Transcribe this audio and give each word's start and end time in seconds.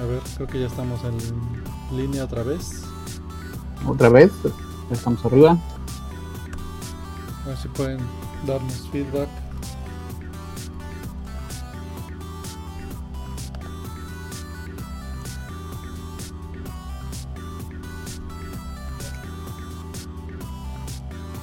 A 0.00 0.04
ver, 0.04 0.20
creo 0.36 0.46
que 0.48 0.60
ya 0.60 0.66
estamos 0.66 1.00
en 1.04 1.96
línea 1.96 2.24
otra 2.24 2.42
vez. 2.42 2.82
Otra 3.86 4.08
vez, 4.08 4.32
estamos 4.90 5.24
arriba. 5.24 5.58
A 7.44 7.48
ver 7.48 7.56
si 7.56 7.68
pueden 7.68 7.98
darnos 8.46 8.88
feedback. 8.90 9.28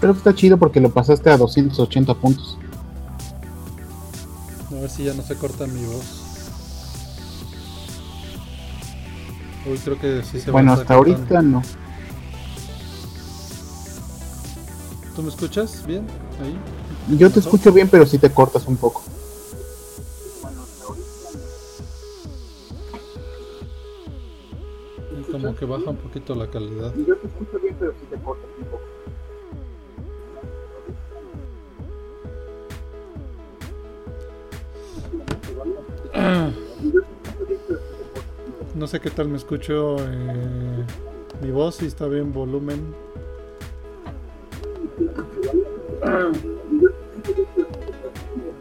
Pero 0.02 0.14
está 0.14 0.34
chido 0.34 0.58
porque 0.58 0.80
lo 0.80 0.90
pasaste 0.90 1.30
a 1.30 1.38
280 1.38 2.14
puntos. 2.16 2.58
A 4.72 4.76
ver 4.76 4.90
si 4.90 5.04
ya 5.04 5.14
no 5.14 5.22
se 5.22 5.36
corta 5.36 5.68
mi 5.68 5.84
voz. 5.86 6.29
Creo 9.78 10.00
que 10.00 10.24
sí 10.24 10.42
se 10.42 10.50
Bueno, 10.52 10.74
hasta 10.74 10.96
ahorita 10.96 11.42
no. 11.42 11.62
¿Tú 15.16 15.22
me 15.22 15.30
escuchas 15.30 15.86
bien? 15.86 16.08
Ahí. 16.42 16.58
Yo 17.18 17.30
te 17.30 17.40
escucho 17.40 17.72
bien, 17.72 17.88
pero 17.88 18.06
sí 18.06 18.18
te 18.18 18.32
cortas 18.32 18.66
un 18.66 18.78
poco. 18.78 19.04
Y 25.12 25.32
Como 25.32 25.56
que 25.56 25.66
baja 25.66 25.90
un 25.90 25.98
poquito 25.98 26.34
la 26.36 26.50
calidad. 26.50 26.94
Yo 26.96 27.16
te 27.18 27.28
escucho 27.28 27.60
bien, 27.60 27.76
pero 27.80 27.92
sí 27.92 28.08
te 28.10 28.18
cortas 28.18 28.50
un 28.58 28.66
poco. 28.66 28.84
No 38.90 38.94
sé 38.94 39.02
qué 39.02 39.12
tal 39.12 39.30
me 39.30 39.38
escucho 39.38 39.98
eh, 40.00 40.84
mi 41.44 41.52
voz, 41.52 41.76
si 41.76 41.86
está 41.86 42.08
bien 42.08 42.34
volumen. 42.34 42.96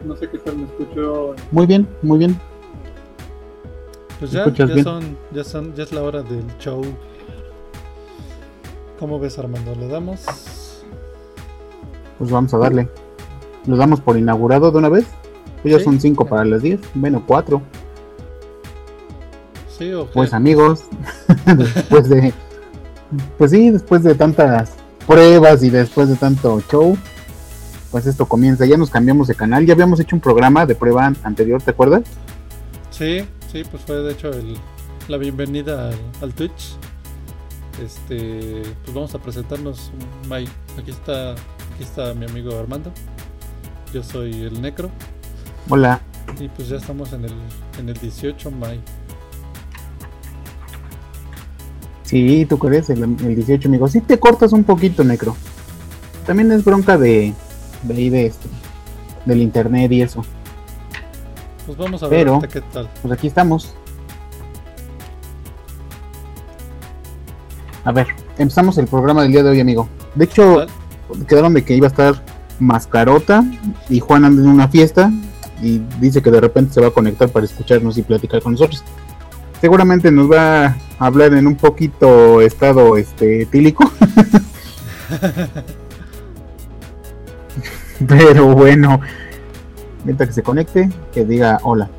No 0.05 0.15
sé 0.15 0.29
qué 0.29 0.37
tal 0.37 0.57
me 0.57 0.63
escucho. 0.65 1.35
Muy 1.51 1.65
bien, 1.65 1.87
muy 2.01 2.17
bien. 2.19 2.39
Pues 4.19 4.31
¿Me 4.33 4.39
ya, 4.39 4.53
ya 4.53 4.65
bien? 4.65 4.83
son, 4.83 5.17
ya 5.33 5.43
son, 5.43 5.73
ya 5.75 5.83
es 5.83 5.91
la 5.93 6.03
hora 6.03 6.21
del 6.21 6.45
show. 6.59 6.81
¿Cómo 8.99 9.19
ves 9.19 9.39
Armando? 9.39 9.75
¿Le 9.75 9.87
damos? 9.87 10.25
Pues 12.17 12.29
vamos 12.31 12.53
a 12.53 12.57
darle. 12.57 12.89
¿Lo 13.65 13.77
damos 13.77 14.01
por 14.01 14.17
inaugurado 14.17 14.71
de 14.71 14.77
una 14.77 14.89
vez? 14.89 15.07
Pues 15.61 15.73
ya 15.73 15.79
Sí. 15.79 15.85
son 15.85 15.99
5 15.99 16.25
para 16.25 16.43
las 16.45 16.61
10. 16.61 16.79
Bueno, 16.95 17.23
4. 17.25 17.61
Sí? 19.79 19.91
Pues 20.13 20.33
amigos, 20.33 20.83
después 21.57 22.09
de... 22.09 22.33
Pues 23.39 23.49
sí, 23.51 23.71
después 23.71 24.03
de 24.03 24.13
tantas 24.13 24.73
pruebas 25.07 25.63
y 25.63 25.71
después 25.71 26.09
de 26.09 26.15
tanto 26.15 26.61
show, 26.69 26.95
pues 27.89 28.05
esto 28.05 28.27
comienza. 28.27 28.65
Ya 28.67 28.77
nos 28.77 28.91
cambiamos 28.91 29.27
de 29.27 29.33
canal. 29.33 29.65
Ya 29.65 29.73
habíamos 29.73 29.99
hecho 29.99 30.15
un 30.15 30.21
programa 30.21 30.67
de 30.67 30.75
prueba 30.75 31.07
an- 31.07 31.17
anterior, 31.23 31.59
¿te 31.59 31.71
acuerdas? 31.71 32.03
Sí, 32.91 33.25
sí, 33.51 33.63
pues 33.71 33.81
fue 33.83 33.95
de 34.03 34.11
hecho 34.11 34.29
el- 34.29 34.57
la 35.07 35.17
bienvenida 35.17 35.87
al, 35.89 35.95
al 36.21 36.33
Twitch. 36.35 36.75
Este, 37.83 38.61
pues 38.83 38.93
vamos 38.93 39.15
a 39.15 39.19
presentarnos, 39.19 39.89
May. 40.27 40.47
Aquí 40.77 40.91
está, 40.91 41.31
aquí 41.31 41.81
está 41.81 42.13
mi 42.13 42.25
amigo 42.25 42.55
Armando. 42.59 42.91
Yo 43.93 44.03
soy 44.03 44.43
el 44.43 44.61
Necro 44.61 44.91
Hola. 45.69 45.99
y 46.39 46.47
pues 46.49 46.67
ya 46.69 46.75
estamos 46.75 47.11
en 47.13 47.23
el 47.25 47.33
en 47.79 47.89
el 47.89 47.95
18 47.95 48.51
May. 48.51 48.79
Sí, 52.09 52.47
tú 52.49 52.57
crees, 52.57 52.89
el, 52.89 53.03
el 53.03 53.35
18, 53.35 53.67
amigo. 53.67 53.87
Sí 53.87 54.01
te 54.01 54.17
cortas 54.19 54.51
un 54.51 54.63
poquito, 54.63 55.03
Necro. 55.03 55.35
También 56.25 56.51
es 56.51 56.65
bronca 56.65 56.97
de, 56.97 57.35
de 57.83 57.93
ahí 57.93 58.09
de 58.09 58.25
este, 58.25 58.47
del 59.25 59.41
internet 59.43 59.91
y 59.91 60.01
eso. 60.01 60.25
Pues 61.67 61.77
vamos 61.77 62.01
a 62.01 62.07
ver 62.07 62.25
Pero- 62.25 62.39
qué 62.51 62.61
tal. 62.61 62.89
Pues 63.03 63.11
aquí 63.13 63.27
estamos. 63.27 63.75
A 67.85 67.91
ver, 67.91 68.07
empezamos 68.39 68.77
el 68.79 68.87
programa 68.87 69.21
del 69.21 69.31
día 69.31 69.43
de 69.43 69.51
hoy, 69.51 69.59
amigo. 69.59 69.87
De 70.15 70.25
hecho, 70.25 70.65
quedaron 71.27 71.53
de 71.53 71.63
que 71.63 71.75
iba 71.75 71.85
a 71.85 71.91
estar 71.91 72.23
Mascarota 72.59 73.43
y 73.87 73.99
Juan 73.99 74.25
anda 74.25 74.41
en 74.41 74.49
una 74.49 74.67
fiesta 74.67 75.11
y 75.61 75.77
dice 75.99 76.23
que 76.23 76.31
de 76.31 76.41
repente 76.41 76.73
se 76.73 76.81
va 76.81 76.87
a 76.87 76.91
conectar 76.91 77.29
para 77.29 77.45
escucharnos 77.45 77.99
y 77.99 78.01
platicar 78.01 78.41
con 78.41 78.53
nosotros. 78.53 78.83
Seguramente 79.61 80.11
nos 80.11 80.31
va 80.31 80.65
a 80.65 80.77
hablar 80.99 81.33
en 81.33 81.47
un 81.47 81.55
poquito 81.55 82.41
estado 82.41 82.97
este 82.97 83.45
tílico. 83.45 83.91
Pero 88.07 88.55
bueno, 88.55 89.01
mientras 90.05 90.29
que 90.29 90.33
se 90.33 90.43
conecte, 90.43 90.89
que 91.11 91.25
diga 91.25 91.59
hola. 91.63 91.89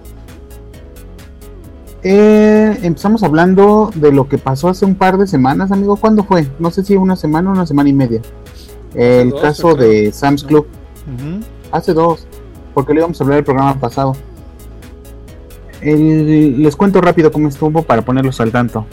Eh, 2.03 2.79
empezamos 2.83 3.23
hablando 3.23 3.91
de 3.95 4.11
lo 4.11 4.27
que 4.27 4.39
pasó 4.39 4.71
hace 4.71 4.87
un 4.87 4.95
par 4.95 5.19
de 5.19 5.27
semanas, 5.27 5.71
amigo. 5.71 5.97
¿Cuándo 5.97 6.25
fue? 6.25 6.47
No 6.59 6.71
sé 6.71 6.83
si 6.83 6.97
una 6.97 7.17
semana 7.17 7.51
o 7.51 7.53
una 7.53 7.67
semana 7.67 7.91
y 7.91 7.93
media. 7.93 8.23
El 8.95 9.31
dos, 9.31 9.43
caso 9.43 9.75
de 9.75 10.11
Sam's 10.13 10.43
No. 10.45 10.49
Club. 10.49 10.67
Hace 11.73 11.93
dos, 11.93 12.27
porque 12.73 12.95
le 12.95 13.01
íbamos 13.01 13.21
a 13.21 13.25
hablar 13.25 13.39
el 13.39 13.45
programa 13.45 13.79
pasado. 13.79 14.17
Les 15.83 16.77
cuento 16.77 17.01
rápido 17.01 17.33
cómo 17.33 17.49
estuvo 17.49 17.83
para 17.83 18.03
ponerlos 18.03 18.41
al 18.41 18.53
tanto. 18.53 18.87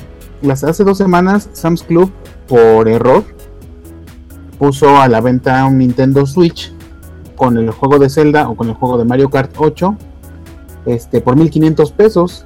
Hace 0.49 0.83
dos 0.83 0.97
semanas, 0.97 1.49
Sam's 1.53 1.83
Club, 1.83 2.11
por 2.47 2.87
error, 2.87 3.23
puso 4.57 4.97
a 5.01 5.07
la 5.07 5.19
venta 5.21 5.65
un 5.65 5.79
Nintendo 5.79 6.25
Switch 6.25 6.71
con 7.35 7.57
el 7.57 7.69
juego 7.71 7.99
de 7.99 8.09
Zelda 8.09 8.49
o 8.49 8.55
con 8.55 8.69
el 8.69 8.75
juego 8.75 8.97
de 8.97 9.05
Mario 9.05 9.29
Kart 9.29 9.51
8 9.57 9.97
este, 10.85 11.21
por 11.21 11.35
1500 11.35 11.91
pesos. 11.91 12.45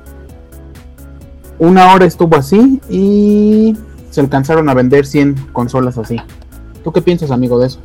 Una 1.60 1.94
hora 1.94 2.06
estuvo 2.06 2.36
así 2.36 2.82
y 2.90 3.78
se 4.10 4.22
alcanzaron 4.22 4.68
a 4.68 4.74
vender 4.74 5.06
100 5.06 5.50
consolas 5.54 5.98
así. 5.98 6.18
¿Tú 6.84 6.92
qué 6.92 7.02
piensas, 7.02 7.30
amigo, 7.30 7.60
de 7.60 7.68
eso? 7.68 7.80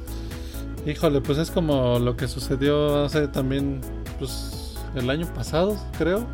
Híjole, 0.86 1.20
pues 1.20 1.38
es 1.38 1.50
como 1.50 1.98
lo 1.98 2.16
que 2.16 2.26
sucedió 2.28 3.04
hace 3.04 3.28
también, 3.28 3.80
pues 4.18 4.78
el 4.94 5.10
año 5.10 5.26
pasado, 5.34 5.76
creo. 5.98 6.26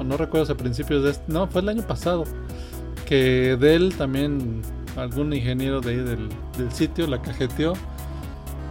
O 0.00 0.04
no 0.04 0.16
recuerdo 0.16 0.46
si 0.46 0.52
a 0.52 0.56
principios 0.56 1.04
de 1.04 1.10
este. 1.10 1.32
No, 1.32 1.46
fue 1.46 1.60
el 1.60 1.68
año 1.68 1.82
pasado. 1.82 2.24
Que 3.06 3.56
Dell 3.60 3.94
también, 3.96 4.62
algún 4.96 5.32
ingeniero 5.32 5.80
de 5.80 5.90
ahí 5.90 5.96
del, 5.96 6.28
del 6.56 6.72
sitio 6.72 7.06
la 7.06 7.20
cajeteó. 7.20 7.74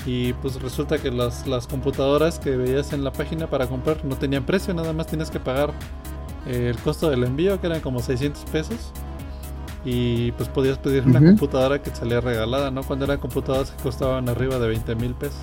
Y 0.05 0.33
pues 0.33 0.59
resulta 0.61 0.97
que 0.97 1.11
las, 1.11 1.45
las 1.45 1.67
computadoras 1.67 2.39
que 2.39 2.55
veías 2.57 2.93
en 2.93 3.03
la 3.03 3.11
página 3.11 3.47
para 3.47 3.67
comprar 3.67 4.03
no 4.05 4.15
tenían 4.15 4.45
precio, 4.45 4.73
nada 4.73 4.93
más 4.93 5.07
tienes 5.07 5.29
que 5.29 5.39
pagar 5.39 5.71
eh, 6.47 6.69
el 6.73 6.77
costo 6.77 7.09
del 7.09 7.23
envío, 7.25 7.59
que 7.61 7.67
eran 7.67 7.81
como 7.81 7.99
600 7.99 8.43
pesos. 8.45 8.91
Y 9.85 10.31
pues 10.33 10.49
podías 10.49 10.77
pedir 10.77 11.03
una 11.05 11.19
computadora 11.19 11.81
que 11.81 11.89
te 11.91 11.97
salía 11.97 12.21
regalada, 12.21 12.71
¿no? 12.71 12.81
Cuando 12.83 13.05
eran 13.05 13.19
computadoras 13.19 13.71
que 13.71 13.83
costaban 13.83 14.27
arriba 14.29 14.57
de 14.57 14.67
20 14.67 14.95
mil 14.95 15.13
pesos. 15.13 15.39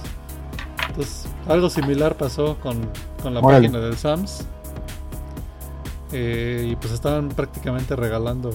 Entonces, 0.89 1.29
algo 1.47 1.71
similar 1.71 2.17
pasó 2.17 2.57
con, 2.61 2.81
con 3.23 3.35
la 3.35 3.41
Órale. 3.41 3.69
página 3.69 3.85
del 3.85 3.97
Sams. 3.97 4.47
Eh, 6.19 6.69
y 6.71 6.77
pues 6.77 6.95
estaban 6.95 7.29
prácticamente 7.29 7.95
regalando 7.95 8.51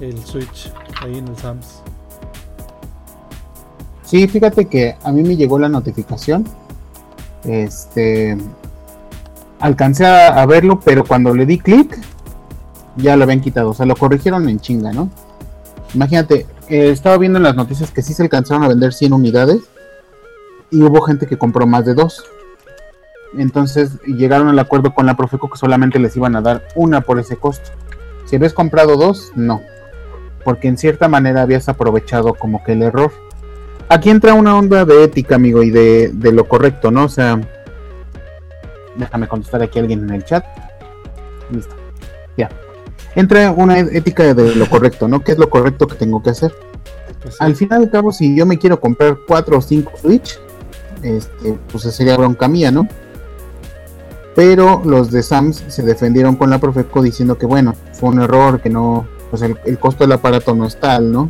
el, 0.00 0.18
Switch 0.22 0.70
ahí 1.00 1.16
en 1.16 1.28
el 1.28 1.36
Sams. 1.38 1.80
Sí, 4.02 4.28
fíjate 4.28 4.66
que 4.66 4.96
a 5.02 5.10
mí 5.12 5.22
me 5.22 5.34
llegó 5.34 5.58
la 5.58 5.70
notificación. 5.70 6.44
Este. 7.42 8.36
Alcancé 9.60 10.04
a, 10.04 10.42
a 10.42 10.44
verlo, 10.44 10.78
pero 10.78 11.06
cuando 11.06 11.34
le 11.34 11.46
di 11.46 11.58
clic, 11.58 11.98
ya 12.96 13.16
lo 13.16 13.24
habían 13.24 13.40
quitado. 13.40 13.70
O 13.70 13.74
sea, 13.74 13.86
lo 13.86 13.96
corrigieron 13.96 14.46
en 14.46 14.60
chinga, 14.60 14.92
¿no? 14.92 15.08
Imagínate, 15.94 16.46
eh, 16.68 16.90
estaba 16.90 17.16
viendo 17.16 17.38
en 17.38 17.44
las 17.44 17.56
noticias 17.56 17.90
que 17.90 18.02
sí 18.02 18.12
se 18.12 18.22
alcanzaron 18.22 18.62
a 18.62 18.68
vender 18.68 18.92
100 18.92 19.14
unidades. 19.14 19.62
Y 20.70 20.82
hubo 20.82 21.00
gente 21.00 21.26
que 21.26 21.38
compró 21.38 21.66
más 21.66 21.86
de 21.86 21.94
dos. 21.94 22.22
Entonces 23.36 24.00
llegaron 24.02 24.48
al 24.48 24.58
acuerdo 24.58 24.94
con 24.94 25.06
la 25.06 25.16
Profeco 25.16 25.50
que 25.50 25.58
solamente 25.58 25.98
les 25.98 26.16
iban 26.16 26.36
a 26.36 26.40
dar 26.40 26.66
una 26.74 27.00
por 27.02 27.18
ese 27.18 27.36
costo. 27.36 27.70
Si 28.24 28.36
habías 28.36 28.54
comprado 28.54 28.96
dos, 28.96 29.32
no. 29.36 29.60
Porque 30.44 30.68
en 30.68 30.78
cierta 30.78 31.08
manera 31.08 31.42
habías 31.42 31.68
aprovechado 31.68 32.34
como 32.34 32.62
que 32.64 32.72
el 32.72 32.82
error 32.82 33.12
aquí 33.88 34.10
entra 34.10 34.34
una 34.34 34.56
onda 34.56 34.84
de 34.84 35.04
ética, 35.04 35.36
amigo, 35.36 35.62
y 35.62 35.70
de, 35.70 36.10
de 36.12 36.32
lo 36.32 36.44
correcto, 36.46 36.90
¿no? 36.90 37.04
O 37.04 37.08
sea, 37.08 37.40
déjame 38.96 39.28
contestar 39.28 39.62
aquí 39.62 39.78
a 39.78 39.82
alguien 39.82 40.04
en 40.04 40.10
el 40.14 40.24
chat. 40.24 40.44
Listo. 41.50 41.74
Ya. 42.36 42.48
Entra 43.14 43.50
una 43.50 43.78
ética 43.78 44.34
de 44.34 44.54
lo 44.54 44.68
correcto, 44.68 45.08
¿no? 45.08 45.20
¿Qué 45.20 45.32
es 45.32 45.38
lo 45.38 45.48
correcto 45.48 45.86
que 45.86 45.96
tengo 45.96 46.22
que 46.22 46.30
hacer? 46.30 46.52
Pues 47.22 47.34
sí. 47.34 47.38
Al 47.40 47.56
final 47.56 47.82
al 47.82 47.90
cabo, 47.90 48.12
si 48.12 48.36
yo 48.36 48.46
me 48.46 48.58
quiero 48.58 48.78
comprar 48.78 49.18
cuatro 49.26 49.58
o 49.58 49.60
cinco 49.60 49.92
Switch, 50.00 50.38
este, 51.02 51.58
pues 51.70 51.84
sería 51.84 52.16
bronca 52.16 52.48
mía, 52.48 52.70
¿no? 52.70 52.86
Pero 54.38 54.82
los 54.84 55.10
de 55.10 55.24
Sams 55.24 55.64
se 55.66 55.82
defendieron 55.82 56.36
con 56.36 56.48
la 56.48 56.60
Profeco 56.60 57.02
diciendo 57.02 57.36
que 57.36 57.44
bueno, 57.44 57.74
fue 57.92 58.10
un 58.10 58.20
error, 58.20 58.60
que 58.60 58.70
no, 58.70 59.04
pues 59.30 59.42
el, 59.42 59.58
el 59.64 59.80
costo 59.80 60.04
del 60.04 60.12
aparato 60.12 60.54
no 60.54 60.64
es 60.64 60.78
tal, 60.78 61.10
¿no? 61.10 61.28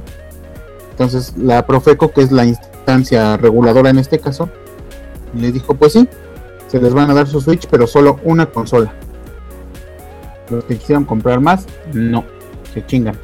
Entonces 0.91 1.33
la 1.39 1.65
Profeco, 1.65 2.13
que 2.13 2.21
es 2.21 2.31
la 2.33 2.45
instancia 2.45 3.39
reguladora 3.39 3.89
en 3.89 3.99
este 3.99 4.19
caso, 4.19 4.51
les 5.35 5.55
dijo, 5.55 5.73
pues 5.73 5.95
sí, 5.95 6.07
se 6.67 6.83
les 6.83 6.93
van 6.93 7.11
a 7.11 7.15
dar 7.15 7.27
su 7.27 7.41
Switch, 7.41 7.67
pero 7.71 7.87
solo 7.87 8.21
una 8.25 8.45
consola. 8.45 8.93
Los 10.51 10.65
que 10.65 10.77
quisieron 10.77 11.07
comprar 11.07 11.41
más, 11.41 11.65
no, 11.95 12.27
se 12.75 12.85
chingan. 12.85 13.19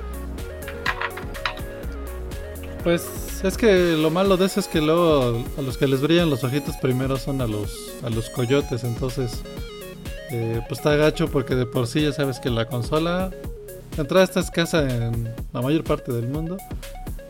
Pues 2.83 3.07
es 3.45 3.59
que 3.59 3.99
lo 3.99 4.09
malo 4.09 4.39
de 4.39 4.47
eso 4.47 4.61
es 4.61 4.67
que 4.67 4.81
luego 4.81 5.45
a 5.59 5.61
los 5.61 5.77
que 5.77 5.87
les 5.87 6.01
brillan 6.01 6.31
los 6.31 6.43
ojitos 6.43 6.75
primero 6.79 7.19
son 7.19 7.43
a 7.43 7.47
los 7.47 7.93
a 8.03 8.09
los 8.09 8.31
coyotes, 8.31 8.85
entonces 8.85 9.43
eh, 10.31 10.61
pues 10.69 10.81
está 10.81 10.97
gacho 10.97 11.29
porque 11.29 11.55
de 11.55 11.67
por 11.67 11.87
sí 11.87 12.03
ya 12.03 12.13
sabes 12.13 12.41
que 12.41 12.51
la 12.51 12.67
consola 12.67 13.31
de 13.97 14.01
entrada 14.03 14.25
está 14.25 14.41
escasa 14.41 14.83
en 14.89 15.33
la 15.53 15.63
mayor 15.63 15.85
parte 15.85 16.13
del 16.13 16.29
mundo 16.29 16.57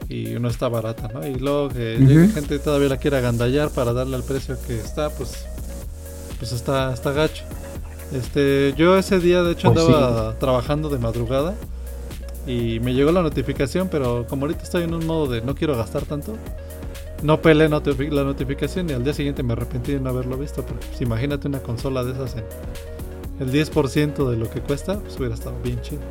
y 0.08 0.26
no 0.38 0.48
está 0.48 0.68
barata, 0.68 1.08
¿no? 1.12 1.26
Y 1.26 1.34
luego 1.34 1.68
que 1.70 1.96
Ujú. 1.98 2.06
llegue 2.06 2.28
gente 2.28 2.58
todavía 2.58 2.88
la 2.90 2.96
quiera 2.98 3.18
agandallar 3.18 3.70
para 3.70 3.92
darle 3.92 4.16
al 4.16 4.22
precio 4.22 4.56
que 4.66 4.78
está, 4.78 5.10
pues 5.10 5.46
pues 6.38 6.52
está 6.52 6.92
está 6.92 7.12
gacho. 7.12 7.44
Este, 8.12 8.74
yo 8.76 8.96
ese 8.98 9.18
día 9.18 9.42
de 9.42 9.52
hecho 9.52 9.72
Pues 9.72 9.86
andaba 9.86 10.38
trabajando 10.38 10.88
de 10.88 10.98
madrugada 10.98 11.54
y 12.46 12.78
me 12.80 12.92
llegó 12.94 13.10
la 13.12 13.22
notificación, 13.22 13.88
pero 13.88 14.26
como 14.28 14.44
ahorita 14.44 14.62
estoy 14.62 14.84
en 14.84 14.94
un 14.94 15.06
modo 15.06 15.26
de 15.26 15.40
no 15.40 15.54
quiero 15.54 15.76
gastar 15.76 16.02
tanto, 16.02 16.36
no 17.24 17.40
pelé 17.42 17.68
notifi- 17.68 18.10
la 18.10 18.22
notificación 18.22 18.88
y 18.90 18.92
al 18.92 19.02
día 19.02 19.14
siguiente 19.14 19.42
me 19.42 19.54
arrepentí 19.54 19.92
de 19.92 20.00
no 20.00 20.10
haberlo 20.10 20.36
visto, 20.36 20.62
porque 20.64 20.86
pues, 20.86 21.00
imagínate 21.00 21.48
una 21.48 21.58
consola 21.60 22.04
de 22.04 22.12
esas 22.12 22.36
en 22.36 22.44
el 23.40 23.50
10% 23.50 24.30
de 24.30 24.36
lo 24.36 24.48
que 24.48 24.60
cuesta, 24.60 25.00
pues 25.00 25.16
hubiera 25.18 25.34
estado 25.34 25.56
bien 25.64 25.80
chido. 25.80 26.02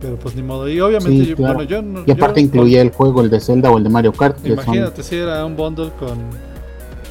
Pero 0.00 0.16
pues 0.16 0.34
ni 0.34 0.42
modo. 0.42 0.68
Y 0.68 0.80
obviamente, 0.80 1.22
Sí, 1.24 1.30
yo, 1.30 1.36
claro. 1.36 1.54
bueno, 1.54 1.70
yo 1.70 1.80
no. 1.80 2.02
Y 2.04 2.10
aparte 2.10 2.40
yo- 2.40 2.46
incluía 2.46 2.82
el 2.82 2.90
juego, 2.90 3.20
el 3.20 3.30
de 3.30 3.38
Zelda 3.38 3.70
o 3.70 3.78
el 3.78 3.84
de 3.84 3.90
Mario 3.90 4.12
Kart, 4.12 4.36
son 4.38 4.50
Imagínate 4.50 5.02
si 5.04 5.14
era 5.16 5.44
un 5.46 5.54
bundle 5.56 5.90
con, 6.00 6.18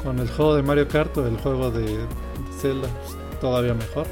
con 0.04 0.20
el 0.20 0.28
juego 0.30 0.56
de 0.56 0.64
Mario 0.64 0.88
Kart 0.90 1.16
o 1.18 1.26
el 1.26 1.38
juego 1.38 1.72
de, 1.72 1.84
de 1.84 1.98
Zelda, 2.60 2.90
pues, 3.06 3.40
todavía 3.40 3.74
mejor. 3.74 4.06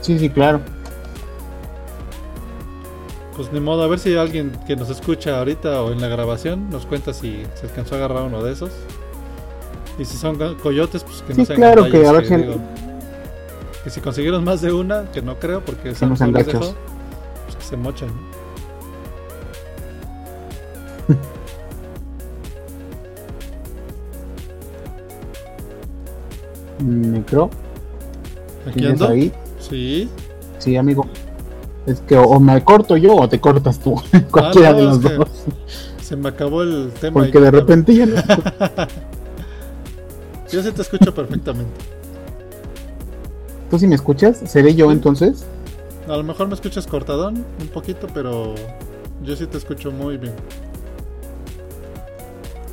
Sí, 0.00 0.18
sí, 0.18 0.28
claro. 0.30 0.60
Pues 3.36 3.50
ni 3.52 3.60
modo, 3.60 3.82
a 3.82 3.86
ver 3.86 3.98
si 3.98 4.14
alguien 4.14 4.52
que 4.66 4.76
nos 4.76 4.90
escucha 4.90 5.38
ahorita 5.38 5.82
o 5.82 5.92
en 5.92 6.00
la 6.00 6.08
grabación 6.08 6.68
nos 6.70 6.84
cuenta 6.84 7.14
si 7.14 7.42
se 7.54 7.66
alcanzó 7.66 7.94
a 7.94 7.98
agarrar 7.98 8.24
uno 8.24 8.42
de 8.42 8.52
esos. 8.52 8.70
Y 9.98 10.04
si 10.04 10.16
son 10.16 10.36
co- 10.36 10.56
coyotes, 10.58 11.02
pues 11.04 11.22
que 11.22 11.34
Sí, 11.34 11.40
no 11.40 11.46
sean 11.46 11.56
claro, 11.58 11.90
que 11.90 12.06
a 12.06 12.12
ver 12.12 12.26
si- 12.26 12.36
digo, 12.36 12.56
que 13.84 13.90
si 13.90 14.00
consiguieron 14.00 14.44
más 14.44 14.60
de 14.60 14.72
una, 14.72 15.10
que 15.12 15.22
no 15.22 15.38
creo, 15.38 15.64
porque 15.64 15.90
no 15.90 16.16
sean 16.16 16.32
les 16.32 16.46
gachos. 16.46 16.60
dejó, 16.60 16.74
pues 17.46 17.56
que 17.56 17.64
se 17.64 17.76
mochan. 17.76 18.10
Micro, 26.84 27.50
Aquí 28.66 28.78
¿tienes 28.80 29.00
ando. 29.00 29.08
ahí? 29.12 29.32
Sí. 29.58 30.08
Sí, 30.58 30.76
amigo. 30.76 31.06
Es 31.86 32.00
que 32.00 32.16
o 32.16 32.38
me 32.40 32.62
corto 32.64 32.96
yo 32.96 33.16
o 33.16 33.28
te 33.28 33.40
cortas 33.40 33.78
tú. 33.80 33.94
Cualquiera 34.30 34.70
Ah, 34.70 34.72
no, 34.72 34.78
de 34.78 34.84
los 34.84 35.02
dos. 35.02 35.28
Se 36.00 36.16
me 36.16 36.28
acabó 36.28 36.62
el 36.62 36.92
tema. 37.00 37.14
Porque 37.14 37.40
de 37.40 37.50
repente 37.50 37.94
ya 37.94 38.06
no. 38.06 38.14
Yo 40.50 40.62
sí 40.62 40.70
te 40.70 40.82
escucho 40.82 41.14
perfectamente. 41.14 41.70
¿Tú 43.70 43.78
sí 43.78 43.86
me 43.86 43.94
escuchas? 43.94 44.38
¿Seré 44.44 44.74
yo 44.74 44.88
Sí. 44.88 44.92
entonces? 44.92 45.44
A 46.06 46.16
lo 46.16 46.22
mejor 46.24 46.48
me 46.48 46.54
escuchas 46.54 46.86
cortadón 46.86 47.42
un 47.58 47.68
poquito, 47.68 48.06
pero 48.12 48.54
yo 49.24 49.34
sí 49.34 49.46
te 49.46 49.56
escucho 49.56 49.90
muy 49.90 50.18
bien. 50.18 50.34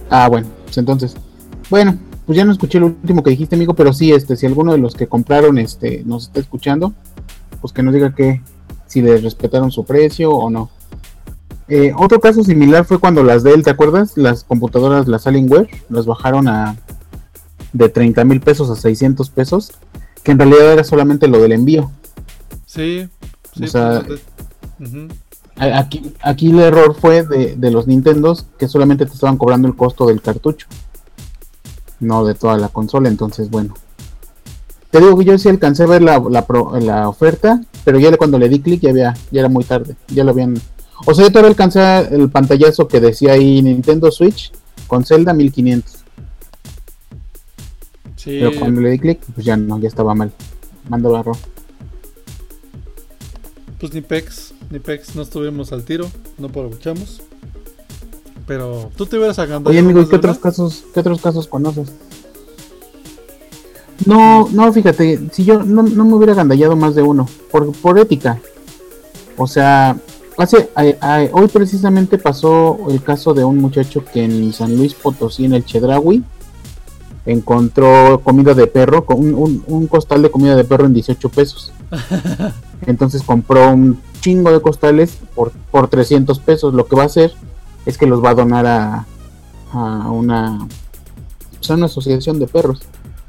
Ah, 0.09 0.27
bueno, 0.27 0.47
pues 0.65 0.77
entonces. 0.77 1.15
Bueno, 1.69 1.97
pues 2.25 2.35
ya 2.37 2.43
no 2.43 2.51
escuché 2.51 2.79
lo 2.81 2.87
último 2.87 3.23
que 3.23 3.29
dijiste, 3.29 3.55
amigo, 3.55 3.73
pero 3.75 3.93
sí, 3.93 4.11
este, 4.11 4.35
si 4.35 4.45
alguno 4.45 4.73
de 4.73 4.79
los 4.79 4.93
que 4.95 5.07
compraron 5.07 5.57
este 5.57 6.03
nos 6.05 6.23
está 6.25 6.39
escuchando, 6.41 6.93
pues 7.61 7.71
que 7.71 7.81
nos 7.83 7.93
diga 7.93 8.13
que 8.13 8.41
si 8.89 9.01
les 9.01 9.23
respetaron 9.23 9.71
su 9.71 9.85
precio 9.85 10.31
o 10.31 10.49
no. 10.49 10.69
Eh, 11.69 11.93
otro 11.95 12.19
caso 12.19 12.43
similar 12.43 12.83
fue 12.83 12.99
cuando 12.99 13.23
las 13.23 13.43
Dell, 13.43 13.63
¿te 13.63 13.69
acuerdas? 13.69 14.17
Las 14.17 14.43
computadoras, 14.43 15.07
las 15.07 15.27
Alienware, 15.27 15.69
las 15.89 16.07
bajaron 16.07 16.47
a 16.47 16.75
de 17.71 17.87
30 17.87 18.25
mil 18.25 18.41
pesos 18.41 18.71
a 18.71 18.75
600 18.75 19.29
pesos, 19.29 19.71
que 20.23 20.31
en 20.31 20.39
realidad 20.39 20.73
era 20.73 20.83
solamente 20.83 21.27
lo 21.27 21.39
del 21.39 21.51
envío. 21.51 21.91
Sí, 22.65 23.07
sí. 23.53 23.63
O 23.63 23.67
sea, 23.67 24.03
pues, 24.05 24.21
Aquí, 25.55 26.13
aquí 26.21 26.51
el 26.51 26.59
error 26.59 26.95
fue 26.95 27.23
de, 27.23 27.57
de 27.57 27.71
los 27.71 27.85
Nintendos 27.85 28.45
que 28.57 28.69
solamente 28.69 29.05
te 29.05 29.13
estaban 29.13 29.35
cobrando 29.35 29.67
el 29.67 29.75
costo 29.75 30.07
del 30.07 30.21
cartucho, 30.21 30.67
no 31.99 32.23
de 32.23 32.33
toda 32.33 32.57
la 32.57 32.69
consola. 32.69 33.09
Entonces, 33.09 33.49
bueno, 33.49 33.73
te 34.91 34.99
digo 34.99 35.17
que 35.17 35.25
yo 35.25 35.37
sí 35.37 35.49
alcancé 35.49 35.83
a 35.83 35.87
ver 35.87 36.01
la, 36.01 36.19
la, 36.29 36.45
pro- 36.45 36.79
la 36.79 37.07
oferta, 37.09 37.61
pero 37.85 37.99
ya 37.99 38.15
cuando 38.17 38.39
le 38.39 38.49
di 38.49 38.59
clic 38.59 38.81
ya, 38.81 38.89
había, 38.89 39.13
ya 39.31 39.39
era 39.41 39.49
muy 39.49 39.63
tarde, 39.63 39.95
ya 40.07 40.23
lo 40.23 40.31
habían. 40.31 40.55
O 41.05 41.13
sea, 41.13 41.25
yo 41.25 41.29
todavía 41.31 41.49
alcancé 41.51 41.79
el 42.13 42.29
pantallazo 42.29 42.87
que 42.87 42.99
decía 42.99 43.33
ahí 43.33 43.61
Nintendo 43.61 44.11
Switch 44.11 44.51
con 44.87 45.05
Zelda 45.05 45.33
1500, 45.33 45.95
Sí, 48.15 48.37
pero 48.41 48.51
cuando 48.59 48.81
le 48.81 48.89
di 48.89 48.99
clic, 48.99 49.19
pues 49.33 49.45
ya 49.45 49.55
no, 49.55 49.79
ya 49.79 49.87
estaba 49.87 50.13
mal. 50.13 50.31
Mando 50.89 51.17
error. 51.17 51.37
pues 53.79 53.93
ni 53.93 54.01
Pex, 54.01 54.53
ni 54.69 54.79
Pex, 54.79 55.15
no 55.15 55.21
estuvimos 55.21 55.71
al 55.71 55.83
tiro, 55.85 56.09
no 56.37 56.47
aprovechamos. 56.47 57.21
Pero 58.45 58.91
tú 58.97 59.05
te 59.05 59.17
hubieras 59.17 59.39
agandado. 59.39 59.69
Oye, 59.69 59.79
amigo, 59.79 59.99
¿y 59.99 60.01
más 60.01 60.09
qué 60.09 60.15
otros 60.17 60.37
casos, 60.39 60.83
qué 60.93 60.99
otros 60.99 61.21
casos 61.21 61.47
conoces? 61.47 61.93
No, 64.05 64.47
no, 64.51 64.71
fíjate, 64.71 65.19
si 65.31 65.43
yo 65.43 65.63
no, 65.63 65.83
no 65.83 66.05
me 66.05 66.13
hubiera 66.15 66.33
gandallado 66.33 66.75
más 66.75 66.95
de 66.95 67.01
uno, 67.01 67.27
por, 67.51 67.71
por 67.73 67.99
ética. 67.99 68.39
O 69.37 69.45
sea, 69.47 69.97
hace, 70.37 70.69
a- 70.75 70.83
a- 71.01 71.27
hoy 71.33 71.47
precisamente 71.47 72.17
pasó 72.17 72.77
el 72.89 73.01
caso 73.03 73.33
de 73.33 73.43
un 73.43 73.57
muchacho 73.57 74.03
que 74.05 74.23
en 74.23 74.53
San 74.53 74.75
Luis 74.77 74.93
Potosí, 74.93 75.45
en 75.45 75.53
el 75.53 75.65
Chedraui, 75.65 76.23
encontró 77.25 78.21
comida 78.23 78.53
de 78.53 78.67
perro, 78.67 79.05
con 79.05 79.19
un, 79.19 79.33
un- 79.33 79.63
un 79.67 79.87
costal 79.87 80.21
de 80.21 80.31
comida 80.31 80.55
de 80.55 80.63
perro 80.63 80.85
en 80.85 80.93
18 80.93 81.29
pesos. 81.29 81.71
Entonces 82.85 83.21
compró 83.23 83.69
un 83.71 83.99
chingo 84.21 84.51
de 84.51 84.61
costales 84.61 85.17
por, 85.35 85.51
por 85.71 85.87
300 85.89 86.39
pesos. 86.39 86.73
Lo 86.73 86.85
que 86.87 86.95
va 86.95 87.03
a 87.03 87.07
hacer 87.07 87.33
es 87.85 87.97
que 87.97 88.07
los 88.07 88.23
va 88.23 88.31
a 88.31 88.35
donar 88.35 88.65
a, 88.65 89.05
a 89.73 90.09
una, 90.11 90.67
pues, 91.57 91.69
a 91.69 91.73
una 91.75 91.85
asociación 91.87 92.39
de 92.39 92.47
perros. 92.47 92.81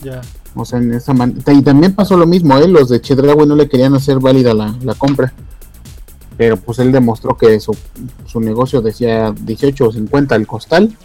Ya. 0.02 0.21
O 0.54 0.64
sea, 0.64 0.78
en 0.80 0.92
esa 0.95 1.12
man- 1.14 1.35
Y 1.47 1.62
también 1.62 1.95
pasó 1.95 2.16
lo 2.16 2.26
mismo, 2.26 2.57
¿eh? 2.59 2.66
Los 2.69 2.88
de 2.88 3.00
Chedraui 3.00 3.47
no 3.47 3.54
le 3.57 3.69
querían 3.69 3.95
hacer 3.95 4.19
válida 4.19 4.52
la, 4.54 4.76
la 4.83 4.95
compra. 4.95 5.33
Pero 6.37 6.57
pues 6.57 6.78
él 6.78 6.90
demostró 6.90 7.37
que 7.37 7.61
su, 7.61 7.76
su 8.26 8.40
negocio 8.40 8.80
decía 8.80 9.33
18 9.38 9.88
o 9.88 9.92
50 9.92 10.35
el 10.37 10.47
costal, 10.47 10.97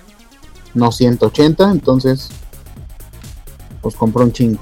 no 0.74 0.92
180, 0.92 1.72
entonces 1.72 2.30
pues 3.82 3.96
compró 3.96 4.24
un 4.24 4.32
chingo. 4.32 4.62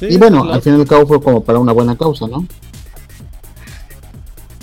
Sí, 0.00 0.06
y 0.10 0.16
bueno, 0.16 0.42
al 0.44 0.60
fin 0.62 0.76
y 0.76 0.80
al 0.80 0.88
cabo 0.88 1.06
fue 1.06 1.22
como 1.22 1.44
para 1.44 1.58
una 1.58 1.72
buena 1.72 1.96
causa, 1.96 2.26
¿no? 2.26 2.46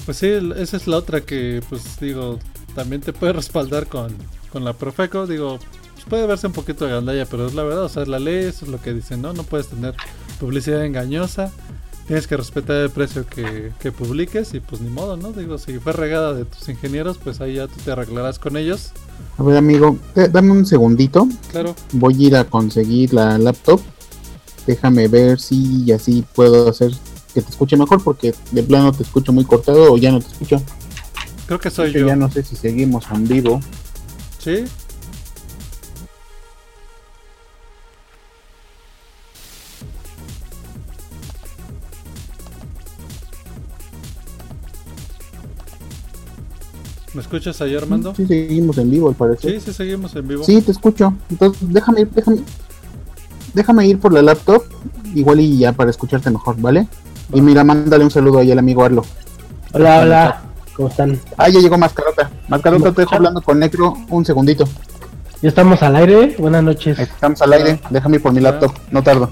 Pues 0.06 0.18
sí, 0.18 0.28
esa 0.58 0.78
es 0.78 0.88
la 0.88 0.98
otra 0.98 1.22
que, 1.22 1.62
pues 1.70 2.00
digo, 2.00 2.40
también 2.76 3.02
te 3.02 3.14
puede 3.14 3.34
respaldar 3.34 3.88
con, 3.88 4.14
con 4.52 4.64
la 4.66 4.74
Profeco. 4.74 5.26
Digo, 5.28 5.60
pues 6.04 6.10
puede 6.10 6.28
verse 6.28 6.48
un 6.48 6.54
poquito 6.54 6.86
de 6.86 6.92
gandalla, 6.92 7.26
pero 7.26 7.48
es 7.48 7.54
la 7.54 7.64
verdad, 7.64 7.84
o 7.84 7.90
sea, 7.90 8.06
la 8.06 8.20
ley, 8.20 8.46
eso 8.46 8.66
es 8.66 8.72
lo 8.72 8.82
que 8.82 8.94
dicen, 8.94 9.22
¿no? 9.22 9.34
No 9.34 9.44
puedes 9.44 9.68
tener 9.68 9.96
publicidad 10.40 10.86
engañosa. 10.86 11.52
Tienes 12.08 12.28
que 12.28 12.36
respetar 12.36 12.76
el 12.76 12.90
precio 12.90 13.26
que, 13.26 13.72
que 13.80 13.94
publiques 13.94 14.54
y 14.54 14.60
pues 14.60 14.82
ni 14.82 14.90
modo, 14.90 15.16
¿no? 15.16 15.32
Digo, 15.32 15.58
si 15.58 15.80
fue 15.80 15.94
regada 15.94 16.34
de 16.34 16.44
tus 16.44 16.68
ingenieros, 16.68 17.18
pues 17.18 17.40
ahí 17.40 17.56
ya 17.56 17.68
tú 17.68 17.76
te 17.86 17.92
arreglarás 17.92 18.40
con 18.40 18.58
ellos. 18.58 18.92
A 19.38 19.44
ver, 19.44 19.56
amigo, 19.56 19.98
eh, 20.16 20.28
dame 20.30 20.52
un 20.52 20.66
segundito. 20.66 21.28
Claro, 21.52 21.74
Voy 21.94 22.16
a 22.16 22.28
ir 22.28 22.36
a 22.36 22.44
conseguir 22.44 23.14
la 23.14 23.38
laptop. 23.38 23.80
Déjame 24.68 25.08
ver 25.08 25.40
si 25.40 25.90
así 25.94 26.26
puedo 26.36 26.70
hacer 26.70 26.92
que 27.34 27.42
te 27.42 27.50
escuche 27.50 27.78
mejor 27.78 28.04
porque 28.04 28.36
de 28.52 28.64
plano 28.64 28.92
te 28.92 29.04
escucho 29.04 29.32
muy 29.32 29.46
cortado 29.46 29.94
o 29.94 29.98
ya 29.98 30.12
no 30.12 30.20
te 30.20 30.28
escucho. 30.28 30.62
creo 31.48 31.60
que 31.60 31.70
soy 31.70 31.94
yo. 31.94 32.06
ya 32.06 32.18
no 32.18 32.30
sé 32.30 32.44
si 32.44 32.58
seguimos 32.58 33.06
en 33.12 33.26
vivo. 33.26 33.62
¿Sí? 34.40 34.66
¿Me 47.14 47.22
escuchas 47.22 47.62
ahí, 47.62 47.76
Armando? 47.76 48.16
Sí, 48.16 48.26
seguimos 48.26 48.78
en 48.80 48.90
vivo 48.90 49.10
al 49.10 49.16
parecer. 49.16 49.52
Sí, 49.52 49.60
sí, 49.60 49.74
seguimos 49.74 50.16
en 50.16 50.28
vivo. 50.28 50.44
Sí, 50.44 50.62
te 50.62 50.72
escucho. 50.72 51.14
Entonces, 51.30 51.62
déjame, 51.72 52.06
déjame. 52.06 52.40
déjame 53.54 53.88
ir 53.88 54.00
por 54.00 54.14
la 54.14 54.24
laptop, 54.24 54.64
igual 55.14 55.40
y 55.40 55.60
ya 55.60 55.74
para 55.74 55.92
escucharte 55.92 56.32
mejor, 56.32 56.56
¿vale? 56.60 56.88
Y 57.32 57.42
mira, 57.42 57.64
mándale 57.64 58.04
un 58.04 58.12
saludo 58.12 58.40
ahí 58.40 58.52
al 58.52 58.60
amigo 58.60 58.84
Arlo. 58.84 59.06
Hola, 59.74 60.00
hola. 60.00 60.42
¿Cómo 60.76 60.90
están? 60.90 61.20
Ah, 61.38 61.50
ya 61.50 61.60
llegó 61.60 61.78
Mascarota. 61.78 62.32
Mascarota, 62.48 62.90
estoy 62.90 63.06
hablando 63.12 63.42
con 63.42 63.60
Necro 63.60 63.94
un 64.10 64.26
segundito. 64.26 64.66
Ya 65.44 65.50
estamos 65.50 65.84
al 65.84 65.96
aire. 65.96 66.36
Buenas 66.40 66.64
noches. 66.64 66.98
Estamos 66.98 67.42
al 67.44 67.54
aire. 67.54 67.80
Déjame 67.92 68.16
ir 68.16 68.24
por 68.24 68.34
mi 68.34 68.40
laptop. 68.40 68.74
No 68.90 69.04
tardo. 69.04 69.30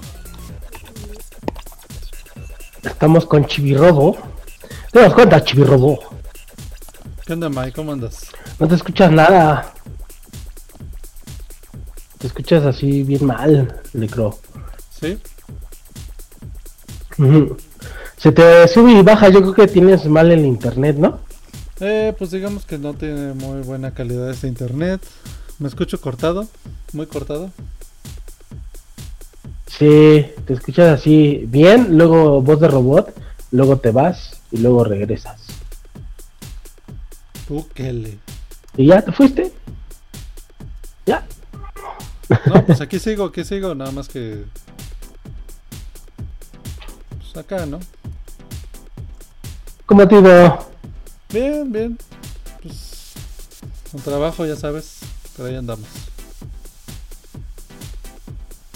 Estamos 2.84 3.26
con 3.26 3.46
Chivirrobo. 3.46 4.18
¿Te 4.92 5.00
das 5.00 5.14
cuenta, 5.14 5.44
Chivirrobo? 5.44 6.00
¿Qué 7.32 7.36
onda, 7.36 7.48
Mike? 7.48 7.72
¿Cómo 7.72 7.94
andas? 7.94 8.28
No 8.60 8.68
te 8.68 8.76
escuchas 8.76 9.10
nada. 9.10 9.74
Te 12.18 12.28
escuchas 12.28 12.66
así 12.66 13.04
bien 13.04 13.26
mal, 13.26 13.74
Necro. 13.94 14.38
¿Sí? 15.00 15.18
Se 18.18 18.34
te 18.34 18.68
sube 18.68 18.92
y 18.92 19.02
baja. 19.02 19.30
Yo 19.30 19.40
creo 19.40 19.54
que 19.54 19.68
tienes 19.68 20.06
mal 20.08 20.30
el 20.30 20.46
internet, 20.46 20.98
¿no? 20.98 21.22
Eh, 21.80 22.14
pues 22.18 22.32
digamos 22.32 22.66
que 22.66 22.78
no 22.78 22.96
tiene 22.96 23.32
muy 23.32 23.62
buena 23.62 23.92
calidad 23.92 24.30
este 24.30 24.50
internet. 24.50 25.00
Me 25.58 25.70
escucho 25.70 26.02
cortado, 26.02 26.50
muy 26.92 27.06
cortado. 27.06 27.50
Sí, 29.68 30.26
te 30.46 30.54
escuchas 30.54 31.00
así 31.00 31.46
bien, 31.48 31.98
luego 31.98 32.42
voz 32.42 32.60
de 32.60 32.68
robot, 32.68 33.18
luego 33.52 33.78
te 33.78 33.92
vas 33.92 34.42
y 34.52 34.58
luego 34.58 34.84
regresas. 34.84 35.51
¿Y 38.78 38.88
ya 38.88 39.02
te 39.02 39.12
fuiste? 39.12 39.52
¿Ya? 41.06 41.28
No, 42.46 42.66
pues 42.66 42.80
aquí 42.80 42.98
sigo, 42.98 43.26
aquí 43.26 43.44
sigo, 43.44 43.76
nada 43.76 43.92
más 43.92 44.08
que. 44.08 44.46
Pues 47.18 47.36
acá, 47.36 47.66
¿no? 47.66 47.80
¿Cómo 49.86 50.08
te 50.08 50.16
ido? 50.16 50.70
Bien, 51.34 51.72
bien. 51.72 51.98
Pues. 52.62 53.12
Con 53.92 54.02
trabajo, 54.02 54.46
ya 54.46 54.56
sabes. 54.56 55.00
Pero 55.36 55.50
ahí 55.50 55.56
andamos. 55.56 55.88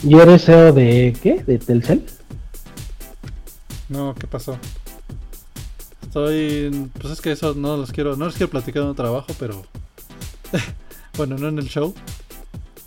¿Y 0.03 0.20
eres 0.20 0.44
CEO 0.44 0.74
de 0.74 1.17
qué? 1.24 1.44
¿De 1.44 1.58
Telcel? 1.58 2.05
No, 3.88 4.13
¿qué 4.15 4.27
pasó? 4.27 4.58
Estoy. 6.15 6.89
Pues 7.01 7.12
es 7.12 7.19
que 7.19 7.34
eso 7.34 7.53
no 7.55 7.75
los 7.75 7.91
quiero. 7.91 8.15
No 8.15 8.27
les 8.27 8.36
quiero 8.36 8.50
platicar 8.50 8.84
en 8.84 8.88
un 8.88 8.95
trabajo, 8.95 9.27
pero. 9.38 9.63
bueno, 11.17 11.38
no 11.38 11.50
en 11.50 11.60
el 11.60 11.67
show. 11.67 11.93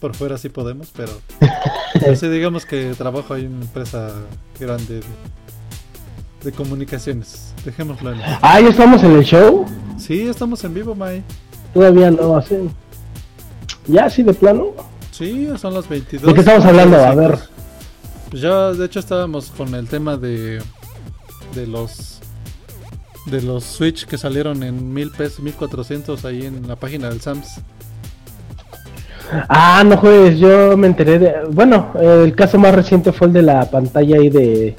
Por 0.00 0.16
fuera 0.16 0.38
sí 0.38 0.49
podemos, 0.49 0.90
pero. 0.97 1.12
pero 1.92 2.16
sí, 2.16 2.26
digamos 2.28 2.64
que 2.64 2.94
trabajo 2.97 3.37
en 3.37 3.52
una 3.52 3.66
empresa 3.66 4.14
grande 4.58 5.00
de, 5.00 5.06
de 6.42 6.52
comunicaciones. 6.52 7.52
Dejémoslo 7.66 8.14
en. 8.14 8.20
Ah, 8.40 8.62
ya 8.62 8.70
estamos 8.70 9.02
en 9.02 9.16
el 9.18 9.25
show. 9.25 9.66
Sí, 9.99 10.23
estamos 10.23 10.64
en 10.64 10.73
vivo, 10.73 10.94
Mai. 10.94 11.23
Todavía 11.75 12.11
no 12.11 12.35
hacen. 12.35 12.70
Ya, 13.88 14.06
así 14.06 14.23
de 14.23 14.32
plano. 14.32 14.73
Sí, 15.11 15.50
son 15.58 15.75
las 15.75 15.87
22. 15.87 16.28
¿De 16.28 16.32
qué 16.32 16.40
estamos 16.40 16.64
hablando? 16.64 16.97
A 16.97 17.14
ver. 17.14 17.38
Pues 18.30 18.40
ya, 18.40 18.73
de 18.73 18.87
hecho, 18.87 19.00
estábamos 19.00 19.50
con 19.50 19.75
el 19.75 19.87
tema 19.87 20.16
de. 20.16 20.62
De 21.54 21.66
los. 21.66 22.17
De 23.30 23.42
los 23.42 23.64
Switch 23.64 24.06
que 24.06 24.16
salieron 24.16 24.62
en 24.62 24.92
mil 24.92 25.11
pesos, 25.11 25.40
1400 25.40 26.25
ahí 26.25 26.47
en 26.47 26.66
la 26.66 26.76
página 26.76 27.08
del 27.08 27.20
Sams. 27.20 27.61
Ah, 29.49 29.82
no 29.85 29.97
juegues, 29.99 30.38
yo 30.38 30.76
me 30.76 30.87
enteré 30.87 31.18
de... 31.18 31.35
Bueno, 31.50 31.92
el 32.00 32.35
caso 32.35 32.58
más 32.58 32.75
reciente 32.75 33.12
fue 33.12 33.26
el 33.26 33.35
de 33.35 33.42
la 33.42 33.70
pantalla 33.70 34.16
ahí 34.16 34.30
de... 34.30 34.76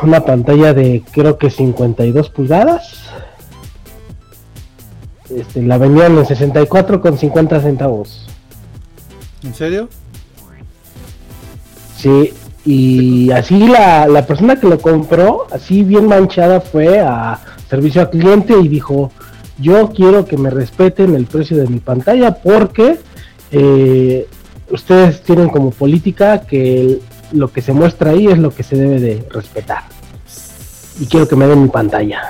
Una 0.00 0.24
pantalla 0.24 0.72
de 0.74 1.02
creo 1.10 1.38
que 1.38 1.50
52 1.50 2.30
pulgadas. 2.30 3.08
Este, 5.28 5.62
la 5.62 5.76
vendían 5.76 6.16
en 6.16 6.24
64 6.24 7.00
con 7.00 7.18
50 7.18 7.60
centavos. 7.60 8.26
¿En 9.42 9.54
serio? 9.54 9.88
Sí, 11.96 12.32
y 12.70 13.30
así 13.30 13.66
la, 13.66 14.06
la 14.06 14.26
persona 14.26 14.60
que 14.60 14.66
lo 14.68 14.78
compró, 14.78 15.46
así 15.50 15.82
bien 15.84 16.06
manchada, 16.06 16.60
fue 16.60 17.00
a 17.00 17.38
servicio 17.70 18.02
al 18.02 18.10
cliente 18.10 18.54
y 18.60 18.68
dijo, 18.68 19.10
yo 19.58 19.90
quiero 19.92 20.24
que 20.26 20.36
me 20.36 20.50
respeten 20.50 21.14
el 21.14 21.24
precio 21.26 21.56
de 21.56 21.66
mi 21.66 21.78
pantalla 21.80 22.32
porque 22.34 22.98
eh, 23.52 24.26
ustedes 24.70 25.22
tienen 25.22 25.48
como 25.48 25.70
política 25.70 26.40
que 26.42 26.80
el- 26.80 27.00
lo 27.32 27.48
que 27.52 27.60
se 27.62 27.72
muestra 27.72 28.10
ahí 28.10 28.26
es 28.26 28.38
lo 28.38 28.50
que 28.54 28.62
se 28.62 28.76
debe 28.76 29.00
de 29.00 29.24
respetar. 29.30 29.84
Y 31.00 31.06
quiero 31.06 31.28
que 31.28 31.36
me 31.36 31.46
den 31.46 31.62
mi 31.62 31.68
pantalla. 31.68 32.20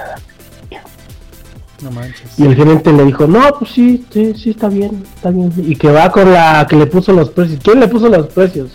No 1.83 1.91
manches. 1.93 2.37
Y 2.39 2.45
el 2.45 2.57
gerente 2.57 2.93
le 2.93 3.05
dijo, 3.05 3.27
no, 3.29 3.41
pues 3.59 3.71
sí, 3.71 4.05
sí, 4.13 4.35
sí, 4.35 4.51
está 4.51 4.69
bien, 4.69 5.05
está 5.15 5.31
bien. 5.31 5.53
Y 5.57 5.77
que 5.77 5.91
va 5.93 6.11
con 6.11 6.33
la 6.33 6.67
que 6.69 6.75
le 6.77 6.87
puso 6.87 7.13
los 7.13 7.31
precios. 7.31 7.61
¿Quién 7.63 7.79
le 7.79 7.87
puso 7.89 8.09
los 8.09 8.27
precios? 8.29 8.71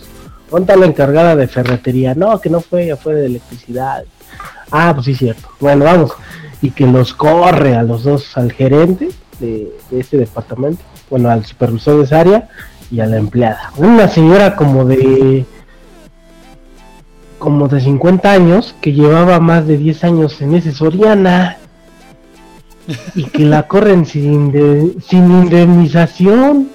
¿Dónde 0.54 0.72
está 0.72 0.76
la 0.80 0.86
encargada 0.86 1.34
de 1.36 1.48
ferretería? 1.48 2.14
No, 2.14 2.40
que 2.40 2.48
no 2.48 2.60
fue, 2.60 2.84
ella 2.84 2.96
fue 2.96 3.14
de 3.14 3.26
electricidad. 3.26 4.04
Ah, 4.70 4.92
pues 4.94 5.06
sí, 5.06 5.14
cierto. 5.16 5.48
Bueno, 5.58 5.84
vamos. 5.84 6.12
Y 6.62 6.70
que 6.70 6.86
los 6.86 7.12
corre 7.12 7.74
a 7.76 7.82
los 7.82 8.04
dos, 8.04 8.36
al 8.36 8.52
gerente 8.52 9.08
de, 9.40 9.72
de 9.90 10.00
ese 10.00 10.16
departamento, 10.16 10.80
bueno, 11.10 11.28
al 11.28 11.44
supervisor 11.44 11.98
de 11.98 12.04
esa 12.04 12.20
área 12.20 12.48
y 12.90 13.00
a 13.00 13.06
la 13.06 13.16
empleada. 13.16 13.72
Una 13.76 14.06
señora 14.08 14.54
como 14.56 14.84
de 14.84 15.44
como 17.38 17.66
de 17.68 17.80
50 17.80 18.30
años 18.30 18.74
que 18.80 18.92
llevaba 18.92 19.38
más 19.40 19.66
de 19.66 19.76
10 19.76 20.04
años 20.04 20.40
en 20.40 20.54
ese 20.54 20.72
Soriana 20.72 21.58
y 23.14 23.24
que 23.24 23.44
la 23.44 23.64
corren 23.66 24.06
sin, 24.06 24.50
de- 24.52 24.94
sin 25.06 25.24
indemnización 25.30 26.68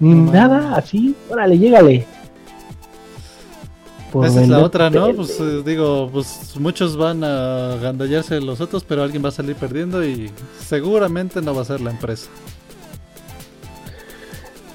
ni 0.00 0.12
nada, 0.14 0.74
así, 0.76 1.14
órale, 1.30 1.56
llégale. 1.58 2.06
Por 4.12 4.26
Esa 4.26 4.42
es 4.42 4.48
la 4.48 4.58
otra, 4.58 4.90
¿no? 4.90 5.12
Pues 5.14 5.40
eh, 5.40 5.62
digo, 5.64 6.10
pues 6.12 6.54
muchos 6.60 6.96
van 6.98 7.24
a 7.24 7.76
gandallarse 7.80 8.40
los 8.42 8.60
otros, 8.60 8.84
pero 8.84 9.02
alguien 9.02 9.24
va 9.24 9.30
a 9.30 9.32
salir 9.32 9.56
perdiendo 9.56 10.04
y 10.04 10.30
seguramente 10.60 11.40
no 11.40 11.54
va 11.54 11.62
a 11.62 11.64
ser 11.64 11.80
la 11.80 11.90
empresa. 11.90 12.28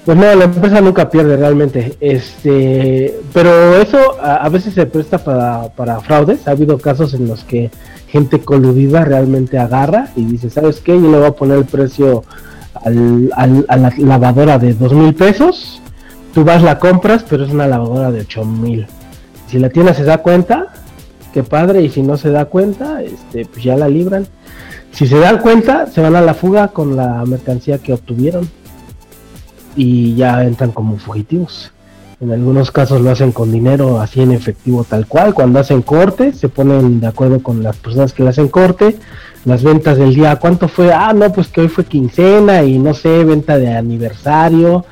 Pues 0.04 0.16
no, 0.16 0.34
la 0.34 0.44
empresa 0.44 0.80
nunca 0.80 1.08
pierde 1.08 1.36
realmente. 1.36 1.96
Este, 2.00 3.20
pero 3.32 3.76
eso 3.76 3.98
a, 4.20 4.36
a 4.36 4.48
veces 4.48 4.74
se 4.74 4.86
presta 4.86 5.18
para, 5.18 5.68
para 5.74 6.00
fraudes. 6.00 6.48
Ha 6.48 6.52
habido 6.52 6.78
casos 6.78 7.14
en 7.14 7.28
los 7.28 7.44
que 7.44 7.70
gente 8.08 8.40
coludida 8.40 9.04
realmente 9.04 9.58
agarra 9.58 10.08
y 10.16 10.24
dice, 10.24 10.50
¿sabes 10.50 10.80
qué? 10.80 10.92
Yo 11.00 11.10
le 11.10 11.18
voy 11.18 11.26
a 11.26 11.32
poner 11.32 11.58
el 11.58 11.64
precio 11.66 12.24
al, 12.82 13.30
al- 13.36 13.66
a 13.68 13.76
la 13.76 13.92
lavadora 13.98 14.58
de 14.58 14.72
dos 14.74 14.92
mil 14.94 15.14
pesos. 15.14 15.80
Tú 16.34 16.42
vas, 16.42 16.62
la 16.62 16.78
compras, 16.78 17.24
pero 17.28 17.44
es 17.44 17.50
una 17.52 17.66
lavadora 17.66 18.10
de 18.10 18.20
ocho 18.22 18.44
mil. 18.44 18.86
Si 19.48 19.58
la 19.58 19.70
tienda 19.70 19.94
se 19.94 20.04
da 20.04 20.18
cuenta, 20.18 20.66
qué 21.32 21.42
padre, 21.42 21.82
y 21.82 21.88
si 21.88 22.02
no 22.02 22.16
se 22.16 22.30
da 22.30 22.44
cuenta, 22.44 23.02
este, 23.02 23.46
pues 23.46 23.64
ya 23.64 23.76
la 23.76 23.88
libran. 23.88 24.26
Si 24.92 25.06
se 25.06 25.18
dan 25.18 25.38
cuenta, 25.38 25.86
se 25.86 26.00
van 26.00 26.16
a 26.16 26.20
la 26.20 26.34
fuga 26.34 26.68
con 26.68 26.96
la 26.96 27.24
mercancía 27.24 27.78
que 27.78 27.94
obtuvieron 27.94 28.48
y 29.74 30.14
ya 30.16 30.44
entran 30.44 30.72
como 30.72 30.98
fugitivos. 30.98 31.72
En 32.20 32.32
algunos 32.32 32.72
casos 32.72 33.00
lo 33.00 33.10
hacen 33.10 33.30
con 33.30 33.52
dinero 33.52 34.00
así 34.00 34.20
en 34.20 34.32
efectivo 34.32 34.84
tal 34.84 35.06
cual. 35.06 35.34
Cuando 35.34 35.60
hacen 35.60 35.82
corte, 35.82 36.32
se 36.32 36.48
ponen 36.48 37.00
de 37.00 37.06
acuerdo 37.06 37.40
con 37.42 37.62
las 37.62 37.76
personas 37.76 38.12
que 38.12 38.24
le 38.24 38.30
hacen 38.30 38.48
corte. 38.48 38.96
Las 39.44 39.62
ventas 39.62 39.96
del 39.98 40.14
día, 40.14 40.36
¿cuánto 40.36 40.66
fue? 40.66 40.92
Ah, 40.92 41.12
no, 41.14 41.32
pues 41.32 41.46
que 41.46 41.60
hoy 41.60 41.68
fue 41.68 41.84
quincena 41.84 42.64
y 42.64 42.78
no 42.78 42.92
sé, 42.92 43.24
venta 43.24 43.56
de 43.56 43.72
aniversario 43.72 44.84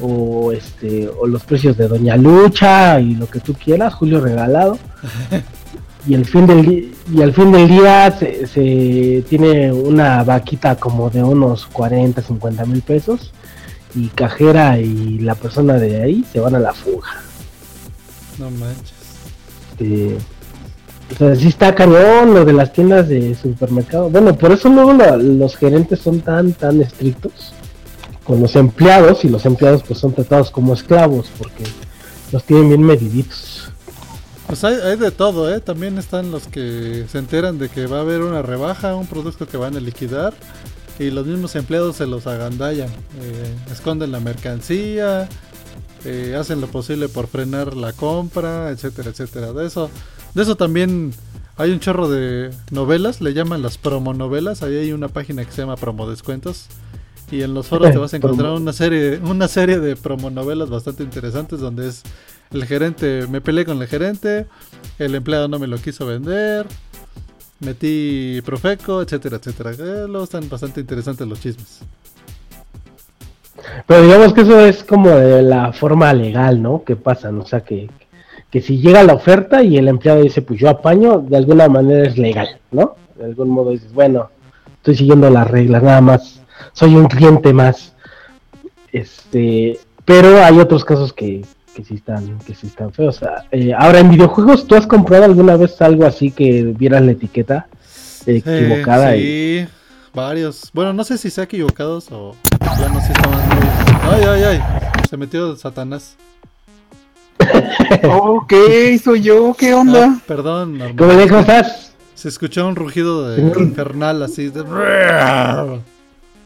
o 0.00 0.52
este 0.52 1.08
o 1.08 1.26
los 1.26 1.42
precios 1.44 1.76
de 1.76 1.88
Doña 1.88 2.16
Lucha 2.16 3.00
y 3.00 3.14
lo 3.14 3.26
que 3.28 3.40
tú 3.40 3.54
quieras, 3.54 3.94
Julio 3.94 4.20
regalado. 4.20 4.78
Y 6.06 6.14
al 6.14 6.26
fin 6.26 6.46
del 6.46 6.92
y 7.14 7.22
al 7.22 7.32
fin 7.32 7.50
del 7.50 7.66
día 7.66 8.10
se, 8.18 8.46
se 8.46 9.24
tiene 9.26 9.72
una 9.72 10.22
vaquita 10.22 10.76
como 10.76 11.08
de 11.08 11.22
unos 11.22 11.64
40, 11.64 12.20
50 12.20 12.66
mil 12.66 12.82
pesos 12.82 13.32
y 13.94 14.08
cajera 14.08 14.78
y 14.78 15.18
la 15.20 15.34
persona 15.34 15.78
de 15.78 16.02
ahí 16.02 16.22
se 16.30 16.40
van 16.40 16.56
a 16.56 16.58
la 16.58 16.74
fuga. 16.74 17.08
No 18.38 18.50
manches. 18.50 18.92
Este, 19.72 20.18
o 21.10 21.16
sea, 21.16 21.34
sí 21.36 21.48
está 21.48 21.74
cañón 21.74 22.34
lo 22.34 22.44
de 22.44 22.52
las 22.52 22.70
tiendas 22.70 23.08
de 23.08 23.34
supermercado. 23.34 24.10
Bueno, 24.10 24.36
por 24.36 24.52
eso 24.52 24.68
luego 24.68 24.92
lo- 24.92 25.16
los 25.16 25.56
gerentes 25.56 26.00
son 26.00 26.20
tan, 26.20 26.52
tan 26.52 26.82
estrictos 26.82 27.53
con 28.24 28.40
los 28.40 28.56
empleados 28.56 29.24
y 29.24 29.28
los 29.28 29.44
empleados 29.46 29.82
pues 29.86 29.98
son 30.00 30.14
tratados 30.14 30.50
como 30.50 30.74
esclavos 30.74 31.30
porque 31.38 31.64
los 32.32 32.44
tienen 32.44 32.68
bien 32.68 32.82
mediditos. 32.82 33.70
Pues 34.46 34.62
hay, 34.64 34.74
hay 34.74 34.96
de 34.96 35.10
todo, 35.10 35.52
¿eh? 35.54 35.60
También 35.60 35.98
están 35.98 36.30
los 36.30 36.46
que 36.46 37.06
se 37.10 37.18
enteran 37.18 37.58
de 37.58 37.68
que 37.68 37.86
va 37.86 37.98
a 37.98 38.00
haber 38.00 38.22
una 38.22 38.42
rebaja, 38.42 38.94
un 38.94 39.06
producto 39.06 39.46
que 39.46 39.56
van 39.56 39.76
a 39.76 39.80
liquidar 39.80 40.34
y 40.98 41.10
los 41.10 41.26
mismos 41.26 41.54
empleados 41.56 41.96
se 41.96 42.06
los 42.06 42.26
agandallan. 42.26 42.88
eh, 42.88 43.54
esconden 43.70 44.12
la 44.12 44.20
mercancía 44.20 45.28
eh, 46.04 46.36
hacen 46.38 46.60
lo 46.60 46.66
posible 46.66 47.08
por 47.08 47.28
frenar 47.28 47.74
la 47.76 47.92
compra, 47.92 48.70
etcétera, 48.70 49.10
etcétera. 49.10 49.52
De 49.52 49.66
eso, 49.66 49.90
de 50.34 50.42
eso 50.42 50.54
también 50.54 51.14
hay 51.56 51.70
un 51.70 51.80
chorro 51.80 52.08
de 52.08 52.50
novelas, 52.70 53.20
le 53.20 53.32
llaman 53.32 53.62
las 53.62 53.78
promonovelas. 53.78 54.62
Ahí 54.62 54.76
hay 54.76 54.92
una 54.92 55.08
página 55.08 55.44
que 55.44 55.52
se 55.52 55.62
llama 55.62 55.76
Promo 55.76 56.08
Descuentos. 56.08 56.66
Y 57.30 57.42
en 57.42 57.54
los 57.54 57.66
foros 57.66 57.90
te 57.90 57.98
vas 57.98 58.12
a 58.12 58.16
encontrar 58.16 58.52
una 58.52 58.72
serie, 58.72 59.18
una 59.18 59.48
serie 59.48 59.80
de 59.80 59.96
promonovelas 59.96 60.70
bastante 60.70 61.02
interesantes 61.02 61.58
donde 61.58 61.88
es 61.88 62.02
el 62.52 62.64
gerente, 62.66 63.26
me 63.28 63.40
peleé 63.40 63.64
con 63.64 63.80
el 63.80 63.88
gerente, 63.88 64.46
el 64.98 65.14
empleado 65.14 65.48
no 65.48 65.58
me 65.58 65.66
lo 65.66 65.78
quiso 65.78 66.06
vender, 66.06 66.66
metí 67.60 68.40
Profeco, 68.44 69.02
etcétera, 69.02 69.36
etcétera. 69.36 69.72
Eh, 69.72 70.06
luego 70.06 70.24
están 70.24 70.48
bastante 70.48 70.80
interesantes 70.80 71.26
los 71.26 71.40
chismes. 71.40 71.80
Pero 73.86 74.02
digamos 74.02 74.32
que 74.32 74.42
eso 74.42 74.60
es 74.60 74.84
como 74.84 75.10
de 75.10 75.42
la 75.42 75.72
forma 75.72 76.12
legal, 76.12 76.62
¿no? 76.62 76.84
Que 76.84 76.96
pasan, 76.96 77.38
o 77.40 77.46
sea, 77.46 77.60
que, 77.60 77.88
que 78.50 78.60
si 78.60 78.78
llega 78.78 79.02
la 79.02 79.14
oferta 79.14 79.62
y 79.62 79.76
el 79.76 79.88
empleado 79.88 80.22
dice, 80.22 80.42
pues 80.42 80.60
yo 80.60 80.68
apaño, 80.68 81.18
de 81.18 81.36
alguna 81.36 81.68
manera 81.68 82.06
es 82.06 82.18
legal, 82.18 82.60
¿no? 82.70 82.96
De 83.16 83.24
algún 83.24 83.50
modo 83.50 83.70
dices, 83.70 83.92
bueno, 83.92 84.30
estoy 84.76 84.96
siguiendo 84.96 85.30
las 85.30 85.50
reglas, 85.50 85.82
nada 85.82 86.00
más, 86.00 86.42
soy 86.72 86.94
un 86.94 87.06
cliente 87.06 87.52
más. 87.52 87.92
Este, 88.92 89.78
pero 90.04 90.42
hay 90.42 90.58
otros 90.58 90.84
casos 90.84 91.12
que, 91.12 91.44
que 91.74 91.84
sí 91.84 91.94
están, 91.94 92.38
que 92.40 92.54
sí 92.54 92.68
están 92.68 92.92
feos. 92.92 93.20
Eh, 93.50 93.72
ahora, 93.76 94.00
en 94.00 94.10
videojuegos, 94.10 94.66
¿tú 94.66 94.74
has 94.74 94.86
comprado 94.86 95.24
alguna 95.24 95.56
vez 95.56 95.80
algo 95.82 96.06
así 96.06 96.30
que 96.30 96.62
vieras 96.62 97.02
la 97.02 97.12
etiqueta 97.12 97.66
equivocada? 98.26 99.14
sí, 99.14 99.66
varios. 100.14 100.70
Bueno, 100.72 100.92
no 100.92 101.04
sé 101.04 101.18
si 101.18 101.30
sea 101.30 101.44
equivocados 101.44 102.10
o 102.10 102.36
ya 102.78 102.88
no 102.88 103.00
sé 103.00 103.06
si 103.06 103.12
estaban 103.12 103.48
muy... 103.48 103.58
Ay, 104.02 104.22
ay, 104.28 104.42
ay. 104.42 104.62
Se 105.08 105.16
metió 105.16 105.56
Satanás. 105.56 106.16
ok, 108.04 108.52
soy 109.02 109.22
yo, 109.22 109.54
¿qué 109.58 109.74
onda? 109.74 110.16
Ah, 110.16 110.20
perdón. 110.26 110.78
Norman. 110.78 110.96
¿Cómo 111.28 111.40
estás? 111.40 111.92
Se 112.14 112.28
escuchó 112.28 112.66
un 112.66 112.76
rugido 112.76 113.28
de 113.28 113.42
infernal 113.60 114.22
así. 114.22 114.48
De... 114.48 114.62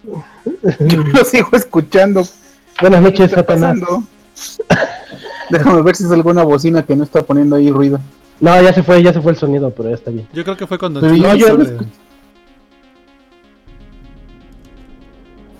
Yo 0.05 1.03
lo 1.03 1.25
sigo 1.25 1.49
escuchando. 1.53 2.23
Buenas 2.81 3.03
noches, 3.03 3.19
¿Qué 3.19 3.25
está 3.25 3.37
Satanás. 3.41 3.79
pasando? 3.81 4.05
Déjame 5.51 5.83
ver 5.83 5.97
si 5.97 6.05
es 6.05 6.11
alguna 6.11 6.45
bocina 6.45 6.83
que 6.85 6.95
no 6.95 7.05
está 7.05 7.23
poniendo 7.23 7.57
ahí 7.57 7.71
ruido. 7.71 7.99
No, 8.41 8.61
ya 8.63 8.73
se 8.73 8.83
fue, 8.83 9.03
ya 9.03 9.13
se 9.13 9.21
fue 9.21 9.33
el 9.33 9.39
sonido, 9.39 9.71
pero 9.71 9.89
ya 9.89 9.97
está 9.97 10.11
bien. 10.11 10.29
Yo 10.33 10.45
creo 10.45 10.57
que 10.57 10.67
fue 10.67 10.79
cuando... 10.79 11.01
Yo- 11.01 11.35
yo 11.35 11.47
sobre-. 11.49 11.77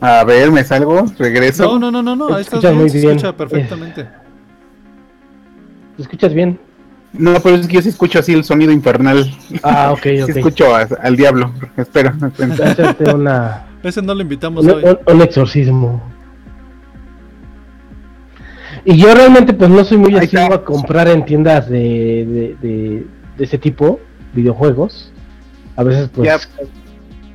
A 0.01 0.23
ver, 0.25 0.53
me 0.53 0.63
salgo, 0.63 1.07
regreso. 1.19 1.65
No, 1.65 1.79
no, 1.79 1.91
no, 1.91 2.03
no, 2.03 2.15
no. 2.15 2.27
Ahí 2.29 2.43
estás 2.43 2.55
Escucha 2.55 2.69
bien, 2.71 2.81
muy 2.81 2.91
se 2.91 2.99
bien. 2.99 3.11
escucha 3.17 3.37
perfectamente. 3.37 4.05
¿Te 5.97 6.03
escuchas 6.03 6.33
bien? 6.33 6.61
No, 7.13 7.35
pero 7.43 7.57
es 7.57 7.67
que 7.67 7.75
yo 7.75 7.83
sí 7.83 7.89
escucho 7.89 8.19
así 8.19 8.33
el 8.35 8.45
sonido 8.45 8.71
infernal. 8.71 9.31
Ah, 9.63 9.93
ok, 9.93 10.03
Sí 10.03 10.21
ok. 10.23 10.29
escucho 10.37 10.75
a- 10.75 10.87
al 11.03 11.17
diablo. 11.17 11.53
Espera. 11.77 12.15
Voy 12.19 12.31
a 12.61 12.71
hacerte 12.71 13.15
una, 13.15 13.67
Ese 13.83 14.03
no 14.03 14.15
lo 14.15 14.23
invitamos 14.23 14.65
un, 14.65 14.71
hoy. 14.73 14.85
un- 14.85 15.15
un 15.15 15.23
exorcismo. 15.23 16.03
Y 18.85 18.97
yo 18.97 19.15
realmente 19.15 19.53
pues 19.53 19.71
no 19.71 19.85
soy 19.85 19.99
muy 19.99 20.17
asiduo 20.17 20.53
a 20.55 20.65
comprar 20.65 21.09
en 21.09 21.25
tiendas 21.25 21.69
de, 21.69 21.79
de, 21.79 22.57
de- 22.69 23.07
de 23.37 23.45
ese 23.45 23.59
tipo, 23.59 24.01
videojuegos. 24.35 25.13
A 25.77 25.83
veces 25.85 26.09
pues 26.15 26.27
Ya. 26.29 26.39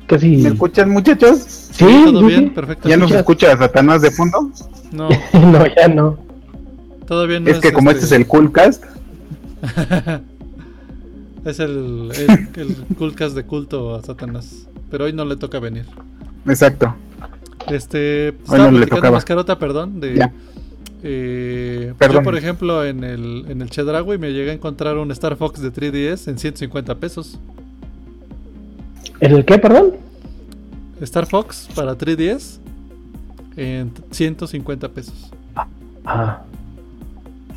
casi... 0.06 0.36
¿Me 0.38 0.50
escuchan, 0.50 0.90
muchachos? 0.90 1.38
Sí, 1.72 1.84
todo 2.06 2.20
sí, 2.20 2.26
bien, 2.26 2.40
sí. 2.44 2.50
perfecto. 2.50 2.88
¿Ya 2.88 2.96
nos 2.96 3.10
escuchas? 3.10 3.50
escucha 3.52 3.66
Satanás 3.66 4.02
de 4.02 4.10
fondo? 4.10 4.50
No, 4.92 5.08
no, 5.32 5.66
ya 5.66 5.88
no. 5.88 6.18
todavía 7.06 7.40
no 7.40 7.48
es 7.50 7.58
que 7.58 7.72
como 7.72 7.90
este 7.90 8.04
es 8.04 8.12
el 8.12 8.26
Coolcast, 8.26 8.84
es 11.44 11.58
el, 11.60 12.10
el, 12.14 12.48
el 12.56 13.34
de 13.34 13.44
culto 13.44 13.94
a 13.94 14.02
Satanás. 14.02 14.66
Pero 14.90 15.04
hoy 15.04 15.12
no 15.12 15.24
le 15.24 15.36
toca 15.36 15.58
venir. 15.58 15.86
exacto. 16.46 16.94
Este. 17.68 18.34
no 18.46 18.54
Estaba 18.54 18.70
le 18.72 18.86
tocaba. 18.86 19.10
Mascarota, 19.12 19.58
perdón. 19.58 20.00
De, 20.00 20.16
Ya. 20.16 20.32
eh, 21.02 21.94
Perdón. 21.98 22.16
Yo, 22.18 22.22
por 22.24 22.36
ejemplo, 22.36 22.84
en 22.84 23.02
el, 23.04 23.46
en 23.48 23.62
el 23.62 23.70
Chedraui 23.70 24.18
me 24.18 24.32
llegué 24.32 24.50
a 24.50 24.54
encontrar 24.54 24.98
un 24.98 25.10
Star 25.12 25.36
Fox 25.36 25.60
de 25.62 25.72
3DS 25.72 26.28
en 26.28 26.38
150 26.38 26.94
pesos. 26.96 27.38
¿En 29.20 29.32
el 29.32 29.44
qué, 29.46 29.58
perdón? 29.58 29.92
Star 31.00 31.26
Fox 31.26 31.68
para 31.74 31.96
3DS 31.96 32.58
en 33.56 33.92
150 34.10 34.88
pesos. 34.90 35.30
Ah, 36.04 36.42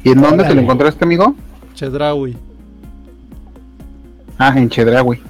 ¿Y 0.03 0.12
en 0.12 0.21
dónde 0.21 0.38
te 0.38 0.41
Órale. 0.43 0.55
lo 0.55 0.62
encontraste, 0.62 1.03
amigo? 1.03 1.36
Chedraui. 1.77 2.35
Ah, 4.39 4.53
en 4.57 4.67
Chedraui. 4.67 5.21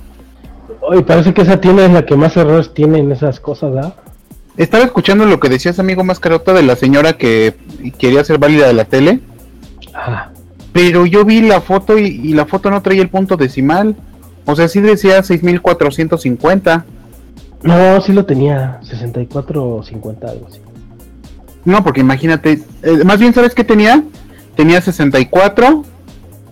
Oye, 0.82 1.02
parece 1.02 1.34
que 1.34 1.42
esa 1.42 1.60
tienda 1.60 1.86
es 1.86 1.92
la 1.92 2.06
que 2.06 2.16
más 2.16 2.38
errores 2.38 2.74
tiene 2.74 3.00
en 3.00 3.12
esas 3.12 3.40
cosas, 3.42 3.76
¿ah? 3.76 3.94
Estaba 4.56 4.86
escuchando 4.86 5.26
lo 5.26 5.40
que 5.40 5.50
decías, 5.50 5.78
amigo 5.78 6.04
Mascarota, 6.06 6.54
de 6.54 6.64
la 6.64 6.76
señora 6.78 7.14
que 7.14 7.56
quería 8.00 8.24
ser 8.24 8.40
válida 8.40 8.66
de 8.66 8.74
la 8.74 8.86
tele. 8.86 9.20
Ah, 9.94 10.30
Pero 10.72 11.06
yo 11.06 11.26
vi 11.26 11.42
la 11.42 11.60
foto 11.62 11.98
y, 12.00 12.06
y 12.06 12.34
la 12.34 12.46
foto 12.46 12.72
no 12.72 12.82
traía 12.82 13.02
el 13.02 13.10
punto 13.10 13.36
decimal. 13.36 13.96
O 14.46 14.56
sea, 14.56 14.70
sí 14.70 14.80
decía 14.80 15.22
6450. 15.22 16.86
no, 17.64 18.02
sí 18.02 18.14
lo 18.14 18.26
tenía, 18.26 18.80
64 18.84 19.76
o 19.76 19.84
50, 19.84 20.28
algo 20.28 20.48
así. 20.48 20.60
No, 21.66 21.84
porque 21.84 22.00
imagínate, 22.00 22.62
eh, 22.84 23.04
más 23.04 23.20
bien, 23.20 23.34
¿sabes 23.34 23.54
qué 23.54 23.66
tenía? 23.66 24.02
Tenía 24.56 24.80
64 24.80 25.84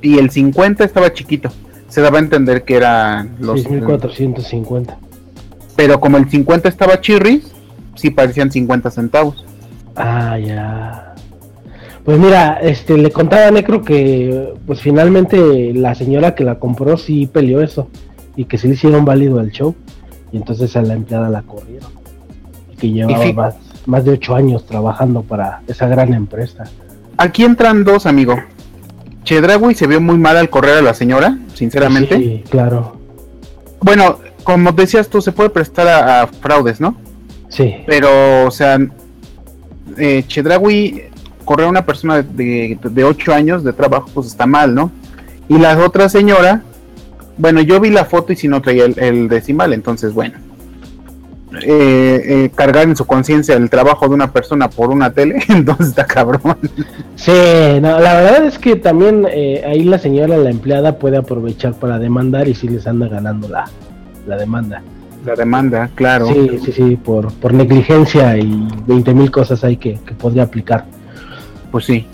y 0.05 0.19
el 0.19 0.29
50 0.29 0.83
estaba 0.83 1.11
chiquito. 1.11 1.49
Se 1.89 1.99
daba 1.99 2.19
a 2.19 2.21
entender 2.21 2.63
que 2.63 2.75
eran 2.75 3.35
los... 3.39 3.63
6450. 3.63 4.97
Pero 5.75 5.99
como 5.99 6.17
el 6.17 6.29
50 6.29 6.69
estaba 6.69 7.01
chirris, 7.01 7.51
sí 7.95 8.11
parecían 8.11 8.51
50 8.51 8.91
centavos. 8.91 9.43
Ah, 9.95 10.37
ya. 10.37 11.15
Pues 12.03 12.19
mira, 12.19 12.59
este, 12.61 12.97
le 12.97 13.09
contaba 13.09 13.47
a 13.47 13.51
Necro 13.51 13.83
que, 13.83 14.53
pues 14.67 14.79
finalmente 14.79 15.73
la 15.73 15.95
señora 15.95 16.35
que 16.35 16.43
la 16.43 16.59
compró 16.59 16.97
sí 16.97 17.25
peleó 17.25 17.61
eso 17.61 17.89
y 18.35 18.45
que 18.45 18.59
sí 18.59 18.67
le 18.67 18.75
hicieron 18.75 19.05
válido 19.05 19.39
el 19.39 19.51
show 19.51 19.73
y 20.31 20.37
entonces 20.37 20.75
a 20.75 20.83
la 20.83 20.93
empleada 20.93 21.29
la 21.29 21.41
corrieron 21.41 21.89
y 22.71 22.75
que 22.75 22.91
llevaba 22.91 23.33
más, 23.33 23.55
más 23.87 24.05
de 24.05 24.11
ocho 24.11 24.35
años 24.35 24.67
trabajando 24.67 25.23
para 25.23 25.61
esa 25.67 25.87
gran 25.87 26.13
empresa. 26.13 26.65
Aquí 27.17 27.43
entran 27.43 27.83
dos, 27.83 28.05
amigo. 28.05 28.35
Chedragui 29.25 29.75
se 29.75 29.87
vio 29.87 29.99
muy 29.99 30.17
mal 30.17 30.37
al 30.37 30.49
correr 30.49 30.77
a 30.77 30.81
la 30.81 30.93
señora, 30.93 31.37
sinceramente. 31.53 32.17
Sí, 32.17 32.43
claro. 32.49 32.95
Bueno, 33.81 34.19
como 34.43 34.71
decías 34.71 35.09
tú, 35.09 35.21
se 35.21 35.31
puede 35.33 35.49
prestar 35.49 35.87
a, 35.87 36.21
a 36.21 36.27
fraudes, 36.27 36.79
¿no? 36.79 36.95
Sí, 37.49 37.75
Pero, 37.85 38.45
o 38.45 38.51
sea, 38.51 38.79
eh, 39.97 40.23
Chedraui 40.27 41.03
correr 41.43 41.67
a 41.67 41.69
una 41.69 41.85
persona 41.85 42.21
de, 42.21 42.77
de 42.81 43.03
8 43.03 43.33
años 43.33 43.63
de 43.63 43.73
trabajo, 43.73 44.09
pues 44.13 44.27
está 44.27 44.45
mal, 44.45 44.73
¿no? 44.73 44.91
Y 45.47 45.57
la 45.57 45.77
otra 45.77 46.09
señora, 46.09 46.61
bueno, 47.37 47.61
yo 47.61 47.79
vi 47.79 47.91
la 47.91 48.05
foto 48.05 48.33
y 48.33 48.35
si 48.35 48.47
no 48.47 48.61
traía 48.61 48.85
el, 48.85 48.97
el 48.97 49.27
decimal, 49.27 49.73
entonces, 49.73 50.13
bueno. 50.13 50.37
Eh, 51.63 52.21
eh, 52.25 52.51
cargar 52.53 52.83
en 52.83 52.95
su 52.95 53.05
conciencia 53.05 53.55
el 53.55 53.69
trabajo 53.69 54.07
de 54.07 54.15
una 54.15 54.31
persona 54.31 54.69
por 54.69 54.89
una 54.89 55.11
tele, 55.11 55.43
entonces 55.49 55.87
está 55.87 56.05
cabrón. 56.05 56.57
sí, 57.15 57.31
no, 57.81 57.99
la 57.99 58.15
verdad 58.15 58.45
es 58.45 58.57
que 58.57 58.75
también 58.75 59.27
eh, 59.29 59.63
ahí 59.65 59.83
la 59.83 59.97
señora, 59.99 60.37
la 60.37 60.49
empleada 60.49 60.97
puede 60.97 61.17
aprovechar 61.17 61.73
para 61.75 61.99
demandar 61.99 62.47
y 62.47 62.55
sí 62.55 62.67
les 62.67 62.87
anda 62.87 63.07
ganando 63.07 63.47
la, 63.47 63.65
la 64.27 64.37
demanda. 64.37 64.81
La 65.25 65.35
demanda, 65.35 65.89
claro. 65.95 66.27
Sí, 66.27 66.59
sí, 66.63 66.71
sí, 66.71 66.95
por, 66.97 67.33
por 67.33 67.53
negligencia 67.53 68.37
y 68.37 68.67
20 68.85 69.13
mil 69.13 69.31
cosas 69.31 69.63
hay 69.63 69.77
que, 69.77 69.99
que 70.05 70.13
podría 70.13 70.43
aplicar. 70.43 70.85
Pues 71.71 71.85
sí. 71.85 72.05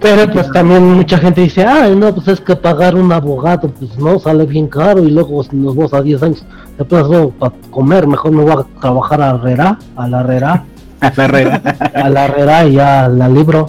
Pero 0.00 0.30
pues 0.32 0.50
también 0.52 0.84
mucha 0.94 1.18
gente 1.18 1.40
dice, 1.40 1.64
ay 1.64 1.96
no, 1.96 2.14
pues 2.14 2.28
es 2.28 2.40
que 2.40 2.54
pagar 2.54 2.94
un 2.94 3.10
abogado, 3.12 3.68
pues 3.68 3.98
no, 3.98 4.18
sale 4.20 4.46
bien 4.46 4.68
caro 4.68 5.02
y 5.02 5.10
luego 5.10 5.44
nos 5.50 5.74
vamos 5.74 5.92
a 5.92 6.00
10 6.02 6.22
años, 6.22 6.44
después 6.78 7.08
no, 7.08 7.30
para 7.30 7.52
comer, 7.70 8.06
mejor 8.06 8.30
me 8.30 8.44
voy 8.44 8.52
a 8.52 8.80
trabajar 8.80 9.20
a 9.22 9.30
Herrera, 9.30 9.78
a 9.96 10.06
la 10.08 10.20
Herrera, 10.20 10.64
A 11.00 11.12
la 11.16 11.26
red. 11.28 11.48
a 11.94 12.08
la 12.10 12.24
Herrera 12.26 12.64
y 12.66 12.72
ya 12.74 13.08
la 13.08 13.28
libro. 13.28 13.68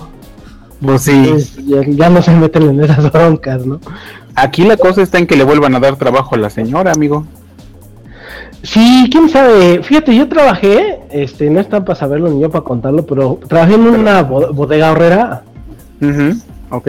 Pues 0.84 1.02
sí. 1.04 1.12
Entonces, 1.12 1.58
ya, 1.66 1.82
ya 1.86 2.10
no 2.10 2.22
se 2.22 2.32
meten 2.32 2.64
en 2.70 2.82
esas 2.84 3.12
broncas, 3.12 3.66
¿no? 3.66 3.80
Aquí 4.36 4.64
la 4.64 4.78
cosa 4.78 5.02
está 5.02 5.18
en 5.20 5.28
que 5.28 5.36
le 5.36 5.44
vuelvan 5.44 5.76
a 5.76 5.80
dar 5.80 5.96
trabajo 5.98 6.36
a 6.36 6.38
la 6.38 6.50
señora, 6.50 6.92
amigo. 6.92 7.26
Sí, 8.64 9.08
quién 9.12 9.30
sabe. 9.30 9.82
Fíjate, 9.84 10.16
yo 10.16 10.28
trabajé, 10.28 11.00
este, 11.12 11.50
no 11.50 11.60
están 11.60 11.86
para 11.86 11.98
saberlo 12.00 12.30
ni 12.30 12.42
yo 12.42 12.50
para 12.50 12.64
contarlo, 12.64 13.06
pero 13.06 13.40
trabajé 13.48 13.76
en 13.76 13.82
una 13.88 14.22
bo- 14.24 14.52
bodega 14.54 14.92
horrera 14.92 15.44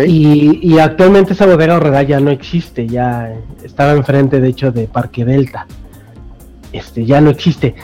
Y, 0.06 0.60
y 0.62 0.78
actualmente 0.78 1.32
esa 1.32 1.46
bodega 1.46 1.76
horrera 1.76 2.02
ya 2.02 2.20
no 2.20 2.30
existe, 2.30 2.86
ya 2.86 3.32
estaba 3.64 3.92
enfrente, 3.92 4.40
de 4.40 4.48
hecho, 4.48 4.70
de 4.72 4.86
Parque 4.86 5.24
Delta. 5.24 5.66
Este, 6.72 7.04
ya 7.04 7.20
no 7.20 7.30
existe. 7.30 7.74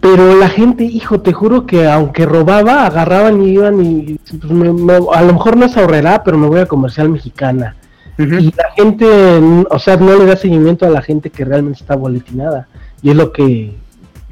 pero 0.00 0.36
la 0.38 0.48
gente, 0.48 0.84
hijo, 0.84 1.20
te 1.20 1.32
juro 1.32 1.66
que 1.66 1.88
aunque 1.88 2.24
robaba, 2.26 2.86
agarraban 2.86 3.42
y 3.42 3.50
iban 3.52 3.84
y 3.84 4.18
pues, 4.38 4.52
me- 4.52 4.72
me- 4.72 4.92
a 5.12 5.22
lo 5.22 5.32
mejor 5.32 5.56
no 5.56 5.64
es 5.66 5.76
ahorrará, 5.76 6.22
pero 6.22 6.38
me 6.38 6.46
voy 6.46 6.60
a 6.60 6.66
comercial 6.66 7.08
mexicana. 7.08 7.74
Y 8.40 8.46
la 8.56 8.70
gente, 8.76 9.06
o 9.70 9.78
sea, 9.78 9.96
no 9.96 10.16
le 10.16 10.26
da 10.26 10.36
seguimiento 10.36 10.86
a 10.86 10.90
la 10.90 11.02
gente 11.02 11.30
que 11.30 11.44
realmente 11.44 11.80
está 11.80 11.94
boletinada. 11.96 12.66
Y 13.00 13.10
es 13.10 13.16
lo 13.16 13.32
que, 13.32 13.74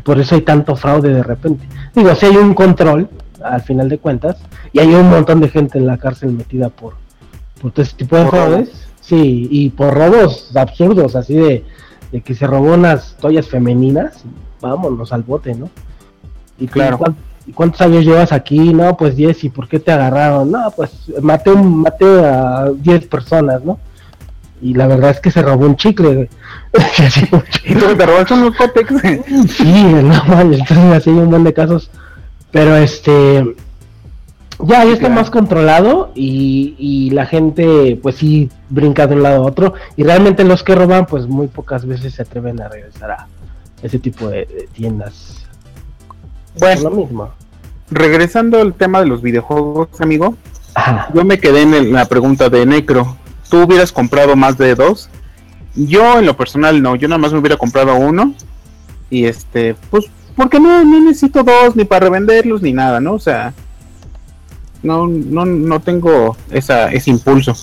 por 0.02 0.18
eso 0.20 0.34
hay 0.34 0.40
tanto 0.42 0.74
fraude 0.76 1.12
de 1.14 1.22
repente. 1.22 1.66
Digo, 1.94 2.12
si 2.16 2.26
hay 2.26 2.36
un 2.36 2.52
control, 2.54 3.08
al 3.48 3.62
final 3.62 3.88
de 3.88 3.98
cuentas, 3.98 4.36
y 4.72 4.78
hay 4.80 4.94
un 4.94 5.08
montón 5.10 5.40
de 5.40 5.48
gente 5.48 5.78
en 5.78 5.86
la 5.86 5.98
cárcel 5.98 6.32
metida 6.32 6.68
por, 6.68 6.94
por 7.60 7.70
todo 7.72 7.82
ese 7.82 7.96
tipo 7.96 8.16
de 8.16 8.26
fraudes. 8.26 8.70
Sí, 9.00 9.46
y 9.50 9.70
por 9.70 9.94
robos 9.94 10.50
absurdos, 10.56 11.14
así 11.14 11.34
de, 11.34 11.64
de 12.12 12.20
que 12.22 12.34
se 12.34 12.46
robó 12.46 12.74
unas 12.74 13.16
toallas 13.20 13.46
femeninas, 13.48 14.24
vámonos 14.60 15.12
al 15.12 15.22
bote, 15.22 15.54
¿no? 15.54 15.70
Y 16.58 16.66
Claro. 16.66 16.98
¿cuán- 16.98 17.16
y 17.46 17.52
¿Cuántos 17.52 17.80
años 17.82 18.04
llevas 18.04 18.32
aquí? 18.32 18.74
No, 18.74 18.96
pues 18.96 19.14
10, 19.14 19.44
¿y 19.44 19.48
por 19.50 19.68
qué 19.68 19.78
te 19.78 19.92
agarraron? 19.92 20.50
No, 20.50 20.68
pues 20.74 20.90
maté, 21.22 21.50
un, 21.52 21.82
maté 21.82 22.04
a 22.04 22.70
10 22.76 23.06
personas, 23.06 23.62
¿no? 23.62 23.78
Y 24.60 24.74
la 24.74 24.88
verdad 24.88 25.10
es 25.10 25.20
que 25.20 25.30
se 25.30 25.42
robó 25.42 25.66
un 25.66 25.76
chicle. 25.76 26.08
güey. 26.14 26.28
Un 27.30 27.42
Y 27.64 27.74
tú 27.74 27.94
te 27.96 28.06
robaste 28.06 28.34
unos 28.34 28.56
cótex. 28.56 28.90
Sí, 29.52 29.84
no 29.84 30.40
entonces 30.40 30.76
así 30.78 31.10
hay 31.10 31.16
un 31.16 31.22
montón 31.24 31.44
de 31.44 31.52
casos. 31.54 31.90
Pero 32.56 32.74
este 32.76 33.54
ya, 34.66 34.82
ya 34.84 34.92
está 34.92 34.98
Claro. 35.00 35.14
más 35.14 35.30
controlado 35.30 36.10
y, 36.14 36.74
y 36.78 37.10
la 37.10 37.26
gente 37.26 37.98
pues 38.02 38.16
sí 38.16 38.48
brinca 38.70 39.06
de 39.06 39.14
un 39.16 39.22
lado 39.22 39.42
a 39.42 39.46
otro. 39.46 39.74
Y 39.96 40.04
realmente 40.04 40.42
los 40.44 40.62
que 40.62 40.74
roban 40.74 41.04
pues 41.06 41.26
muy 41.26 41.48
pocas 41.48 41.84
veces 41.84 42.14
se 42.14 42.22
atreven 42.22 42.62
a 42.62 42.68
regresar 42.68 43.10
a 43.10 43.26
ese 43.82 43.98
tipo 43.98 44.28
de, 44.28 44.46
de 44.46 44.68
tiendas. 44.72 45.44
Bueno, 46.58 46.82
lo 46.84 46.90
mismo. 46.92 47.30
regresando 47.90 48.58
al 48.62 48.72
tema 48.72 49.00
de 49.00 49.06
los 49.06 49.20
videojuegos, 49.20 49.88
amigo. 50.00 50.34
Ajá. 50.74 51.10
Yo 51.14 51.24
me 51.26 51.38
quedé 51.38 51.60
en 51.62 51.74
el- 51.74 51.92
la 51.92 52.06
pregunta 52.06 52.48
de 52.48 52.64
Necro. 52.64 53.16
¿Tú 53.50 53.62
hubieras 53.64 53.92
comprado 53.92 54.34
más 54.34 54.56
de 54.56 54.74
dos? 54.74 55.10
Yo 55.74 56.18
en 56.18 56.24
lo 56.24 56.34
personal 56.38 56.80
no, 56.82 56.96
yo 56.96 57.06
nada 57.08 57.18
más 57.18 57.32
me 57.34 57.38
hubiera 57.38 57.58
comprado 57.58 57.94
uno. 57.96 58.32
Y 59.10 59.26
este, 59.26 59.74
pues, 59.90 60.06
porque 60.36 60.60
no, 60.60 60.84
no 60.84 61.00
necesito 61.00 61.42
dos 61.42 61.74
ni 61.74 61.84
para 61.84 62.06
revenderlos 62.06 62.62
ni 62.62 62.72
nada, 62.72 63.00
¿no? 63.00 63.14
O 63.14 63.18
sea, 63.18 63.54
no, 64.82 65.06
no, 65.06 65.44
no 65.44 65.80
tengo 65.80 66.36
esa, 66.50 66.92
ese 66.92 67.10
impulso. 67.10 67.54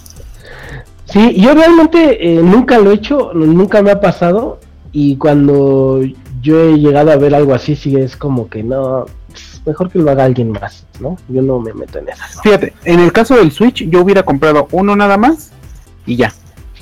Sí, 1.05 1.35
yo 1.35 1.53
realmente 1.53 2.33
eh, 2.33 2.41
nunca 2.41 2.79
lo 2.79 2.91
he 2.91 2.95
hecho, 2.95 3.31
nunca 3.33 3.81
me 3.81 3.91
ha 3.91 4.01
pasado 4.01 4.59
y 4.91 5.17
cuando 5.17 6.01
yo 6.41 6.59
he 6.59 6.79
llegado 6.79 7.11
a 7.11 7.15
ver 7.15 7.35
algo 7.35 7.53
así, 7.53 7.75
sí 7.75 7.95
es 7.95 8.17
como 8.17 8.49
que 8.49 8.63
no, 8.63 9.05
mejor 9.65 9.89
que 9.89 9.99
lo 9.99 10.09
haga 10.11 10.25
alguien 10.25 10.51
más, 10.51 10.85
¿no? 10.99 11.17
Yo 11.29 11.41
no 11.41 11.59
me 11.59 11.73
meto 11.73 11.99
en 11.99 12.09
eso. 12.09 12.23
Fíjate, 12.41 12.73
en 12.83 12.99
el 12.99 13.11
caso 13.11 13.35
del 13.35 13.51
Switch 13.51 13.87
yo 13.89 14.01
hubiera 14.01 14.23
comprado 14.23 14.67
uno 14.71 14.95
nada 14.95 15.17
más 15.17 15.51
y 16.05 16.15
ya, 16.15 16.33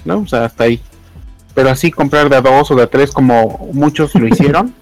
¿no? 0.06 0.20
O 0.20 0.28
sea, 0.28 0.46
hasta 0.46 0.66
ahí. 0.66 0.82
Pero 1.54 1.70
así 1.70 1.92
comprar 1.92 2.30
de 2.30 2.38
a 2.38 2.42
dos 2.42 2.72
o 2.72 2.76
de 2.76 2.84
a 2.84 2.88
tres 2.88 3.12
como 3.12 3.70
muchos 3.74 4.16
lo 4.16 4.28
hicieron. 4.28 4.74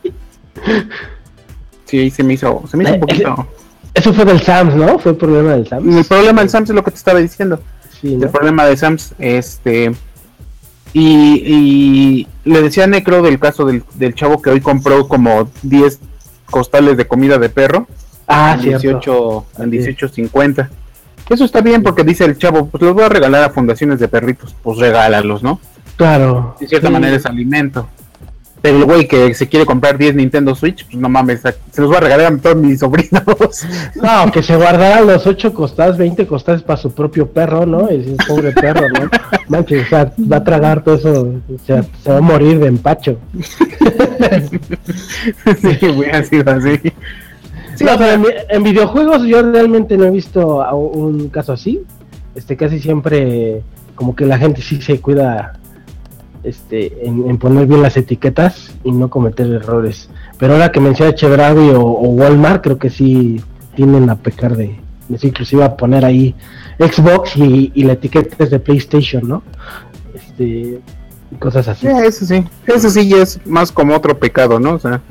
sí, 1.86 2.10
se 2.10 2.24
me 2.24 2.34
hizo, 2.34 2.63
se 2.69 2.78
me 2.78 2.84
hizo 2.84 2.93
un 2.93 3.00
poquito... 3.02 3.48
Eso 3.93 4.13
fue 4.13 4.24
del 4.24 4.39
Sams, 4.41 4.76
¿no? 4.76 5.00
Fue 5.00 5.12
el 5.13 5.17
problema 5.17 5.54
del 5.54 5.67
Sams. 5.67 5.95
El 5.95 6.06
problema 6.06 6.41
del 6.41 6.50
Sams 6.50 6.69
es 6.69 6.76
lo 6.76 6.84
que 6.84 6.91
te 6.91 6.98
estaba 6.98 7.19
diciendo. 7.19 7.60
Sí, 8.00 8.13
El 8.22 8.30
problema 8.30 8.65
de 8.65 8.78
Sams, 8.78 9.13
este... 9.19 9.91
Y, 10.93 11.43
y 11.45 12.28
le 12.45 12.62
decía 12.63 12.86
a 12.86 12.88
Necro 12.88 13.22
del 13.22 13.39
caso 13.39 13.65
del, 13.65 13.84
del 13.95 14.15
chavo 14.15 14.41
que 14.41 14.50
hoy 14.50 14.60
compró 14.62 15.08
como 15.08 15.50
10 15.62 16.00
costales 16.50 16.98
de 16.98 17.08
comida 17.08 17.38
de 17.38 17.50
perro 17.50 17.88
Ah, 18.28 18.54
en 18.60 18.80
cierto. 18.80 19.45
18 19.58 19.63
en 19.63 19.72
18.50. 19.72 20.69
Eso 21.30 21.45
está 21.45 21.62
bien 21.62 21.84
porque 21.84 22.04
dice 22.04 22.26
el 22.26 22.38
chavo, 22.39 22.67
pues 22.67 22.82
los 22.82 22.93
voy 22.95 23.04
a 23.04 23.10
regalar 23.10 23.43
a 23.43 23.50
fundaciones 23.52 24.00
de 24.00 24.08
perritos, 24.08 24.56
pues 24.63 24.80
regálalos, 24.80 25.43
¿no? 25.43 25.60
Claro. 25.95 26.56
De 26.60 26.67
cierta 26.67 26.88
Sí. 26.88 26.93
manera 26.93 27.15
es 27.17 27.26
alimento. 27.28 27.88
Pero 28.62 28.78
el 28.78 28.86
güey 28.86 29.08
que 29.08 29.34
se 29.34 29.48
quiere 29.48 29.65
comprar 29.65 29.98
10 29.98 30.15
Nintendo 30.15 30.54
Switch, 30.54 30.86
pues 30.86 30.98
no 30.98 31.08
mames, 31.08 31.41
se 31.72 31.82
los 31.82 31.91
va 31.91 31.98
a 31.98 32.02
regalar 32.02 32.34
a 32.34 32.38
todos 32.38 32.58
mis 32.58 32.80
sobrinos. 32.80 33.24
No, 33.95 34.32
que 34.32 34.43
se 34.43 34.56
guardara 34.56 35.02
los 35.02 35.26
8 35.26 35.54
costadas, 35.54 35.98
20 35.98 36.28
costadas 36.28 36.62
para 36.63 36.80
su 36.80 36.91
propio 36.91 37.28
perro, 37.28 37.65
¿no? 37.65 37.88
Ese 37.89 38.12
es 38.12 38.17
pobre 38.28 38.52
perro, 38.52 38.88
¿no? 38.89 39.10
Manches, 39.48 39.86
o 39.86 39.89
sea, 39.89 40.13
va 40.32 40.38
a 40.38 40.43
tragar 40.43 40.84
todo 40.84 40.95
eso, 40.95 41.34
se, 41.65 41.84
se 42.04 42.12
va 42.12 42.17
a 42.17 42.22
morir 42.22 42.60
de 42.60 42.67
empacho. 42.67 43.17
sí, 45.62 45.88
güey, 45.95 46.10
ha 46.12 46.24
sido 46.24 46.52
así. 46.52 46.78
Sí, 47.76 47.84
No, 47.84 47.93
o 47.93 47.98
pero 47.98 47.98
sea, 47.98 48.13
en, 48.13 48.26
en 48.50 48.63
videojuegos 48.63 49.24
yo 49.24 49.41
realmente 49.41 49.98
no 49.98 50.06
he 50.06 50.12
visto 50.12 50.62
a 50.62 50.74
un 50.76 51.30
caso 51.30 51.54
así. 51.54 51.82
Este, 52.36 52.56
casi 52.56 52.80
siempre 52.80 53.63
como 53.95 54.15
que 54.15 54.26
la 54.26 54.38
gente 54.38 54.62
sí 54.62 54.82
se 54.82 55.02
cuida 55.02 55.59
este, 56.43 57.06
en, 57.08 57.30
en 57.30 57.38
poner 57.38 57.67
bien 57.67 57.82
las 57.82 57.97
etiquetas 57.97 58.73
y 58.84 58.91
no 58.91 59.10
cometer 59.10 59.47
errores. 59.47 60.10
Pero 60.38 60.54
ahora 60.54 60.71
que 60.71 60.80
menciona 60.80 61.13
Chedraui 61.13 61.69
o, 61.71 61.82
o 61.82 62.10
Walmart, 62.10 62.63
creo 62.63 62.78
que 62.78 62.89
sí 62.89 63.41
tienden 63.75 64.10
a 64.10 64.15
pecar 64.15 64.56
de, 64.56 64.80
de 65.08 65.28
inclusive 65.28 65.63
a 65.63 65.75
poner 65.75 66.06
ahí 66.06 66.36
Xbox 66.80 67.36
y, 67.36 67.71
y 67.75 67.84
la 67.84 67.93
etiqueta 67.93 68.43
es 68.43 68.49
de 68.52 68.60
PlayStation, 68.60 69.28
¿no? 69.28 69.43
Este, 70.13 70.82
y 71.32 71.36
cosas 71.39 71.67
así. 71.67 71.88
sí, 71.88 71.93
eso 72.04 72.25
sí, 72.25 72.45
eso 72.65 72.89
sí 72.89 73.13
es 73.13 73.39
más 73.45 73.71
como 73.71 73.95
otro 73.95 74.17
pecado, 74.17 74.60
¿no? 74.60 74.73
O 74.73 74.80
sea, 74.80 75.02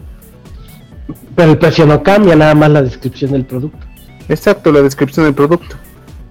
Pero 1.36 1.52
el 1.52 1.58
precio 1.58 1.86
no 1.86 2.02
cambia, 2.02 2.34
nada 2.36 2.54
más 2.54 2.70
la 2.70 2.82
descripción 2.82 3.32
del 3.32 3.44
producto. 3.44 3.86
exacto, 4.28 4.72
la 4.72 4.82
descripción 4.82 5.26
del 5.26 5.34
producto. 5.34 5.76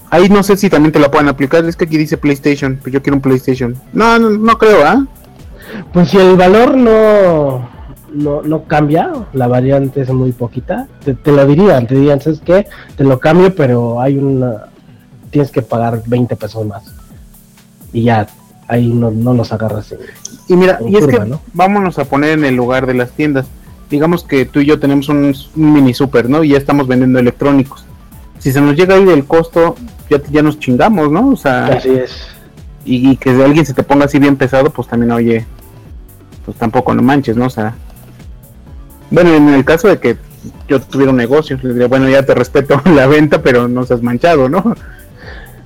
Ahí 0.09 0.29
no 0.29 0.41
sé 0.43 0.55
si 0.55 0.69
también 0.69 0.91
te 0.93 0.99
la 0.99 1.11
pueden 1.11 1.27
aplicar, 1.27 1.65
es 1.65 1.75
que 1.75 1.85
aquí 1.85 1.97
dice 1.97 2.17
PlayStation, 2.17 2.77
pues 2.81 2.93
yo 2.93 3.01
quiero 3.01 3.15
un 3.17 3.21
PlayStation. 3.21 3.75
No, 3.93 4.17
no, 4.17 4.29
no 4.29 4.57
creo, 4.57 4.85
¿ah? 4.85 5.05
Pues 5.91 6.09
si 6.09 6.17
el 6.17 6.37
valor 6.37 6.77
no, 6.77 7.67
no, 8.13 8.41
no 8.41 8.63
cambia, 8.63 9.11
la 9.33 9.47
variante 9.47 10.01
es 10.01 10.09
muy 10.09 10.31
poquita, 10.31 10.87
te, 11.03 11.13
te 11.13 11.31
lo 11.31 11.45
dirían, 11.45 11.87
te 11.87 11.95
dirían, 11.95 12.21
¿sabes 12.21 12.39
qué? 12.43 12.67
Te 12.95 13.03
lo 13.03 13.19
cambio, 13.19 13.53
pero 13.53 13.99
hay 13.99 14.17
una, 14.17 14.67
tienes 15.29 15.51
que 15.51 15.61
pagar 15.61 16.01
20 16.05 16.35
pesos 16.37 16.65
más. 16.65 16.83
Y 17.91 18.03
ya, 18.03 18.27
ahí 18.69 18.87
no, 18.87 19.11
no 19.11 19.33
los 19.33 19.51
agarras. 19.51 19.91
en- 19.91 19.99
Y 20.47 20.55
mira, 20.55 20.77
En 20.79 20.87
y 20.89 20.95
es 20.97 21.05
que 21.05 21.19
¿no? 21.19 21.41
vámonos 21.53 21.99
a 21.99 22.05
poner 22.05 22.31
en 22.39 22.45
el 22.45 22.55
lugar 22.55 22.85
de 22.87 22.93
las 22.93 23.11
tiendas. 23.11 23.45
Digamos 23.89 24.23
que 24.23 24.45
tú 24.45 24.59
y 24.61 24.65
yo 24.65 24.79
tenemos 24.79 25.09
un, 25.09 25.33
un 25.55 25.73
mini 25.73 25.93
super, 25.93 26.29
¿no? 26.29 26.43
Y 26.45 26.49
ya 26.49 26.57
estamos 26.57 26.87
vendiendo 26.87 27.19
electrónicos. 27.19 27.85
Si 28.39 28.51
se 28.53 28.61
nos 28.61 28.75
llega 28.75 28.95
ahí 28.95 29.03
del 29.05 29.25
costo, 29.25 29.75
ya, 30.09 30.21
ya 30.29 30.41
nos 30.41 30.59
chingamos, 30.59 31.11
¿no? 31.11 31.29
O 31.29 31.35
sea, 31.35 31.67
Así 31.67 31.89
es. 31.89 32.27
y, 32.85 33.11
y 33.11 33.17
que 33.17 33.29
alguien 33.31 33.65
se 33.65 33.73
te 33.73 33.83
ponga 33.83 34.05
así 34.05 34.19
bien 34.19 34.35
pesado, 34.35 34.69
pues 34.69 34.87
también, 34.87 35.11
oye, 35.11 35.45
pues 36.45 36.57
tampoco 36.57 36.93
no 36.93 37.01
manches, 37.01 37.35
¿no? 37.35 37.45
O 37.45 37.49
sea, 37.49 37.75
bueno, 39.11 39.33
en 39.33 39.49
el 39.49 39.63
caso 39.65 39.87
de 39.87 39.99
que 39.99 40.17
yo 40.67 40.79
tuviera 40.81 41.11
un 41.11 41.17
negocio, 41.17 41.57
le 41.61 41.73
diría, 41.73 41.87
bueno, 41.87 42.09
ya 42.09 42.23
te 42.23 42.33
respeto 42.33 42.81
la 42.95 43.07
venta, 43.07 43.41
pero 43.41 43.67
no 43.67 43.85
seas 43.85 44.01
manchado, 44.01 44.49
¿no? 44.49 44.75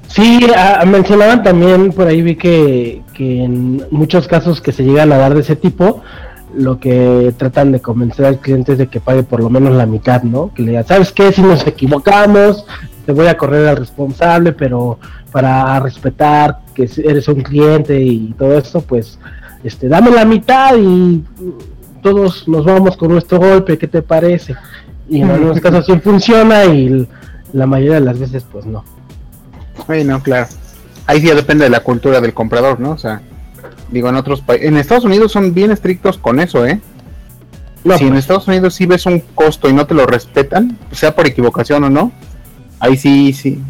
Sí, 0.07 0.45
mencionaban 0.87 1.41
también, 1.41 1.93
por 1.93 2.07
ahí 2.07 2.21
vi 2.21 2.35
que, 2.35 3.01
que 3.13 3.43
en 3.43 3.85
muchos 3.91 4.27
casos 4.27 4.59
que 4.59 4.73
se 4.73 4.83
llegan 4.83 5.11
a 5.13 5.17
dar 5.17 5.33
de 5.33 5.39
ese 5.39 5.55
tipo, 5.55 6.01
lo 6.53 6.79
que 6.81 7.33
tratan 7.37 7.71
de 7.71 7.79
convencer 7.79 8.25
al 8.25 8.39
cliente 8.39 8.73
es 8.73 8.77
de 8.77 8.87
que 8.87 8.99
pague 8.99 9.23
por 9.23 9.41
lo 9.41 9.49
menos 9.49 9.73
la 9.73 9.85
mitad, 9.85 10.23
¿no? 10.23 10.51
Que 10.53 10.63
le 10.63 10.69
digan, 10.69 10.85
¿sabes 10.85 11.13
qué? 11.13 11.31
Si 11.31 11.41
nos 11.41 11.65
equivocamos, 11.65 12.65
te 13.05 13.11
voy 13.11 13.27
a 13.27 13.37
correr 13.37 13.67
al 13.67 13.77
responsable, 13.77 14.51
pero 14.53 14.99
para 15.31 15.79
respetar 15.79 16.59
que 16.73 16.89
eres 17.03 17.27
un 17.27 17.41
cliente 17.41 17.99
y 18.01 18.33
todo 18.37 18.57
esto, 18.57 18.81
pues, 18.81 19.17
este, 19.63 19.87
dame 19.87 20.11
la 20.11 20.25
mitad 20.25 20.75
y 20.77 21.23
todos 22.01 22.47
nos 22.47 22.65
vamos 22.65 22.97
con 22.97 23.11
nuestro 23.11 23.39
golpe, 23.39 23.77
¿qué 23.77 23.87
te 23.87 24.01
parece? 24.01 24.55
Y 25.09 25.21
en 25.21 25.29
algunos 25.29 25.59
casos 25.61 25.85
sí 25.85 25.99
funciona 25.99 26.65
y 26.65 27.07
la 27.53 27.65
mayoría 27.65 27.95
de 27.95 28.01
las 28.01 28.19
veces, 28.19 28.45
pues 28.51 28.65
no. 28.65 28.83
Bueno, 29.87 30.21
claro. 30.21 30.47
Ahí 31.07 31.21
sí 31.21 31.27
ya 31.27 31.35
depende 31.35 31.65
de 31.65 31.69
la 31.69 31.81
cultura 31.81 32.21
del 32.21 32.33
comprador, 32.33 32.79
¿no? 32.79 32.91
O 32.91 32.97
sea, 32.97 33.21
digo, 33.89 34.09
en 34.09 34.15
otros 34.15 34.41
países, 34.41 34.67
en 34.67 34.77
Estados 34.77 35.03
Unidos 35.03 35.31
son 35.31 35.53
bien 35.53 35.71
estrictos 35.71 36.17
con 36.17 36.39
eso, 36.39 36.65
¿eh? 36.65 36.79
No, 37.83 37.97
si 37.97 38.03
en 38.03 38.09
pues, 38.11 38.19
Estados 38.19 38.47
Unidos 38.47 38.75
sí 38.75 38.85
ves 38.85 39.05
un 39.05 39.19
costo 39.33 39.69
y 39.69 39.73
no 39.73 39.87
te 39.87 39.95
lo 39.95 40.05
respetan, 40.05 40.77
sea 40.91 41.15
por 41.15 41.25
equivocación 41.25 41.83
o 41.83 41.89
no, 41.89 42.11
ahí 42.81 42.97
sí, 42.97 43.31
sí, 43.31 43.61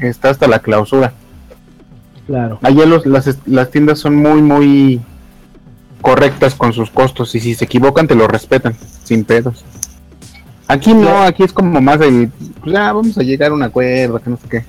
está 0.00 0.30
hasta 0.30 0.48
la 0.48 0.58
clausura. 0.58 1.12
claro. 2.26 2.58
Allá 2.62 2.86
los, 2.86 3.06
las, 3.06 3.38
las 3.46 3.70
tiendas 3.70 4.00
son 4.00 4.16
muy, 4.16 4.42
muy 4.42 5.00
correctas 6.00 6.54
con 6.54 6.72
sus 6.72 6.90
costos 6.90 7.34
y 7.34 7.40
si 7.40 7.54
se 7.54 7.66
equivocan 7.66 8.08
te 8.08 8.14
lo 8.14 8.26
respetan, 8.26 8.74
sin 9.04 9.24
pedos. 9.24 9.64
Aquí 10.66 10.94
no, 10.94 11.22
aquí 11.22 11.42
es 11.42 11.52
como 11.52 11.80
más 11.80 12.00
el, 12.00 12.30
pues 12.60 12.72
ya 12.72 12.92
vamos 12.92 13.16
a 13.18 13.22
llegar 13.22 13.50
a 13.50 13.54
un 13.54 13.62
acuerdo, 13.62 14.18
que 14.18 14.30
no 14.30 14.38
sé 14.38 14.48
qué. 14.48 14.64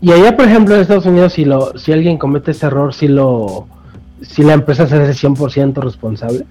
Y 0.00 0.12
allá, 0.12 0.36
por 0.36 0.46
ejemplo, 0.46 0.74
en 0.74 0.82
Estados 0.82 1.06
Unidos, 1.06 1.32
si 1.32 1.44
lo, 1.44 1.78
si 1.78 1.92
alguien 1.92 2.18
comete 2.18 2.50
ese 2.50 2.66
error, 2.66 2.92
si 2.92 3.08
lo, 3.08 3.66
si 4.22 4.42
la 4.42 4.54
empresa 4.54 4.86
se 4.86 4.96
hace 4.96 5.26
100% 5.26 5.76
responsable, 5.76 6.44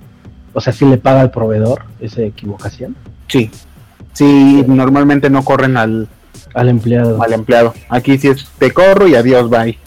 o 0.54 0.62
sea, 0.62 0.72
si 0.72 0.86
le 0.86 0.98
paga 0.98 1.22
al 1.22 1.32
proveedor 1.32 1.84
esa 2.00 2.22
equivocación. 2.22 2.96
Sí. 3.28 3.52
Sí, 4.14 4.64
normalmente 4.66 5.30
no 5.30 5.44
corren 5.44 5.76
al, 5.76 6.08
Al 6.54 6.70
empleado. 6.70 7.22
al 7.22 7.34
empleado. 7.34 7.74
Aquí 7.90 8.18
sí 8.18 8.28
es 8.30 8.48
te 8.58 8.72
corro 8.72 9.08
y 9.08 9.16
adiós, 9.16 9.50
bye. 9.50 9.78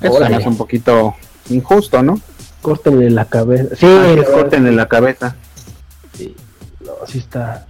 Eso 0.00 0.12
Órale. 0.14 0.36
hace 0.36 0.48
un 0.48 0.56
poquito 0.56 1.14
injusto, 1.48 2.02
¿no? 2.02 2.20
Córtenle 2.62 3.10
la 3.10 3.24
cabeza. 3.26 3.74
Sí, 3.76 3.86
Ah, 3.86 4.02
que 4.14 4.16
la- 4.72 4.88
cabeza. 4.88 5.36
no, 6.80 6.92
sí 7.06 7.18
está. 7.18 7.66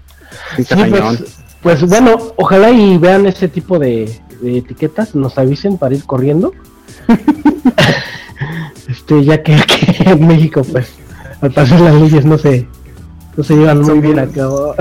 Sí, 0.57 0.63
está 0.63 0.77
Sí, 0.77 0.83
cañón. 0.83 1.17
pues, 1.17 1.35
pues 1.63 1.89
bueno, 1.89 2.17
ojalá 2.37 2.71
y 2.71 2.99
vean 2.99 3.27
ese 3.27 3.49
tipo 3.49 3.79
de, 3.79 4.21
de 4.41 4.59
etiquetas, 4.59 5.15
nos 5.15 5.39
avisen 5.39 5.79
para 5.79 5.95
ir 5.95 6.05
corriendo. 6.05 6.53
este, 8.89 9.25
ya 9.25 9.43
que 9.43 9.55
aquí 9.55 9.87
en 10.05 10.27
México, 10.27 10.63
pues, 10.71 10.93
al 11.41 11.53
parecer 11.53 11.81
las 11.81 11.95
leyes 11.95 12.25
no 12.25 12.39
se, 12.39 12.67
no 13.37 13.45
se 13.45 13.55
llevan 13.55 13.81
muy 13.83 14.01
bien 14.01 14.19
a 14.19 14.25
bien- 14.25 14.35
cabo. 14.35 14.75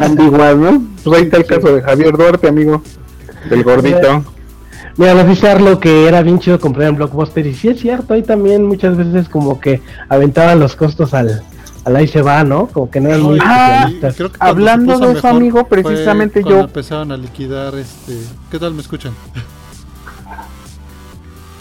ambiguas, 0.00 0.56
¿no? 0.56 0.82
Pues 1.06 1.18
ahí 1.20 1.24
está 1.26 1.36
el 1.36 1.46
caso 1.46 1.74
de 1.74 1.82
Javier 1.82 2.16
Duarte, 2.16 2.48
amigo. 2.48 2.82
Del 3.48 3.62
gordito. 3.62 4.24
Mira, 4.96 5.14
nos 5.14 5.28
dice 5.28 5.48
Arlo 5.48 5.78
que 5.78 6.08
era 6.08 6.20
bien 6.22 6.38
chido 6.40 6.58
comprar 6.58 6.88
en 6.88 6.96
Blockbuster 6.96 7.46
y 7.46 7.54
sí 7.54 7.68
es 7.68 7.80
cierto, 7.80 8.14
ahí 8.14 8.22
también 8.22 8.64
muchas 8.66 8.96
veces 8.96 9.28
como 9.28 9.60
que 9.60 9.82
aventaban 10.08 10.58
los 10.58 10.74
costos 10.74 11.12
al, 11.14 11.42
al 11.84 11.96
ahí 11.96 12.08
se 12.08 12.22
va, 12.22 12.42
¿no? 12.44 12.66
Como 12.68 12.90
que 12.90 13.00
no 13.00 13.10
eran 13.10 13.20
muy 13.22 13.38
Ah, 13.42 13.84
especialistas. 13.90 14.16
creo 14.16 14.32
que 14.32 14.38
hablando 14.40 14.98
de 14.98 15.12
eso, 15.18 15.28
amigo, 15.28 15.68
precisamente 15.68 16.42
yo- 16.42 16.60
empezaron 16.60 17.12
a 17.12 17.16
liquidar 17.18 17.74
este. 17.76 18.18
¿Qué 18.50 18.58
tal 18.58 18.72
me 18.74 18.80
escuchan? 18.80 19.12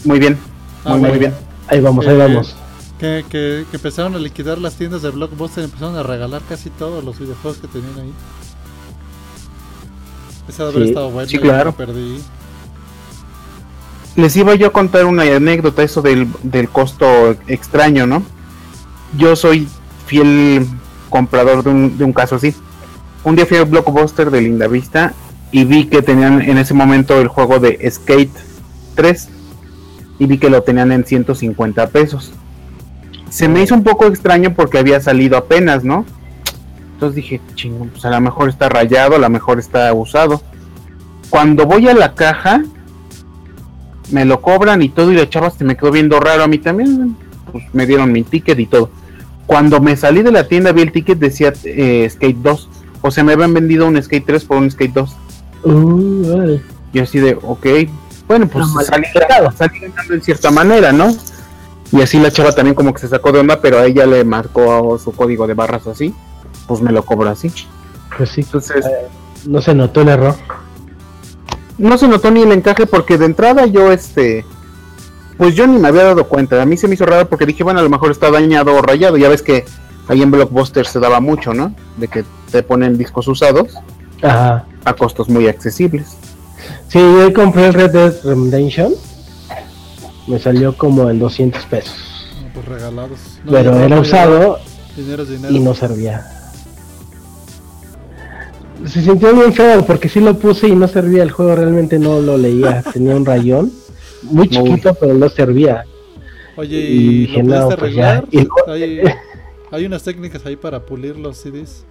Muy 0.05 0.19
bien. 0.19 0.37
Ah, 0.83 0.95
Muy, 0.95 1.09
muy 1.09 1.19
bien. 1.19 1.33
Ahí 1.67 1.81
vamos, 1.81 2.07
ahí 2.07 2.15
Eh, 2.15 2.17
vamos. 2.17 2.55
Que, 2.99 3.25
que, 3.29 3.65
que 3.69 3.77
empezaron 3.77 4.15
a 4.15 4.17
liquidar 4.17 4.57
las 4.59 4.75
tiendas 4.75 5.01
de 5.01 5.09
Blockbuster, 5.09 5.63
empezaron 5.65 5.97
a 5.97 6.03
regalar 6.03 6.41
casi 6.47 6.69
todos 6.69 7.03
los 7.03 7.19
videojuegos 7.19 7.57
que 7.59 7.67
tenían 7.67 7.99
ahí. 7.99 8.13
Esa 10.47 10.63
de 10.65 10.69
haber 10.69 10.83
Sí, 10.83 10.89
estado 10.89 11.25
sí, 11.27 11.37
claro. 11.39 11.65
lo 11.71 11.75
perdí. 11.75 12.21
Les 14.15 14.35
iba 14.37 14.55
yo 14.55 14.67
a 14.67 14.71
contar 14.71 15.05
una 15.05 15.23
anécdota, 15.23 15.83
eso 15.83 16.01
del, 16.01 16.27
del 16.43 16.69
costo 16.69 17.35
extraño, 17.47 18.07
¿no? 18.07 18.23
Yo 19.17 19.35
soy 19.35 19.67
fiel 20.05 20.65
comprador 21.09 21.63
de 21.63 21.69
un, 21.69 21.97
de 21.97 22.03
un 22.03 22.13
caso 22.13 22.35
así. 22.35 22.53
Un 23.23 23.35
día 23.35 23.45
fui 23.45 23.57
al 23.57 23.65
Blockbuster 23.65 24.31
de 24.31 24.41
Linda 24.41 24.67
Vista 24.67 25.13
y 25.51 25.65
vi 25.65 25.87
que 25.87 26.01
tenían 26.01 26.41
en 26.41 26.57
ese 26.57 26.73
momento 26.73 27.19
el 27.19 27.27
juego 27.27 27.59
de 27.59 27.79
Skate 27.89 28.31
3 28.95 29.29
y 30.19 30.25
vi 30.27 30.37
que 30.37 30.49
lo 30.49 30.61
tenían 30.63 30.91
en 30.91 31.03
150 31.05 31.87
pesos. 31.87 32.31
Se 33.29 33.49
me 33.49 33.61
hizo 33.63 33.73
un 33.75 33.83
poco 33.83 34.05
extraño 34.05 34.53
porque 34.53 34.77
había 34.77 35.01
salido 35.01 35.37
apenas, 35.37 35.83
¿no? 35.83 36.05
Entonces 36.95 37.17
dije, 37.17 37.41
chingón, 37.55 37.89
pues 37.89 38.05
a 38.05 38.09
lo 38.09 38.21
mejor 38.21 38.47
está 38.47 38.69
rayado, 38.69 39.17
a 39.17 39.19
lo 39.19 39.29
mejor 39.29 39.59
está 39.59 39.93
usado. 39.93 40.41
Cuando 41.29 41.65
voy 41.65 41.89
a 41.89 41.93
la 41.93 42.15
caja, 42.15 42.63
me 44.11 44.23
lo 44.23 44.41
cobran 44.41 44.81
y 44.81 44.87
todo 44.87 45.11
y 45.11 45.15
la 45.15 45.29
chava 45.29 45.49
se 45.49 45.65
me 45.65 45.75
quedó 45.75 45.91
viendo 45.91 46.19
raro 46.21 46.43
a 46.43 46.47
mí 46.47 46.57
también 46.57 47.17
pues 47.51 47.65
me 47.73 47.85
dieron 47.85 48.11
mi 48.13 48.23
ticket 48.23 48.57
y 48.59 48.65
todo. 48.65 48.89
Cuando 49.45 49.81
me 49.81 49.97
salí 49.97 50.21
de 50.21 50.31
la 50.31 50.47
tienda 50.47 50.71
vi 50.71 50.83
el 50.83 50.91
ticket 50.93 51.19
decía 51.19 51.51
eh, 51.65 52.07
skate 52.09 52.37
2 52.37 52.69
o 53.01 53.11
sea 53.11 53.23
me 53.25 53.33
habían 53.33 53.53
vendido 53.53 53.87
un 53.87 54.01
skate 54.01 54.25
3 54.25 54.45
por 54.45 54.57
un 54.57 54.71
skate 54.71 54.93
2 54.93 55.15
Uh, 55.63 56.59
yo 56.93 57.01
así 57.01 57.17
de 57.17 57.35
ok 57.41 57.65
bueno 58.27 58.47
pues 58.47 58.67
mal 58.67 58.85
salí, 58.85 59.07
salí 59.57 59.79
ganando 59.79 60.13
en 60.13 60.21
cierta 60.21 60.51
manera 60.51 60.91
no 60.91 61.11
y 61.91 62.01
así 62.03 62.19
la 62.19 62.29
chava 62.29 62.51
también 62.51 62.75
como 62.75 62.93
que 62.93 62.99
se 62.99 63.07
sacó 63.07 63.31
de 63.31 63.39
onda 63.39 63.59
pero 63.61 63.79
a 63.79 63.85
ella 63.85 64.05
le 64.05 64.23
marcó 64.23 64.99
su 64.99 65.11
código 65.11 65.47
de 65.47 65.55
barras 65.55 65.87
así 65.87 66.13
pues 66.67 66.81
me 66.81 66.91
lo 66.91 67.03
cobró 67.05 67.29
así 67.29 67.51
Pues 68.17 68.29
sí, 68.29 68.41
entonces 68.41 68.85
no 69.45 69.61
se 69.61 69.73
notó 69.75 70.01
el 70.01 70.09
error. 70.09 70.35
no 71.77 71.97
se 71.97 72.07
notó 72.07 72.31
ni 72.31 72.41
el 72.41 72.51
encaje 72.51 72.85
porque 72.85 73.17
de 73.17 73.25
entrada 73.25 73.65
yo 73.65 73.91
este 73.91 74.45
pues 75.37 75.53
yo 75.53 75.67
ni 75.67 75.77
me 75.77 75.89
había 75.89 76.03
dado 76.05 76.27
cuenta 76.27 76.61
a 76.61 76.65
mí 76.65 76.77
se 76.77 76.87
me 76.87 76.93
hizo 76.95 77.05
raro 77.05 77.27
porque 77.29 77.45
dije 77.45 77.63
bueno 77.63 77.79
a 77.79 77.83
lo 77.83 77.89
mejor 77.89 78.11
está 78.11 78.31
dañado 78.31 78.73
o 78.73 78.81
rayado 78.81 79.17
ya 79.17 79.27
ves 79.29 79.41
que 79.41 79.65
ahí 80.07 80.21
en 80.21 80.31
Blockbuster 80.31 80.85
se 80.87 80.99
daba 80.99 81.19
mucho 81.19 81.53
no 81.53 81.73
de 81.97 82.07
que 82.07 82.23
te 82.51 82.63
ponen 82.63 82.97
discos 82.97 83.27
usados 83.27 83.73
Ajá. 84.21 84.65
a 84.85 84.93
costos 84.93 85.27
muy 85.29 85.47
accesibles 85.47 86.17
Sí, 86.87 86.97
yo 86.99 87.31
compré 87.33 87.67
el 87.67 87.73
Red 87.73 87.91
Dead 87.91 88.13
Redemption. 88.23 88.93
Me 90.25 90.39
salió 90.39 90.75
como 90.75 91.09
en 91.11 91.19
200 91.19 91.63
pesos. 91.65 92.25
No, 92.41 92.47
pues 92.53 92.65
regalados. 92.65 93.19
No, 93.43 93.51
pero 93.51 93.75
era 93.75 93.99
usado 93.99 94.57
dinero. 94.95 95.25
y 95.51 95.59
no 95.59 95.75
servía. 95.75 96.34
Se 98.87 99.01
sintió 99.01 99.33
bien 99.33 99.53
feo 99.53 99.85
porque 99.85 100.09
sí 100.09 100.19
lo 100.19 100.37
puse 100.37 100.67
y 100.67 100.75
no 100.75 100.87
servía. 100.87 101.23
El 101.23 101.31
juego 101.31 101.55
realmente 101.55 101.99
no 101.99 102.19
lo 102.19 102.37
leía. 102.37 102.83
Tenía 102.93 103.15
un 103.15 103.25
rayón 103.25 103.71
muy 104.23 104.49
chiquito, 104.49 104.93
pero 104.95 105.13
no 105.13 105.29
servía. 105.29 105.85
Oye, 106.57 106.77
y 106.77 106.97
¿y 106.97 107.19
dije, 107.21 107.43
lo 107.43 107.69
no, 107.69 107.75
pues 107.75 107.93
ya. 107.93 108.17
arreglar? 108.17 108.25
Y 108.31 108.47
Hay, 108.71 109.01
hay 109.71 109.85
unas 109.85 110.03
técnicas 110.03 110.45
ahí 110.45 110.55
para 110.55 110.79
pulir 110.79 111.17
los 111.17 111.37
CDs. 111.37 111.85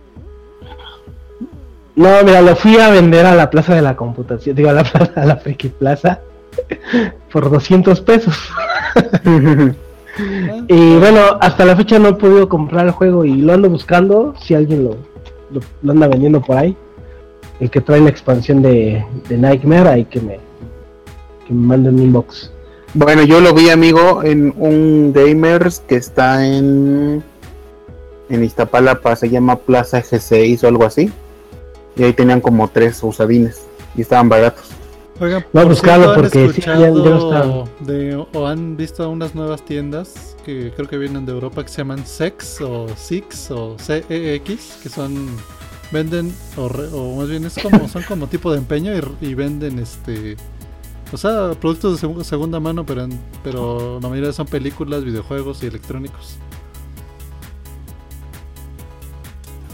No, 1.96 2.08
mira, 2.24 2.42
lo 2.42 2.56
fui 2.56 2.76
a 2.78 2.90
vender 2.90 3.24
a 3.24 3.34
la 3.36 3.50
plaza 3.50 3.74
de 3.74 3.82
la 3.82 3.94
computación. 3.94 4.56
Digo, 4.56 4.70
a 4.70 4.72
la 4.72 4.84
plaza, 4.84 5.12
a 5.20 5.24
la 5.26 5.36
Friki 5.36 5.68
Plaza. 5.68 6.20
Por 7.32 7.50
200 7.50 8.00
pesos. 8.00 8.36
Y 10.68 10.96
bueno, 10.96 11.20
hasta 11.40 11.64
la 11.64 11.76
fecha 11.76 11.98
no 11.98 12.10
he 12.10 12.14
podido 12.14 12.48
comprar 12.48 12.86
el 12.86 12.92
juego 12.92 13.24
y 13.24 13.36
lo 13.36 13.52
ando 13.52 13.68
buscando. 13.68 14.34
Si 14.40 14.54
alguien 14.54 14.84
lo, 14.84 14.96
lo, 15.50 15.60
lo 15.82 15.92
anda 15.92 16.08
vendiendo 16.08 16.40
por 16.40 16.56
ahí, 16.56 16.76
el 17.64 17.70
que 17.70 17.80
trae 17.80 18.00
la 18.00 18.10
expansión 18.10 18.60
de, 18.62 19.04
de 19.28 19.38
Nightmare, 19.38 19.88
ahí 19.88 20.04
que 20.04 20.20
me, 20.20 20.38
que 21.46 21.52
me 21.54 21.66
mande 21.66 21.88
un 21.88 21.98
inbox. 21.98 22.50
bueno 22.92 23.22
yo 23.24 23.40
lo 23.40 23.54
vi 23.54 23.70
amigo 23.70 24.22
en 24.22 24.52
un 24.58 25.12
gamers 25.14 25.80
que 25.80 25.96
está 25.96 26.46
en 26.46 27.22
en 28.28 28.44
Iztapalapa 28.44 29.16
se 29.16 29.28
llama 29.30 29.56
Plaza 29.56 30.02
G6 30.02 30.64
o 30.64 30.68
algo 30.68 30.84
así. 30.84 31.10
Y 31.96 32.02
ahí 32.02 32.12
tenían 32.12 32.40
como 32.40 32.68
tres 32.68 33.02
usadines 33.02 33.62
y 33.96 34.00
estaban 34.02 34.28
baratos. 34.28 34.64
Oigan, 35.20 35.44
por 35.52 35.68
buscarlo 35.68 36.06
cierto, 36.14 36.20
¿han 36.20 36.30
porque 36.30 36.52
sí, 36.54 36.60
ya- 36.60 36.78
ya 36.78 36.90
no 36.90 37.16
escuchado 37.16 37.68
de, 37.80 38.26
o 38.32 38.46
han 38.46 38.76
visto 38.76 39.08
unas 39.08 39.34
nuevas 39.34 39.62
tiendas 39.64 40.34
que 40.44 40.72
creo 40.74 40.88
que 40.88 40.98
vienen 40.98 41.24
de 41.24 41.32
Europa 41.32 41.62
que 41.62 41.68
se 41.70 41.78
llaman 41.78 42.04
Sex 42.04 42.60
o 42.62 42.88
Six 42.96 43.50
o 43.52 43.76
CEX, 43.78 44.78
que 44.82 44.88
son 44.88 45.28
venden 45.90 46.32
o, 46.56 46.68
re- 46.68 46.88
o 46.92 47.16
más 47.16 47.28
bien 47.28 47.44
es 47.44 47.54
como 47.62 47.88
son 47.88 48.02
como 48.02 48.26
tipo 48.26 48.50
de 48.52 48.58
empeño 48.58 48.92
y, 48.96 49.26
y 49.26 49.34
venden 49.34 49.78
este 49.78 50.36
o 51.12 51.16
sea, 51.16 51.52
productos 51.60 52.00
de 52.00 52.08
segu- 52.08 52.24
segunda 52.24 52.58
mano, 52.60 52.84
pero 52.84 53.04
en- 53.04 53.20
pero 53.44 54.00
la 54.02 54.08
mayoría 54.08 54.32
son 54.32 54.46
películas, 54.46 55.04
videojuegos 55.04 55.62
y 55.62 55.66
electrónicos. 55.66 56.36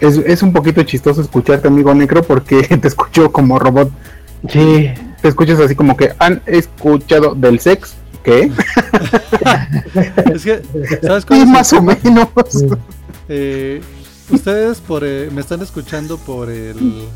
es, 0.01 0.17
es 0.19 0.43
un 0.43 0.53
poquito 0.53 0.83
chistoso 0.83 1.21
escucharte 1.21 1.69
amigo 1.69 1.95
Necro 1.95 2.23
porque 2.23 2.63
te 2.81 2.89
escucho 2.89 3.31
como 3.33 3.59
robot. 3.59 3.91
Sí, 4.49 4.89
te 5.21 5.29
escuchas 5.29 5.61
así 5.61 5.75
como 5.75 5.97
que 5.97 6.13
han 6.19 6.41
escuchado 6.47 7.35
del 7.35 7.61
sex 7.61 7.95
¿qué? 8.25 8.51
Es 10.35 10.45
que 10.45 10.63
¿sabes 11.03 11.27
cuál 11.27 11.41
Sí, 11.41 11.43
es 11.43 11.47
el 11.47 11.49
más 11.49 11.73
o 11.75 11.83
menos. 11.83 12.29
Eh, 13.29 13.83
ustedes 14.31 14.81
por 14.81 15.05
eh, 15.05 15.29
me 15.33 15.41
están 15.41 15.61
escuchando 15.63 16.17
por 16.19 16.51
el 16.51 17.07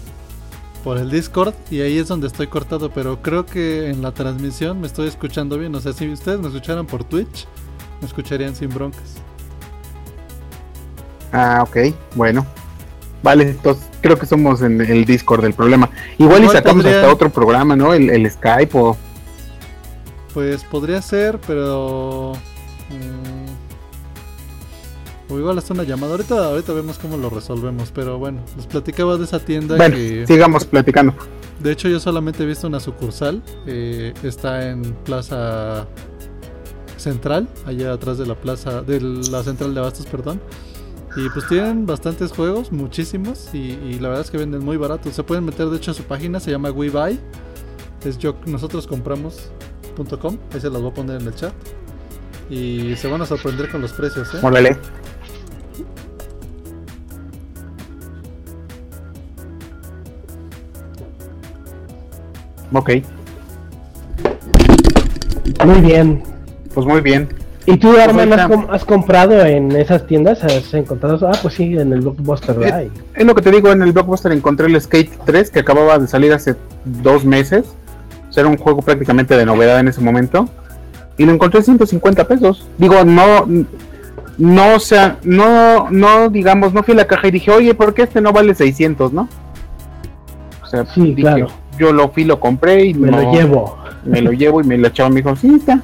por 0.82 0.98
el 0.98 1.10
Discord 1.10 1.54
y 1.70 1.80
ahí 1.80 1.96
es 1.98 2.08
donde 2.08 2.26
estoy 2.26 2.46
cortado, 2.46 2.90
pero 2.90 3.22
creo 3.22 3.46
que 3.46 3.88
en 3.88 4.02
la 4.02 4.12
transmisión 4.12 4.80
me 4.80 4.86
estoy 4.86 5.08
escuchando 5.08 5.56
bien. 5.58 5.74
O 5.74 5.80
sea, 5.80 5.92
si 5.94 6.06
ustedes 6.08 6.40
me 6.40 6.48
escucharan 6.48 6.86
por 6.86 7.04
Twitch, 7.04 7.46
me 8.02 8.06
escucharían 8.06 8.54
sin 8.54 8.68
broncas. 8.68 9.14
Ah, 11.32 11.64
ok, 11.66 11.94
bueno. 12.14 12.46
Vale, 13.22 13.50
entonces 13.50 13.88
creo 14.02 14.18
que 14.18 14.26
somos 14.26 14.60
en 14.60 14.78
el 14.82 15.06
Discord 15.06 15.42
del 15.42 15.54
problema. 15.54 15.88
Igual, 16.18 16.44
y 16.44 16.48
sacamos 16.48 16.82
podría- 16.84 17.00
hasta 17.00 17.12
otro 17.12 17.30
programa, 17.30 17.74
¿no? 17.74 17.94
El, 17.94 18.10
el 18.10 18.30
Skype 18.30 18.76
o... 18.78 18.96
Pues 20.34 20.62
podría 20.64 21.00
ser, 21.00 21.40
pero 21.46 22.32
mm, 22.90 23.33
o 25.34 25.38
igual 25.38 25.58
hasta 25.58 25.74
una 25.74 25.82
llamada. 25.82 26.12
Ahorita 26.12 26.46
ahorita 26.46 26.72
vemos 26.72 26.98
cómo 26.98 27.16
lo 27.16 27.30
resolvemos, 27.30 27.90
pero 27.94 28.18
bueno, 28.18 28.40
les 28.56 28.66
platicaba 28.66 29.16
de 29.16 29.24
esa 29.24 29.38
tienda 29.40 29.76
Bueno, 29.76 29.96
que 29.96 30.26
sigamos 30.26 30.64
platicando. 30.64 31.14
De 31.60 31.72
hecho, 31.72 31.88
yo 31.88 32.00
solamente 32.00 32.42
he 32.42 32.46
visto 32.46 32.66
una 32.66 32.80
sucursal. 32.80 33.42
eh, 33.66 34.12
está 34.22 34.68
en 34.70 34.82
Plaza 35.04 35.86
Central, 36.96 37.48
allá 37.66 37.92
atrás 37.92 38.18
de 38.18 38.26
la 38.26 38.34
plaza, 38.34 38.82
de 38.82 39.00
la 39.00 39.42
central 39.42 39.74
de 39.74 39.80
Abastos, 39.80 40.06
perdón. 40.06 40.40
Y 41.16 41.28
pues 41.30 41.46
tienen 41.46 41.86
bastantes 41.86 42.32
juegos, 42.32 42.72
muchísimos, 42.72 43.50
y, 43.52 43.58
y 43.58 43.98
la 44.00 44.08
verdad 44.08 44.24
es 44.24 44.30
que 44.32 44.38
venden 44.38 44.64
muy 44.64 44.76
baratos. 44.76 45.14
Se 45.14 45.22
pueden 45.22 45.44
meter, 45.44 45.68
de 45.68 45.76
hecho, 45.76 45.92
a 45.92 45.94
su 45.94 46.02
página, 46.02 46.40
se 46.40 46.50
llama 46.50 46.70
WeBuy. 46.72 47.20
Es 48.04 48.18
yo, 48.18 48.34
nosotros 48.46 48.86
compramos.com, 48.88 50.38
ahí 50.52 50.60
se 50.60 50.70
las 50.70 50.82
voy 50.82 50.90
a 50.90 50.94
poner 50.94 51.20
en 51.20 51.28
el 51.28 51.34
chat. 51.34 51.52
Y 52.50 52.94
se 52.96 53.08
van 53.08 53.22
a 53.22 53.26
sorprender 53.26 53.70
con 53.70 53.80
los 53.80 53.92
precios, 53.92 54.34
¿eh? 54.34 54.38
Ok, 62.74 62.90
Muy 65.64 65.80
bien. 65.80 66.22
pues 66.74 66.86
muy 66.86 67.00
bien. 67.00 67.28
¿Y 67.66 67.78
tú, 67.78 67.96
Arman, 67.96 68.30
has, 68.34 68.46
com- 68.48 68.66
has 68.70 68.84
comprado 68.84 69.42
en 69.44 69.72
esas 69.72 70.06
tiendas? 70.06 70.44
¿Has 70.44 70.74
encontrado? 70.74 71.26
Ah, 71.28 71.38
pues 71.40 71.54
sí, 71.54 71.76
en 71.78 71.92
el 71.94 72.00
Blockbuster, 72.02 72.54
¿verdad? 72.56 72.82
Eh, 72.82 72.90
Es 73.14 73.24
lo 73.24 73.34
que 73.34 73.40
te 73.40 73.50
digo, 73.50 73.70
en 73.72 73.80
el 73.80 73.92
Blockbuster 73.92 74.32
encontré 74.32 74.66
el 74.66 74.78
Skate 74.78 75.10
3 75.24 75.50
que 75.50 75.60
acababa 75.60 75.98
de 75.98 76.06
salir 76.06 76.32
hace 76.34 76.56
dos 76.84 77.24
meses. 77.24 77.64
O 78.28 78.32
sea, 78.32 78.42
era 78.42 78.50
un 78.50 78.58
juego 78.58 78.82
prácticamente 78.82 79.34
de 79.36 79.46
novedad 79.46 79.80
en 79.80 79.88
ese 79.88 80.02
momento. 80.02 80.46
Y 81.16 81.24
lo 81.24 81.32
encontré 81.32 81.60
en 81.60 81.64
150 81.64 82.26
pesos. 82.28 82.68
Digo, 82.76 83.02
no, 83.04 83.46
no, 84.36 84.74
o 84.74 84.80
sea, 84.80 85.16
no, 85.22 85.88
no, 85.90 86.28
digamos, 86.28 86.74
no 86.74 86.82
fui 86.82 86.92
a 86.92 86.98
la 86.98 87.06
caja 87.06 87.28
y 87.28 87.30
dije, 87.30 87.50
oye, 87.50 87.72
¿por 87.74 87.94
qué 87.94 88.02
este 88.02 88.20
no 88.20 88.32
vale 88.32 88.54
600, 88.54 89.12
no? 89.12 89.28
O 90.62 90.66
sea, 90.66 90.84
Sí, 90.86 91.00
dije, 91.14 91.22
claro. 91.22 91.46
Yo 91.78 91.92
lo 91.92 92.08
fui, 92.10 92.24
lo 92.24 92.40
compré 92.40 92.86
y 92.86 92.94
Me 92.94 93.10
no- 93.10 93.20
lo 93.22 93.32
llevo. 93.32 93.76
me 94.04 94.20
lo 94.20 94.32
llevo 94.32 94.60
y 94.60 94.64
me 94.64 94.76
lo 94.78 94.88
echaba 94.88 95.08
me 95.08 95.16
dijo, 95.16 95.34
sí, 95.36 95.54
está. 95.56 95.80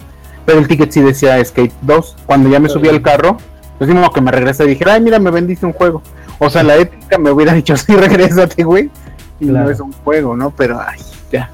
Pero 0.46 0.58
el 0.58 0.68
ticket 0.68 0.90
sí 0.90 1.00
decía 1.00 1.42
Skate 1.44 1.72
2. 1.82 2.16
Cuando 2.26 2.48
ya 2.50 2.58
me 2.60 2.68
subí 2.68 2.88
al 2.88 3.02
carro, 3.02 3.36
pues 3.78 3.88
mismo 3.90 4.10
que 4.10 4.20
me 4.20 4.30
regresé 4.30 4.64
dije, 4.66 4.84
ay, 4.88 5.00
mira, 5.00 5.18
me 5.18 5.30
vendiste 5.30 5.64
un 5.66 5.72
juego. 5.72 6.02
O 6.38 6.48
sea, 6.50 6.62
la 6.62 6.76
ética 6.76 7.18
me 7.18 7.30
hubiera 7.30 7.52
dicho, 7.60 7.76
sí, 7.76 7.94
regrésate, 7.96 8.62
güey. 8.64 8.90
Y 9.38 9.46
Claro. 9.48 9.64
no 9.66 9.70
es 9.70 9.80
un 9.80 9.92
juego, 9.92 10.36
¿no? 10.36 10.50
Pero, 10.50 10.78
ay, 10.80 10.98
ya. 11.32 11.50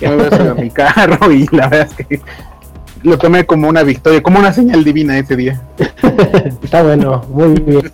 Ya 0.00 0.10
me 0.10 0.16
voy 0.18 0.26
a 0.26 0.30
subir 0.36 0.50
a 0.50 0.54
mi 0.54 0.70
carro 0.70 1.30
y 1.32 1.46
la 1.52 1.68
verdad 1.68 1.88
es 1.98 2.06
que 2.06 2.20
lo 3.02 3.16
tomé 3.18 3.44
como 3.46 3.68
una 3.68 3.82
victoria, 3.82 4.22
como 4.22 4.38
una 4.38 4.52
señal 4.52 4.82
divina 4.84 5.18
ese 5.18 5.36
día. 5.36 5.60
Está 6.62 6.82
bueno, 6.82 7.24
muy 7.30 7.54
bien. 7.60 7.90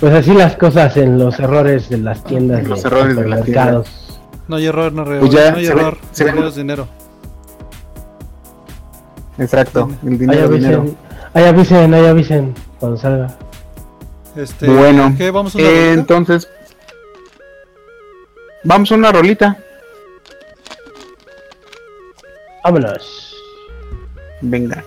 Pues 0.00 0.12
así 0.14 0.32
las 0.32 0.54
cosas 0.56 0.96
en 0.96 1.18
los 1.18 1.38
errores 1.40 1.88
de 1.88 1.98
las 1.98 2.22
tiendas. 2.24 2.64
Los 2.64 2.84
errores 2.84 3.16
de 3.16 3.26
las 3.28 3.40
supermercados. 3.40 4.07
No 4.48 4.56
hay 4.56 4.66
error, 4.66 4.92
no, 4.92 5.04
re- 5.04 5.20
Pues 5.20 5.30
ya 5.30 5.50
no 5.50 5.58
hay 5.58 5.66
se 5.66 5.74
ve- 5.74 5.80
error. 5.80 5.98
se 6.12 6.24
ve- 6.24 6.30
dinero 6.32 6.48
es 6.48 6.54
dinero. 6.56 6.88
Exacto, 9.38 9.88
el 10.04 10.18
dinero, 10.18 10.48
dinero. 10.48 10.80
avisen, 10.80 10.96
ahí 11.34 11.44
avisen, 11.44 11.94
ahí 11.94 12.06
avisen 12.06 12.54
cuando 12.80 12.98
salga. 12.98 13.28
Este, 14.34 14.68
Bueno, 14.68 15.14
¿qué? 15.16 15.30
¿Vamos 15.30 15.54
a 15.54 15.58
una 15.58 15.68
Eh, 15.68 15.92
entonces, 15.92 16.48
vamos 18.64 18.90
a 18.90 18.94
una 18.96 19.12
rolita. 19.12 19.56
Vámonos. 22.64 23.34
Venga. 24.40 24.84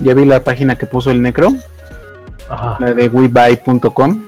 Ya 0.00 0.14
vi 0.14 0.24
la 0.24 0.44
página 0.44 0.76
que 0.76 0.86
puso 0.86 1.10
el 1.10 1.20
Necro, 1.22 1.52
Ajá. 2.48 2.76
la 2.80 2.94
de 2.94 3.08
webuy.com. 3.08 4.27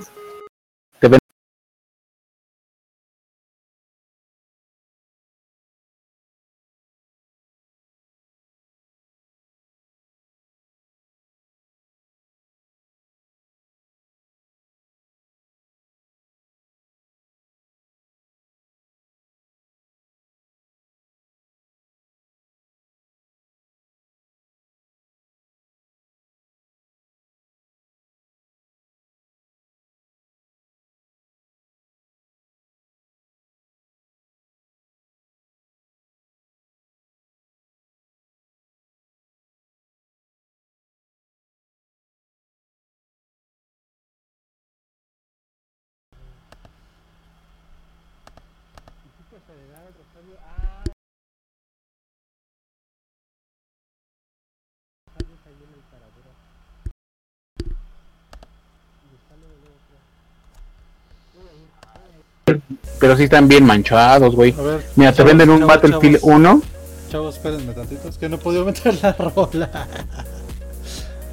Pero 62.99 63.17
sí 63.17 63.25
están 63.25 63.49
bien 63.49 63.65
manchados, 63.65 64.35
güey. 64.35 64.55
Mira, 64.97 65.13
te 65.13 65.23
venden 65.23 65.51
un 65.51 65.67
Battlefield 65.67 66.21
chavos, 66.21 66.37
1. 66.37 66.63
Chavos, 67.11 67.37
espérenme 67.37 67.73
tantito. 67.73 68.09
Es 68.09 68.19
que 68.19 68.29
no 68.29 68.37
he 68.37 68.39
podido 68.39 68.65
meter 68.65 68.95
la 69.03 69.13
rola. 69.19 69.71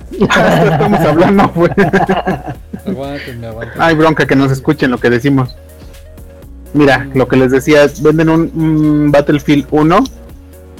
Estamos 0.12 1.00
hablando, 1.02 1.50
güey. 1.50 1.72
aguántenme, 2.86 3.48
aguántenme. 3.48 3.84
Hay 3.84 3.96
bronca 3.96 4.26
que 4.26 4.36
nos 4.36 4.52
escuchen 4.52 4.92
lo 4.92 4.98
que 4.98 5.10
decimos. 5.10 5.56
Mira, 6.74 7.10
lo 7.14 7.28
que 7.28 7.38
les 7.38 7.52
decía, 7.52 7.88
venden 8.02 8.30
un, 8.30 8.52
un 8.56 9.12
Battlefield 9.12 9.68
1 9.72 10.04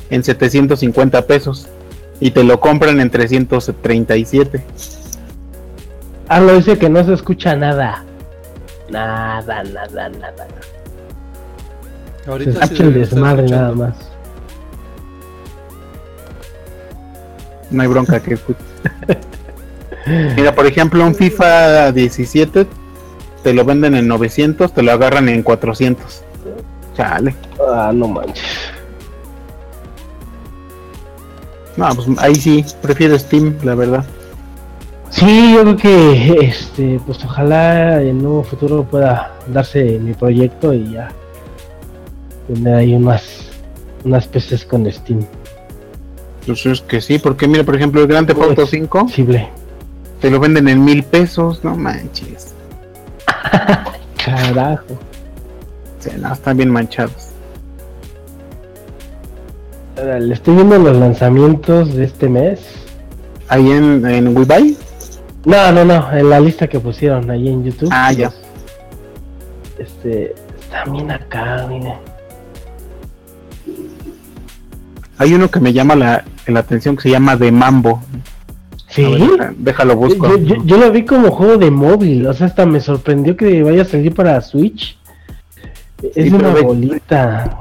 en 0.10 0.24
750 0.24 1.26
pesos 1.26 1.68
y 2.20 2.32
te 2.32 2.44
lo 2.44 2.60
compran 2.60 3.00
en 3.00 3.10
337. 3.10 4.64
Arlo 6.30 6.56
dice 6.56 6.78
que 6.78 6.90
no 6.90 7.04
se 7.06 7.14
escucha 7.14 7.56
nada. 7.56 8.04
Nada, 8.90 9.64
nada, 9.64 10.10
nada. 10.10 10.48
Se 12.24 12.30
Ahorita 12.30 12.52
sí 12.52 12.60
escucha 12.64 12.84
el 12.84 12.94
desmadre 12.94 13.46
escuchando. 13.46 13.76
nada 13.76 13.90
más. 13.90 14.12
No 17.70 17.82
hay 17.82 17.88
bronca 17.88 18.20
que 18.22 18.34
escuchen. 18.36 18.66
Mira, 20.36 20.56
por 20.56 20.66
ejemplo, 20.66 21.06
un 21.06 21.16
FIFA 21.16 21.92
17 21.92 22.66
te 23.48 23.54
lo 23.54 23.64
venden 23.64 23.96
en 23.96 24.10
900, 24.10 24.74
te 24.74 24.84
lo 24.84 24.92
agarran 24.92 25.30
en 25.30 25.42
400. 25.42 26.22
Chale. 26.98 27.34
Ah, 27.66 27.94
no 27.96 28.10
manches. 28.10 28.44
No, 31.78 31.88
pues 31.96 32.10
ahí 32.18 32.36
sí, 32.36 32.66
prefiero 32.82 33.18
Steam, 33.18 33.56
la 33.64 33.74
verdad. 33.74 34.04
Sí, 35.12 35.54
yo 35.54 35.62
creo 35.62 35.78
que 35.78 36.40
este, 36.42 37.00
pues 37.06 37.24
ojalá 37.24 38.02
en 38.02 38.26
un 38.26 38.44
futuro 38.44 38.84
pueda 38.84 39.34
darse 39.48 39.98
mi 39.98 40.12
proyecto 40.12 40.74
y 40.74 40.92
ya 40.92 41.08
tener 42.50 42.76
ahí 42.76 42.96
unas 42.96 43.48
unas 44.04 44.28
peces 44.28 44.66
con 44.66 44.92
Steam. 44.92 45.26
Pues 46.46 46.66
es 46.66 46.82
que 46.82 47.00
sí, 47.00 47.18
porque 47.18 47.48
mira, 47.48 47.64
por 47.64 47.78
ejemplo, 47.78 48.02
el 48.02 48.08
Grand 48.08 48.28
Theft 48.28 48.42
Auto 48.42 48.68
5 48.68 49.00
Posible. 49.06 49.48
te 50.20 50.30
lo 50.30 50.38
venden 50.38 50.68
en 50.68 50.84
mil 50.84 51.02
pesos, 51.04 51.64
no 51.64 51.78
manches. 51.78 52.57
Carajo. 54.26 54.98
Sí, 56.00 56.10
no, 56.20 56.34
están 56.34 56.58
bien 56.58 56.70
manchados. 56.70 57.32
Le 59.96 60.34
estoy 60.34 60.56
viendo 60.56 60.78
los 60.78 60.96
lanzamientos 60.96 61.96
de 61.96 62.04
este 62.06 62.30
mes. 62.30 62.60
Ahí 63.50 63.72
en, 63.72 64.06
en 64.06 64.36
WeBuy, 64.36 64.78
No, 65.46 65.72
no, 65.72 65.86
no, 65.86 66.12
en 66.12 66.30
la 66.30 66.40
lista 66.40 66.68
que 66.68 66.80
pusieron 66.80 67.30
ahí 67.32 67.48
en 67.48 67.64
YouTube. 67.64 67.90
Ah, 67.92 68.12
ya. 68.12 68.32
Este, 69.80 70.36
están 70.60 70.92
bien 70.92 71.12
acá, 71.12 71.66
mire. 71.68 71.94
hay 75.18 75.34
uno 75.34 75.50
que 75.50 75.60
me 75.60 75.74
llama 75.74 75.96
la, 75.96 76.24
la 76.46 76.60
atención 76.60 76.96
que 76.96 77.04
se 77.04 77.10
llama 77.10 77.36
De 77.36 77.52
Mambo. 77.52 78.02
Sí. 78.90 79.04
Ver, 79.04 79.20
deja- 79.20 79.54
déjalo 79.58 79.96
busco. 79.98 80.28
Yo, 80.30 80.38
yo- 80.38 80.64
yo 80.66 80.78
lo 80.78 80.92
vi 80.92 81.04
como 81.06 81.32
juego 81.32 81.58
de 81.58 81.70
móvil, 81.72 82.26
o 82.28 82.34
sea, 82.34 82.48
hasta 82.48 82.66
me 82.66 82.80
sorprendió 82.80 83.36
que 83.36 83.62
vaya 83.64 83.82
a 83.82 83.86
salir 83.86 84.14
para 84.14 84.40
Switch. 84.42 84.98
Es 86.16 86.26
Sí, 86.28 86.30
una 86.34 86.54
de- 86.54 86.62
bolita. 86.62 87.60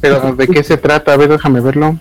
Pero 0.00 0.34
¿de 0.34 0.48
qué 0.48 0.62
se 0.64 0.76
trata? 0.76 1.12
A 1.12 1.16
ver, 1.16 1.28
déjame 1.30 1.60
verlo. 1.60 1.98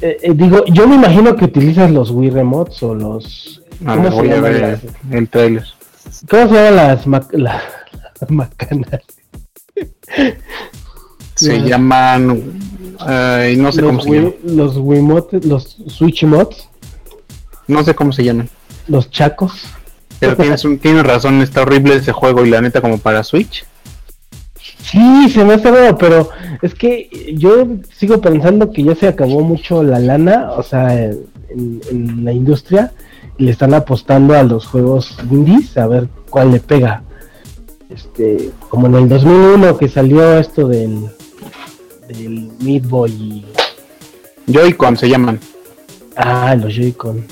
eh, 0.00 0.18
eh, 0.22 0.32
digo, 0.34 0.64
yo 0.66 0.88
me 0.88 0.96
imagino 0.96 1.36
que 1.36 1.44
utilizas 1.44 1.90
los 1.90 2.10
Wii 2.10 2.30
Remotes 2.30 2.82
o 2.82 2.94
los. 2.94 3.62
A 3.86 3.94
¿Cómo 3.96 4.10
se 4.10 4.16
voy 4.16 4.28
a 4.30 4.34
llaman 4.34 4.52
ver 4.52 4.60
las, 4.60 4.80
el, 5.12 5.28
trailer. 5.28 5.64
¿Cómo 6.28 6.48
se 6.48 6.54
llaman 6.54 6.76
las, 6.76 7.06
mac- 7.06 7.32
la- 7.32 7.62
las 8.20 8.30
macanas? 8.30 9.00
Se 11.34 11.62
Ya. 11.62 11.78
Ay, 13.00 13.56
no 13.56 13.72
sé 13.72 13.80
los, 13.82 13.90
cómo 13.90 14.02
se 14.02 14.10
llaman. 14.10 14.34
Los 14.44 14.76
Wiimotes, 14.76 15.44
los 15.44 15.76
Switch 15.88 16.24
Mods, 16.24 16.68
No 17.66 17.82
sé 17.84 17.94
cómo 17.94 18.12
se 18.12 18.24
llaman. 18.24 18.48
los 18.88 19.10
chacos. 19.10 19.52
Pero 20.18 20.36
tienes, 20.36 20.64
un, 20.64 20.78
tienes 20.78 21.04
razón, 21.04 21.42
está 21.42 21.62
horrible 21.62 21.96
ese 21.96 22.12
juego 22.12 22.44
y 22.44 22.50
la 22.50 22.60
neta 22.60 22.80
como 22.80 22.98
para 22.98 23.24
Switch. 23.24 23.64
Sí, 24.82 25.28
se 25.30 25.44
me 25.44 25.54
hace 25.54 25.70
raro, 25.70 25.98
pero 25.98 26.28
es 26.60 26.74
que 26.74 27.34
yo 27.36 27.66
sigo 27.96 28.20
pensando 28.20 28.70
que 28.72 28.84
ya 28.84 28.94
se 28.94 29.08
acabó 29.08 29.40
mucho 29.40 29.82
la 29.82 29.98
lana, 29.98 30.52
o 30.56 30.62
sea, 30.62 31.02
en, 31.02 31.80
en 31.90 32.24
la 32.24 32.32
industria, 32.32 32.92
y 33.38 33.44
le 33.44 33.50
están 33.50 33.74
apostando 33.74 34.34
a 34.34 34.42
los 34.42 34.66
juegos 34.66 35.16
indies 35.30 35.76
a 35.76 35.86
ver 35.86 36.08
cuál 36.30 36.52
le 36.52 36.60
pega. 36.60 37.02
Este, 37.88 38.50
como 38.68 38.86
en 38.86 38.94
el 38.94 39.08
2001 39.08 39.76
que 39.76 39.88
salió 39.88 40.38
esto 40.38 40.68
del, 40.68 41.10
del 42.12 42.50
Meat 42.60 42.84
Boy 42.86 43.10
y... 43.10 43.44
Joy-Con 44.46 44.96
se 44.96 45.08
llaman. 45.08 45.38
Ah, 46.16 46.54
los 46.56 46.74
Joy-Con. 46.74 47.24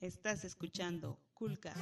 Estás 0.00 0.44
escuchando 0.44 1.18
Kulka. 1.34 1.72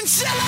A 0.00 0.47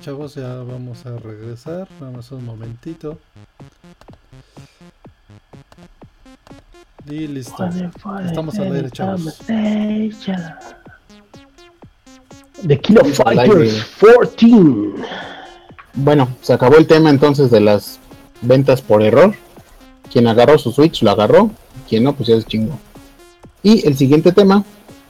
chavos, 0.00 0.34
ya 0.34 0.54
vamos 0.62 1.04
a 1.04 1.16
regresar. 1.18 1.86
Vamos 2.00 2.32
un 2.32 2.44
momentito. 2.44 3.18
Y 7.06 7.26
listo. 7.26 7.68
Estamos 8.24 8.58
al 8.58 8.72
aire, 8.72 8.90
chavos. 8.90 9.38
The 12.66 12.78
King 12.80 12.96
of 12.96 13.08
Estamos 13.08 13.20
al 13.20 13.38
aire. 13.38 13.70
Fighters 13.70 14.34
14. 14.36 15.20
Bueno, 15.94 16.28
se 16.40 16.52
acabó 16.52 16.76
el 16.76 16.86
tema 16.86 17.10
entonces 17.10 17.50
de 17.50 17.60
las 17.60 17.98
ventas 18.40 18.80
por 18.80 19.02
error. 19.02 19.34
Quien 20.10 20.26
agarró 20.26 20.58
su 20.58 20.72
Switch 20.72 21.02
lo 21.02 21.10
agarró, 21.10 21.50
quien 21.88 22.04
no, 22.04 22.14
pues 22.14 22.28
ya 22.28 22.36
es 22.36 22.46
chingo. 22.46 22.78
Y 23.62 23.86
el 23.86 23.96
siguiente 23.96 24.32
tema 24.32 24.64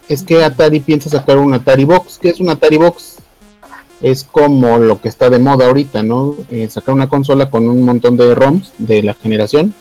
es 0.08 0.22
que 0.22 0.44
Atari 0.44 0.80
piensa 0.80 1.08
sacar 1.08 1.38
un 1.38 1.54
Atari 1.54 1.84
Box. 1.84 2.18
¿Qué 2.20 2.30
es 2.30 2.40
un 2.40 2.50
Atari 2.50 2.76
Box? 2.76 3.20
Es 4.00 4.24
como 4.24 4.78
lo 4.78 5.00
que 5.00 5.08
está 5.08 5.28
de 5.28 5.38
moda 5.38 5.66
ahorita, 5.66 6.02
¿no? 6.02 6.36
Eh, 6.50 6.68
sacar 6.70 6.94
una 6.94 7.08
consola 7.08 7.50
con 7.50 7.68
un 7.68 7.84
montón 7.84 8.16
de 8.16 8.34
ROMs 8.34 8.72
de 8.78 9.02
la 9.02 9.14
generación 9.14 9.74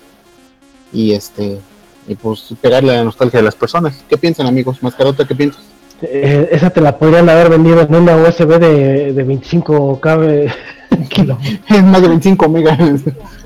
y 0.92 1.14
este 1.14 1.60
y 2.08 2.16
pues 2.16 2.54
pegarle 2.60 2.92
a 2.92 2.98
la 2.98 3.04
nostalgia 3.04 3.40
de 3.40 3.46
las 3.46 3.56
personas. 3.56 4.04
¿Qué 4.10 4.18
piensan, 4.18 4.48
amigos? 4.48 4.82
Mascarota, 4.82 5.26
¿qué 5.26 5.36
piensas? 5.36 5.62
Eh, 6.02 6.50
esa 6.52 6.70
te 6.70 6.82
la 6.82 6.98
podrían 6.98 7.30
haber 7.30 7.50
vendido 7.50 7.82
en 7.82 7.94
una 7.94 8.16
USB 8.16 8.58
de, 8.58 9.14
de 9.14 9.24
25 9.24 10.00
cabe 10.00 10.52
kilo. 11.10 11.38
Es 11.68 11.84
más 11.84 12.02
de 12.02 12.08
25 12.08 12.50
megas. 12.50 12.80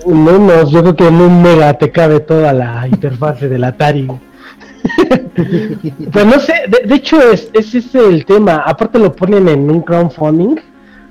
Menos, 0.05 0.71
yo 0.71 0.81
creo 0.81 0.95
que 0.95 1.07
en 1.07 1.15
un 1.15 1.41
mega 1.41 1.73
te 1.77 1.91
cabe 1.91 2.19
toda 2.19 2.53
la 2.53 2.87
interfase 2.87 3.49
del 3.49 3.63
Atari. 3.63 4.07
Pues 6.11 6.25
no 6.25 6.39
sé, 6.39 6.53
de, 6.67 6.95
hecho 6.95 7.21
es, 7.21 7.49
ese 7.53 7.79
es 7.79 7.95
el 7.95 8.25
tema. 8.25 8.63
Aparte 8.65 8.99
lo 8.99 9.15
ponen 9.15 9.47
en 9.47 9.69
un 9.69 9.81
crowdfunding, 9.81 10.55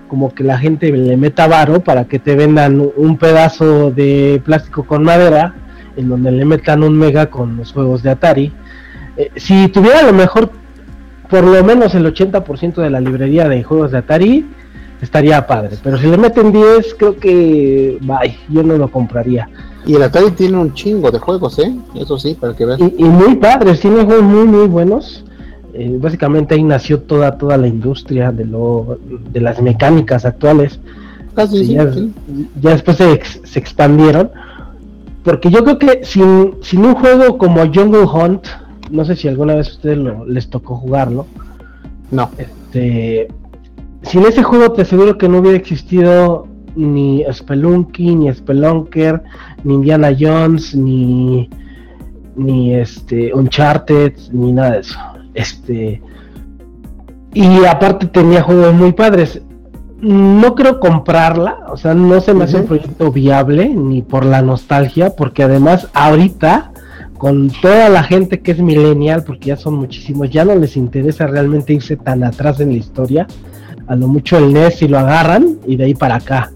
como 0.09 0.35
que 0.35 0.45
la 0.45 0.59
gente 0.59 0.91
le 0.93 1.17
meta 1.17 1.47
varo 1.47 1.81
para 1.81 2.05
que 2.05 2.19
te 2.19 2.37
vendan 2.37 2.87
un 2.97 3.17
pedazo 3.17 3.91
de 3.91 4.41
plástico 4.45 4.85
con 4.85 5.05
madera, 5.05 5.55
en 5.97 6.09
donde 6.09 6.33
le 6.33 6.45
metan 6.45 6.83
un 6.83 6.97
mega 6.97 7.27
con 7.27 7.57
los 7.57 7.73
juegos 7.73 8.03
de 8.03 8.11
Atari. 8.11 8.53
Eh, 9.17 9.31
si 9.37 9.69
tuviera 9.69 10.01
a 10.01 10.05
lo 10.05 10.13
mejor 10.13 10.51
por 11.29 11.45
lo 11.45 11.65
menos 11.65 11.95
el 11.95 12.05
80% 12.05 12.75
de 12.75 12.91
la 12.91 13.01
librería 13.01 13.49
de 13.49 13.63
juegos 13.63 13.93
de 13.93 13.99
Atari, 13.99 14.47
estaría 15.01 15.47
padre. 15.47 15.77
Pero 15.83 15.97
si 15.97 16.07
le 16.07 16.19
meten 16.19 16.53
10, 16.53 16.95
creo 16.95 17.19
que, 17.19 17.99
bye, 18.03 18.39
yo 18.49 18.63
no 18.63 18.77
lo 18.77 18.91
compraría. 18.91 19.49
Y 19.87 19.95
el 19.95 20.03
Atari 20.03 20.31
tiene 20.33 20.59
un 20.59 20.73
chingo 20.75 21.11
de 21.11 21.19
juegos, 21.19 21.59
¿eh? 21.59 21.75
Eso 21.95 22.19
sí, 22.19 22.35
para 22.39 22.55
que 22.55 22.65
veas. 22.65 22.81
Y, 22.81 22.95
y 22.99 23.05
muy 23.05 23.35
padres, 23.37 23.81
tiene 23.81 24.05
juegos 24.05 24.23
muy, 24.25 24.47
muy 24.47 24.67
buenos. 24.69 25.25
Eh, 25.75 25.97
básicamente 26.01 26.55
ahí 26.55 26.63
nació 26.63 27.01
toda, 27.01 27.37
toda 27.39 27.57
la 27.57 27.67
industria 27.67 28.31
de, 28.31 28.45
lo, 28.45 28.99
de 29.33 29.41
las 29.41 29.61
mecánicas 29.61 30.25
actuales. 30.25 30.79
Casi, 31.35 31.59
Sí, 31.59 31.67
sí, 31.67 31.73
ya, 31.75 31.93
sí. 31.93 32.13
ya 32.61 32.71
después 32.71 32.97
se, 32.99 33.13
ex- 33.13 33.41
se 33.45 33.59
expandieron. 33.59 34.31
Porque 35.25 35.51
yo 35.51 35.65
creo 35.65 35.79
que 35.79 36.01
sin, 36.05 36.55
sin 36.63 36.85
un 36.85 36.95
juego 36.95 37.39
como 37.39 37.61
Jungle 37.73 38.05
Hunt, 38.05 38.45
no 38.91 39.05
sé 39.05 39.17
si 39.17 39.29
alguna 39.29 39.55
vez 39.55 39.69
a 39.69 39.73
ustedes 39.73 39.99
lo- 39.99 40.27
les 40.27 40.49
tocó 40.51 40.77
jugarlo, 40.77 41.27
No. 42.11 42.31
este, 42.39 43.29
sin 44.03 44.27
ese 44.27 44.43
juego 44.43 44.73
te 44.73 44.83
aseguro 44.83 45.17
que 45.17 45.29
no 45.29 45.39
hubiera 45.39 45.57
existido 45.57 46.47
ni 46.77 47.25
Spelunky, 47.31 48.15
ni 48.15 48.33
Spelunker, 48.33 49.23
ni 49.65 49.75
Indiana 49.75 50.11
Jones, 50.19 50.75
ni, 50.75 51.49
ni 52.37 52.75
este 52.75 53.33
Uncharted, 53.35 54.15
ni 54.33 54.53
nada 54.53 54.73
de 54.73 54.81
eso. 54.81 54.99
Este, 55.35 56.03
y 57.35 57.65
aparte 57.65 58.07
tenía 58.07 58.43
juegos 58.43 58.75
muy 58.75 58.93
padres. 58.93 59.41
No 60.01 60.55
creo 60.55 60.81
comprarla, 60.81 61.61
o 61.69 61.77
sea, 61.77 61.95
no 61.95 62.21
se 62.21 62.35
me 62.35 62.45
hace 62.45 62.57
un 62.57 62.67
proyecto 62.67 63.13
viable, 63.13 63.69
ni 63.69 64.03
por 64.03 64.25
la 64.25 64.43
nostalgia, 64.43 65.11
porque 65.11 65.45
además 65.45 65.89
ahorita, 65.95 66.73
con 67.19 67.51
toda 67.63 67.89
la 67.89 68.03
gente 68.03 68.41
que 68.41 68.51
es 68.51 68.59
millennial, 68.59 69.23
porque 69.25 69.51
ya 69.51 69.57
son 69.57 69.75
muchísimos, 69.75 70.29
ya 70.29 70.45
no 70.45 70.57
les 70.57 70.77
interesa 70.77 71.29
realmente 71.29 71.73
irse 71.73 71.97
tan 71.97 72.25
atrás 72.25 72.59
en 72.59 72.71
la 72.71 72.79
historia. 72.79 73.27
A 73.87 73.95
lo 73.95 74.09
mucho 74.09 74.39
el 74.39 74.53
NES 74.53 74.79
si 74.79 74.89
lo 74.89 74.99
agarran 74.99 75.59
y 75.67 75.77
de 75.77 75.85
ahí 75.85 75.95
para 75.95 76.17
acá. 76.17 76.51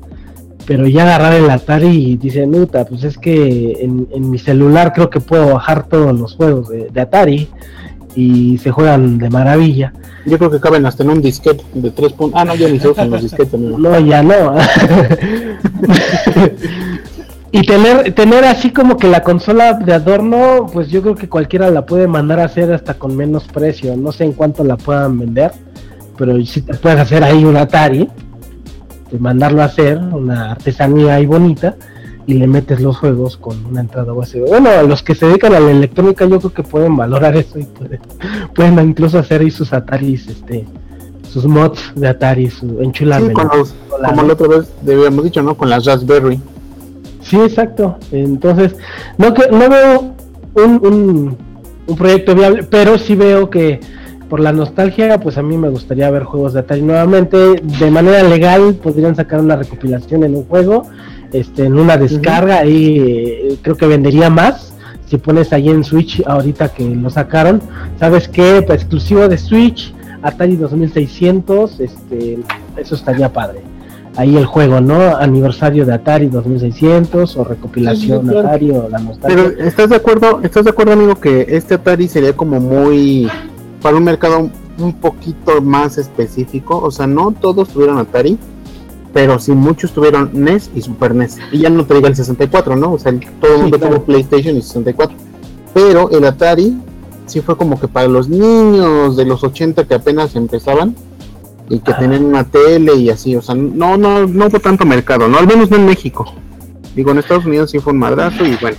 Pero 0.67 0.87
ya 0.89 1.03
agarrar 1.03 1.35
el 1.35 1.49
Atari 1.49 2.13
y 2.13 2.17
dicen, 2.17 2.51
puta, 2.51 2.85
pues 2.85 3.05
es 3.05 3.19
que 3.19 3.79
en, 3.81 4.09
en 4.13 4.31
mi 4.31 4.39
celular 4.39 4.93
creo 4.93 5.11
que 5.11 5.21
puedo 5.21 5.55
bajar 5.55 5.87
todos 5.87 6.19
los 6.19 6.35
juegos 6.35 6.69
de, 6.69 6.89
de 6.91 7.01
Atari 7.01 7.49
y 8.17 8.59
se 8.59 8.71
juegan 8.71 9.19
de 9.19 9.31
maravilla. 9.31 9.93
Yo 10.25 10.39
creo 10.39 10.51
que 10.51 10.59
caben 10.59 10.87
hasta 10.87 11.05
en 11.05 11.11
un 11.11 11.23
disquete 11.23 11.63
de 11.75 11.91
3 11.91 12.13
puntos. 12.15 12.41
Ah, 12.41 12.45
no, 12.45 12.55
ya 12.57 12.69
ni 12.69 12.81
se 12.81 12.89
usan 12.89 13.11
los 13.11 13.23
disquetes, 13.23 13.55
amigo. 13.55 13.79
No, 13.79 14.01
ya 14.01 14.23
no. 14.23 14.57
y 17.53 17.63
tener, 17.63 18.13
tener 18.15 18.45
así 18.45 18.71
como 18.73 18.97
que 18.97 19.07
la 19.07 19.23
consola 19.23 19.75
de 19.75 19.93
adorno, 19.93 20.67
pues 20.73 20.89
yo 20.89 21.03
creo 21.03 21.15
que 21.15 21.29
cualquiera 21.29 21.71
la 21.71 21.87
puede 21.87 22.09
mandar 22.09 22.41
a 22.41 22.45
hacer 22.45 22.73
hasta 22.73 22.95
con 22.95 23.15
menos 23.15 23.45
precio. 23.45 23.97
No 23.97 24.11
sé 24.11 24.25
en 24.25 24.33
cuánto 24.33 24.65
la 24.65 24.77
puedan 24.77 25.19
vender, 25.19 25.53
pero 26.17 26.43
si 26.45 26.63
te 26.63 26.75
puedes 26.75 26.99
hacer 26.99 27.23
ahí 27.23 27.45
un 27.45 27.57
Atari, 27.57 28.09
mandarlo 29.19 29.63
a 29.63 29.67
hacer, 29.67 29.99
una 29.99 30.53
artesanía 30.53 31.15
ahí 31.17 31.27
bonita, 31.27 31.77
y 32.27 32.35
le 32.35 32.47
metes 32.47 32.81
los 32.81 32.97
juegos 32.97 33.37
con 33.37 33.65
una 33.67 33.81
entrada 33.81 34.13
USB. 34.13 34.47
Bueno, 34.49 34.83
los 34.83 35.03
que 35.03 35.15
se 35.15 35.27
dedican 35.27 35.55
a 35.55 35.61
la 35.61 35.71
electrónica 35.71 36.27
yo 36.27 36.39
creo 36.41 36.53
que 36.53 36.63
pueden 36.65 36.97
valorar 36.97 37.37
eso 37.37 37.59
y 37.59 37.65
pueden, 37.65 38.01
pueden 38.55 38.79
incluso 38.81 39.19
hacer 39.19 39.43
ahí 39.43 39.51
sus 39.51 39.73
Ataris, 39.73 40.27
este, 40.27 40.67
sus 41.29 41.47
mods 41.47 41.93
de 41.95 42.09
Atari, 42.09 42.51
su 42.51 42.67
Sí, 42.69 42.77
enchularme. 42.81 43.33
con 43.33 43.49
los, 43.49 43.75
como 43.89 44.23
la 44.23 44.33
otra 44.33 44.49
vez 44.49 44.69
habíamos 44.83 45.25
dicho, 45.25 45.43
¿no? 45.43 45.55
Con 45.57 45.71
las 45.71 45.85
Raspberry. 45.85 46.41
Sí, 47.23 47.37
exacto. 47.41 47.97
Entonces, 48.11 48.77
no, 49.19 49.35
que, 49.35 49.49
no 49.51 49.69
veo 49.69 50.15
un, 50.55 50.87
un, 50.87 51.37
un 51.87 51.97
proyecto 51.97 52.35
viable, 52.35 52.63
pero 52.65 52.99
sí 52.99 53.15
veo 53.15 53.51
que 53.51 53.81
por 54.29 54.41
la 54.41 54.53
nostalgia, 54.53 55.19
pues 55.21 55.39
a 55.39 55.43
mí 55.43 55.57
me 55.57 55.69
gustaría 55.69 56.11
ver 56.11 56.25
juegos 56.25 56.53
de 56.53 56.61
Atari 56.61 56.83
nuevamente. 56.83 57.37
De 57.63 57.91
manera 57.91 58.23
legal, 58.23 58.75
podrían 58.75 59.15
sacar 59.15 59.41
una 59.41 59.57
recopilación 59.57 60.25
en 60.25 60.35
un 60.35 60.45
juego, 60.45 60.89
este, 61.33 61.67
en 61.67 61.79
una 61.79 61.97
descarga, 61.97 62.65
y 62.67 62.99
eh, 62.99 63.59
creo 63.63 63.77
que 63.77 63.87
vendería 63.87 64.31
más. 64.31 64.75
Si 65.07 65.19
pones 65.19 65.53
ahí 65.53 65.69
en 65.69 65.85
Switch, 65.85 66.23
ahorita 66.27 66.71
que 66.71 66.85
lo 66.85 67.11
sacaron, 67.11 67.63
¿sabes 68.01 68.29
qué? 68.29 68.63
Pues 68.67 68.81
exclusivo 68.81 69.29
de 69.29 69.39
Switch, 69.39 69.95
Atari 70.23 70.57
2600, 70.57 71.81
este, 71.81 72.39
eso 72.77 72.95
estaría 72.97 73.33
padre 73.33 73.63
ahí 74.17 74.37
el 74.37 74.47
juego, 74.47 74.81
¿no? 74.81 75.17
Aniversario 75.17 75.85
de 75.85 75.93
Atari 75.93 76.29
2600 76.29 77.37
o 77.37 77.45
recopilación 77.45 78.23
Sí, 78.23 78.27
sí, 78.27 78.33
claro. 78.33 78.49
Atari 78.49 78.71
o 78.71 78.89
la 78.89 78.99
nostalgia. 78.99 79.45
Pero 79.45 79.69
¿estás 79.69 79.91
de 79.91 79.97
acuerdo, 79.97 80.41
estás 80.43 80.65
de 80.65 80.71
acuerdo, 80.71 80.93
amigo, 80.93 81.17
que 81.17 81.47
este 81.51 81.75
Atari 81.75 82.09
sería 82.09 82.35
como 82.35 82.59
muy 82.59 83.29
para 83.87 83.99
un 83.99 84.03
mercado 84.03 84.51
un 84.79 84.93
poquito 84.95 85.63
más 85.63 85.97
específico? 85.97 86.77
O 86.77 86.91
sea, 86.91 87.07
no 87.07 87.31
todos 87.31 87.69
tuvieron 87.69 87.99
Atari, 87.99 88.37
pero 89.13 89.39
sí 89.39 89.53
muchos 89.53 89.93
tuvieron 89.93 90.31
NES 90.33 90.73
y 90.75 90.83
Super 90.83 91.15
NES. 91.15 91.39
Y 91.53 91.59
ya 91.61 91.71
no 91.71 91.85
te 91.87 91.95
diga 91.95 92.09
el 92.09 92.17
64, 92.17 92.75
¿no? 92.75 92.95
O 92.95 92.99
sea, 92.99 93.13
el- 93.13 93.21
todo 93.41 93.53
el 93.53 93.57
Sí, 93.59 93.63
mundo 93.63 93.79
claro. 93.79 93.95
tuvo 93.95 94.05
PlayStation 94.07 94.57
y 94.57 94.63
64. 94.63 95.17
Pero 95.73 96.11
el 96.11 96.25
Atari 96.25 96.77
sí 97.27 97.41
fue 97.43 97.57
como 97.57 97.79
que 97.79 97.87
para 97.87 98.09
los 98.09 98.29
niños 98.29 99.17
de 99.17 99.25
los 99.25 99.45
80 99.45 99.85
que 99.85 99.95
apenas 99.95 100.35
empezaban 100.35 100.97
y 101.69 101.79
que 101.79 101.93
Ajá. 101.93 102.01
tenían 102.01 102.25
una 102.25 102.43
tele 102.43 102.93
y 102.97 103.09
así, 103.11 103.37
o 103.37 103.43
sea, 103.43 103.55
no 103.55 103.97
no 103.97 104.27
no 104.27 104.47
hubo 104.47 104.59
tanto 104.59 104.85
mercado, 104.85 105.29
no 105.29 105.39
al 105.39 105.47
menos 105.47 105.71
no 105.71 105.77
en 105.77 105.87
México. 105.87 106.25
Digo, 106.97 107.13
en 107.13 107.19
Estados 107.19 107.47
Unidos 107.47 107.71
sí 107.71 107.79
fue 107.79 107.93
un 107.93 108.01
madrazo 108.01 108.45
y 108.45 108.57
bueno, 108.61 108.79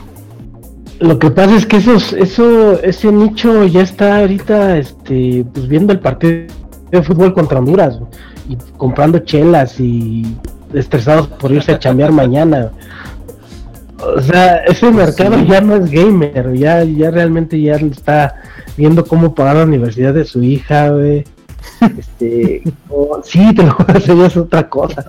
Lo 0.99 1.19
que 1.19 1.29
pasa 1.29 1.55
es 1.55 1.65
que 1.65 1.77
esos, 1.77 2.13
eso, 2.13 2.81
ese 2.81 3.11
nicho 3.11 3.65
ya 3.65 3.81
está 3.81 4.19
ahorita, 4.19 4.77
este, 4.77 5.45
pues 5.53 5.67
viendo 5.67 5.93
el 5.93 5.99
partido 5.99 6.47
de 6.89 7.03
fútbol 7.03 7.33
contra 7.33 7.59
Honduras 7.59 7.99
y 8.49 8.57
comprando 8.77 9.19
chelas 9.19 9.79
y 9.79 10.25
estresados 10.73 11.27
por 11.27 11.51
irse 11.51 11.73
a 11.73 11.79
chambear 11.79 12.11
mañana. 12.11 12.71
O 13.99 14.21
sea, 14.21 14.57
ese 14.65 14.91
mercado 14.91 15.43
ya 15.43 15.61
no 15.61 15.75
es 15.75 15.91
gamer, 15.91 16.53
ya, 16.53 16.83
ya 16.83 17.11
realmente 17.11 17.59
ya 17.59 17.75
está 17.75 18.35
viendo 18.75 19.05
cómo 19.05 19.33
pagar 19.35 19.57
la 19.57 19.63
universidad 19.63 20.13
de 20.13 20.25
su 20.25 20.41
hija, 20.41 20.89
güey. 20.89 21.23
Este, 21.97 22.63
sí, 23.23 23.55
te 23.55 23.63
lo 23.63 23.71
juro, 23.71 23.99
ya 23.99 24.25
es 24.25 24.37
otra 24.37 24.69
cosa. 24.69 25.05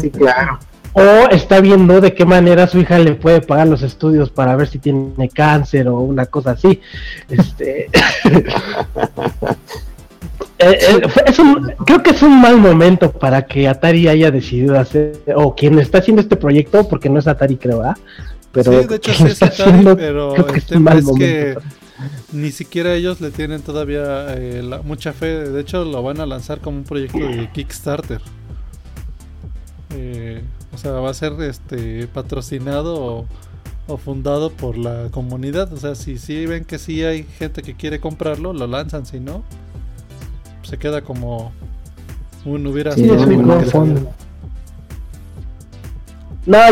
sí, 0.00 0.10
claro. 0.10 0.58
O 0.92 1.28
está 1.30 1.60
viendo 1.60 2.00
de 2.00 2.14
qué 2.14 2.24
manera 2.24 2.66
su 2.66 2.78
hija 2.78 2.98
le 2.98 3.14
puede 3.14 3.40
pagar 3.40 3.68
los 3.68 3.82
estudios 3.82 4.28
para 4.30 4.56
ver 4.56 4.66
si 4.66 4.78
tiene 4.78 5.28
cáncer 5.28 5.86
o 5.88 6.00
una 6.00 6.26
cosa 6.26 6.52
así. 6.52 6.80
Este. 7.28 7.88
Eh, 10.62 10.78
eh, 10.78 11.00
es 11.24 11.38
un- 11.38 11.72
creo 11.86 12.02
que 12.02 12.10
es 12.10 12.22
un 12.22 12.38
mal 12.38 12.58
momento 12.58 13.10
para 13.10 13.46
que 13.46 13.66
Atari 13.66 14.08
haya 14.08 14.30
decidido 14.30 14.78
hacer, 14.78 15.18
o 15.34 15.54
quien 15.56 15.78
está 15.78 15.98
haciendo 15.98 16.20
este 16.20 16.36
proyecto, 16.36 16.86
porque 16.86 17.08
no 17.08 17.18
es 17.18 17.26
Atari, 17.26 17.56
creo, 17.56 17.78
¿verdad? 17.78 17.96
Pero 18.52 18.82
sí, 18.82 18.86
de 18.86 18.96
hecho 18.96 19.14
sí 19.14 19.24
es 19.24 19.42
Atari, 19.42 19.62
haciendo, 19.62 19.96
pero 19.96 20.34
creo 20.34 20.46
que 20.46 20.52
el 20.52 20.58
es 20.58 20.64
un 20.64 20.68
tema 20.68 20.90
mal 20.90 20.98
es 20.98 21.10
que 21.16 21.56
ni 22.34 22.50
siquiera 22.50 22.92
ellos 22.94 23.22
le 23.22 23.30
tienen 23.30 23.62
todavía 23.62 24.34
eh, 24.36 24.62
la- 24.62 24.82
mucha 24.82 25.14
fe. 25.14 25.48
De 25.48 25.62
hecho, 25.62 25.82
lo 25.86 26.02
van 26.02 26.20
a 26.20 26.26
lanzar 26.26 26.58
como 26.60 26.76
un 26.76 26.84
proyecto 26.84 27.16
de 27.18 27.48
Kickstarter. 27.54 28.20
O 30.72 30.78
sea, 30.78 30.92
va 30.92 31.10
a 31.10 31.14
ser 31.14 31.32
este 31.42 32.06
patrocinado 32.06 32.94
o, 33.02 33.26
o 33.86 33.96
fundado 33.96 34.50
por 34.50 34.78
la 34.78 35.08
comunidad. 35.10 35.72
O 35.72 35.76
sea, 35.76 35.94
si 35.94 36.18
sí 36.18 36.46
ven 36.46 36.64
que 36.64 36.78
sí 36.78 37.02
hay 37.02 37.24
gente 37.24 37.62
que 37.62 37.74
quiere 37.74 38.00
comprarlo, 38.00 38.52
lo 38.52 38.66
lanzan. 38.66 39.06
Si 39.06 39.20
no, 39.20 39.42
se 40.62 40.78
queda 40.78 41.02
como 41.02 41.52
un 42.44 42.66
hubiera 42.66 42.92
Sí, 42.92 43.02
sido 43.02 43.16
no, 43.16 43.58
un 43.58 44.08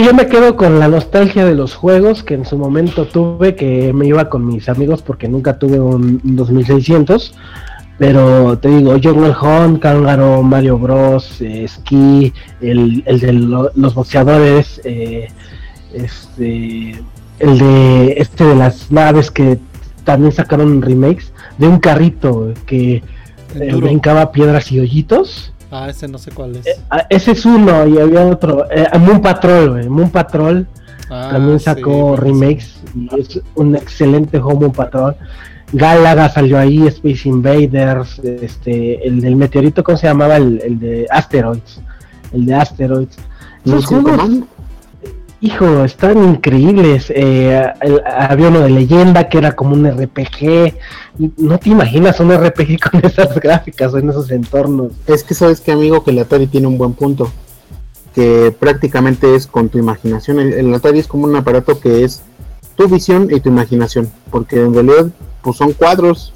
yo 0.02 0.14
me 0.14 0.26
quedo 0.26 0.56
con 0.56 0.78
la 0.78 0.88
nostalgia 0.88 1.44
de 1.44 1.54
los 1.54 1.74
juegos 1.74 2.22
que 2.22 2.34
en 2.34 2.44
su 2.44 2.56
momento 2.56 3.06
tuve, 3.06 3.54
que 3.54 3.92
me 3.92 4.06
iba 4.06 4.28
con 4.28 4.46
mis 4.46 4.68
amigos 4.68 5.02
porque 5.02 5.28
nunca 5.28 5.58
tuve 5.58 5.78
un, 5.78 6.20
un 6.24 6.36
2600. 6.36 7.34
Pero 7.98 8.56
te 8.58 8.68
digo, 8.68 8.92
Jungle 9.02 9.34
Hunt, 9.40 9.80
Cángaro, 9.80 10.42
Mario 10.42 10.78
Bros, 10.78 11.40
eh, 11.40 11.66
Ski, 11.66 12.32
el, 12.60 13.02
el 13.06 13.18
de 13.20 13.32
lo- 13.32 13.70
los 13.74 13.94
boxeadores, 13.94 14.80
eh, 14.84 15.28
este, 15.92 17.02
el 17.40 17.58
de 17.58 18.14
este 18.18 18.44
de 18.44 18.54
las 18.54 18.90
naves 18.90 19.30
que 19.30 19.58
también 20.04 20.32
sacaron 20.32 20.80
remakes, 20.82 21.32
de 21.58 21.66
un 21.68 21.78
carrito 21.80 22.52
que 22.66 23.02
eh, 23.54 23.74
brincaba 23.74 24.30
piedras 24.32 24.70
y 24.72 24.80
hoyitos. 24.80 25.52
Ah, 25.70 25.88
ese 25.90 26.08
no 26.08 26.18
sé 26.18 26.30
cuál 26.30 26.56
es. 26.56 26.66
Eh, 26.66 26.76
ah, 26.90 27.04
ese 27.10 27.32
es 27.32 27.44
uno 27.44 27.86
y 27.86 27.98
había 27.98 28.24
otro. 28.26 28.64
Eh, 28.70 28.86
Moon 28.98 29.20
Patrol. 29.20 29.88
Moon 29.90 30.10
Patrol. 30.10 30.66
Ah, 31.10 31.30
también 31.32 31.58
sacó 31.58 32.16
remakes 32.16 32.80
y 32.94 33.08
es 33.20 33.40
un 33.54 33.74
excelente 33.76 34.38
Home 34.38 34.70
Patrol. 34.70 35.14
Galaga 35.72 36.28
salió 36.30 36.58
ahí, 36.58 36.86
Space 36.86 37.28
Invaders, 37.28 38.18
este, 38.20 39.06
el 39.06 39.20
del 39.20 39.36
meteorito, 39.36 39.84
¿cómo 39.84 39.98
se 39.98 40.06
llamaba? 40.06 40.36
El, 40.36 40.60
el 40.64 40.78
de 40.78 41.06
Asteroids. 41.10 41.80
El 42.32 42.46
de 42.46 42.54
Asteroids. 42.54 43.16
Esos 43.64 43.90
Missile 43.90 44.00
juegos, 44.02 44.30
hijo, 45.40 45.84
están 45.84 46.22
increíbles. 46.24 47.12
Eh, 47.14 47.62
el- 47.82 48.02
había 48.06 48.48
uno 48.48 48.60
de 48.60 48.70
leyenda 48.70 49.28
que 49.28 49.38
era 49.38 49.52
como 49.54 49.74
un 49.74 49.86
RPG. 49.86 50.74
No 51.36 51.58
te 51.58 51.68
imaginas 51.70 52.18
un 52.20 52.32
RPG 52.32 52.78
con 52.90 53.04
esas 53.04 53.34
gráficas 53.38 53.92
o 53.92 53.98
en 53.98 54.08
esos 54.10 54.30
entornos. 54.30 54.92
Es 55.06 55.22
que 55.22 55.34
sabes 55.34 55.60
que 55.60 55.72
amigo 55.72 56.02
que 56.02 56.12
el 56.12 56.18
Atari 56.20 56.46
tiene 56.46 56.66
un 56.66 56.78
buen 56.78 56.94
punto. 56.94 57.30
Que 58.14 58.54
prácticamente 58.58 59.34
es 59.34 59.46
con 59.46 59.68
tu 59.68 59.78
imaginación. 59.78 60.40
El, 60.40 60.52
el 60.54 60.74
Atari 60.74 60.98
es 60.98 61.06
como 61.06 61.24
un 61.24 61.36
aparato 61.36 61.78
que 61.78 62.04
es 62.04 62.22
tu 62.74 62.88
visión 62.88 63.28
y 63.30 63.40
tu 63.40 63.50
imaginación. 63.50 64.08
Porque 64.30 64.60
en 64.60 64.72
realidad 64.74 65.06
pues 65.48 65.58
son 65.58 65.72
cuadros. 65.72 66.32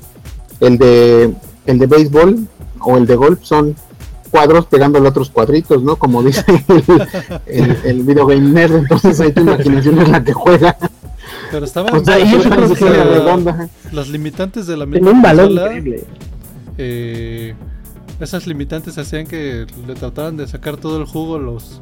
El 0.60 0.78
de 0.78 1.34
el 1.66 1.78
de 1.78 1.86
béisbol 1.86 2.46
o 2.80 2.96
el 2.96 3.06
de 3.06 3.16
golf 3.16 3.40
son 3.42 3.74
cuadros 4.30 4.66
pegándole 4.66 5.08
otros 5.08 5.30
cuadritos, 5.30 5.82
¿no? 5.82 5.96
Como 5.96 6.22
dice 6.22 6.44
el, 6.68 6.84
el, 7.46 7.76
el 7.84 8.02
video 8.02 8.26
game 8.26 8.50
nerd. 8.50 8.76
Entonces 8.76 9.20
ahí 9.20 9.32
tu 9.32 9.40
imaginación 9.42 9.98
es 10.00 10.08
la 10.08 10.22
que 10.24 10.32
juega. 10.32 10.76
Pero 11.50 11.64
estaban 11.66 11.94
O 11.94 12.04
sea, 12.04 12.18
escala 12.18 13.04
redonda. 13.04 13.68
las 13.92 14.08
limitantes 14.08 14.66
de 14.66 14.76
la 14.76 14.86
misma 14.86 15.10
un 15.10 15.18
increíble. 15.18 16.04
eh, 16.78 17.54
esas 18.20 18.46
limitantes 18.46 18.96
hacían 18.98 19.26
que 19.26 19.66
le 19.86 19.94
trataran 19.94 20.36
de 20.36 20.46
sacar 20.46 20.76
todo 20.76 20.98
el 20.98 21.04
jugo 21.06 21.38
los 21.38 21.80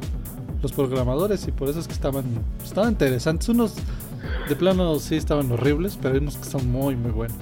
los 0.61 0.73
programadores 0.73 1.47
y 1.47 1.51
por 1.51 1.69
eso 1.69 1.79
es 1.79 1.87
que 1.87 1.93
estaban 1.93 2.23
estaban 2.63 2.91
interesantes 2.91 3.49
unos 3.49 3.73
de 4.51 4.57
plano 4.57 4.99
sí 4.99 5.15
estaban 5.15 5.49
horribles 5.49 5.97
pero 6.01 6.17
unos 6.17 6.35
que 6.35 6.43
son 6.43 6.69
muy 6.69 6.93
muy 6.97 7.11
buenos 7.11 7.37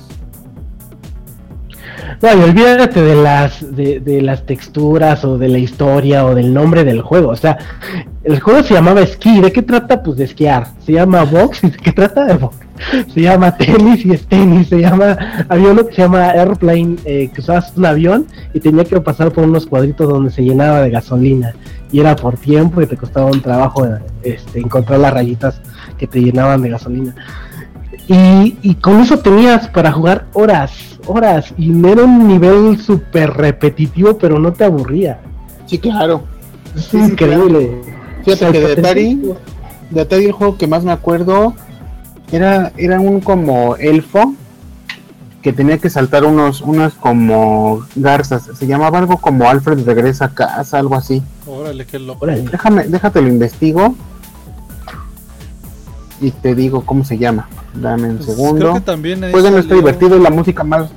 No, 2.22 2.30
y 2.38 2.44
olvídate 2.44 3.02
de 3.02 3.16
las 3.16 3.76
de, 3.76 4.00
de 4.00 4.22
las 4.22 4.46
texturas 4.46 5.26
o 5.26 5.40
de 5.40 5.48
la 5.48 5.58
historia 5.58 6.24
o 6.26 6.36
del 6.36 6.54
nombre 6.54 6.84
del 6.84 7.02
juego. 7.02 7.30
O 7.30 7.36
sea, 7.36 7.58
el 8.24 8.40
juego 8.40 8.64
se 8.64 8.74
llamaba 8.74 9.02
esquí. 9.02 9.42
¿De 9.42 9.52
qué 9.52 9.62
trata? 9.62 10.02
Pues 10.04 10.18
de 10.18 10.26
esquiar. 10.26 10.68
Se 10.86 10.94
llama 10.94 11.24
box. 11.24 11.64
¿y 11.64 11.70
¿De 11.72 11.78
qué 11.78 11.92
trata? 11.92 12.26
De 12.26 12.34
box. 12.36 12.58
Se 13.14 13.22
llama 13.22 13.56
tenis 13.56 14.06
y 14.06 14.12
es 14.14 14.26
tenis. 14.28 14.70
Se 14.70 14.80
llama. 14.80 15.18
Había 15.50 15.72
uno 15.72 15.86
que 15.86 15.96
se 15.96 16.02
llama 16.02 16.30
airplane, 16.32 16.98
eh, 17.06 17.30
que 17.34 17.42
usabas 17.42 17.74
un 17.78 17.86
avión 17.86 18.28
y 18.54 18.60
tenía 18.60 18.86
que 18.86 19.00
pasar 19.02 19.32
por 19.32 19.44
unos 19.46 19.66
cuadritos 19.66 20.08
donde 20.08 20.32
se 20.32 20.44
llenaba 20.44 20.82
de 20.82 20.90
gasolina. 20.90 21.54
Y 21.92 22.00
era 22.00 22.16
por 22.16 22.38
tiempo 22.38 22.82
y 22.82 22.86
te 22.86 22.98
costaba 22.98 23.28
un 23.28 23.42
trabajo 23.42 23.88
este, 24.24 24.60
encontrar 24.60 25.00
las 25.00 25.14
rayitas 25.14 25.62
que 26.00 26.08
te 26.08 26.20
llenaban 26.22 26.62
de 26.64 26.70
gasolina. 26.70 27.14
Y, 28.08 28.58
y 28.64 28.76
con 28.76 29.02
eso 29.02 29.20
tenías 29.20 29.68
para 29.68 29.92
jugar 29.92 30.26
horas, 30.34 30.72
horas. 31.06 31.54
Y 31.58 31.70
no 31.70 31.90
era 31.90 32.04
un 32.04 32.28
nivel 32.28 32.80
súper 32.82 33.32
repetitivo, 33.32 34.18
pero 34.18 34.40
no 34.40 34.52
te 34.54 34.64
aburría. 34.64 35.20
Sí, 35.68 35.78
claro. 35.78 36.24
Es 36.76 36.86
Sí, 36.86 36.98
sí, 36.98 37.12
increíble. 37.12 37.82
Fíjate 38.24 38.32
O 38.34 38.36
sea, 38.38 38.52
que 38.52 38.60
de 38.60 38.72
Atari, 38.74 39.16
potencial- 39.16 39.38
de 39.92 40.02
Atari 40.02 40.26
el 40.26 40.32
juego 40.32 40.58
que 40.58 40.68
más 40.68 40.84
me 40.84 40.92
acuerdo 40.92 41.54
era, 42.32 42.72
era 42.78 43.00
un 43.00 43.20
como 43.22 43.76
elfo 43.76 44.34
que 45.42 45.54
tenía 45.54 45.78
que 45.78 45.90
saltar 45.90 46.26
unos, 46.26 46.62
unas 46.62 46.94
como 46.96 47.86
garzas. 47.96 48.50
Se 48.56 48.68
llamaba 48.68 49.00
algo 49.00 49.18
como 49.18 49.48
Alfred 49.50 49.86
regresa 49.86 50.26
a 50.26 50.30
casa, 50.34 50.80
algo 50.80 50.96
así. 50.96 51.22
órale 51.48 51.86
qué 51.86 51.98
loco 52.00 52.26
Órale. 52.26 52.42
Déjame, 52.42 52.84
déjate 52.88 53.22
lo 53.22 53.28
investigo 53.30 53.96
y 56.22 56.32
te 56.32 56.56
digo 56.56 56.82
cómo 56.86 57.04
se 57.04 57.18
llama. 57.18 57.48
Dame 57.74 58.10
un 58.10 58.16
Pues, 58.18 58.26
creo 58.28 58.36
segundo. 58.38 58.74
que 58.74 58.82
también 58.82 59.24
ahí 59.24 59.32
salió- 59.32 59.62
divertido 59.76 60.18
y 60.18 60.22
la 60.22 60.30
música 60.30 60.64
más, 60.64 60.90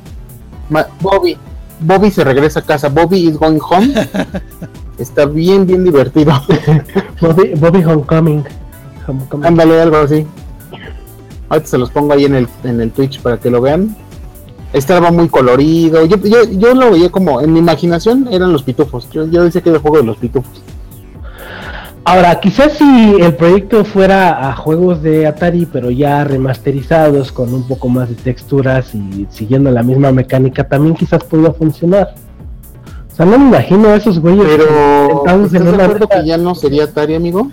más- 0.71 0.87
Bobby. 1.01 1.37
Bobby 1.81 2.11
se 2.11 2.23
regresa 2.25 2.61
a 2.61 2.63
casa. 2.63 2.89
Bobby 2.89 3.29
is 3.29 3.37
going 3.39 3.59
home. 3.61 3.93
está 4.99 5.27
bien, 5.27 5.67
bien 5.67 5.85
divertido. 5.85 6.33
Bobby, 7.21 7.55
Bobby 7.57 7.83
Homecoming. 7.85 8.45
Homecoming. 9.07 9.47
Ándale, 9.47 9.81
algo 9.81 9.97
así. 9.99 10.27
Ahorita 11.49 11.69
se 11.69 11.79
los 11.79 11.91
pongo 11.91 12.13
ahí 12.15 12.25
en 12.25 12.35
el, 12.35 12.49
en 12.65 12.81
el 12.81 12.91
Twitch 12.93 13.21
para 13.21 13.39
que 13.39 13.51
lo 13.51 13.61
vean. 13.61 13.97
Estaba 14.73 15.11
muy 15.11 15.29
colorido. 15.29 16.05
Yo, 16.07 16.17
yo, 16.17 16.45
yo 16.45 16.75
lo 16.75 16.93
veía 16.93 17.11
como, 17.11 17.41
en 17.43 17.53
mi 17.53 17.59
imaginación 17.59 18.29
eran 18.31 18.53
los 18.53 18.63
pitufos. 18.63 19.11
Yo, 19.11 19.27
yo 19.27 19.43
decía 19.45 19.61
que 19.61 19.69
era 19.69 19.77
el 19.77 19.83
juego 19.83 19.99
de 19.99 20.05
los 20.05 20.17
pitufos. 20.17 20.63
Ahora, 22.05 22.41
quizás 22.41 22.73
si 22.73 23.15
el 23.21 23.35
proyecto 23.37 23.85
fuera 23.85 24.49
a 24.49 24.57
juegos 24.57 25.03
de 25.03 25.27
Atari, 25.27 25.67
pero 25.67 25.91
ya 25.91 26.25
remasterizados 26.25 27.31
con 27.31 27.55
un 27.55 27.67
poco 27.69 27.89
más 27.89 28.09
de 28.09 28.17
texturas 28.17 28.93
y 28.95 29.27
siguiendo 29.31 29.71
la 29.71 29.85
misma 29.85 30.11
mecánica, 30.11 30.65
también 30.69 30.97
quizás 30.97 31.23
podría 31.23 31.53
funcionar. 31.53 32.15
O 33.13 33.15
sea, 33.15 33.25
no 33.25 33.39
me 33.39 33.47
imagino 33.47 33.89
a 33.89 33.97
esos 33.97 34.19
güeyes 34.19 34.45
Pero, 34.45 34.65
en 35.11 35.17
¿estás 35.45 35.53
de 35.53 35.61
una 35.61 35.85
acuerdo 35.85 36.09
mesa. 36.09 36.21
que 36.23 36.27
ya 36.27 36.37
no 36.39 36.55
sería 36.57 36.85
Atari, 36.85 37.15
amigo? 37.15 37.51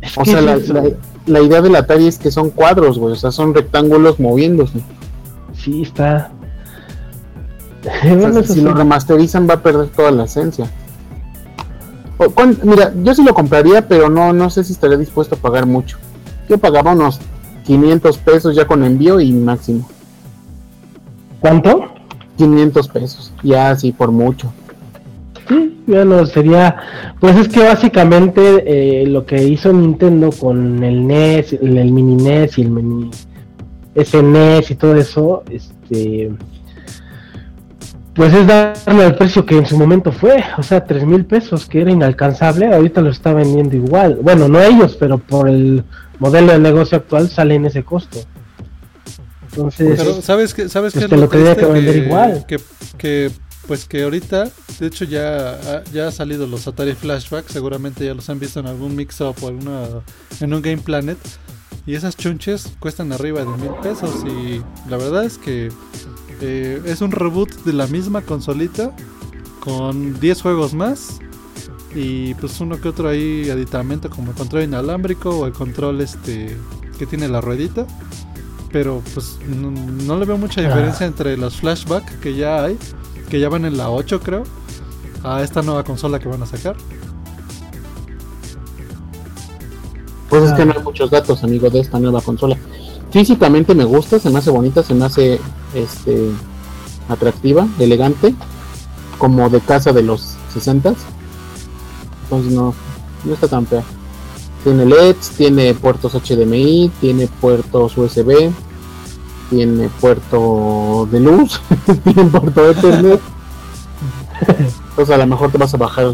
Es 0.00 0.18
O 0.18 0.24
sea, 0.24 0.40
la, 0.40 0.56
la- 0.56 0.90
la 1.26 1.40
idea 1.40 1.60
del 1.62 1.76
Atari 1.76 2.06
es 2.08 2.18
que 2.18 2.30
son 2.30 2.50
cuadros, 2.50 2.98
güey. 2.98 3.12
O 3.12 3.16
sea, 3.16 3.30
son 3.30 3.54
rectángulos 3.54 4.18
moviéndose. 4.18 4.80
Sí, 5.54 5.82
está. 5.82 6.30
O 8.02 8.32
sea, 8.32 8.42
si 8.42 8.54
sí. 8.54 8.60
lo 8.62 8.74
remasterizan 8.74 9.48
va 9.48 9.54
a 9.54 9.62
perder 9.62 9.88
toda 9.88 10.10
la 10.10 10.24
esencia. 10.24 10.68
O, 12.18 12.32
mira, 12.62 12.92
yo 13.02 13.14
sí 13.14 13.22
lo 13.22 13.34
compraría, 13.34 13.86
pero 13.86 14.08
no, 14.08 14.32
no 14.32 14.48
sé 14.50 14.64
si 14.64 14.72
estaría 14.72 14.96
dispuesto 14.96 15.34
a 15.34 15.38
pagar 15.38 15.66
mucho. 15.66 15.98
Yo 16.48 16.58
pagaba 16.58 16.92
unos 16.92 17.20
500 17.64 18.18
pesos 18.18 18.56
ya 18.56 18.66
con 18.66 18.84
envío 18.84 19.20
y 19.20 19.32
máximo. 19.32 19.88
¿Cuánto? 21.40 21.92
500 22.38 22.88
pesos, 22.88 23.32
ya 23.42 23.70
así 23.70 23.92
por 23.92 24.10
mucho. 24.12 24.52
Sí, 25.48 25.82
bueno, 25.86 26.26
sería. 26.26 26.76
Pues 27.20 27.36
es 27.36 27.48
que 27.48 27.60
básicamente 27.60 29.02
eh, 29.02 29.06
lo 29.06 29.24
que 29.26 29.42
hizo 29.42 29.72
Nintendo 29.72 30.30
con 30.30 30.82
el 30.82 31.06
NES, 31.06 31.54
el, 31.54 31.78
el 31.78 31.92
mini 31.92 32.16
NES 32.16 32.58
y 32.58 32.62
el 32.62 32.70
mini 32.70 33.10
SNES 33.94 34.70
y 34.70 34.74
todo 34.74 34.96
eso, 34.96 35.42
este. 35.50 36.32
Pues 38.16 38.32
es 38.32 38.46
darle 38.46 39.04
el 39.06 39.14
precio 39.14 39.44
que 39.44 39.58
en 39.58 39.66
su 39.66 39.76
momento 39.76 40.10
fue, 40.10 40.42
o 40.56 40.62
sea, 40.62 40.84
tres 40.84 41.04
mil 41.04 41.26
pesos, 41.26 41.66
que 41.66 41.82
era 41.82 41.90
inalcanzable, 41.90 42.66
ahorita 42.74 43.02
lo 43.02 43.10
está 43.10 43.34
vendiendo 43.34 43.76
igual. 43.76 44.18
Bueno, 44.22 44.48
no 44.48 44.60
ellos, 44.62 44.96
pero 44.98 45.18
por 45.18 45.48
el 45.50 45.84
modelo 46.18 46.52
de 46.52 46.58
negocio 46.58 46.96
actual 46.96 47.28
sale 47.28 47.56
en 47.56 47.66
ese 47.66 47.84
costo. 47.84 48.18
Entonces, 49.50 49.94
Pero 49.98 50.20
sabes 50.22 50.54
que 50.54 50.68
sabes 50.68 50.92
pues 50.94 51.04
qué 51.04 51.08
te 51.10 51.16
lo 51.16 51.28
triste? 51.28 51.56
que 51.56 51.64
vender 51.66 51.96
igual. 51.96 52.44
que, 52.46 52.58
que 52.98 53.30
pues 53.66 53.84
que 53.86 54.02
ahorita 54.04 54.48
de 54.78 54.86
hecho 54.86 55.04
ya 55.04 55.50
ha- 55.50 55.84
ya 55.92 56.08
ha 56.08 56.12
salido 56.12 56.46
los 56.46 56.68
Atari 56.68 56.92
Flashback 56.94 57.48
seguramente 57.48 58.04
ya 58.04 58.14
los 58.14 58.28
han 58.30 58.38
visto 58.38 58.60
en 58.60 58.66
algún 58.66 58.94
mix 58.94 59.20
up 59.20 59.34
o 59.42 59.48
alguna 59.48 59.86
en 60.40 60.54
un 60.54 60.62
Game 60.62 60.78
Planet 60.78 61.18
y 61.84 61.94
esas 61.96 62.16
chunches 62.16 62.72
cuestan 62.78 63.12
arriba 63.12 63.40
de 63.40 63.46
mil 63.46 63.72
pesos 63.82 64.24
y 64.24 64.62
la 64.88 64.96
verdad 64.98 65.24
es 65.24 65.38
que 65.38 65.70
eh, 66.40 66.82
es 66.84 67.00
un 67.00 67.10
reboot 67.12 67.50
de 67.64 67.72
la 67.72 67.86
misma 67.86 68.22
consolita 68.22 68.94
con 69.60 70.18
10 70.20 70.42
juegos 70.42 70.74
más 70.74 71.18
y 71.94 72.34
pues 72.34 72.60
uno 72.60 72.80
que 72.80 72.88
otro 72.88 73.08
ahí 73.08 73.48
aditamento 73.50 74.10
como 74.10 74.30
el 74.30 74.36
control 74.36 74.64
inalámbrico 74.64 75.30
o 75.30 75.46
el 75.46 75.52
control 75.52 76.00
este 76.00 76.56
que 76.98 77.06
tiene 77.06 77.28
la 77.28 77.40
ruedita 77.40 77.86
pero 78.70 79.02
pues 79.14 79.38
no, 79.48 79.70
no 79.70 80.18
le 80.18 80.26
veo 80.26 80.36
mucha 80.36 80.60
diferencia 80.60 81.06
entre 81.06 81.36
los 81.36 81.56
flashback 81.56 82.20
que 82.20 82.34
ya 82.34 82.64
hay, 82.64 82.76
que 83.30 83.40
ya 83.40 83.48
van 83.48 83.64
en 83.64 83.76
la 83.78 83.88
8 83.90 84.20
creo, 84.20 84.42
a 85.22 85.42
esta 85.42 85.62
nueva 85.62 85.82
consola 85.84 86.18
que 86.18 86.28
van 86.28 86.42
a 86.42 86.46
sacar. 86.46 86.76
Pues 90.28 90.42
es 90.42 90.50
Ah. 90.52 90.56
que 90.56 90.64
no 90.66 90.72
hay 90.76 90.82
muchos 90.82 91.10
datos, 91.10 91.42
amigo, 91.44 91.70
de 91.70 91.80
esta 91.80 91.98
nueva 91.98 92.20
consola. 92.20 92.56
Físicamente 93.16 93.74
me 93.74 93.84
gusta, 93.84 94.18
se 94.18 94.28
me 94.28 94.40
hace 94.40 94.50
bonita, 94.50 94.82
se 94.82 94.92
me 94.92 95.06
hace 95.06 95.40
este 95.72 96.32
atractiva, 97.08 97.66
elegante, 97.78 98.34
como 99.16 99.48
de 99.48 99.60
casa 99.60 99.90
de 99.94 100.02
los 100.02 100.36
60 100.52 100.92
Entonces 102.24 102.52
no, 102.52 102.74
no 103.24 103.32
está 103.32 103.48
tan 103.48 103.66
fea. 103.66 103.82
Tiene 104.64 104.84
LEDs, 104.84 105.30
tiene 105.30 105.72
puertos 105.72 106.12
HDMI, 106.12 106.90
tiene 107.00 107.26
puertos 107.26 107.96
USB, 107.96 108.50
tiene 109.48 109.88
puerto 109.98 111.08
de 111.10 111.20
luz, 111.20 111.58
tiene 112.04 112.24
puerto 112.24 112.70
Ethernet. 112.70 113.20
Entonces 114.90 115.14
a 115.14 115.16
lo 115.16 115.26
mejor 115.26 115.50
te 115.50 115.56
vas 115.56 115.72
a 115.72 115.78
bajar 115.78 116.12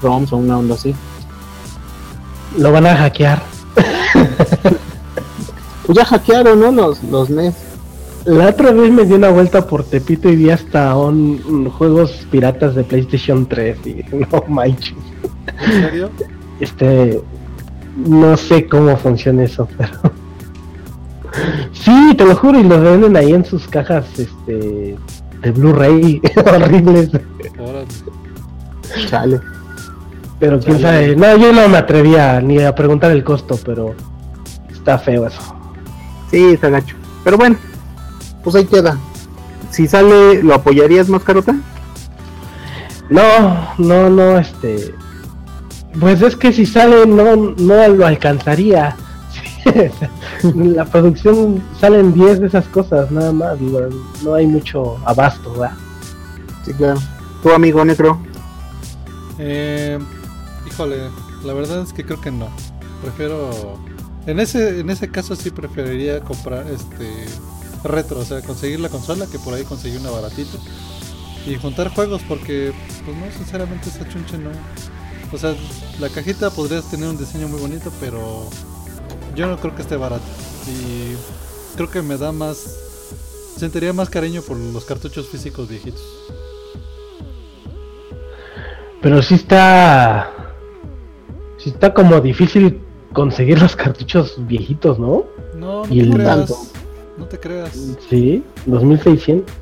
ROMs 0.00 0.32
o 0.32 0.36
una 0.36 0.56
onda 0.56 0.76
así. 0.76 0.94
lo 2.56 2.70
van 2.70 2.86
a 2.86 2.96
hackear. 2.96 3.42
Pues 5.88 5.96
ya 5.96 6.04
hackearon, 6.04 6.60
¿no? 6.60 6.70
Los, 6.70 7.02
los 7.04 7.30
NES. 7.30 7.54
La 8.26 8.50
otra 8.50 8.72
vez 8.72 8.92
me 8.92 9.06
di 9.06 9.14
una 9.14 9.30
vuelta 9.30 9.66
por 9.66 9.84
Tepito 9.84 10.28
y 10.28 10.36
vi 10.36 10.50
hasta 10.50 10.94
un, 10.94 11.40
un 11.48 11.70
juegos 11.70 12.26
piratas 12.30 12.74
de 12.74 12.84
PlayStation 12.84 13.46
3 13.46 13.78
y 13.86 14.04
no 14.30 14.44
manches. 14.48 14.98
¿En 15.64 15.82
serio? 15.82 16.10
Este 16.60 17.22
no 17.96 18.36
sé 18.36 18.66
cómo 18.66 18.94
funciona 18.98 19.44
eso, 19.44 19.66
pero. 19.78 19.94
sí, 21.72 22.14
te 22.18 22.26
lo 22.26 22.36
juro, 22.36 22.60
y 22.60 22.64
lo 22.64 22.78
venden 22.82 23.16
ahí 23.16 23.32
en 23.32 23.46
sus 23.46 23.66
cajas 23.66 24.04
este, 24.18 24.94
de 25.40 25.50
Blu-ray 25.52 26.20
horribles. 26.46 27.12
Chale. 29.06 29.40
Pero 30.38 30.60
quién 30.60 30.80
Chale. 30.80 31.14
sabe. 31.14 31.16
No, 31.16 31.34
yo 31.38 31.50
no 31.50 31.66
me 31.66 31.78
atrevía 31.78 32.42
ni 32.42 32.62
a 32.62 32.74
preguntar 32.74 33.10
el 33.10 33.24
costo, 33.24 33.58
pero 33.64 33.94
está 34.70 34.98
feo 34.98 35.26
eso. 35.26 35.57
Sí, 36.30 36.52
está 36.52 36.68
gacho. 36.68 36.96
Pero 37.24 37.36
bueno, 37.36 37.56
pues 38.44 38.56
ahí 38.56 38.64
queda. 38.64 38.98
Si 39.70 39.86
sale, 39.86 40.42
¿lo 40.42 40.54
apoyarías 40.54 41.08
más 41.08 41.22
carota? 41.22 41.56
No, 43.10 43.74
no, 43.78 44.10
no, 44.10 44.38
este. 44.38 44.94
Pues 45.98 46.22
es 46.22 46.36
que 46.36 46.52
si 46.52 46.66
sale, 46.66 47.06
no, 47.06 47.36
no 47.36 47.88
lo 47.88 48.06
alcanzaría. 48.06 48.96
La 50.54 50.84
producción 50.84 51.62
salen 51.78 52.14
10 52.14 52.40
de 52.40 52.46
esas 52.46 52.66
cosas, 52.66 53.10
nada 53.10 53.32
más. 53.32 53.60
No, 53.60 53.80
no 54.22 54.34
hay 54.34 54.46
mucho 54.46 54.98
abasto, 55.04 55.52
¿verdad? 55.52 55.76
Sí, 56.64 56.72
claro. 56.74 57.00
Tu 57.42 57.50
amigo 57.50 57.84
negro. 57.84 58.18
Eh, 59.38 59.98
híjole, 60.66 60.96
la 61.44 61.52
verdad 61.52 61.82
es 61.82 61.92
que 61.92 62.04
creo 62.04 62.20
que 62.20 62.30
no. 62.30 62.48
Prefiero. 63.02 63.78
En 64.28 64.40
ese, 64.40 64.80
en 64.80 64.90
ese 64.90 65.10
caso 65.10 65.34
sí 65.34 65.50
preferiría 65.50 66.20
comprar 66.20 66.66
este 66.70 67.08
retro, 67.82 68.20
o 68.20 68.24
sea, 68.26 68.42
conseguir 68.42 68.78
la 68.78 68.90
consola 68.90 69.26
que 69.26 69.38
por 69.38 69.54
ahí 69.54 69.64
conseguí 69.64 69.96
una 69.96 70.10
baratita. 70.10 70.58
Y 71.46 71.56
juntar 71.56 71.88
juegos 71.88 72.20
porque, 72.28 72.74
pues 73.06 73.16
no, 73.16 73.24
sinceramente 73.32 73.88
esa 73.88 74.06
chunche 74.06 74.36
no. 74.36 74.50
O 75.32 75.38
sea, 75.38 75.56
la 75.98 76.10
cajita 76.10 76.50
podría 76.50 76.82
tener 76.82 77.08
un 77.08 77.16
diseño 77.16 77.48
muy 77.48 77.58
bonito, 77.58 77.90
pero 78.00 78.50
yo 79.34 79.46
no 79.46 79.58
creo 79.58 79.74
que 79.74 79.80
esté 79.80 79.96
barato. 79.96 80.26
Y 80.66 81.16
creo 81.76 81.90
que 81.90 82.02
me 82.02 82.18
da 82.18 82.30
más... 82.30 82.58
Sentiría 83.56 83.94
más 83.94 84.10
cariño 84.10 84.42
por 84.42 84.58
los 84.58 84.84
cartuchos 84.84 85.26
físicos 85.26 85.70
viejitos. 85.70 86.04
Pero 89.00 89.22
sí 89.22 89.36
está. 89.36 90.30
Sí 91.56 91.70
está 91.70 91.94
como 91.94 92.20
difícil 92.20 92.82
conseguir 93.18 93.60
los 93.60 93.74
cartuchos 93.74 94.36
viejitos, 94.46 94.96
¿no? 94.96 95.24
No, 95.56 95.84
no 95.84 95.92
Y 95.92 95.98
te 95.98 96.04
el 96.06 96.12
creas. 96.14 96.36
tanto. 96.36 96.54
No 97.18 97.24
te 97.26 97.40
creas. 97.40 97.96
Sí, 98.08 98.44
2600. 98.64 99.52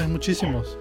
Hay 0.00 0.06
muchísimos. 0.06 0.78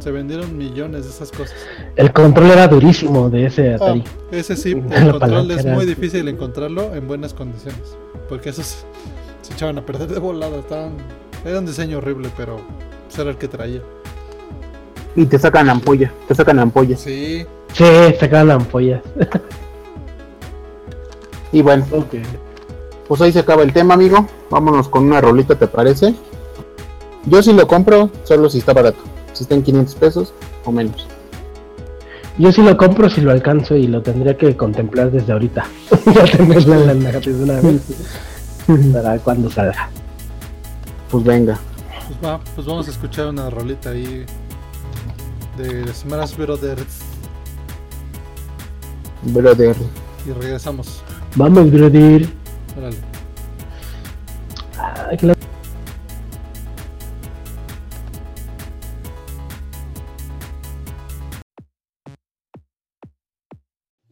Se 0.00 0.10
vendieron 0.10 0.58
millones 0.58 1.04
de 1.04 1.10
esas 1.10 1.30
cosas. 1.32 1.56
El 1.96 2.12
control 2.12 2.50
era 2.50 2.68
durísimo 2.68 3.30
de 3.30 3.46
ese 3.46 3.72
Ah, 3.72 3.76
Atari. 3.76 4.04
ese 4.32 4.54
sí, 4.54 4.74
La 4.90 4.96
el 4.98 5.10
control 5.12 5.50
es 5.52 5.64
muy 5.64 5.86
difícil 5.86 6.28
encontrarlo 6.28 6.94
en 6.94 7.08
buenas 7.08 7.32
condiciones. 7.32 7.96
Porque 8.28 8.50
esos 8.50 8.84
se 9.40 9.52
echaban 9.54 9.78
a 9.78 9.86
perder 9.86 10.08
de 10.08 10.18
volada. 10.20 10.58
Estaban, 10.58 10.92
era 11.42 11.58
un 11.58 11.64
diseño 11.64 11.98
horrible, 11.98 12.28
pero 12.36 12.60
pues 13.06 13.18
era 13.18 13.30
el 13.30 13.36
que 13.38 13.48
traía. 13.48 13.80
Y 15.16 15.24
te 15.24 15.38
sacan 15.38 15.70
ampolla. 15.70 16.12
Te 16.28 16.34
sacan 16.34 16.58
ampollas. 16.58 17.00
Sí, 17.00 17.46
Sí, 17.72 17.84
sacaban 18.20 18.50
ampollas. 18.50 19.00
Y 21.52 21.62
bueno, 21.62 21.86
pues 23.08 23.20
ahí 23.20 23.32
se 23.32 23.40
acaba 23.40 23.62
el 23.62 23.72
tema, 23.72 23.94
amigo. 23.94 24.26
Vámonos 24.50 24.88
con 24.88 25.04
una 25.04 25.20
rolita, 25.20 25.56
¿te 25.56 25.66
parece? 25.66 26.14
Yo 27.26 27.42
sí 27.42 27.52
lo 27.52 27.66
compro, 27.66 28.10
solo 28.24 28.48
si 28.48 28.58
está 28.58 28.72
barato. 28.72 28.98
Si 29.32 29.44
está 29.44 29.54
en 29.54 29.62
500 29.62 29.94
pesos 29.96 30.32
o 30.64 30.72
menos. 30.72 31.06
Yo 32.38 32.52
sí 32.52 32.62
lo 32.62 32.76
compro 32.76 33.10
si 33.10 33.20
lo 33.20 33.32
alcanzo 33.32 33.76
y 33.76 33.86
lo 33.86 34.02
tendría 34.02 34.36
que 34.36 34.56
contemplar 34.56 35.10
desde 35.10 35.32
ahorita. 35.32 35.66
ya 36.14 36.24
tenerlo 36.24 36.90
en 36.90 37.04
la 37.04 37.12
de 37.12 37.42
una 37.42 37.60
vez. 37.60 37.82
Para 38.92 39.18
cuando 39.18 39.50
salga. 39.50 39.90
Pues 41.10 41.24
venga. 41.24 41.58
pues 42.06 42.18
va, 42.24 42.40
pues 42.54 42.66
vamos 42.66 42.86
a 42.86 42.90
escuchar 42.90 43.26
una 43.26 43.50
rolita 43.50 43.90
ahí 43.90 44.24
de 45.58 45.92
Smash 45.92 46.36
Brothers 46.36 47.10
Brother. 49.22 49.76
y 50.26 50.32
regresamos. 50.32 51.02
Vamos, 51.36 51.70
brother. 51.70 52.28
Órale. 52.76 52.96
Ay, 55.08 55.16
que 55.16 55.26
la- 55.26 55.34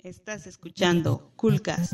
Estás 0.03 0.47
escuchando 0.47 1.33
Coolcast. 1.37 1.93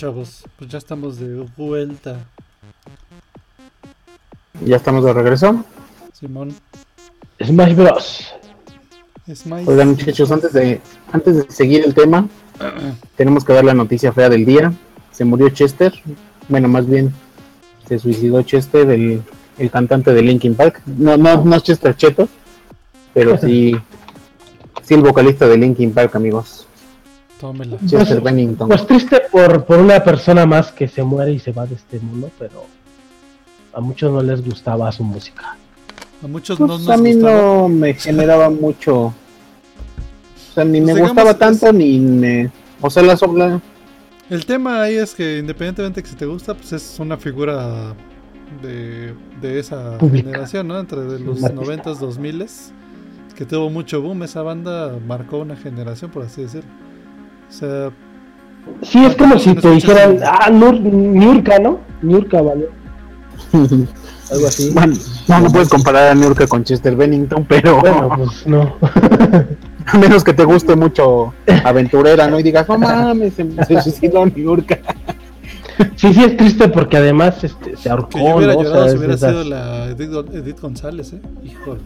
Chavos. 0.00 0.44
Pues 0.56 0.70
ya 0.70 0.78
estamos 0.78 1.18
de 1.18 1.46
vuelta. 1.58 2.16
Ya 4.64 4.76
estamos 4.76 5.04
de 5.04 5.12
regreso. 5.12 5.62
Simón. 6.18 6.54
Smash 7.44 7.74
Bros. 7.74 8.34
Smile. 9.34 9.64
Oigan, 9.66 9.88
muchachos, 9.90 10.32
antes 10.32 10.54
de, 10.54 10.80
antes 11.12 11.36
de 11.36 11.52
seguir 11.52 11.84
el 11.84 11.94
tema, 11.94 12.26
tenemos 13.14 13.44
que 13.44 13.52
dar 13.52 13.64
la 13.64 13.74
noticia 13.74 14.10
fea 14.12 14.30
del 14.30 14.46
día. 14.46 14.72
Se 15.12 15.24
murió 15.24 15.50
Chester. 15.50 15.92
Bueno, 16.48 16.66
más 16.66 16.86
bien, 16.86 17.12
se 17.86 17.98
suicidó 17.98 18.42
Chester, 18.42 18.90
el, 18.90 19.22
el 19.58 19.70
cantante 19.70 20.14
de 20.14 20.22
Linkin 20.22 20.54
Park. 20.54 20.80
No, 20.86 21.18
no, 21.18 21.44
no 21.44 21.56
es 21.56 21.62
Chester 21.62 21.94
Cheto, 21.94 22.26
pero 23.12 23.36
sí, 23.38 23.76
sí 24.82 24.94
el 24.94 25.02
vocalista 25.02 25.46
de 25.46 25.58
Linkin 25.58 25.92
Park, 25.92 26.16
amigos. 26.16 26.66
Tómela. 27.40 27.78
Chester 27.86 28.20
Bennington. 28.20 28.68
Pues 28.68 28.86
triste 28.86 29.22
por, 29.32 29.64
por 29.64 29.78
una 29.78 30.02
persona 30.04 30.44
más 30.46 30.70
que 30.72 30.86
se 30.88 31.02
muere 31.02 31.32
y 31.32 31.38
se 31.38 31.52
va 31.52 31.66
de 31.66 31.74
este 31.74 31.98
mundo, 32.00 32.30
pero 32.38 32.66
a 33.72 33.80
muchos 33.80 34.12
no 34.12 34.22
les 34.22 34.44
gustaba 34.44 34.90
su 34.92 35.02
música. 35.04 35.56
A 36.22 36.26
muchos 36.26 36.60
no 36.60 36.66
Pues 36.66 36.80
nos 36.80 36.88
a 36.90 36.96
mí 36.98 37.14
gustaba. 37.14 37.42
no 37.42 37.68
me 37.68 37.94
generaba 37.94 38.50
mucho. 38.50 39.06
O 39.06 39.14
sea, 40.54 40.64
ni 40.64 40.80
me 40.80 40.92
Pues 40.92 41.04
gustaba 41.04 41.30
es- 41.30 41.38
tanto, 41.38 41.72
ni 41.72 41.98
me. 41.98 42.50
O 42.80 42.90
sea, 42.90 43.02
la 43.02 43.16
sobla. 43.16 43.60
El 44.28 44.44
tema 44.46 44.82
ahí 44.82 44.96
es 44.96 45.14
que 45.14 45.38
independientemente 45.38 46.02
que 46.02 46.08
si 46.08 46.14
te 46.16 46.26
gusta, 46.26 46.54
pues 46.54 46.72
es 46.72 46.98
una 47.00 47.16
figura 47.16 47.94
de, 48.62 49.14
de 49.40 49.58
esa 49.58 49.96
Pública. 49.98 50.28
generación, 50.28 50.68
¿no? 50.68 50.78
Entre 50.78 51.00
de 51.00 51.18
los 51.20 51.42
Artista. 51.42 51.64
90s, 51.90 51.98
2000 51.98 52.46
que 53.34 53.46
tuvo 53.46 53.70
mucho 53.70 54.02
boom. 54.02 54.22
Esa 54.24 54.42
banda 54.42 54.94
marcó 55.06 55.38
una 55.38 55.56
generación, 55.56 56.10
por 56.10 56.24
así 56.24 56.42
decirlo. 56.42 56.68
O 57.50 57.52
sea, 57.52 57.90
Sí, 58.82 59.04
es 59.04 59.16
como 59.16 59.38
si 59.38 59.54
te 59.54 59.70
dijeran, 59.70 60.18
ah, 60.24 60.48
Nur, 60.50 60.78
Niurka, 60.80 61.58
¿no? 61.58 61.80
Niurka, 62.02 62.40
¿vale? 62.42 62.68
Algo 64.30 64.46
así. 64.46 64.70
Bueno, 64.72 64.94
no, 65.26 65.40
no 65.40 65.50
puedes 65.50 65.68
comparar 65.68 66.08
a 66.08 66.14
Nurka 66.14 66.46
con 66.46 66.62
Chester 66.62 66.94
Bennington, 66.94 67.44
pero 67.48 67.80
Bueno, 67.80 68.10
pues 68.16 68.46
no. 68.46 68.76
a 69.86 69.98
menos 69.98 70.22
que 70.22 70.32
te 70.34 70.44
guste 70.44 70.76
mucho 70.76 71.34
aventurera, 71.64 72.28
¿no? 72.28 72.38
Y 72.38 72.42
digas, 72.44 72.68
no 72.68 72.78
mames, 72.78 73.34
se, 73.34 73.50
se 73.64 73.82
suicidó 73.82 74.24
Nurka. 74.26 74.78
Sí, 75.96 76.12
sí 76.12 76.22
es 76.22 76.36
triste 76.36 76.68
porque 76.68 76.98
además 76.98 77.42
este, 77.42 77.76
se 77.76 77.88
ahorcó, 77.90 78.10
que 78.10 78.24
yo 78.24 78.36
hubiera 78.36 78.52
¿no? 78.52 78.60
O 78.60 78.62
llorado 78.62 78.82
sea, 78.84 78.92
si 78.92 78.98
hubiera 78.98 79.14
esas- 79.14 79.30
sido 79.30 79.44
la 79.44 79.86
Edith, 79.86 80.34
Edith 80.34 80.60
González, 80.60 81.12
¿eh? 81.14 81.20
Híjole. 81.42 81.80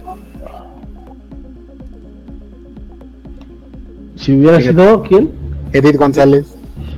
Si 4.16 4.32
hubiera 4.32 4.58
Fíjate. 4.58 4.82
sido, 4.82 5.02
¿quién? 5.02 5.43
Edith 5.74 5.96
González. 5.96 6.46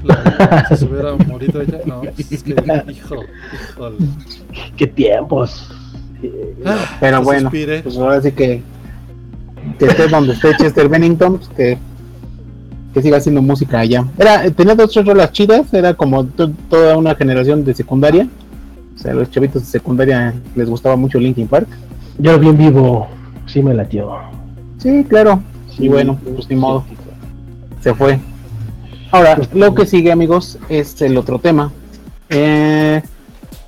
La- 0.05 0.66
si 0.68 0.77
se 0.77 0.85
hubiera 0.87 1.14
morido 1.16 1.61
ella, 1.61 1.81
no, 1.87 2.01
pues 2.03 2.31
es 2.33 2.43
que, 2.43 2.51
hijo, 2.53 3.16
híjole. 3.72 3.97
¿Qué 4.77 4.87
tiempos? 4.87 5.68
Ah, 6.64 6.97
Pero 7.01 7.18
que 7.18 7.24
bueno, 7.24 7.41
suspire. 7.43 7.83
pues 7.83 7.97
ahora 7.99 8.20
sí 8.22 8.33
que 8.33 8.62
que 9.79 9.87
esté 9.87 10.07
donde 10.09 10.33
esté 10.33 10.57
Chester 10.57 10.89
Bennington, 10.89 11.39
pues 11.39 11.49
que, 11.51 11.79
que 12.95 13.03
siga 13.03 13.16
haciendo 13.18 13.43
música 13.43 13.81
allá. 13.81 14.05
Era, 14.16 14.49
tenía 14.51 14.74
dos 14.77 14.93
tres 14.93 15.05
rolas 15.05 15.33
chidas, 15.33 15.72
era 15.74 15.93
como 15.95 16.24
to- 16.24 16.53
toda 16.70 16.97
una 16.97 17.14
generación 17.16 17.64
de 17.64 17.74
secundaria. 17.74 18.29
O 18.95 18.99
sea, 18.99 19.12
los 19.12 19.31
chavitos 19.31 19.62
de 19.62 19.68
secundaria 19.68 20.35
les 20.55 20.70
gustaba 20.70 20.97
mucho 20.97 21.18
Linkin 21.18 21.49
Park. 21.49 21.66
Yo 22.18 22.33
lo 22.33 22.39
vi 22.39 22.49
en 22.49 22.57
vivo, 22.59 23.09
sí 23.47 23.62
me 23.62 23.74
latió. 23.74 24.12
Sí, 24.79 25.05
claro. 25.09 25.43
Y 25.79 25.89
bueno, 25.89 26.18
pues 26.35 26.49
ni 26.49 26.57
modo. 26.57 26.85
Se 27.81 27.93
fue. 27.95 28.18
Ahora, 29.11 29.39
lo 29.55 29.75
que 29.75 29.87
sigue, 29.87 30.13
amigos, 30.13 30.59
es 30.69 31.01
el 31.03 31.17
otro 31.17 31.39
tema. 31.39 31.73
Eh, 32.29 33.03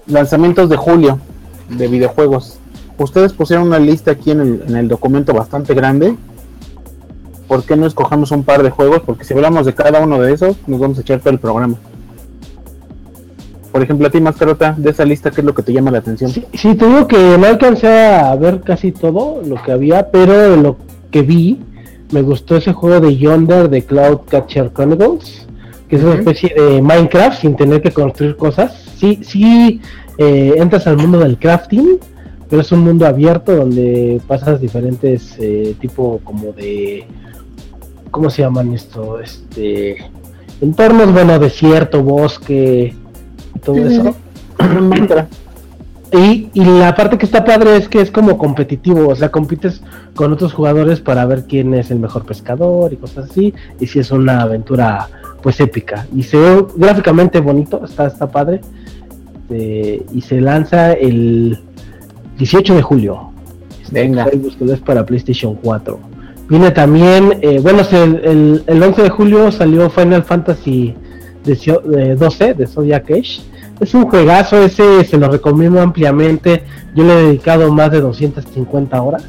lanzamientos 0.06 0.68
de 0.68 0.76
julio 0.76 1.20
de 1.68 1.88
videojuegos. 1.88 2.58
Ustedes 2.98 3.32
pusieron 3.32 3.66
una 3.66 3.78
lista 3.78 4.12
aquí 4.12 4.32
en 4.32 4.40
el, 4.40 4.62
en 4.66 4.76
el 4.76 4.88
documento 4.88 5.32
bastante 5.32 5.74
grande. 5.74 6.16
¿Por 7.46 7.64
qué 7.64 7.76
no 7.76 7.86
escojamos 7.86 8.30
un 8.32 8.42
par 8.42 8.62
de 8.62 8.70
juegos? 8.70 9.00
Porque 9.06 9.24
si 9.24 9.32
hablamos 9.32 9.64
de 9.64 9.74
cada 9.74 10.00
uno 10.00 10.20
de 10.20 10.32
esos, 10.32 10.56
nos 10.66 10.80
vamos 10.80 10.98
a 10.98 11.00
echar 11.02 11.20
todo 11.20 11.30
el 11.30 11.38
programa. 11.38 11.76
Por 13.72 13.82
ejemplo, 13.82 14.08
a 14.08 14.10
ti, 14.10 14.20
Mascarota, 14.20 14.74
de 14.76 14.90
esa 14.90 15.04
lista, 15.04 15.30
¿qué 15.30 15.40
es 15.40 15.44
lo 15.44 15.54
que 15.54 15.62
te 15.62 15.72
llama 15.72 15.90
la 15.90 15.98
atención? 15.98 16.30
Sí, 16.30 16.44
sí, 16.54 16.74
te 16.74 16.86
digo 16.86 17.06
que 17.06 17.38
no 17.38 17.46
alcancé 17.46 18.06
a 18.06 18.34
ver 18.34 18.60
casi 18.62 18.92
todo 18.92 19.42
lo 19.46 19.62
que 19.62 19.72
había, 19.72 20.10
pero 20.10 20.56
lo 20.56 20.76
que 21.10 21.22
vi, 21.22 21.60
me 22.10 22.22
gustó 22.22 22.56
ese 22.56 22.72
juego 22.72 23.00
de 23.00 23.16
Yonder 23.16 23.68
de 23.68 23.84
Cloud 23.84 24.20
Catcher 24.28 24.72
Chronicles, 24.72 25.46
que 25.88 25.96
es 25.96 26.02
una 26.02 26.14
especie 26.14 26.52
de 26.54 26.80
Minecraft 26.82 27.40
sin 27.40 27.56
tener 27.56 27.82
que 27.82 27.90
construir 27.90 28.36
cosas. 28.36 28.84
Sí, 28.96 29.20
sí, 29.22 29.80
eh, 30.18 30.54
entras 30.56 30.86
al 30.86 30.96
mundo 30.96 31.18
del 31.18 31.38
crafting, 31.38 31.98
pero 32.48 32.62
es 32.62 32.72
un 32.72 32.80
mundo 32.80 33.06
abierto 33.06 33.54
donde 33.54 34.20
pasas 34.26 34.60
diferentes 34.60 35.36
eh, 35.38 35.74
tipo 35.80 36.20
como 36.24 36.52
de 36.52 37.06
¿cómo 38.10 38.30
se 38.30 38.42
llaman 38.42 38.72
esto? 38.72 39.20
Este 39.20 39.98
entornos, 40.60 41.12
bueno, 41.12 41.38
desierto, 41.38 42.02
bosque, 42.02 42.94
todo 43.62 43.76
Sí, 43.76 43.94
eso. 43.94 44.14
Y, 46.10 46.48
y 46.54 46.64
la 46.64 46.94
parte 46.94 47.18
que 47.18 47.26
está 47.26 47.44
padre 47.44 47.76
es 47.76 47.86
que 47.86 48.00
es 48.00 48.10
como 48.10 48.38
competitivo, 48.38 49.08
o 49.08 49.14
sea, 49.14 49.30
compites 49.30 49.82
con 50.14 50.32
otros 50.32 50.52
jugadores 50.52 51.00
para 51.00 51.24
ver 51.26 51.44
quién 51.48 51.74
es 51.74 51.90
el 51.90 51.98
mejor 52.00 52.24
pescador 52.24 52.92
y 52.92 52.96
cosas 52.96 53.30
así, 53.30 53.54
y 53.80 53.86
si 53.86 53.98
es 54.00 54.10
una 54.10 54.40
aventura 54.42 55.08
pues 55.42 55.60
épica. 55.60 56.06
Y 56.14 56.22
se 56.24 56.36
ve 56.36 56.66
gráficamente 56.76 57.40
bonito, 57.40 57.84
está, 57.84 58.06
está 58.06 58.28
padre. 58.28 58.60
Eh, 59.50 60.04
y 60.12 60.20
se 60.20 60.40
lanza 60.40 60.92
el 60.92 61.58
18 62.36 62.74
de 62.74 62.82
julio. 62.82 63.30
Venga. 63.90 64.24
Ahí 64.30 64.38
búsquelo, 64.38 64.74
es 64.74 64.80
para 64.80 65.06
PlayStation 65.06 65.54
4. 65.54 65.98
Viene 66.48 66.70
también, 66.70 67.38
eh, 67.40 67.58
bueno, 67.62 67.84
se- 67.84 68.02
el, 68.02 68.62
el 68.66 68.82
11 68.82 69.02
de 69.02 69.08
julio 69.10 69.50
salió 69.52 69.88
Final 69.88 70.22
Fantasy 70.24 70.94
de, 71.44 71.52
Cio- 71.56 71.82
de 71.82 72.14
12 72.16 72.54
de 72.54 72.66
Zodiac 72.66 73.10
Age. 73.10 73.40
Es 73.80 73.94
un 73.94 74.04
juegazo, 74.06 74.58
ese 74.62 75.04
se 75.04 75.16
lo 75.16 75.28
recomiendo 75.30 75.80
ampliamente. 75.80 76.64
Yo 76.94 77.04
le 77.04 77.12
he 77.12 77.22
dedicado 77.28 77.72
más 77.72 77.90
de 77.92 78.00
250 78.00 79.00
horas. 79.00 79.24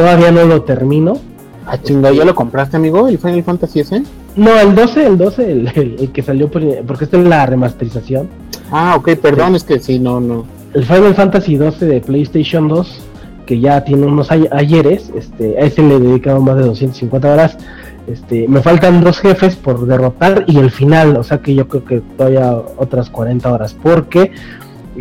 Todavía 0.00 0.30
no 0.32 0.46
lo 0.46 0.62
termino. 0.62 1.18
Ah, 1.66 1.76
chinga, 1.76 2.10
¿ya 2.10 2.24
lo 2.24 2.34
compraste, 2.34 2.78
amigo? 2.78 3.06
¿El 3.06 3.18
Final 3.18 3.42
Fantasy 3.44 3.80
ese? 3.80 4.02
No, 4.34 4.58
el 4.58 4.74
12, 4.74 5.06
el 5.06 5.18
12, 5.18 5.52
el, 5.52 5.68
el- 5.74 5.96
el 6.00 6.10
que 6.10 6.22
salió, 6.22 6.50
por- 6.50 6.62
porque 6.86 7.04
esta 7.04 7.18
es 7.18 7.24
la 7.26 7.44
remasterización. 7.44 8.26
Ah, 8.72 8.94
ok, 8.96 9.10
perdón, 9.20 9.56
es 9.56 9.64
que 9.64 9.78
sí, 9.78 9.98
no, 9.98 10.18
no. 10.18 10.46
el 10.72 10.84
Final 10.86 11.14
Fantasy 11.14 11.56
12 11.56 11.84
de 11.84 12.00
PlayStation 12.00 12.66
2, 12.66 12.98
que 13.44 13.60
ya 13.60 13.84
tiene 13.84 14.06
unos 14.06 14.30
ay- 14.30 14.48
ayeres, 14.52 15.10
este, 15.14 15.58
a 15.58 15.66
ese 15.66 15.82
le 15.82 15.96
he 15.96 16.00
dedicado 16.00 16.40
más 16.40 16.56
de 16.56 16.62
250 16.62 17.30
horas. 17.30 17.58
Este, 18.06 18.48
me 18.48 18.62
faltan 18.62 19.04
dos 19.04 19.18
jefes 19.20 19.54
por 19.54 19.84
derrotar 19.86 20.44
y 20.46 20.56
el 20.56 20.70
final, 20.70 21.14
o 21.18 21.22
sea 21.24 21.38
que 21.42 21.54
yo 21.54 21.68
creo 21.68 21.84
que 21.84 22.00
todavía 22.16 22.52
otras 22.78 23.10
40 23.10 23.52
horas, 23.52 23.76
porque, 23.82 24.32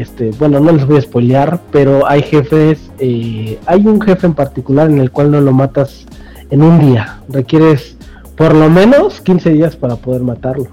este, 0.01 0.31
bueno, 0.39 0.59
no 0.59 0.71
les 0.71 0.85
voy 0.85 0.97
a 0.97 1.01
spoilear, 1.01 1.59
pero 1.71 2.07
hay 2.07 2.21
jefes, 2.23 2.89
eh, 2.99 3.59
hay 3.65 3.85
un 3.85 3.99
jefe 4.01 4.25
en 4.27 4.33
particular 4.33 4.89
en 4.89 4.99
el 4.99 5.11
cual 5.11 5.31
no 5.31 5.41
lo 5.41 5.51
matas 5.51 6.05
en 6.49 6.63
un 6.63 6.79
día, 6.79 7.19
requieres 7.29 7.97
por 8.35 8.55
lo 8.55 8.69
menos 8.69 9.21
15 9.21 9.49
días 9.51 9.75
para 9.75 9.95
poder 9.97 10.21
matarlo. 10.21 10.67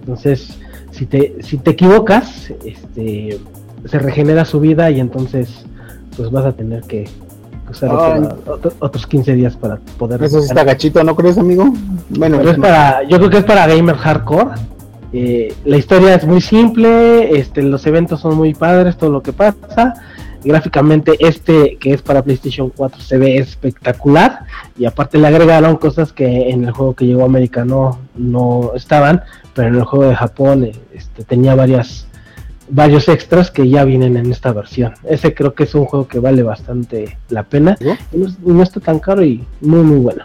Entonces, 0.00 0.58
si 0.90 1.06
te, 1.06 1.36
si 1.42 1.58
te 1.58 1.70
equivocas, 1.72 2.52
este, 2.64 3.38
se 3.86 3.98
regenera 3.98 4.44
su 4.44 4.60
vida 4.60 4.90
y 4.90 5.00
entonces 5.00 5.64
pues 6.16 6.30
vas 6.30 6.44
a 6.44 6.52
tener 6.52 6.82
que 6.82 7.08
usar 7.70 7.90
otro- 8.46 8.72
otros 8.80 9.06
15 9.06 9.34
días 9.34 9.56
para 9.56 9.76
poder 9.98 10.22
Eso 10.22 10.40
sí 10.40 10.48
está 10.48 10.64
gachito, 10.64 11.02
¿no 11.04 11.14
crees, 11.16 11.38
amigo? 11.38 11.72
Bueno, 12.10 12.38
pero 12.38 12.50
es 12.50 12.58
para 12.58 13.02
yo 13.08 13.16
creo 13.18 13.30
que 13.30 13.38
es 13.38 13.44
para 13.44 13.66
gamer 13.66 13.96
hardcore 13.96 14.50
Eh, 15.12 15.54
la 15.64 15.76
historia 15.76 16.14
es 16.14 16.24
muy 16.26 16.40
simple 16.40 17.38
este 17.38 17.62
los 17.62 17.86
eventos 17.86 18.20
son 18.20 18.34
muy 18.36 18.54
padres 18.54 18.96
todo 18.96 19.10
lo 19.10 19.22
que 19.22 19.32
pasa. 19.32 19.94
Gráficamente 20.44 21.12
este 21.20 21.76
que 21.76 21.92
es 21.92 22.02
para 22.02 22.22
PlayStation 22.22 22.70
4 22.74 23.00
se 23.00 23.18
ve 23.18 23.36
espectacular 23.36 24.40
y 24.76 24.86
aparte 24.86 25.18
le 25.18 25.26
agregaron 25.26 25.76
cosas 25.76 26.12
que 26.12 26.50
en 26.50 26.64
el 26.64 26.72
juego 26.72 26.94
que 26.94 27.06
llegó 27.06 27.22
a 27.22 27.26
América 27.26 27.64
no 27.64 27.98
no 28.16 28.72
estaban 28.74 29.22
pero 29.54 29.68
en 29.68 29.74
el 29.74 29.84
juego 29.84 30.06
de 30.06 30.16
Japón 30.16 30.70
este, 30.92 31.24
tenía 31.24 31.54
varias 31.54 32.08
varios 32.68 33.08
extras 33.08 33.50
que 33.50 33.68
ya 33.68 33.84
vienen 33.84 34.16
en 34.16 34.32
esta 34.32 34.52
versión. 34.52 34.94
Ese 35.04 35.34
creo 35.34 35.52
que 35.52 35.64
es 35.64 35.74
un 35.74 35.84
juego 35.84 36.08
que 36.08 36.18
vale 36.18 36.42
bastante 36.42 37.18
la 37.28 37.42
pena 37.42 37.76
y 38.12 38.16
no, 38.16 38.28
no 38.44 38.62
está 38.62 38.80
tan 38.80 38.98
caro 38.98 39.22
y 39.22 39.44
muy 39.60 39.82
muy 39.82 39.98
bueno. 39.98 40.24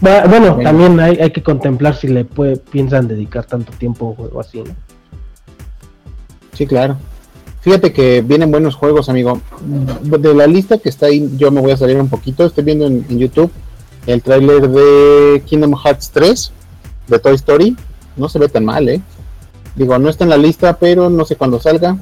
Bu- 0.00 0.28
Bueno, 0.28 0.54
Bueno. 0.54 0.62
también 0.62 1.00
hay, 1.00 1.16
hay 1.18 1.30
que 1.30 1.42
contemplar 1.42 1.96
si 1.96 2.08
le 2.08 2.24
puede, 2.24 2.56
piensan 2.56 3.08
dedicar 3.08 3.44
tanto 3.44 3.72
tiempo 3.72 4.06
a 4.06 4.08
un 4.10 4.14
juego 4.16 4.40
así, 4.40 4.58
¿no? 4.62 4.74
Sí, 6.52 6.66
claro. 6.66 6.96
Fíjate 7.60 7.92
que 7.92 8.22
vienen 8.22 8.50
buenos 8.50 8.74
juegos, 8.76 9.08
amigo. 9.08 9.40
De 10.02 10.34
la 10.34 10.46
lista 10.46 10.78
que 10.78 10.88
está 10.88 11.06
ahí, 11.06 11.28
yo 11.36 11.50
me 11.50 11.60
voy 11.60 11.72
a 11.72 11.76
salir 11.76 11.96
un 12.00 12.08
poquito. 12.08 12.44
Estoy 12.46 12.64
viendo 12.64 12.86
en, 12.86 13.04
en 13.08 13.18
YouTube 13.18 13.50
el 14.06 14.22
tráiler 14.22 14.68
de 14.68 15.42
Kingdom 15.44 15.74
Hearts 15.76 16.10
3 16.12 16.52
de 17.08 17.18
Toy 17.18 17.34
Story. 17.34 17.76
No 18.16 18.28
se 18.28 18.38
ve 18.38 18.48
tan 18.48 18.64
mal, 18.64 18.88
¿eh? 18.88 19.00
Digo, 19.76 19.98
no 19.98 20.08
está 20.08 20.24
en 20.24 20.30
la 20.30 20.36
lista, 20.36 20.76
pero 20.78 21.10
no 21.10 21.24
sé 21.24 21.36
cuándo 21.36 21.60
salga. 21.60 21.96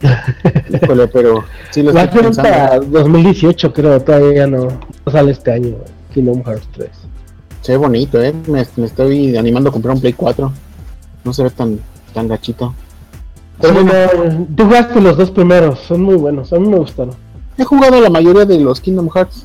Híjole, 0.82 1.06
pero 1.08 1.44
sí 1.70 1.82
lo 1.82 1.92
Va 1.94 2.02
a 2.02 2.12
ser 2.12 2.22
pensando. 2.22 2.50
para 2.50 2.80
2018, 2.80 3.72
creo, 3.72 4.00
todavía 4.00 4.46
no, 4.46 4.66
no 5.06 5.12
sale 5.12 5.30
este 5.32 5.52
año, 5.52 5.76
Kingdom 6.12 6.42
Hearts 6.44 6.68
3. 6.72 6.90
Se 7.62 7.72
ve 7.72 7.78
bonito, 7.78 8.22
eh. 8.22 8.34
Me, 8.46 8.66
me 8.76 8.86
estoy 8.86 9.36
animando 9.36 9.70
a 9.70 9.72
comprar 9.72 9.94
un 9.94 10.00
Play 10.00 10.12
4. 10.12 10.52
No 11.24 11.32
se 11.32 11.42
ve 11.44 11.50
tan, 11.50 11.78
tan 12.12 12.28
gachito. 12.28 12.74
Pero 13.60 13.74
bueno, 13.74 13.92
no, 13.92 14.46
tú 14.56 14.64
jugaste 14.64 15.00
los 15.00 15.16
dos 15.16 15.30
primeros, 15.30 15.78
son 15.80 16.02
muy 16.02 16.16
buenos, 16.16 16.52
a 16.52 16.58
mí 16.58 16.66
me 16.68 16.78
gustaron. 16.78 17.14
he 17.56 17.62
jugado 17.64 18.00
la 18.00 18.10
mayoría 18.10 18.44
de 18.44 18.58
los 18.58 18.80
Kingdom 18.80 19.08
Hearts. 19.08 19.44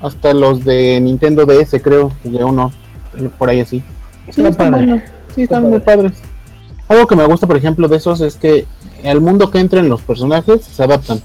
Hasta 0.00 0.32
los 0.32 0.64
de 0.64 0.98
Nintendo 1.00 1.44
DS, 1.44 1.78
creo. 1.82 2.10
Jugué 2.22 2.42
uno 2.42 2.72
eh, 3.18 3.28
por 3.38 3.50
ahí 3.50 3.60
así. 3.60 3.80
Sí, 4.30 4.40
Está 4.40 4.48
están 4.48 4.70
padre. 4.70 4.86
buenos. 4.86 5.02
Sí, 5.34 5.42
están 5.42 5.58
Está 5.64 5.68
muy 5.70 5.80
padres. 5.80 6.12
Algo 6.88 7.06
que 7.06 7.16
me 7.16 7.26
gusta, 7.26 7.46
por 7.46 7.56
ejemplo, 7.58 7.86
de 7.86 7.98
esos 7.98 8.22
es 8.22 8.36
que 8.36 8.66
al 9.04 9.20
mundo 9.20 9.50
que 9.50 9.58
entran 9.58 9.90
los 9.90 10.00
personajes 10.00 10.64
se 10.64 10.82
adaptan. 10.82 11.20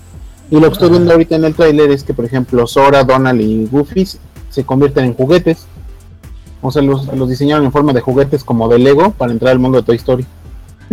Y 0.52 0.56
lo 0.60 0.68
que 0.68 0.74
estoy 0.74 0.90
viendo 0.90 1.12
ahorita 1.14 1.38
en 1.38 1.46
el 1.46 1.56
tráiler 1.56 1.90
es 1.92 2.04
que, 2.04 2.14
por 2.14 2.26
ejemplo, 2.26 2.68
Sora, 2.68 3.04
Donald 3.06 3.40
y 3.40 3.66
Goofy 3.66 4.06
se 4.50 4.64
convierten 4.66 5.06
en 5.06 5.14
juguetes. 5.14 5.66
O 6.68 6.72
sea, 6.72 6.82
los, 6.82 7.06
los 7.16 7.30
diseñaron 7.30 7.66
en 7.66 7.72
forma 7.72 7.94
de 7.94 8.02
juguetes 8.02 8.44
como 8.44 8.68
de 8.68 8.80
Lego 8.80 9.12
para 9.12 9.32
entrar 9.32 9.52
al 9.52 9.60
mundo 9.60 9.78
de 9.80 9.84
Toy 9.84 9.96
Story. 9.98 10.26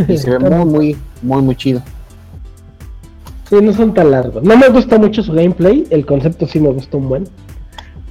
Y 0.08 0.16
se 0.16 0.30
ve 0.30 0.38
muy, 0.38 0.64
muy, 0.64 0.96
muy, 1.22 1.42
muy 1.42 1.56
chido. 1.56 1.82
Sí, 3.48 3.56
no 3.60 3.72
son 3.74 3.92
tan 3.92 4.10
largos. 4.10 4.42
No 4.42 4.56
me 4.56 4.68
gusta 4.70 4.98
mucho 4.98 5.22
su 5.22 5.32
gameplay, 5.32 5.86
el 5.90 6.06
concepto 6.06 6.46
sí 6.46 6.58
me 6.58 6.70
gusta 6.70 6.96
un 6.96 7.08
buen, 7.08 7.28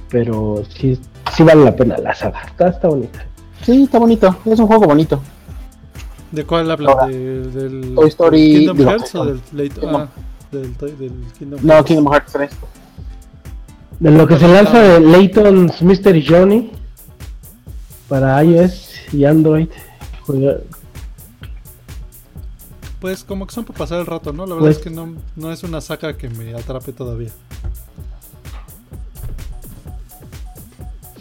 pero 0.08 0.62
sí, 0.76 0.98
sí 1.34 1.42
vale 1.42 1.64
la 1.64 1.74
pena 1.74 1.96
la 1.98 2.14
saga, 2.14 2.42
está, 2.42 2.68
está 2.68 2.88
bonita. 2.88 3.24
Sí, 3.64 3.82
está 3.84 3.98
bonito. 3.98 4.36
Es 4.44 4.58
un 4.58 4.66
juego 4.66 4.84
bonito. 4.86 5.20
¿De 6.30 6.44
cuál 6.44 6.66
¿De- 6.68 7.48
¿Del 7.48 7.94
Toy 7.94 8.08
Story- 8.08 8.54
Kingdom 8.58 8.76
digo, 8.78 8.90
Hearts 8.90 9.14
o 9.16 9.24
del. 9.26 9.40
Ah, 9.84 10.08
del, 10.50 10.72
Kingdom 11.38 11.60
No, 11.62 11.72
Hearts. 11.74 11.86
Kingdom 11.88 12.12
Hearts 12.12 12.32
3. 12.32 12.50
De 14.00 14.10
lo 14.10 14.26
que 14.26 14.36
se 14.38 14.48
lanza 14.48 14.80
de 14.80 15.00
Layton's 15.00 15.82
Mystery 15.82 16.24
Journey 16.26 16.72
para 18.12 18.44
iOS 18.44 18.90
y 19.14 19.24
Android, 19.24 19.68
Pues 23.00 23.24
como 23.24 23.46
que 23.46 23.54
son 23.54 23.64
para 23.64 23.78
pasar 23.78 24.00
el 24.00 24.06
rato, 24.06 24.34
¿no? 24.34 24.44
La 24.44 24.54
verdad 24.54 24.66
Pues- 24.68 24.76
es 24.76 24.82
que 24.84 24.90
no, 24.90 25.14
no 25.34 25.50
es 25.50 25.62
una 25.62 25.80
saga 25.80 26.14
que 26.18 26.28
me 26.28 26.54
atrape 26.54 26.92
todavía. 26.92 27.30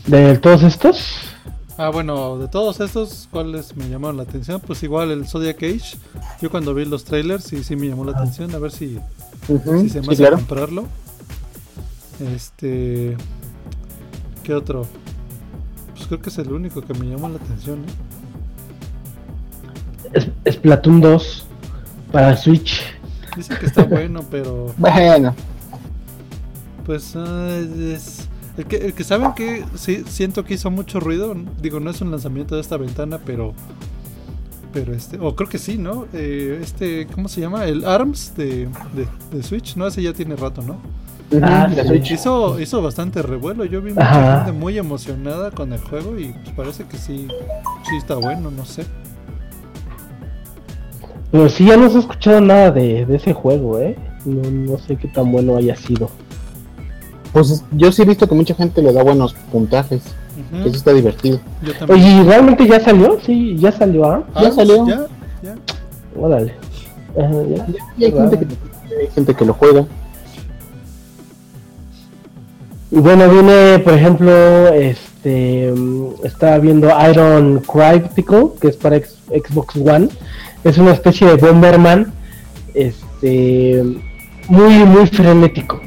de 0.06 0.38
todos 0.40 0.64
estos, 0.64 1.00
Ah, 1.78 1.90
bueno, 1.90 2.38
de 2.40 2.50
todos 2.50 2.82
estos, 2.82 3.30
¿cuáles 3.32 3.74
me 3.78 3.88
llamaron 3.90 4.18
la 4.18 4.24
atención? 4.24 4.60
Pues 4.60 4.84
igual 4.84 5.12
el 5.12 5.26
Zodiac 5.26 5.64
Age. 5.64 5.98
Yo 6.42 6.52
cuando 6.52 6.74
vi 6.76 6.84
los 6.84 7.06
trailers 7.06 7.46
sí, 7.46 7.64
sí 7.64 7.78
me 7.78 7.88
llamó 7.88 8.04
la 8.04 8.12
atención. 8.12 8.54
A 8.54 8.60
ver 8.60 8.72
si, 8.72 9.00
si 9.48 9.90
se 9.90 10.02
me 10.02 10.08
Sí, 10.08 10.12
hace 10.12 10.16
claro. 10.18 10.36
comprarlo. 10.36 10.86
Este... 12.36 13.16
¿Qué 14.44 14.54
otro? 14.54 14.86
Creo 16.12 16.22
que 16.22 16.30
es 16.30 16.38
el 16.40 16.52
único 16.52 16.82
que 16.82 16.94
me 16.94 17.06
llamó 17.06 17.30
la 17.30 17.38
atención, 17.38 17.86
¿eh? 20.14 20.30
es, 20.44 20.56
Splatoon 20.56 21.00
2 21.00 21.46
para 22.12 22.36
Switch. 22.36 22.82
Dicen 23.38 23.58
que 23.58 23.66
está 23.66 23.86
bueno, 23.86 24.22
pero 24.30 24.74
Bueno, 24.78 25.34
pues 26.86 27.16
ah, 27.16 27.62
es... 27.80 28.28
El 28.58 28.66
que, 28.66 28.76
el 28.88 28.94
que 28.94 29.06
saben 29.06 29.32
que 29.36 29.64
sí 29.76 30.04
siento 30.06 30.44
que 30.44 30.56
hizo 30.56 30.70
mucho 30.70 31.00
ruido, 31.00 31.34
digo, 31.62 31.80
no 31.80 31.90
es 31.92 32.02
un 32.02 32.12
lanzamiento 32.12 32.56
de 32.56 32.62
esta 32.62 32.76
ventana, 32.76 33.22
pero 33.26 33.54
pero 34.74 34.94
este, 34.94 35.18
o 35.18 35.34
creo 35.38 35.48
que 35.48 35.60
sí, 35.60 35.78
¿no? 35.78 36.08
Eh, 36.12 36.60
este, 36.62 37.08
¿cómo 37.08 37.30
se 37.30 37.40
llama? 37.40 37.68
El 37.68 37.86
ARMS 37.86 38.36
de, 38.36 38.68
de, 38.94 39.08
de 39.32 39.44
Switch, 39.44 39.78
¿no? 39.78 39.88
Ese 39.88 40.04
ya 40.04 40.12
tiene 40.12 40.36
rato, 40.36 40.62
¿no? 40.62 40.76
Ah, 41.42 41.70
sí. 41.74 42.14
Hizo, 42.14 42.60
hizo 42.60 42.82
bastante 42.82 43.22
revuelo, 43.22 43.64
yo 43.66 43.82
vi 43.82 43.92
mucha 43.92 44.02
Ajá. 44.02 44.46
gente 44.46 44.60
muy 44.60 44.78
emocionada 44.78 45.52
con 45.52 45.72
el 45.72 45.80
juego 45.80 46.20
y 46.20 46.34
pues 46.44 46.56
parece 46.56 46.84
que 46.86 46.98
sí, 46.98 47.28
sí 47.90 47.96
está 47.98 48.16
bueno, 48.16 48.52
no 48.52 48.66
sé. 48.66 48.86
Pero 51.32 51.48
sí, 51.48 51.66
ya 51.66 51.78
no 51.78 51.90
se 51.90 51.98
ha 51.98 52.00
escuchado 52.02 52.42
nada 52.42 52.72
de, 52.72 53.06
de 53.06 53.16
ese 53.16 53.34
juego, 53.34 53.80
¿eh? 53.80 53.98
No, 54.26 54.50
no 54.52 54.78
sé 54.78 54.98
qué 54.98 55.08
tan 55.08 55.32
bueno 55.32 55.56
haya 55.56 55.76
sido. 55.76 56.10
Pues 57.32 57.64
yo 57.72 57.92
sí 57.92 58.02
he 58.02 58.06
visto 58.06 58.28
que 58.28 58.36
mucha 58.36 58.54
gente 58.54 58.82
le 58.82 58.92
da 58.92 59.04
buenos 59.04 59.34
puntajes. 59.52 60.02
Sí 60.64 60.70
está 60.70 60.92
divertido. 60.92 61.40
Oye, 61.88 62.08
¿y 62.08 62.24
¿realmente 62.24 62.68
ya 62.68 62.80
salió? 62.80 63.18
Sí, 63.22 63.56
ya 63.58 63.72
salió, 63.72 64.06
¿ah? 64.06 64.24
ya 64.36 64.42
ARMS, 64.42 64.56
salió. 64.56 64.88
Ya, 64.88 65.06
ya. 65.44 65.56
Órale. 66.20 66.54
Ajá, 67.18 67.32
ya. 67.44 67.68
Y 67.98 68.06
hay, 68.06 68.12
gente 68.12 68.40
que, 68.40 68.46
hay 69.00 69.08
gente 69.14 69.34
que 69.36 69.46
lo 69.46 69.54
juega. 69.54 69.86
Y 72.92 73.00
bueno, 73.00 73.30
viene, 73.30 73.80
por 73.80 73.94
ejemplo, 73.94 74.68
este, 74.74 75.72
mm, 75.74 76.26
estaba 76.26 76.58
viendo 76.58 76.90
Iron 77.10 77.60
Cryptical, 77.60 78.52
que 78.60 78.68
es 78.68 78.76
para 78.76 78.98
Xbox 78.98 79.78
One. 79.78 80.10
Es 80.66 80.78
una 80.78 80.92
especie 80.92 81.28
de 81.28 81.36
Bomberman, 81.36 82.12
este, 82.74 83.82
muy, 84.50 84.74
muy 84.86 85.08
frenético. 85.08 85.80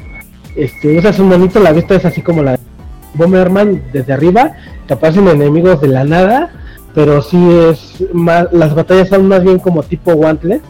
Este, 0.55 0.97
usas 0.97 1.19
un 1.19 1.29
monito, 1.29 1.59
la 1.59 1.73
vista 1.73 1.93
es 1.93 2.05
así 2.05 2.23
como 2.23 2.41
la 2.41 2.57
Bomberman 3.13 3.83
desde 3.93 4.11
arriba, 4.11 4.53
te 4.87 4.95
aparecen 4.95 5.27
enemigos 5.27 5.81
de 5.81 5.89
la 5.89 6.05
nada, 6.05 6.51
pero 6.95 7.21
sí 7.21 7.37
es 7.69 8.03
más, 8.13 8.51
las 8.51 8.73
batallas 8.73 9.09
son 9.09 9.27
más 9.27 9.43
bien 9.43 9.59
como 9.59 9.83
tipo 9.83 10.13
Wantless 10.13 10.61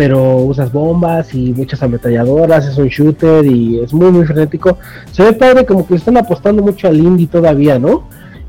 pero 0.00 0.36
usas 0.36 0.72
bombas 0.72 1.34
y 1.34 1.52
muchas 1.52 1.82
ametralladoras, 1.82 2.66
es 2.66 2.78
un 2.78 2.88
shooter 2.88 3.44
y 3.44 3.80
es 3.80 3.92
muy 3.92 4.10
muy 4.10 4.24
frenético. 4.24 4.78
Se 5.12 5.22
ve 5.22 5.34
padre 5.34 5.66
como 5.66 5.86
que 5.86 5.94
están 5.94 6.16
apostando 6.16 6.62
mucho 6.62 6.88
al 6.88 6.96
indie 6.96 7.26
todavía, 7.26 7.78
¿no? 7.78 8.04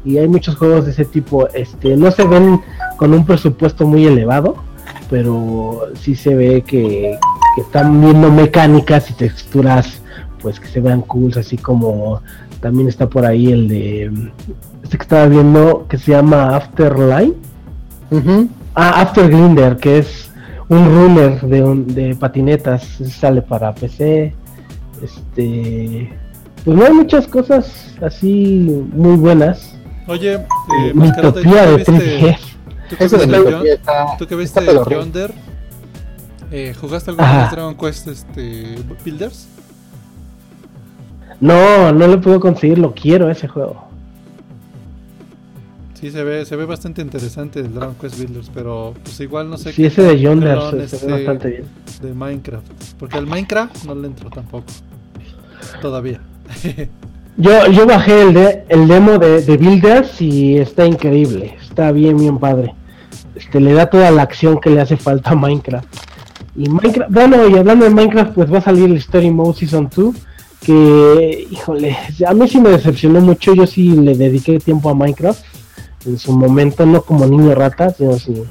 Y 0.06 0.18
hay 0.18 0.30
muchos 0.30 0.56
juegos 0.56 0.86
de 0.86 0.92
ese 0.92 1.04
tipo, 1.04 1.50
este, 1.50 1.98
no 1.98 2.10
se 2.12 2.24
ven 2.24 2.62
con 2.96 3.14
un 3.14 3.26
presupuesto 3.26 3.86
muy 3.86 4.06
elevado, 4.06 4.64
pero 5.10 5.90
sí 5.96 6.16
se 6.16 6.36
ve 6.36 6.62
que, 6.62 7.20
que 7.56 7.62
están 7.62 8.00
viendo 8.00 8.32
mecánicas 8.32 9.10
y 9.10 9.14
texturas 9.14 10.02
pues 10.42 10.58
que 10.58 10.68
se 10.68 10.80
vean 10.80 11.02
cool, 11.02 11.34
así 11.38 11.58
como 11.58 12.22
también 12.62 12.88
está 12.88 13.10
por 13.10 13.26
ahí 13.26 13.52
el 13.52 13.68
de 13.68 14.06
este 14.84 14.98
que 14.98 15.04
estaba 15.04 15.26
viendo 15.26 15.86
que 15.90 15.98
se 15.98 16.12
llama 16.12 16.56
Afterline. 16.56 17.34
Ah, 18.74 19.02
After 19.02 19.28
Grinder, 19.28 19.76
que 19.76 19.98
es 19.98 20.31
un 20.72 20.86
runner 20.96 21.42
de, 21.42 21.64
un- 21.64 21.88
de 21.94 22.16
patinetas, 22.16 22.84
sale 23.10 23.42
para 23.42 23.74
PC. 23.76 24.34
Este, 25.04 26.10
pues 26.64 26.78
no 26.78 26.86
hay 26.86 26.94
muchas 26.94 27.28
cosas 27.28 27.96
así 28.02 28.86
muy 28.94 29.16
buenas. 29.18 29.76
Oye, 30.08 30.36
eh, 30.36 30.46
¿tú 30.94 31.00
Mitopía 31.00 31.66
de 31.68 31.76
viste- 31.78 31.92
3G. 31.92 32.38
tú 32.90 32.96
que 32.98 33.04
viste 33.04 33.74
está, 33.74 34.06
¿Tú 34.18 34.28
que 34.28 34.36
está 34.36 34.36
viste 34.36 34.62
pedorrín. 34.62 35.00
Yonder? 35.00 35.34
Eh, 36.52 36.74
¿Jugaste 36.80 37.12
alguna 37.12 37.42
vez 37.44 37.52
Dragon 37.52 37.76
Quest 37.76 38.08
este, 38.08 38.76
Builders? 39.04 39.48
No, 41.40 41.92
no 41.92 42.08
lo 42.08 42.22
puedo 42.22 42.40
conseguir, 42.40 42.78
lo 42.78 42.94
quiero 42.94 43.30
ese 43.30 43.48
juego. 43.48 43.88
Sí, 46.02 46.10
se 46.10 46.24
ve, 46.24 46.46
se 46.46 46.56
ve 46.56 46.66
bastante 46.66 47.04
interesante 47.04 47.60
el 47.60 47.76
Dragon 47.76 47.94
Quest 47.94 48.18
Builders, 48.18 48.50
pero 48.52 48.96
pues 49.04 49.20
igual 49.20 49.52
no 49.52 49.58
sé 49.60 49.72
Sí, 49.72 49.86
ese 49.86 50.02
de 50.02 50.20
Yonder 50.20 50.58
se, 50.88 50.98
se 50.98 51.06
ve 51.06 51.14
bastante 51.14 51.48
bien. 51.50 51.66
de 52.02 52.14
Minecraft. 52.16 52.66
Porque 52.98 53.18
al 53.20 53.28
Minecraft 53.28 53.86
no 53.86 53.94
le 53.94 54.08
entro 54.08 54.32
tampoco. 54.32 54.66
Todavía. 55.80 56.20
Yo, 57.38 57.66
yo 57.72 57.88
bajé 57.88 58.24
el, 58.24 58.34
de, 58.34 58.66
el 58.68 58.90
demo 58.90 59.18
de, 59.18 59.42
de 59.42 59.56
Builders 59.58 60.22
y 60.22 60.58
está 60.58 60.86
increíble, 60.86 61.56
está 61.62 61.92
bien, 61.94 62.18
bien 62.18 62.38
padre. 62.38 62.76
Este, 63.36 63.62
le 63.62 63.72
da 63.72 63.86
toda 63.90 64.12
la 64.12 64.24
acción 64.24 64.60
que 64.60 64.70
le 64.70 64.82
hace 64.82 64.98
falta 64.98 65.32
a 65.32 65.36
Minecraft. 65.36 65.88
Y 66.58 66.70
Minecraft, 66.70 67.12
bueno, 67.12 67.48
y 67.48 67.58
hablando 67.58 67.86
de 67.86 67.92
Minecraft, 67.92 68.34
pues 68.34 68.54
va 68.54 68.58
a 68.58 68.62
salir 68.62 68.84
el 68.84 68.98
Story 68.98 69.32
Mode 69.32 69.58
Season 69.58 69.90
2, 69.96 70.14
que, 70.60 71.48
híjole, 71.50 71.98
a 72.28 72.34
mí 72.34 72.48
sí 72.50 72.60
me 72.60 72.70
decepcionó 72.70 73.22
mucho, 73.22 73.56
yo 73.56 73.66
sí 73.66 73.92
le 73.92 74.16
dediqué 74.16 74.60
tiempo 74.60 74.90
a 74.90 74.94
Minecraft 74.94 75.51
en 76.06 76.18
su 76.18 76.32
momento, 76.34 76.86
no 76.86 77.02
como 77.02 77.26
niño 77.26 77.54
rata, 77.56 77.92
sino 77.92 78.14
sí, 78.18 78.44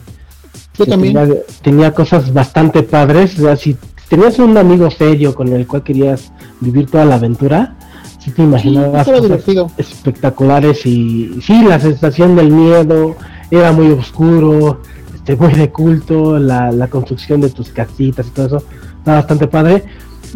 Yo 0.74 0.84
sí 0.84 0.90
también. 0.90 1.14
Tenía, 1.14 1.34
tenía 1.62 1.94
cosas 1.94 2.32
bastante 2.32 2.82
padres, 2.82 3.38
o 3.38 3.42
sea, 3.42 3.56
si 3.56 3.76
tenías 4.08 4.38
un 4.38 4.56
amigo 4.56 4.90
serio 4.90 5.34
con 5.34 5.48
el 5.48 5.66
cual 5.66 5.82
querías 5.82 6.32
vivir 6.60 6.90
toda 6.90 7.04
la 7.04 7.16
aventura, 7.16 7.76
si 8.18 8.30
te 8.30 8.36
Sí, 8.36 8.42
imaginabas 8.42 9.06
cosas 9.06 9.42
espectaculares 9.78 10.84
y 10.86 11.40
sí, 11.42 11.62
la 11.64 11.80
sensación 11.80 12.36
del 12.36 12.50
miedo 12.50 13.16
era 13.50 13.72
muy 13.72 13.88
oscuro, 13.88 14.80
este, 15.14 15.36
muy 15.36 15.52
de 15.54 15.70
culto, 15.70 16.38
la, 16.38 16.70
la 16.70 16.88
construcción 16.88 17.40
de 17.40 17.50
tus 17.50 17.70
casitas 17.70 18.26
y 18.26 18.30
todo 18.30 18.46
eso, 18.46 18.64
está 18.98 19.14
bastante 19.14 19.46
padre. 19.46 19.84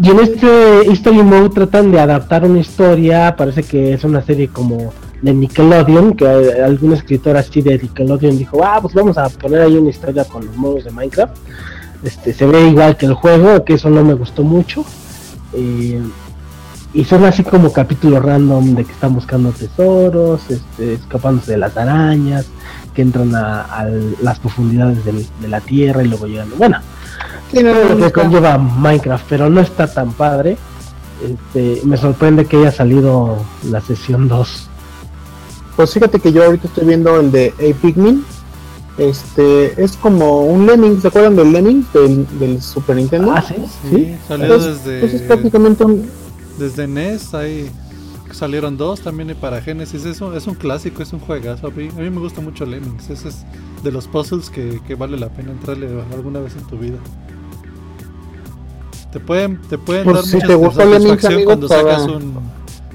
Y 0.03 0.11
en 0.11 0.19
este 0.19 0.91
History 0.91 1.23
Mode 1.23 1.51
tratan 1.51 1.93
de 1.93 2.01
adaptar 2.01 2.45
una 2.45 2.59
historia, 2.59 3.37
parece 3.37 3.63
que 3.63 3.93
es 3.93 4.03
una 4.05 4.23
serie 4.23 4.49
como 4.49 4.93
de 5.25 5.33
Nickelodeon, 5.33 6.15
que 6.15 6.27
algún 6.27 6.93
escritor 6.93 7.37
así 7.37 7.63
de 7.63 7.79
Nickelodeon 7.79 8.37
dijo, 8.39 8.63
ah, 8.63 8.79
pues 8.83 8.93
vamos 8.95 9.17
a 9.17 9.29
poner 9.31 9.63
ahí 9.63 9.77
una 9.77 9.89
historia 9.91 10.25
con 10.25 10.45
los 10.47 10.55
modos 10.57 10.85
de 10.85 10.91
Minecraft. 10.91 11.35
Este, 12.05 12.35
se 12.35 12.45
ve 12.47 12.69
igual 12.69 12.97
que 12.99 13.07
el 13.07 13.15
juego, 13.15 13.65
que 13.65 13.75
eso 13.75 13.89
no 13.89 14.05
me 14.05 14.13
gustó 14.15 14.43
mucho. 14.43 14.85
Eh, 15.55 16.03
y 16.93 17.05
son 17.05 17.25
así 17.25 17.43
como 17.43 17.73
capítulos 17.73 18.23
random 18.23 18.75
de 18.75 18.85
que 18.85 18.93
están 18.93 19.15
buscando 19.15 19.51
tesoros, 19.51 20.43
este, 20.51 20.93
escapándose 20.95 21.53
de 21.53 21.59
las 21.59 21.77
arañas, 21.77 22.47
que 22.95 23.03
entran 23.03 23.35
a, 23.35 23.63
a 23.63 23.87
las 24.23 24.39
profundidades 24.39 25.05
del- 25.05 25.27
de 25.41 25.49
la 25.49 25.61
tierra 25.61 26.03
y 26.05 26.09
luego 26.09 26.27
llegan. 26.27 26.49
Bueno, 26.59 26.79
Sí, 27.53 27.63
no, 27.63 27.73
lo 27.73 27.97
que 28.07 28.13
conlleva 28.13 28.59
Minecraft, 28.59 29.25
pero 29.29 29.49
no 29.49 29.61
está 29.61 29.87
tan 29.87 30.13
padre. 30.13 30.57
Este, 31.25 31.81
me 31.87 31.97
sorprende 31.97 32.45
que 32.47 32.57
haya 32.59 32.73
salido 32.73 33.37
la 33.71 33.81
sesión 33.81 34.27
2. 34.29 34.71
Pues 35.77 35.93
fíjate 35.93 36.21
que 36.21 36.33
yo 36.33 36.45
ahorita 36.45 36.69
estoy 36.69 36.85
viendo 36.87 37.19
el 37.21 37.31
de 37.33 37.53
A 37.59 37.81
Pikmin. 37.83 38.25
Este 38.97 39.83
es 39.83 39.97
como 39.97 40.43
un 40.47 40.67
Lemming, 40.67 41.03
¿se 41.03 41.09
acuerdan 41.09 41.35
del 41.35 41.53
Lemming 41.53 41.85
del, 41.93 42.27
del 42.39 42.63
Super 42.63 42.95
Nintendo? 42.95 43.33
Ah, 43.35 43.43
sí, 43.43 43.55
Sí, 43.83 43.89
sí. 43.91 44.17
salió 44.29 44.47
Pues, 44.47 44.65
desde, 44.85 45.01
pues 45.01 45.15
es 45.15 45.23
prácticamente 45.23 45.85
un, 45.85 46.09
desde 46.61 46.87
NES, 46.87 47.35
ahí 47.35 47.69
salieron 48.31 48.77
dos 48.77 49.01
también 49.01 49.31
y 49.31 49.35
para 49.35 49.61
Genesis. 49.61 50.05
Es 50.05 50.21
un, 50.21 50.37
es 50.37 50.47
un 50.47 50.55
clásico, 50.55 51.03
es 51.03 51.13
un 51.13 51.19
juegazo. 51.19 51.67
A 51.67 51.71
mí, 51.71 51.89
a 51.89 52.01
mí 52.01 52.09
me 52.11 52.21
gusta 52.21 52.41
mucho 52.41 52.65
Lemmings. 52.67 53.11
Ese 53.11 53.31
es 53.31 53.45
de 53.83 53.91
los 53.91 54.07
puzzles 54.07 54.49
que, 54.49 54.81
que 54.87 54.95
vale 54.95 55.17
la 55.19 55.29
pena 55.29 55.51
entrarle 55.51 55.89
alguna 56.15 56.39
vez 56.39 56.55
en 56.55 56.63
tu 56.69 56.79
vida. 56.79 56.99
Te 59.13 59.19
pueden, 59.21 59.61
te 59.63 59.77
pueden 59.79 60.05
Pues 60.05 60.17
dar 60.17 60.25
si 60.25 60.35
mucha 60.37 60.47
te 60.47 60.55
gustó 60.55 60.79
Lemmings, 60.85 61.03
satisfacción 61.03 61.33
amigo, 61.35 61.47
cuando 61.49 61.69
para- 61.69 61.83
sacas 61.83 62.03
un 62.07 62.35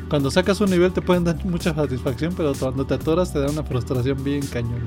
cuando 0.10 0.32
sacas 0.32 0.60
un 0.62 0.70
nivel 0.72 0.92
te 0.92 1.02
pueden 1.02 1.24
dar 1.24 1.44
mucha 1.46 1.74
satisfacción, 1.74 2.34
pero 2.36 2.54
cuando 2.60 2.86
te 2.86 2.96
atoras 2.96 3.32
te 3.32 3.40
da 3.40 3.50
una 3.50 3.64
frustración 3.64 4.24
bien 4.24 4.42
cañona. 4.48 4.86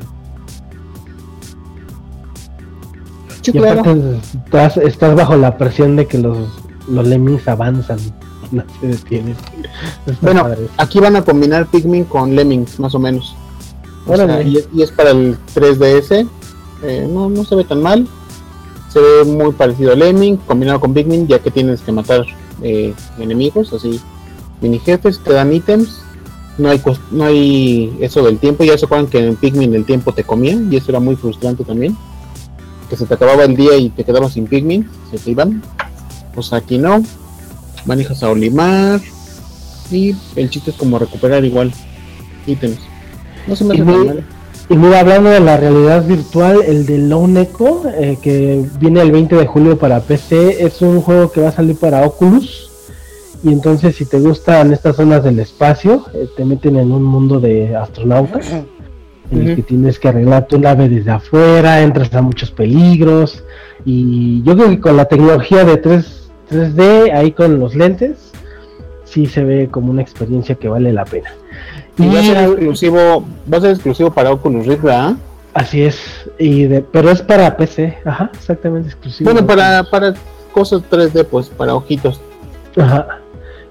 sí, 3.43 3.53
Y 3.53 3.59
claro. 3.59 3.81
aparte 3.81 4.16
estás, 4.44 4.77
estás 4.78 5.15
bajo 5.15 5.36
la 5.36 5.57
presión 5.59 5.97
de 5.97 6.07
que 6.07 6.19
los, 6.19 6.36
los 6.89 7.07
lemmings 7.07 7.47
avanzan, 7.49 7.99
no 8.53 8.65
se 8.81 8.86
detienen. 8.89 9.36
Está 10.07 10.19
Bueno, 10.20 10.43
padre. 10.43 10.69
aquí 10.77 11.01
van 11.01 11.16
a 11.16 11.23
combinar 11.23 11.66
Pikmin 11.66 12.05
con 12.05 12.35
Lemmings, 12.35 12.78
más 12.81 12.94
o 12.94 12.99
menos. 12.99 13.35
O 14.07 14.16
sea, 14.16 14.43
y 14.43 14.82
es 14.82 14.90
para 14.90 15.11
el 15.11 15.36
3DS. 15.55 16.28
eh, 16.82 17.09
no, 17.09 17.31
no 17.31 17.44
se 17.44 17.55
ve 17.55 17.65
tan 17.65 17.81
mal. 17.82 18.07
Se 18.89 19.01
ve 19.01 19.24
muy 19.24 19.53
parecido 19.53 19.93
a 19.93 19.97
Lemming, 19.97 20.36
combinado 20.39 20.81
con 20.81 20.93
Pikmin, 20.93 21.27
ya 21.28 21.39
que 21.39 21.51
tienes 21.51 21.81
que 21.81 21.93
matar 21.93 22.24
eh, 22.62 22.94
enemigos, 23.19 23.73
así 23.73 24.01
mini 24.62 24.78
jefes, 24.78 25.18
te 25.22 25.32
dan 25.32 25.52
ítems. 25.52 25.98
No 26.59 26.68
hay, 26.70 26.80
no 27.10 27.24
hay 27.24 27.97
eso 28.01 28.22
del 28.24 28.39
tiempo. 28.39 28.62
Ya 28.64 28.76
se 28.78 28.84
acuerdan 28.86 29.09
que 29.09 29.18
en 29.26 29.36
Pikmin 29.36 29.74
el 29.74 29.84
tiempo 29.84 30.12
te 30.12 30.22
comía 30.24 30.55
y 30.70 30.76
eso 30.76 30.90
era 30.90 31.01
muy 31.01 31.16
frustrante 31.16 31.64
también. 31.64 31.97
Que 32.89 32.97
se 32.97 33.06
te 33.06 33.14
acababa 33.14 33.44
el 33.44 33.56
día 33.56 33.76
y 33.76 33.89
te 33.90 34.05
quedabas 34.05 34.34
sin 34.34 34.47
Pikmin, 34.47 34.89
se 35.10 35.18
te 35.18 35.30
iban. 35.30 35.62
Pues 36.34 36.52
aquí 36.52 36.78
no. 36.78 37.02
Manejas 37.86 38.22
a 38.22 38.30
Olimar. 38.30 39.01
Y 39.90 40.14
el 40.36 40.48
chiste 40.51 40.70
es 40.70 40.76
como 40.76 40.98
recuperar 40.98 41.44
igual 41.44 41.72
ítems. 42.47 42.78
No 43.47 43.56
se 43.56 43.64
me 43.64 43.74
hace 43.74 43.82
muy- 43.84 44.06
mal. 44.06 44.24
Y 44.68 44.76
mira, 44.76 45.01
hablando 45.01 45.28
de 45.28 45.40
la 45.40 45.56
realidad 45.56 46.06
virtual, 46.06 46.62
el 46.66 46.86
de 46.86 46.97
Lone 46.98 47.43
Echo, 47.43 47.82
eh, 47.98 48.16
que 48.22 48.64
viene 48.78 49.02
el 49.02 49.10
20 49.10 49.34
de 49.36 49.47
julio 49.47 49.76
para 49.78 50.01
PC, 50.01 50.64
es 50.64 50.80
un 50.80 51.02
juego 51.02 51.30
que 51.32 51.40
va 51.43 51.48
a 51.48 51.52
salir 51.52 51.76
para 51.76 52.06
Oculus. 52.06 52.70
Y 53.43 53.52
entonces, 53.52 53.97
si 53.97 54.05
te 54.05 54.20
gustan 54.20 54.73
estas 54.73 54.97
zonas 54.97 55.24
del 55.24 55.39
espacio, 55.40 56.05
eh, 56.14 56.28
te 56.36 56.44
meten 56.44 56.77
en 56.77 56.93
un 56.93 57.02
mundo 57.02 57.40
de 57.40 57.74
astronautas, 57.74 58.52
en 59.31 59.48
el 59.48 59.56
que 59.56 59.62
tienes 59.62 59.98
que 59.98 60.09
arreglar 60.09 60.47
tu 60.47 60.59
nave 60.59 60.89
desde 60.89 61.10
afuera, 61.10 61.81
entras 61.81 62.12
a 62.14 62.23
muchos 62.23 62.51
peligros. 62.51 63.43
Y 63.85 64.43
yo 64.44 64.55
creo 64.56 64.69
que 64.69 64.81
con 64.81 64.97
la 64.97 65.06
tecnología 65.06 65.64
de 65.64 65.77
3, 65.77 66.31
3D, 66.51 67.12
ahí 67.12 67.32
con 67.32 67.59
los 67.59 67.74
lentes, 67.74 68.32
sí 69.05 69.27
se 69.27 69.43
ve 69.43 69.69
como 69.70 69.90
una 69.90 70.02
experiencia 70.02 70.55
que 70.55 70.69
vale 70.69 70.93
la 70.93 71.05
pena. 71.05 71.31
Y 71.98 72.06
va 72.06 72.20
a 72.20 72.23
ser 72.23 72.36
exclusivo, 72.48 73.24
va 73.52 73.59
a 73.59 73.60
ser 73.60 73.70
exclusivo 73.70 74.12
para 74.12 74.31
Oculus 74.31 74.66
Rift, 74.66 74.82
¿verdad? 74.82 75.14
Así 75.52 75.82
es, 75.82 75.98
y 76.39 76.64
de, 76.64 76.81
pero 76.81 77.10
es 77.10 77.20
para 77.20 77.56
PC, 77.56 77.98
ajá, 78.06 78.31
exactamente 78.32 78.89
exclusivo. 78.89 79.31
Bueno, 79.31 79.47
para, 79.47 79.85
para 79.85 80.14
cosas 80.52 80.82
3D, 80.90 81.27
pues 81.27 81.48
para 81.48 81.74
ojitos. 81.74 82.20
Ajá. 82.77 83.22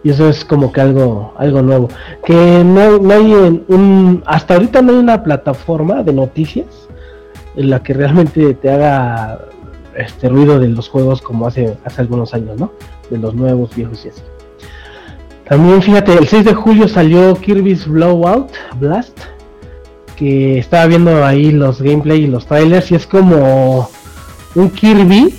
Y 0.03 0.09
eso 0.09 0.27
es 0.29 0.43
como 0.43 0.71
que 0.71 0.81
algo, 0.81 1.33
algo 1.37 1.61
nuevo. 1.61 1.89
Que 2.25 2.63
no, 2.63 2.97
no 2.97 3.13
hay 3.13 3.31
en 3.33 3.63
un, 3.67 4.23
hasta 4.25 4.55
ahorita 4.55 4.81
no 4.81 4.93
hay 4.93 4.97
una 4.97 5.23
plataforma 5.23 6.01
de 6.03 6.13
noticias 6.13 6.87
en 7.55 7.69
la 7.69 7.83
que 7.83 7.93
realmente 7.93 8.53
te 8.55 8.69
haga 8.71 9.39
este 9.95 10.29
ruido 10.29 10.59
de 10.59 10.69
los 10.69 10.89
juegos 10.89 11.21
como 11.21 11.47
hace, 11.47 11.77
hace 11.85 12.01
algunos 12.01 12.33
años, 12.33 12.59
¿no? 12.59 12.71
De 13.09 13.17
los 13.17 13.35
nuevos, 13.35 13.75
viejos 13.75 14.05
y 14.05 14.09
así. 14.09 14.21
También 15.47 15.81
fíjate, 15.81 16.13
el 16.13 16.27
6 16.27 16.45
de 16.45 16.53
julio 16.53 16.87
salió 16.87 17.35
Kirby's 17.35 17.85
Blowout 17.85 18.51
Blast, 18.79 19.19
que 20.15 20.57
estaba 20.59 20.85
viendo 20.85 21.25
ahí 21.25 21.51
los 21.51 21.81
gameplay 21.81 22.23
y 22.23 22.27
los 22.27 22.45
trailers 22.45 22.89
y 22.91 22.95
es 22.95 23.05
como 23.05 23.89
un 24.55 24.69
Kirby 24.69 25.33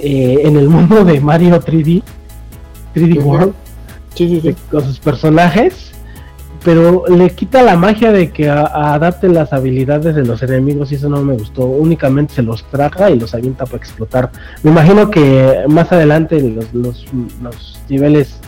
eh, 0.00 0.40
en 0.42 0.56
el 0.56 0.68
mundo 0.68 1.04
de 1.04 1.20
Mario 1.20 1.60
3D, 1.60 2.02
3D 2.94 3.18
Ujú. 3.18 3.28
World, 3.30 3.54
Sí, 4.14 4.28
sí, 4.28 4.40
sí. 4.40 4.54
con 4.70 4.84
sus 4.84 4.98
personajes, 5.00 5.90
pero 6.64 7.04
le 7.08 7.30
quita 7.30 7.62
la 7.62 7.76
magia 7.76 8.12
de 8.12 8.30
que 8.30 8.48
a- 8.48 8.60
a 8.66 8.94
adapte 8.94 9.28
las 9.28 9.52
habilidades 9.52 10.14
de 10.14 10.24
los 10.24 10.42
enemigos 10.42 10.92
y 10.92 10.96
eso 10.96 11.08
no 11.08 11.22
me 11.22 11.34
gustó. 11.34 11.64
Únicamente 11.64 12.34
se 12.34 12.42
los 12.42 12.62
traga 12.70 13.10
y 13.10 13.18
los 13.18 13.34
avienta 13.34 13.64
para 13.64 13.78
explotar. 13.78 14.30
Me 14.62 14.70
imagino 14.70 15.10
que 15.10 15.64
más 15.68 15.90
adelante 15.92 16.40
los, 16.40 16.72
los, 16.72 17.04
los 17.42 17.80
niveles 17.88 18.38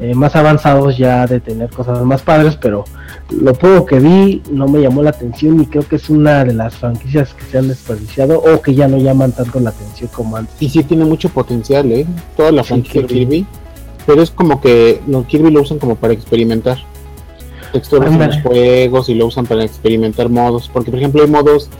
eh, 0.00 0.12
más 0.14 0.34
avanzados 0.36 0.98
ya 0.98 1.24
de 1.26 1.38
tener 1.40 1.70
cosas 1.70 2.02
más 2.02 2.20
padres, 2.20 2.58
pero 2.60 2.84
lo 3.30 3.54
poco 3.54 3.86
que 3.86 4.00
vi 4.00 4.42
no 4.50 4.66
me 4.66 4.80
llamó 4.82 5.02
la 5.04 5.10
atención 5.10 5.60
y 5.62 5.66
creo 5.66 5.86
que 5.88 5.96
es 5.96 6.10
una 6.10 6.44
de 6.44 6.52
las 6.52 6.74
franquicias 6.74 7.32
que 7.32 7.44
se 7.44 7.58
han 7.58 7.68
desperdiciado 7.68 8.40
o 8.40 8.60
que 8.60 8.74
ya 8.74 8.88
no 8.88 8.98
llaman 8.98 9.30
tanto 9.32 9.60
la 9.60 9.70
atención 9.70 10.10
como 10.12 10.36
antes. 10.36 10.54
Y 10.60 10.68
sí 10.68 10.82
tiene 10.82 11.04
mucho 11.04 11.28
potencial, 11.28 11.90
¿eh? 11.92 12.04
Toda 12.36 12.50
la 12.50 12.62
Sí, 12.64 12.68
franquicia 12.70 13.06
Kirby. 13.06 13.18
Kirby. 13.20 13.46
Pero 14.06 14.22
es 14.22 14.30
como 14.30 14.60
que 14.60 15.00
los 15.06 15.26
Kirby 15.26 15.50
lo 15.50 15.62
usan 15.62 15.78
como 15.78 15.96
para 15.96 16.12
experimentar. 16.12 16.78
Texturas 17.72 18.12
en 18.12 18.18
los 18.18 18.42
juegos 18.42 19.08
y 19.08 19.14
lo 19.14 19.26
usan 19.26 19.46
para 19.46 19.64
experimentar 19.64 20.28
modos. 20.28 20.70
Porque, 20.72 20.90
por 20.90 20.98
ejemplo, 21.00 21.22
hay 21.22 21.28
modos. 21.28 21.70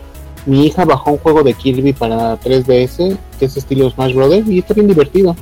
Mi 0.46 0.66
hija 0.66 0.84
bajó 0.84 1.12
un 1.12 1.18
juego 1.18 1.42
de 1.42 1.54
Kirby 1.54 1.92
para 1.92 2.38
3DS, 2.40 3.16
que 3.38 3.44
es 3.44 3.56
estilo 3.56 3.90
Smash 3.90 4.14
Brothers, 4.14 4.48
y 4.48 4.58
está 4.58 4.74
bien 4.74 4.88
divertido. 4.88 5.36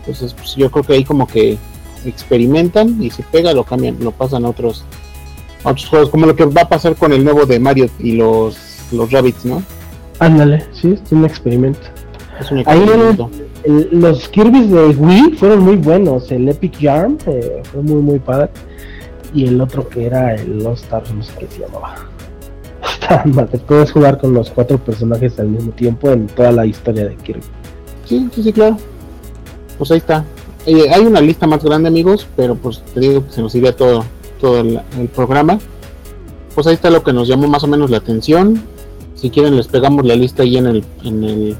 Entonces, 0.00 0.32
pues, 0.34 0.54
yo 0.56 0.70
creo 0.70 0.84
que 0.84 0.92
ahí 0.94 1.04
como 1.04 1.26
que 1.26 1.58
experimentan 2.06 3.02
y 3.02 3.10
si 3.10 3.22
pega 3.22 3.52
lo 3.52 3.64
cambian, 3.64 3.96
lo 4.00 4.12
pasan 4.12 4.44
a 4.44 4.48
otros, 4.48 4.84
a 5.64 5.70
otros 5.70 5.88
juegos, 5.88 6.10
como 6.10 6.26
lo 6.26 6.36
que 6.36 6.44
va 6.46 6.62
a 6.62 6.68
pasar 6.68 6.96
con 6.96 7.12
el 7.12 7.24
nuevo 7.24 7.44
de 7.46 7.58
Mario 7.58 7.90
y 7.98 8.12
los, 8.12 8.56
los 8.92 9.10
Rabbits, 9.10 9.44
¿no? 9.44 9.62
Ándale, 10.18 10.64
sí, 10.72 10.98
es 11.04 11.12
un 11.12 11.24
experimento. 11.24 11.80
Es 12.40 12.50
un 12.50 12.58
Ahí 12.66 12.80
experimento. 12.80 13.30
Los 13.68 14.28
Kirby's 14.30 14.70
de 14.70 14.86
Wii 14.86 15.32
fueron 15.36 15.60
muy 15.60 15.76
buenos. 15.76 16.30
El 16.32 16.48
Epic 16.48 16.78
Yarn 16.78 17.18
eh, 17.26 17.60
fue 17.70 17.82
muy, 17.82 18.00
muy 18.00 18.18
padre. 18.18 18.48
Y 19.34 19.46
el 19.46 19.60
otro 19.60 19.86
que 19.86 20.06
era 20.06 20.34
el 20.34 20.64
Lost 20.64 20.84
Stars, 20.84 21.12
no 21.12 21.22
sé 21.22 21.32
qué 21.38 21.46
se 21.48 21.60
llamaba. 21.60 21.96
Madre, 23.26 23.58
Puedes 23.58 23.92
jugar 23.92 24.18
con 24.18 24.32
los 24.32 24.50
cuatro 24.50 24.78
personajes 24.78 25.38
al 25.38 25.48
mismo 25.48 25.72
tiempo 25.72 26.10
en 26.10 26.28
toda 26.28 26.50
la 26.50 26.64
historia 26.64 27.06
de 27.06 27.16
Kirby. 27.16 27.42
Sí, 28.06 28.30
sí, 28.34 28.42
sí, 28.42 28.52
claro. 28.54 28.78
Pues 29.76 29.90
ahí 29.90 29.98
está. 29.98 30.24
Eh, 30.64 30.88
hay 30.90 31.02
una 31.02 31.20
lista 31.20 31.46
más 31.46 31.62
grande, 31.62 31.88
amigos, 31.88 32.26
pero 32.36 32.54
pues 32.54 32.82
te 32.94 33.00
digo 33.00 33.26
que 33.26 33.32
se 33.32 33.42
nos 33.42 33.54
iría 33.54 33.76
todo, 33.76 34.02
todo 34.40 34.60
el, 34.60 34.80
el 34.98 35.08
programa. 35.08 35.58
Pues 36.54 36.66
ahí 36.66 36.74
está 36.74 36.88
lo 36.88 37.02
que 37.02 37.12
nos 37.12 37.28
llamó 37.28 37.48
más 37.48 37.64
o 37.64 37.66
menos 37.66 37.90
la 37.90 37.98
atención. 37.98 38.62
Si 39.14 39.28
quieren 39.28 39.56
les 39.56 39.68
pegamos 39.68 40.06
la 40.06 40.14
lista 40.14 40.42
ahí 40.42 40.56
en 40.56 40.66
el, 40.66 40.84
en 41.04 41.24
el, 41.24 41.56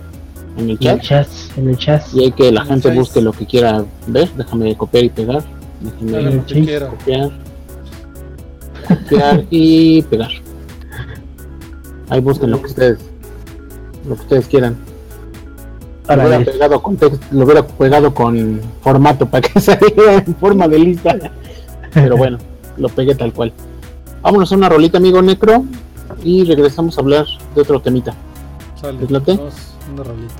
en 0.59 0.71
el 0.71 0.79
En 0.81 0.89
el 0.89 1.01
chat. 1.01 1.29
en 1.57 1.69
el 1.69 1.79
chat. 1.79 2.03
Y 2.15 2.25
hay 2.25 2.33
que 2.33 2.51
la 2.53 2.65
gente 2.65 2.89
Face. 2.89 2.99
busque 3.01 3.21
lo 3.21 3.33
que 3.33 3.47
quiera 3.47 3.85
ver. 4.07 4.29
Déjame 4.37 4.77
copiar 4.77 5.05
y 5.05 5.09
pegar. 5.11 5.43
Déjame 5.81 6.13
Dale 6.13 6.35
lo 6.37 6.47
que 6.47 6.55
sí. 6.55 6.63
quiera. 6.67 6.89
copiar. 6.89 7.31
Copiar 8.89 9.45
y 9.51 10.03
pegar. 10.03 10.31
Ahí 12.11 12.21
busquen 12.21 12.51
lo 12.51 12.61
que 12.61 12.67
ustedes, 12.69 12.99
lo 14.09 14.15
que 14.15 14.23
ustedes 14.23 14.47
quieran. 14.49 14.77
Lo 16.09 16.15
hubiera, 16.27 16.43
pegado 16.43 16.83
con 16.83 16.97
text- 16.97 17.21
lo 17.33 17.45
hubiera 17.45 17.67
pegado 17.67 18.15
con 18.15 18.61
formato 18.83 19.27
para 19.27 19.47
que 19.47 19.61
saliera 19.61 20.15
en 20.27 20.35
forma 20.37 20.67
de 20.67 20.79
lista. 20.79 21.17
Pero 21.93 22.17
bueno, 22.17 22.39
lo 22.79 22.89
pegué 22.89 23.15
tal 23.15 23.33
cual. 23.35 23.53
Vámonos 24.23 24.51
a 24.51 24.57
una 24.57 24.69
rolita, 24.71 24.97
amigo 24.99 25.21
Necro. 25.21 25.65
Y 26.25 26.45
regresamos 26.45 26.97
a 26.97 27.03
hablar 27.03 27.27
de 27.55 27.61
otro 27.61 27.79
temita. 27.81 28.15
Una 28.83 30.03
rolita. 30.03 30.33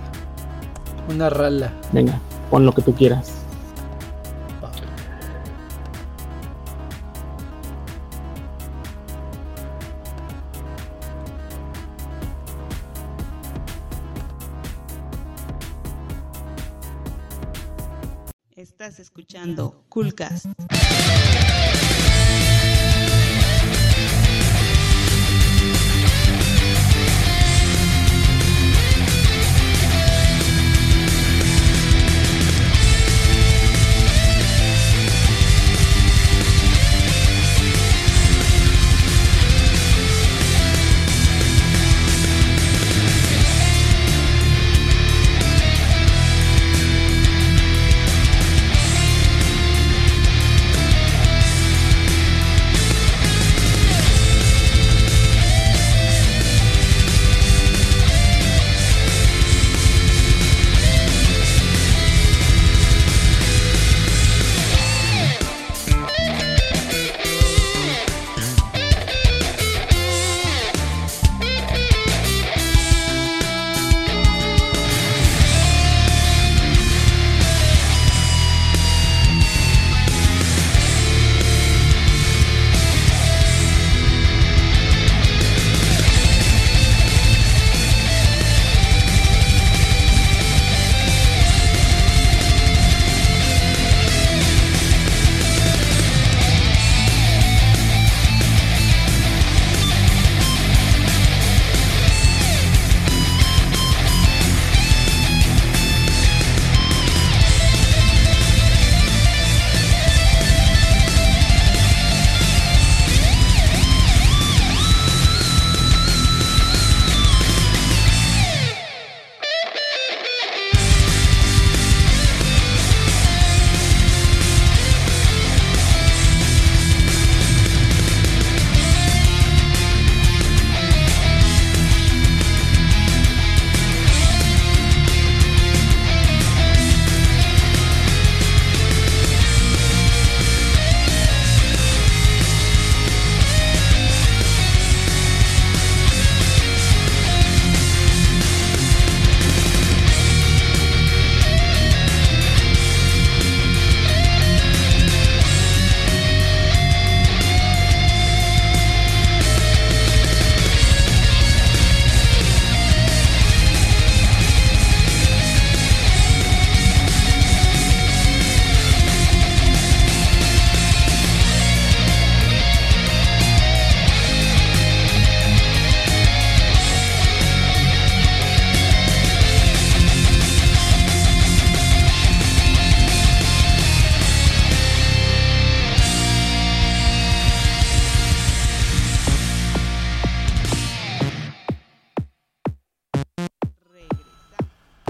Una 1.09 1.31
rala. 1.31 1.73
Venga, 1.93 2.21
pon 2.51 2.67
lo 2.67 2.73
que 2.73 2.83
tú 2.83 2.95
quieras. 2.95 3.33
Estás 18.55 19.01
escuchando 19.01 19.85
Coolcast. 19.89 20.47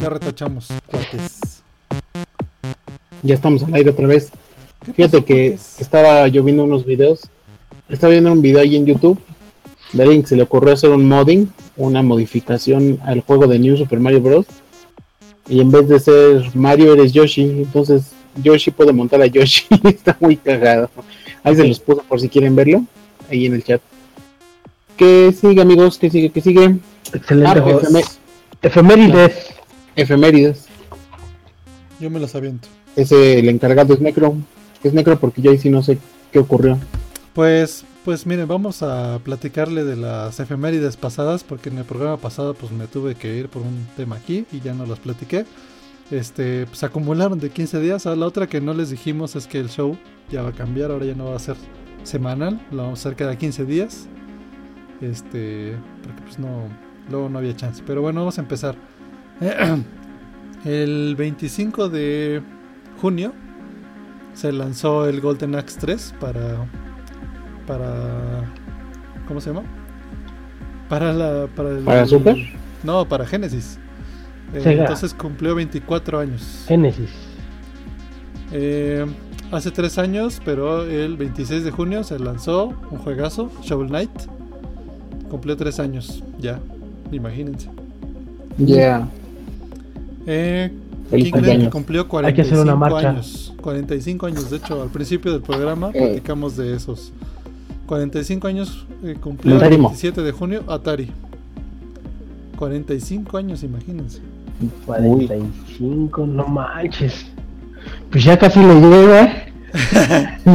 Ya 0.09 0.15
retachamos, 0.15 0.69
cuates. 0.87 1.63
Ya 3.23 3.35
estamos 3.35 3.63
al 3.63 3.75
aire 3.75 3.91
otra 3.91 4.07
vez. 4.07 4.31
¿Qué 4.87 4.95
Fíjate 4.95 5.23
que 5.23 5.51
cuates? 5.51 5.81
estaba 5.81 6.27
yo 6.29 6.43
viendo 6.43 6.65
unos 6.65 6.87
videos. 6.87 7.29
Estaba 7.91 8.13
viendo 8.13 8.33
un 8.33 8.41
video 8.41 8.63
ahí 8.63 8.75
en 8.77 8.87
YouTube. 8.87 9.19
De 9.93 10.03
alguien 10.03 10.23
que 10.23 10.29
se 10.29 10.37
le 10.37 10.45
ocurrió 10.45 10.73
hacer 10.73 10.89
un 10.89 11.07
modding, 11.07 11.53
una 11.77 12.03
modificación 12.03 12.99
al 13.05 13.21
juego 13.21 13.47
de 13.49 13.59
New 13.59 13.77
Super 13.77 14.01
Mario 14.01 14.23
Bros. 14.23 14.47
Y 15.47 15.61
en 15.61 15.71
vez 15.71 15.89
de 15.91 16.01
ser 16.01 16.57
Mario 16.57 16.95
eres 16.95 17.13
Yoshi. 17.13 17.43
Entonces 17.43 18.13
Yoshi 18.43 18.71
puede 18.71 18.95
montar 18.95 19.21
a 19.21 19.27
Yoshi. 19.27 19.67
Está 19.85 20.17
muy 20.21 20.39
cagado. 20.39 20.89
Ahí 21.45 21.55
se 21.55 21.69
los 21.69 21.81
puso 21.81 22.03
por 22.05 22.19
si 22.19 22.31
quieren 22.31 22.57
verlo. 22.57 22.83
Ahí 23.31 23.45
en 23.45 23.53
el 23.53 23.63
chat. 23.63 23.83
¿Qué 24.97 25.35
sigue 25.39 25.61
amigos? 25.61 25.99
¿Qué 25.99 26.09
sigue? 26.09 26.31
¿Qué 26.31 26.41
sigue? 26.41 26.79
Excelente 27.13 27.61
Ah, 27.61 28.01
Efemérides. 28.63 29.58
Efemérides. 29.99 30.67
Yo 32.01 32.09
me 32.11 32.21
los 32.21 32.35
aviento. 32.35 32.69
Ese 32.97 33.41
el 33.41 33.49
encargado 33.49 33.93
es 33.93 34.01
Necro. 34.01 34.37
Es 34.83 34.95
Necro 34.95 35.19
porque 35.19 35.43
yo 35.43 35.51
ahí 35.51 35.59
sí 35.59 35.69
no 35.69 35.83
sé 35.83 35.99
qué 36.33 36.39
ocurrió. 36.39 36.79
Pues, 37.35 37.85
pues 38.05 38.25
miren, 38.25 38.49
vamos 38.49 38.83
a 38.83 39.21
platicarle 39.23 39.85
de 39.85 39.97
las 39.97 40.39
efemérides 40.41 40.97
pasadas, 40.97 41.45
porque 41.45 41.69
en 41.69 41.79
el 41.79 41.85
programa 41.85 42.17
pasado 42.17 42.55
pues 42.55 42.73
me 42.73 42.87
tuve 42.87 43.17
que 43.17 43.37
ir 43.37 43.49
por 43.49 43.63
un 43.63 43.87
tema 43.97 44.17
aquí 44.17 44.47
y 44.53 44.61
ya 44.61 44.73
no 44.73 44.87
las 44.87 45.01
platiqué. 45.01 45.45
Este, 46.11 46.67
pues 46.67 46.83
acumularon 46.85 47.39
de 47.39 47.51
15 47.51 47.81
días. 47.81 48.07
A 48.07 48.17
la 48.17 48.27
otra 48.27 48.47
que 48.47 48.61
no 48.61 48.75
les 48.75 48.91
dijimos 48.91 49.37
es 49.37 49.47
que 49.47 49.59
el 49.59 49.69
show 49.69 49.97
ya 50.31 50.43
va 50.43 50.51
a 50.51 50.53
cambiar, 50.53 50.91
ahora 50.91 51.07
ya 51.07 51.15
no 51.15 51.27
va 51.27 51.37
a 51.37 51.41
ser 51.41 51.57
semanal, 52.05 52.65
lo 52.71 52.85
vamos 52.85 53.01
a 53.01 53.09
hacer 53.09 53.17
cada 53.17 53.37
15 53.37 53.65
días. 53.65 54.07
Este, 55.01 55.75
porque 56.03 56.23
pues 56.23 56.39
no, 56.39 56.69
luego 57.11 57.29
no 57.29 57.39
había 57.39 57.55
chance. 57.57 57.83
Pero 57.85 58.01
bueno, 58.01 58.21
vamos 58.21 58.39
a 58.39 58.41
empezar. 58.41 58.77
El 60.65 61.15
25 61.17 61.89
de 61.89 62.43
junio 63.01 63.33
se 64.35 64.53
lanzó 64.53 65.09
el 65.09 65.21
Golden 65.21 65.55
Axe 65.55 65.79
3 65.81 66.15
para 66.21 66.67
para 67.67 68.45
¿cómo 69.27 69.41
se 69.41 69.51
llama? 69.51 69.63
Para 70.89 71.13
la 71.13 71.47
para 71.55 71.71
el 71.71 71.85
¿Para 71.85 72.07
Super? 72.07 72.37
No, 72.83 73.09
para 73.09 73.27
Genesis. 73.27 73.79
Eh, 74.55 74.63
entonces 74.65 75.15
cumplió 75.15 75.55
24 75.55 76.19
años. 76.21 76.65
Génesis. 76.67 77.11
Eh, 78.53 79.05
hace 79.53 79.71
tres 79.71 79.99
años, 79.99 80.41
pero 80.45 80.85
el 80.85 81.17
26 81.17 81.65
de 81.65 81.71
junio 81.71 82.03
se 82.05 82.19
lanzó 82.19 82.69
un 82.91 82.99
juegazo, 82.99 83.51
Shovel 83.63 83.89
Knight. 83.89 84.11
Cumplió 85.29 85.57
tres 85.57 85.79
años, 85.79 86.25
ya, 86.39 86.59
imagínense. 87.13 87.69
Yeah. 88.57 89.09
Eh, 90.31 90.71
Feliz 91.09 91.33
cumpleaños. 91.33 91.73
cumplió 91.73 92.07
Hay 92.23 92.35
que 92.35 92.43
hacer 92.43 92.59
una 92.59 92.75
45 92.75 92.79
marcha. 92.79 93.09
años. 93.09 93.55
45 93.63 94.27
años, 94.27 94.51
de 94.51 94.57
hecho, 94.59 94.83
al 94.83 94.91
principio 94.91 95.33
del 95.33 95.41
programa 95.41 95.91
Eh. 95.95 96.01
platicamos 96.07 96.55
de 96.59 96.75
esos. 96.77 97.13
45 97.87 98.47
años 98.47 98.85
eh, 99.03 99.17
cumplió 99.19 99.55
el 99.55 99.61
Atari. 99.63 99.77
27 99.77 100.23
de 100.23 100.33
junio 100.33 100.63
Atari. 100.69 101.11
45 102.59 103.39
años, 103.39 103.63
imagínense. 103.63 104.21
45, 104.85 106.27
no 106.27 106.47
manches. 106.47 107.25
Pues 108.11 108.25
ya 108.25 108.39
casi 108.39 108.61
le 108.61 108.75
llega. 108.81 109.45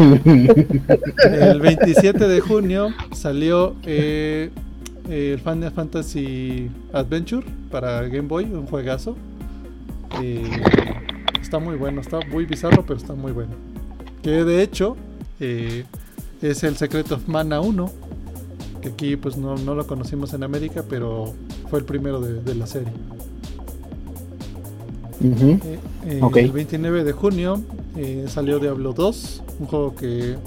El 1.24 1.60
27 1.62 2.28
de 2.28 2.41
junio 2.41 2.90
salió 3.12 3.76
eh, 3.86 4.50
el 5.10 5.40
Final 5.40 5.72
Fantasy 5.72 6.70
Adventure 6.91 7.45
para 7.72 8.02
Game 8.04 8.28
Boy, 8.28 8.45
un 8.45 8.66
juegazo. 8.66 9.16
Eh, 10.22 10.61
Está 11.41 11.60
muy 11.60 11.76
bueno, 11.76 12.02
está 12.02 12.19
muy 12.31 12.45
bizarro, 12.45 12.84
pero 12.84 12.98
está 12.98 13.14
muy 13.14 13.31
bueno. 13.31 13.52
Que 14.23 14.44
de 14.44 14.64
hecho 14.64 14.98
eh, 15.40 15.85
es 16.41 16.64
el 16.64 16.77
Secret 16.77 17.11
of 17.11 17.27
Mana 17.27 17.61
1. 17.61 17.91
Que 18.81 18.90
aquí 18.90 19.15
pues 19.18 19.38
no, 19.38 19.56
no 19.57 19.76
lo 19.76 19.85
conocimos 19.85 20.34
en 20.34 20.44
América, 20.44 20.84
pero 20.90 21.35
fue 21.69 21.77
el 21.80 21.85
primero 21.85 22.19
de, 22.22 22.41
de 22.41 22.56
la 22.56 22.65
serie. 22.65 22.91
Eh, 25.22 25.80
eh. 26.06 26.22
El 26.35 26.52
29 26.52 27.03
de 27.03 27.11
junio 27.14 27.61
eh, 27.95 28.26
salió 28.27 28.60
Diablo 28.60 28.94
2, 28.94 29.44
un 29.60 29.68
juego 29.68 29.95
que 29.95 30.38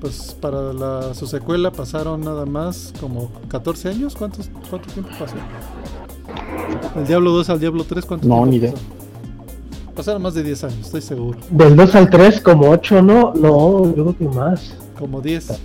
pues 0.00 0.34
para 0.40 0.72
la, 0.72 1.12
su 1.14 1.26
secuela 1.26 1.70
pasaron 1.70 2.22
nada 2.22 2.46
más 2.46 2.94
como 2.98 3.30
14 3.48 3.90
años. 3.90 4.16
¿Cuántos, 4.16 4.50
¿Cuánto 4.70 4.90
tiempo 4.90 5.10
pasó? 5.18 5.36
El 6.96 7.06
Diablo 7.06 7.30
2 7.32 7.50
al 7.50 7.60
Diablo 7.60 7.84
3, 7.84 8.04
¿cuánto 8.04 8.26
No, 8.28 8.44
ni 8.46 8.56
idea. 8.56 8.72
Pasaron 9.94 10.22
más 10.22 10.34
de 10.34 10.42
10 10.42 10.64
años, 10.64 10.78
estoy 10.86 11.02
seguro. 11.02 11.38
Del 11.50 11.76
2 11.76 11.94
al 11.94 12.10
3 12.10 12.40
como 12.40 12.68
8, 12.70 13.02
¿no? 13.02 13.32
No, 13.34 13.84
yo 13.94 14.14
creo 14.14 14.16
que 14.16 14.24
más. 14.36 14.74
Como 14.98 15.20
10. 15.20 15.60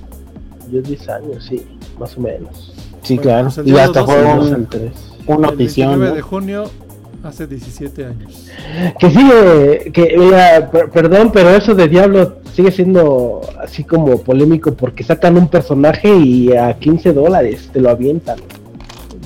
Yo 0.71 0.81
10 0.81 1.09
años, 1.09 1.45
sí, 1.47 1.65
más 1.99 2.17
o 2.17 2.21
menos. 2.21 2.73
Sí, 3.03 3.15
Bueno, 3.15 3.21
claro. 3.21 3.43
pues 3.45 3.57
el 3.59 3.67
y 3.67 3.77
hasta 3.77 3.99
2 4.01 4.05
fue 4.09 4.15
Del 4.17 4.27
al 4.27 4.37
2 4.39 4.47
un- 4.47 4.53
al 4.55 4.67
3. 4.67 4.91
una 5.27 5.35
El 5.35 5.41
notición. 5.53 5.87
29 5.89 6.09
¿no? 6.09 6.15
de 6.15 6.21
junio, 6.21 6.63
hace 7.23 7.47
17 7.47 8.05
años. 8.05 8.47
Que 8.99 9.09
sigue, 9.09 9.91
que 9.93 10.15
mira, 10.17 10.69
per- 10.71 10.89
perdón, 10.89 11.31
pero 11.33 11.49
eso 11.51 11.73
de 11.75 11.87
Diablo 11.87 12.35
sigue 12.53 12.71
siendo 12.71 13.41
así 13.61 13.83
como 13.83 14.17
polémico 14.21 14.73
porque 14.73 15.03
sacan 15.03 15.37
un 15.37 15.47
personaje 15.47 16.13
y 16.15 16.51
a 16.55 16.73
15 16.77 17.13
dólares 17.13 17.69
te 17.71 17.79
lo 17.79 17.89
avientan. 17.89 18.37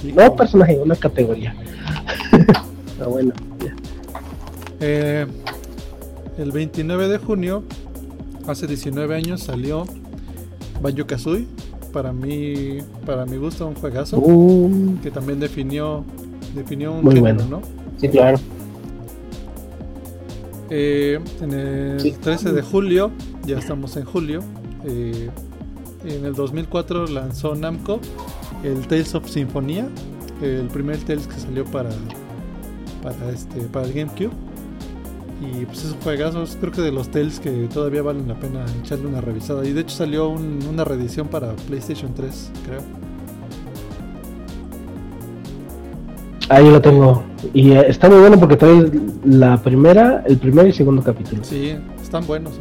No 0.03 0.35
personaje, 0.35 0.77
una 0.79 0.95
categoría. 0.95 1.55
Pero 2.97 3.09
bueno, 3.09 3.33
ya. 3.63 3.75
Eh, 4.79 5.25
el 6.37 6.51
29 6.51 7.07
de 7.07 7.17
junio, 7.17 7.63
hace 8.47 8.67
19 8.67 9.15
años, 9.15 9.41
salió 9.43 9.85
Banjo 10.81 11.05
Kazooie. 11.05 11.47
Para 11.91 12.13
mí, 12.13 12.77
para 13.05 13.25
mi 13.25 13.37
gusto, 13.37 13.67
un 13.67 13.73
juegazo 13.75 14.17
Uh, 14.19 14.97
que 15.01 15.09
también 15.09 15.39
definió, 15.39 16.05
definió 16.55 16.93
un 16.93 17.03
Muy 17.03 17.15
género, 17.15 17.35
bueno. 17.45 17.49
¿no? 17.57 17.61
sí, 17.99 18.07
claro. 18.09 18.37
Eh, 20.69 21.19
en 21.41 21.53
el 21.53 21.99
Sí. 21.99 22.11
13 22.21 22.51
de 22.53 22.61
julio, 22.61 23.11
ya 23.45 23.57
estamos 23.57 23.97
en 23.97 24.05
julio. 24.05 24.43
eh, 24.85 25.29
en 26.05 26.25
el 26.25 26.33
2004 26.33 27.07
lanzó 27.07 27.55
Namco 27.55 27.99
el 28.63 28.87
Tales 28.87 29.13
of 29.15 29.27
Symphonia, 29.29 29.87
el 30.41 30.67
primer 30.67 30.97
Tales 30.97 31.27
que 31.27 31.39
salió 31.39 31.65
para 31.65 31.89
para 33.03 33.29
este 33.31 33.61
para 33.61 33.85
el 33.87 33.93
GameCube. 33.93 34.31
Y 35.41 35.63
pues 35.65 35.85
esos 35.85 35.95
juegazos, 36.03 36.57
creo 36.59 36.73
que 36.73 36.81
de 36.81 36.91
los 36.91 37.09
Tales 37.09 37.39
que 37.39 37.49
todavía 37.73 38.01
valen 38.01 38.27
la 38.27 38.35
pena 38.35 38.65
echarle 38.83 39.07
una 39.07 39.21
revisada. 39.21 39.65
Y 39.65 39.71
de 39.71 39.81
hecho 39.81 39.95
salió 39.95 40.27
un- 40.27 40.59
una 40.69 40.83
reedición 40.83 41.27
para 41.29 41.55
PlayStation 41.55 42.13
3, 42.13 42.51
creo. 42.65 42.81
Ahí 46.49 46.69
lo 46.69 46.81
tengo. 46.81 47.23
Y 47.53 47.71
eh, 47.71 47.85
está 47.87 48.09
muy 48.09 48.19
bueno 48.19 48.39
porque 48.39 48.57
trae 48.57 48.91
la 49.23 49.61
primera, 49.61 50.23
el 50.27 50.37
primer 50.37 50.67
y 50.67 50.73
segundo 50.73 51.03
capítulo. 51.03 51.43
Sí, 51.43 51.75
están 52.01 52.25
buenos. 52.25 52.53
¿eh? 52.53 52.57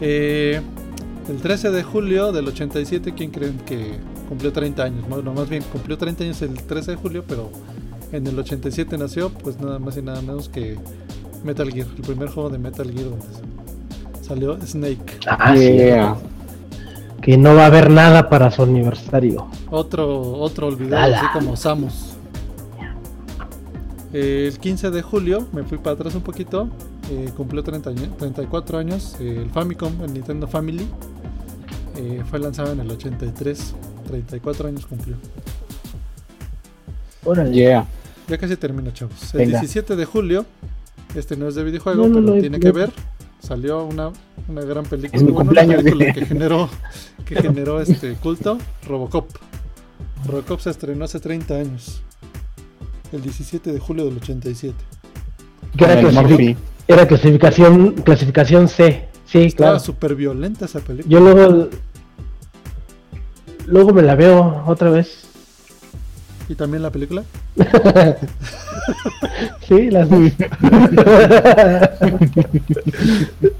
Eh, 0.00 0.60
el 1.28 1.36
13 1.38 1.70
de 1.70 1.82
julio 1.82 2.32
del 2.32 2.46
87, 2.48 3.12
¿quién 3.14 3.30
creen 3.30 3.58
que 3.66 3.98
cumplió 4.28 4.52
30 4.52 4.82
años? 4.82 5.08
Bueno, 5.08 5.32
más 5.32 5.48
bien 5.48 5.62
cumplió 5.72 5.98
30 5.98 6.24
años 6.24 6.42
el 6.42 6.54
13 6.54 6.92
de 6.92 6.96
julio, 6.96 7.24
pero 7.26 7.50
en 8.12 8.26
el 8.26 8.38
87 8.38 8.96
nació, 8.98 9.30
pues 9.30 9.58
nada 9.60 9.78
más 9.78 9.96
y 9.96 10.02
nada 10.02 10.20
menos 10.20 10.48
que 10.48 10.78
Metal 11.44 11.70
Gear, 11.70 11.88
el 11.96 12.02
primer 12.02 12.28
juego 12.28 12.50
de 12.50 12.58
Metal 12.58 12.90
Gear 12.90 13.10
donde 13.10 13.26
salió 14.22 14.58
Snake. 14.64 15.18
Ah, 15.26 15.54
Yeah. 15.56 16.16
Que 17.22 17.36
no 17.36 17.54
va 17.56 17.64
a 17.64 17.66
haber 17.66 17.90
nada 17.90 18.28
para 18.28 18.52
su 18.52 18.62
aniversario. 18.62 19.48
Otro, 19.70 20.34
otro 20.34 20.68
olvidado, 20.68 21.12
así 21.16 21.26
como 21.32 21.56
Samus. 21.56 22.12
El 24.12 24.56
15 24.58 24.90
de 24.90 25.02
julio, 25.02 25.46
me 25.52 25.64
fui 25.64 25.78
para 25.78 25.94
atrás 25.94 26.14
un 26.14 26.22
poquito, 26.22 26.68
eh, 27.10 27.30
cumplió 27.36 27.62
30 27.62 27.90
años- 27.90 28.16
34 28.18 28.78
años 28.78 29.16
eh, 29.20 29.42
el 29.44 29.50
Famicom, 29.50 30.02
el 30.02 30.12
Nintendo 30.12 30.46
Family. 30.48 30.86
eh, 31.96 32.22
fue 32.28 32.38
lanzado 32.38 32.72
en 32.72 32.80
el 32.80 32.90
83, 32.90 33.74
34 34.08 34.68
años 34.68 34.86
cumplió. 34.86 35.16
Órale. 37.24 37.52
Yeah. 37.52 37.86
Ya 38.28 38.38
casi 38.38 38.56
termina, 38.56 38.92
chavos. 38.92 39.34
El 39.34 39.38
Venga. 39.46 39.60
17 39.60 39.96
de 39.96 40.04
julio, 40.04 40.46
este 41.14 41.36
no 41.36 41.48
es 41.48 41.54
de 41.54 41.64
videojuego, 41.64 42.02
No, 42.02 42.08
no, 42.08 42.14
pero 42.20 42.34
no, 42.34 42.40
tiene 42.40 42.58
no. 42.58 42.62
que 42.62 42.72
ver. 42.72 42.92
Salió 43.40 43.84
una, 43.84 44.10
una 44.48 44.62
gran 44.62 44.84
película, 44.84 45.16
Es 45.16 45.22
mi 45.22 45.30
bueno, 45.30 45.50
una 45.52 45.60
cumpleaños. 45.62 45.82
película 45.84 46.12
que 46.12 46.26
generó, 46.26 46.68
que 47.24 47.36
generó 47.36 47.80
este 47.80 48.14
culto, 48.14 48.58
Robocop. 48.88 49.28
Robocop 50.26 50.60
se 50.60 50.70
estrenó 50.70 51.04
hace 51.04 51.20
30 51.20 51.54
años. 51.54 52.02
El 53.12 53.22
17 53.22 53.72
de 53.72 53.78
julio 53.78 54.04
del 54.06 54.16
87. 54.16 54.74
Que 55.78 55.84
era, 55.84 56.02
Murphy. 56.10 56.56
Era 56.88 57.06
clasificación, 57.06 57.92
clasificación 57.92 58.68
C. 58.68 59.08
Sí, 59.24 59.44
Estaba 59.44 59.70
claro. 59.72 59.80
súper 59.84 60.14
violenta 60.14 60.66
esa 60.66 60.80
película. 60.80 61.10
Yo 61.10 61.20
luego, 61.20 61.68
luego 63.66 63.92
me 63.92 64.02
la 64.02 64.14
veo 64.14 64.62
otra 64.66 64.90
vez. 64.90 65.24
¿Y 66.48 66.54
también 66.54 66.82
la 66.82 66.90
película? 66.90 67.24
Sí, 69.66 69.90
las. 69.90 70.08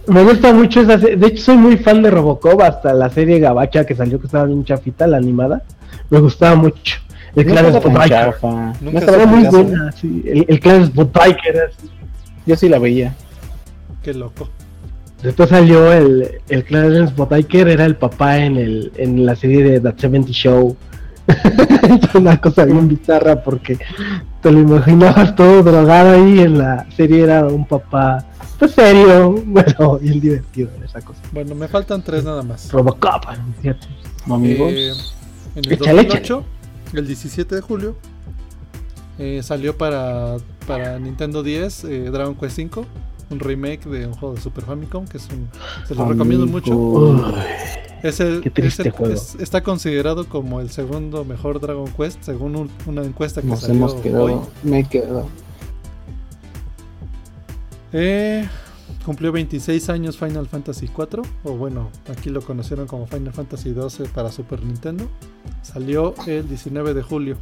Me 0.07 0.23
gusta 0.24 0.53
mucho 0.53 0.81
esa 0.82 0.98
serie. 1.01 1.16
De 1.16 1.27
hecho, 1.28 1.43
soy 1.44 1.57
muy 1.57 1.77
fan 1.78 2.03
de 2.03 2.11
Robocop. 2.11 2.61
Hasta 2.62 2.94
la 2.94 3.11
serie 3.11 3.40
Gabacha 3.40 3.85
que 3.85 3.94
salió, 3.97 4.20
que 4.20 4.27
estaba 4.27 4.44
bien 4.44 4.65
chafita, 4.65 5.07
la 5.09 5.16
animada. 5.16 5.62
Me 6.11 6.20
gustaba 6.20 6.55
mucho. 6.55 6.98
El 7.35 7.48
Spotbiker. 7.51 8.09
chafa. 8.09 8.73
Nunca 8.81 8.98
Era 9.01 9.27
muy 9.27 9.44
buena, 9.48 9.90
sí. 9.93 10.23
El, 10.24 10.44
el 10.48 10.61
clan 10.61 10.86
Spotbiker. 10.86 11.61
así. 11.70 11.90
Yo 12.47 12.56
sí 12.56 12.68
la 12.68 12.78
veía. 12.78 13.14
Qué 14.02 14.14
loco. 14.14 14.48
Después 15.23 15.48
salió 15.48 15.93
el, 15.93 16.40
el 16.48 16.64
clan 16.64 17.09
Spotbiker, 17.09 17.68
era 17.68 17.85
el 17.85 17.97
papá 17.97 18.39
en, 18.39 18.56
el, 18.56 18.93
en 18.97 19.27
la 19.27 19.35
serie 19.35 19.62
de 19.64 19.81
That 19.81 19.98
70 19.98 20.31
Show. 20.31 20.77
es 21.27 22.14
una 22.14 22.40
cosa 22.40 22.64
bien 22.64 22.86
bizarra 22.86 23.43
porque 23.43 23.78
te 24.40 24.52
lo 24.52 24.60
imaginabas 24.60 25.35
todo 25.35 25.64
drogado 25.64 26.10
ahí 26.12 26.39
en 26.39 26.59
la 26.59 26.86
serie 26.97 27.24
era 27.24 27.44
un 27.47 27.66
papá 27.66 28.24
pues 28.59 28.73
serio, 28.73 29.32
bueno, 29.47 29.98
bien 29.98 30.20
divertido 30.20 30.70
en 30.77 30.85
esa 30.85 31.01
cosa. 31.01 31.20
Bueno, 31.32 31.55
me 31.55 31.68
faltan 31.68 32.02
tres 32.02 32.24
nada 32.24 32.43
más. 32.43 32.70
Robocop, 32.73 33.24
¿cierto? 33.60 33.86
Amigos. 34.27 34.73
Eh, 34.73 34.93
en 35.56 35.64
el 35.64 35.73
Échale, 35.73 36.05
2008, 36.05 36.44
el 36.94 37.06
17 37.06 37.55
de 37.55 37.60
julio, 37.60 37.97
eh, 39.18 39.40
salió 39.43 39.77
para, 39.77 40.36
para 40.66 40.98
Nintendo 40.98 41.43
10 41.43 41.84
eh, 41.84 42.10
Dragon 42.10 42.34
Quest 42.34 42.59
V, 42.59 42.84
un 43.30 43.40
remake 43.40 43.84
de 43.88 44.06
un 44.06 44.14
juego 44.14 44.34
de 44.34 44.40
Super 44.40 44.64
Famicom, 44.64 45.06
que 45.06 45.16
es 45.18 45.28
un, 45.30 45.48
se 45.86 45.94
lo 45.94 46.06
recomiendo 46.09 46.47
mucho. 46.47 46.76
Uy, 46.76 47.20
Es 48.02 48.20
el, 48.20 48.40
Qué 48.43 48.51
triste 48.51 48.82
es 48.82 48.86
el- 48.86 48.93
juego. 48.93 49.14
es- 49.14 49.36
está 49.40 49.62
considerado 49.62 50.28
como 50.28 50.60
el 50.60 50.70
segundo 50.70 51.24
mejor 51.24 51.60
Dragon 51.60 51.88
Quest, 51.97 52.22
según 52.22 52.55
un- 52.56 52.70
una 52.86 53.02
encuesta 53.02 53.40
que 53.40 53.48
Nos 53.48 53.60
salió 53.60 53.76
hemos 53.76 53.94
quedado. 53.94 54.24
hoy. 54.24 54.34
Me 54.62 54.80
he 54.80 54.84
quedado. 54.84 55.26
Eh, 57.93 58.47
cumplió 59.05 59.32
26 59.32 59.88
años 59.88 60.16
Final 60.18 60.47
Fantasy 60.47 60.88
4, 60.88 61.22
o 61.44 61.52
bueno, 61.52 61.88
aquí 62.10 62.30
lo 62.30 62.43
conocieron 62.43 62.86
como 62.86 63.06
Final 63.06 63.32
Fantasy 63.32 63.70
12 63.72 64.05
para 64.06 64.30
Super 64.30 64.62
Nintendo. 64.62 65.09
Salió 65.62 66.14
el 66.26 66.48
19 66.48 66.94
de 66.94 67.02
julio. 67.02 67.36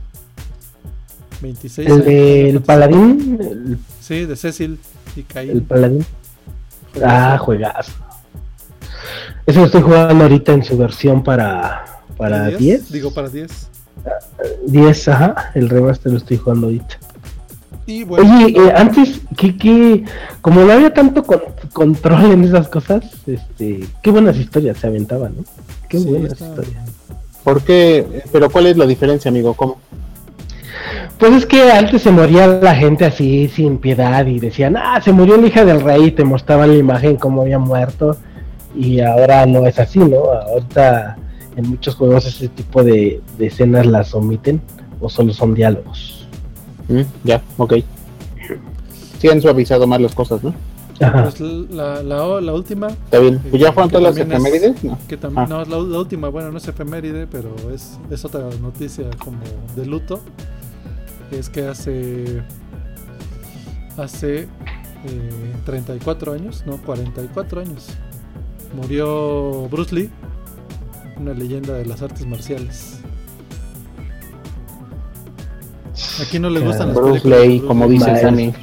26 1.45 1.89
El 1.89 2.05
del 2.05 2.53
Fantasy. 2.63 2.67
paladín, 2.67 3.39
el, 3.41 3.79
Sí, 4.01 4.25
de 4.27 4.35
Cecil 4.37 4.79
y 5.17 5.23
Caín. 5.23 5.51
el 5.51 5.63
paladín. 5.63 6.05
Ah, 7.05 7.39
juegazo. 7.39 7.93
Eso 9.47 9.61
lo 9.61 9.67
estoy 9.67 9.83
jugando 9.83 10.25
ahorita 10.25 10.53
en 10.53 10.65
su 10.65 10.77
versión 10.77 11.23
para 11.23 11.85
para 12.17 12.49
10. 12.49 12.91
Digo 12.93 13.13
para 13.13 13.29
10. 13.29 13.69
10, 14.67 15.09
ajá, 15.09 15.51
el 15.55 15.69
remaster 15.69 16.13
lo 16.13 16.19
estoy 16.19 16.37
jugando 16.39 16.67
ahorita. 16.69 16.97
Y 17.87 18.05
bueno, 18.05 18.35
Oye, 18.37 18.55
eh, 18.57 18.73
antes, 18.75 19.21
que, 19.37 19.57
que, 19.59 20.05
como 20.41 20.63
no 20.63 20.73
había 20.73 20.93
tanto 20.95 21.23
con- 21.23 21.43
control 21.73 22.31
en 22.33 22.45
esas 22.45 22.69
cosas, 22.69 23.05
este, 23.27 23.85
qué 24.03 24.11
buenas 24.11 24.37
historias 24.39 24.79
se 24.79 24.87
aventaban, 24.87 25.35
¿no? 25.37 25.45
Qué 25.89 25.99
sí, 25.99 26.05
buenas 26.07 26.33
está- 26.33 26.47
historias. 26.47 26.85
¿Por 27.43 27.63
qué? 27.63 28.23
Pero 28.33 28.49
¿cuál 28.51 28.69
es 28.69 28.79
la 28.79 28.87
diferencia, 28.87 29.29
amigo? 29.29 29.53
¿Cómo? 29.55 29.79
Pues 31.19 31.33
es 31.33 31.47
que 31.47 31.71
antes 31.73 32.03
se 32.03 32.11
moría 32.11 32.47
la 32.47 32.75
gente 32.75 33.05
así 33.05 33.49
sin 33.49 33.79
piedad 33.79 34.27
y 34.27 34.39
decían, 34.41 34.77
ah, 34.77 35.01
se 35.03 35.13
murió 35.13 35.37
la 35.37 35.47
hija 35.47 35.65
del 35.65 35.81
rey 35.81 36.05
y 36.07 36.11
te 36.11 36.25
mostraban 36.25 36.71
la 36.71 36.77
imagen 36.77 37.17
como 37.17 37.43
había 37.43 37.59
muerto 37.59 38.17
y 38.75 39.01
ahora 39.01 39.47
no 39.47 39.67
es 39.67 39.79
así, 39.79 39.99
¿no? 40.01 40.25
Ahorita 40.31 41.17
en 41.57 41.71
muchos 41.71 41.95
juegos 41.95 42.27
ese 42.27 42.49
tipo 42.49 42.83
de, 42.83 43.21
de 43.39 43.47
escenas 43.47 43.87
las 43.87 44.15
omiten 44.15 44.61
o 45.01 45.09
solo 45.09 45.33
son 45.33 45.55
diálogos. 45.55 46.27
Mm, 46.89 47.03
ya, 47.23 47.41
ok. 47.57 47.75
sí 49.21 49.29
han 49.29 49.41
suavizado 49.41 49.87
más 49.87 50.01
las 50.01 50.15
cosas, 50.15 50.43
¿no? 50.43 50.55
Ajá. 51.01 51.25
Pues 51.25 51.41
la, 51.41 52.03
la, 52.03 52.41
la 52.41 52.53
última, 52.53 52.89
Está 52.89 53.19
bien. 53.19 53.41
Pues 53.51 53.61
ya 53.63 53.73
fueron 53.73 53.91
todas 53.91 54.05
las 54.05 54.17
es- 54.17 54.27
efemérides, 54.33 54.85
¿no? 54.85 54.97
que 55.09 55.17
también, 55.17 55.45
Ah. 55.45 55.49
no, 55.49 55.65
la, 55.65 55.89
la 55.93 55.99
última, 55.99 56.29
bueno, 56.29 56.53
no 56.53 56.59
es 56.59 56.69
efeméride, 56.69 57.27
pero 57.27 57.55
es, 57.75 57.99
es 58.11 58.25
otra 58.25 58.43
noticia 58.61 59.05
como 59.19 59.39
de 59.75 59.87
luto. 59.87 60.21
Es 61.31 61.49
que 61.51 61.67
hace, 61.67 62.43
hace 63.97 64.43
eh, 64.43 65.53
34 65.65 66.33
años, 66.33 66.65
no, 66.67 66.77
44 66.79 67.61
años, 67.61 67.89
murió 68.75 69.69
Bruce 69.69 69.95
Lee, 69.95 70.11
una 71.19 71.33
leyenda 71.33 71.75
de 71.75 71.87
las 71.87 72.03
artes 72.03 72.27
marciales. 72.27 73.01
Aquí 76.23 76.39
no 76.39 76.51
les 76.51 76.65
gustan 76.65 76.89
las 76.89 76.97
Bruce 76.97 77.29
Lee, 77.29 77.61
como 77.61 77.87
Lee. 77.87 77.95
dice. 77.95 78.17
Sammy. 78.21 78.55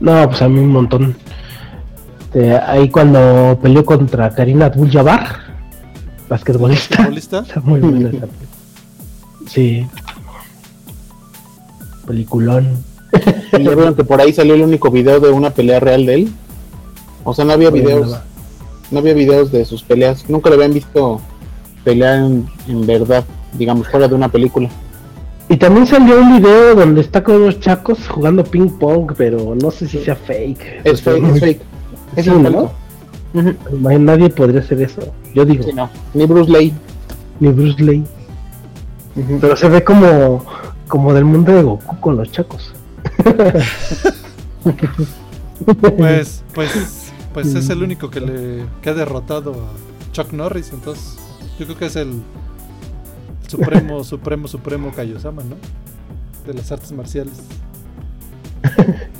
No, 0.00 0.28
pues 0.28 0.42
a 0.42 0.48
mí 0.48 0.58
un 0.58 0.70
montón. 0.70 1.16
Este, 2.32 2.56
ahí 2.56 2.88
cuando 2.88 3.58
peleó 3.62 3.84
contra 3.84 4.30
Karina 4.30 4.66
Abdul-Jabbar, 4.66 5.36
basquetbolista. 6.30 7.08
Está 7.14 7.60
muy 7.64 7.80
buena 7.80 8.08
esa. 8.08 8.26
Sí. 9.46 9.86
Peliculón. 12.06 12.82
Y 13.52 13.62
ya 13.62 13.74
vieron 13.74 13.94
que 13.94 14.04
por 14.04 14.20
ahí 14.20 14.32
salió 14.32 14.54
el 14.54 14.62
único 14.62 14.90
video 14.90 15.20
de 15.20 15.30
una 15.30 15.50
pelea 15.50 15.80
real 15.80 16.06
de 16.06 16.14
él. 16.14 16.32
O 17.24 17.34
sea, 17.34 17.44
no 17.44 17.52
había 17.52 17.70
videos, 17.70 18.18
no 18.90 18.98
había 18.98 19.14
videos 19.14 19.52
de 19.52 19.64
sus 19.64 19.82
peleas. 19.82 20.28
Nunca 20.28 20.48
lo 20.50 20.56
habían 20.56 20.72
visto 20.72 21.20
pelear 21.84 22.18
en, 22.24 22.46
en 22.68 22.86
verdad, 22.86 23.24
digamos, 23.52 23.86
fuera 23.88 24.08
de 24.08 24.14
una 24.14 24.28
película. 24.28 24.68
Y 25.48 25.56
también 25.58 25.86
salió 25.86 26.18
un 26.20 26.38
video 26.38 26.74
donde 26.74 27.02
está 27.02 27.22
con 27.22 27.36
unos 27.36 27.60
chacos 27.60 28.08
jugando 28.08 28.42
ping 28.42 28.70
pong, 28.78 29.12
pero 29.16 29.54
no 29.54 29.70
sé 29.70 29.86
si 29.86 29.98
sea 29.98 30.16
fake. 30.16 30.80
Es 30.84 31.02
fake, 31.02 31.24
es 31.34 31.40
fake. 31.40 31.60
Es 32.16 32.24
Sí, 32.24 32.30
un 32.30 32.42
¿no? 32.44 32.70
Nadie 33.98 34.30
podría 34.30 34.60
hacer 34.60 34.80
eso. 34.82 35.02
Yo 35.34 35.44
digo, 35.44 35.62
Sí, 35.64 35.72
no. 35.74 35.90
Ni 36.14 36.24
Bruce 36.26 36.50
Lee. 36.50 36.72
ni 37.40 37.48
Bruce 37.50 37.82
Lee. 37.82 38.02
Pero 39.14 39.56
se 39.56 39.68
ve 39.68 39.84
como, 39.84 40.44
como 40.88 41.12
del 41.12 41.24
mundo 41.24 41.52
de 41.52 41.62
Goku 41.62 42.00
con 42.00 42.16
los 42.16 42.30
chacos. 42.30 42.72
Pues, 45.96 46.42
pues, 46.54 47.12
pues 47.32 47.54
es 47.54 47.68
el 47.70 47.82
único 47.84 48.10
que 48.10 48.20
le 48.20 48.64
que 48.82 48.90
ha 48.90 48.94
derrotado 48.94 49.52
a 49.52 50.12
Chuck 50.12 50.32
Norris, 50.32 50.72
entonces 50.72 51.18
yo 51.58 51.66
creo 51.66 51.78
que 51.78 51.86
es 51.86 51.96
el 51.96 52.20
supremo, 53.46 54.02
supremo, 54.12 54.48
supremo 54.48 54.90
Kaiosama, 54.90 55.42
¿no? 55.42 55.56
De 56.46 56.54
las 56.54 56.72
artes 56.72 56.90
marciales. 56.92 57.42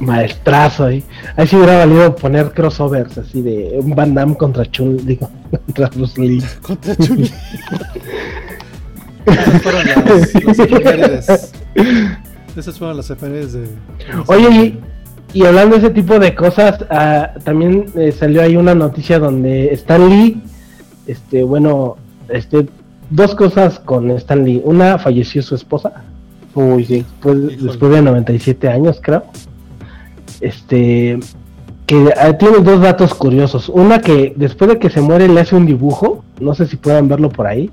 Maestrazo 0.00 0.84
ahí. 0.86 1.04
Ahí 1.36 1.46
sí 1.46 1.56
hubiera 1.56 1.78
valido 1.78 2.14
poner 2.16 2.52
crossovers 2.52 3.18
así 3.18 3.40
de 3.40 3.78
un 3.80 3.94
Van 3.94 4.14
Damme 4.14 4.36
contra 4.36 4.70
Chun, 4.70 4.96
digo, 5.06 5.30
contra 5.58 5.88
Bruce 5.88 6.20
Lee. 6.20 6.42
Contra 6.62 6.94
Chun-Li. 6.96 7.30
Esas 9.26 9.62
fueron 9.62 9.86
las, 9.86 10.44
las 10.44 10.58
efemérides. 10.58 11.52
Esas 12.56 12.78
fueron 12.78 12.96
las 12.96 13.10
efemérides 13.10 13.52
de. 13.52 13.68
Oye, 14.26 14.78
y, 15.32 15.38
y 15.40 15.44
hablando 15.44 15.76
de 15.76 15.86
ese 15.86 15.94
tipo 15.94 16.18
de 16.18 16.34
cosas, 16.34 16.84
ah, 16.90 17.32
también 17.44 17.86
eh, 17.96 18.12
salió 18.12 18.42
ahí 18.42 18.56
una 18.56 18.74
noticia 18.74 19.18
donde 19.18 19.72
Stan 19.74 20.08
Lee, 20.08 20.42
este, 21.06 21.42
bueno, 21.42 21.96
este, 22.28 22.68
dos 23.10 23.34
cosas 23.34 23.78
con 23.80 24.10
Stan 24.12 24.44
Lee. 24.44 24.60
Una, 24.64 24.98
falleció 24.98 25.42
su 25.42 25.54
esposa, 25.54 26.04
Uy, 26.54 26.84
sí. 26.84 27.04
pues, 27.20 27.36
Híjole. 27.36 27.56
después 27.58 27.92
de 27.92 28.02
97 28.02 28.68
años, 28.68 29.00
creo. 29.02 29.24
Este, 30.40 31.18
que 31.86 32.12
tiene 32.38 32.58
dos 32.58 32.80
datos 32.80 33.14
curiosos. 33.14 33.68
Una 33.68 34.00
que 34.00 34.34
después 34.36 34.68
de 34.70 34.78
que 34.78 34.90
se 34.90 35.00
muere 35.00 35.28
le 35.28 35.40
hace 35.40 35.54
un 35.54 35.66
dibujo, 35.66 36.24
no 36.40 36.54
sé 36.54 36.66
si 36.66 36.76
puedan 36.76 37.08
verlo 37.08 37.30
por 37.30 37.46
ahí, 37.46 37.70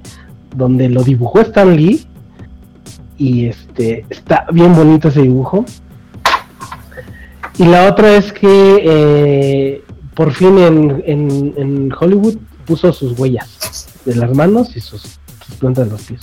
donde 0.56 0.88
lo 0.90 1.04
dibujó 1.04 1.42
Stan 1.42 1.76
Lee 1.76 2.06
y 3.18 3.48
este 3.48 4.06
está 4.10 4.46
bien 4.52 4.76
bonito 4.76 5.08
ese 5.08 5.22
dibujo. 5.24 5.66
Y 7.58 7.66
la 7.66 7.88
otra 7.88 8.16
es 8.16 8.32
que 8.34 8.82
eh, 8.84 9.84
por 10.16 10.32
fin 10.34 10.58
en, 10.58 11.04
en- 11.06 11.92
Hollywood 12.00 12.36
puso 12.66 12.92
sus 12.94 13.18
huellas 13.20 13.88
de 14.06 14.16
las 14.16 14.34
manos 14.36 14.76
y 14.76 14.80
sus, 14.80 15.20
plantas 15.60 15.86
de 15.86 15.92
los 15.92 16.02
pies. 16.04 16.22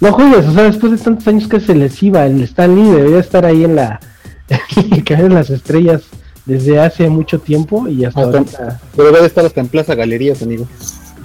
No 0.00 0.12
juegues, 0.12 0.46
o 0.46 0.52
sea, 0.52 0.64
después 0.64 0.92
de 0.92 0.98
tantos 0.98 1.26
años 1.28 1.48
que 1.48 1.60
se 1.60 1.74
les 1.74 2.02
iba, 2.02 2.26
el 2.26 2.42
Stan 2.42 2.74
Lee 2.74 2.90
debería 2.90 3.18
estar 3.18 3.44
ahí 3.46 3.64
en 3.64 3.76
la 3.76 4.00
en 5.08 5.34
las 5.34 5.48
estrellas 5.50 6.02
desde 6.46 6.78
hace 6.78 7.08
mucho 7.08 7.38
tiempo 7.38 7.88
y 7.88 8.04
hasta 8.04 8.20
Hasta- 8.20 8.38
ahorita. 8.38 8.80
Debería 8.96 9.20
de 9.20 9.26
estar 9.26 9.44
hasta 9.46 9.60
en 9.60 9.68
Plaza 9.68 9.94
Galerías, 9.94 10.42
amigo. 10.42 10.66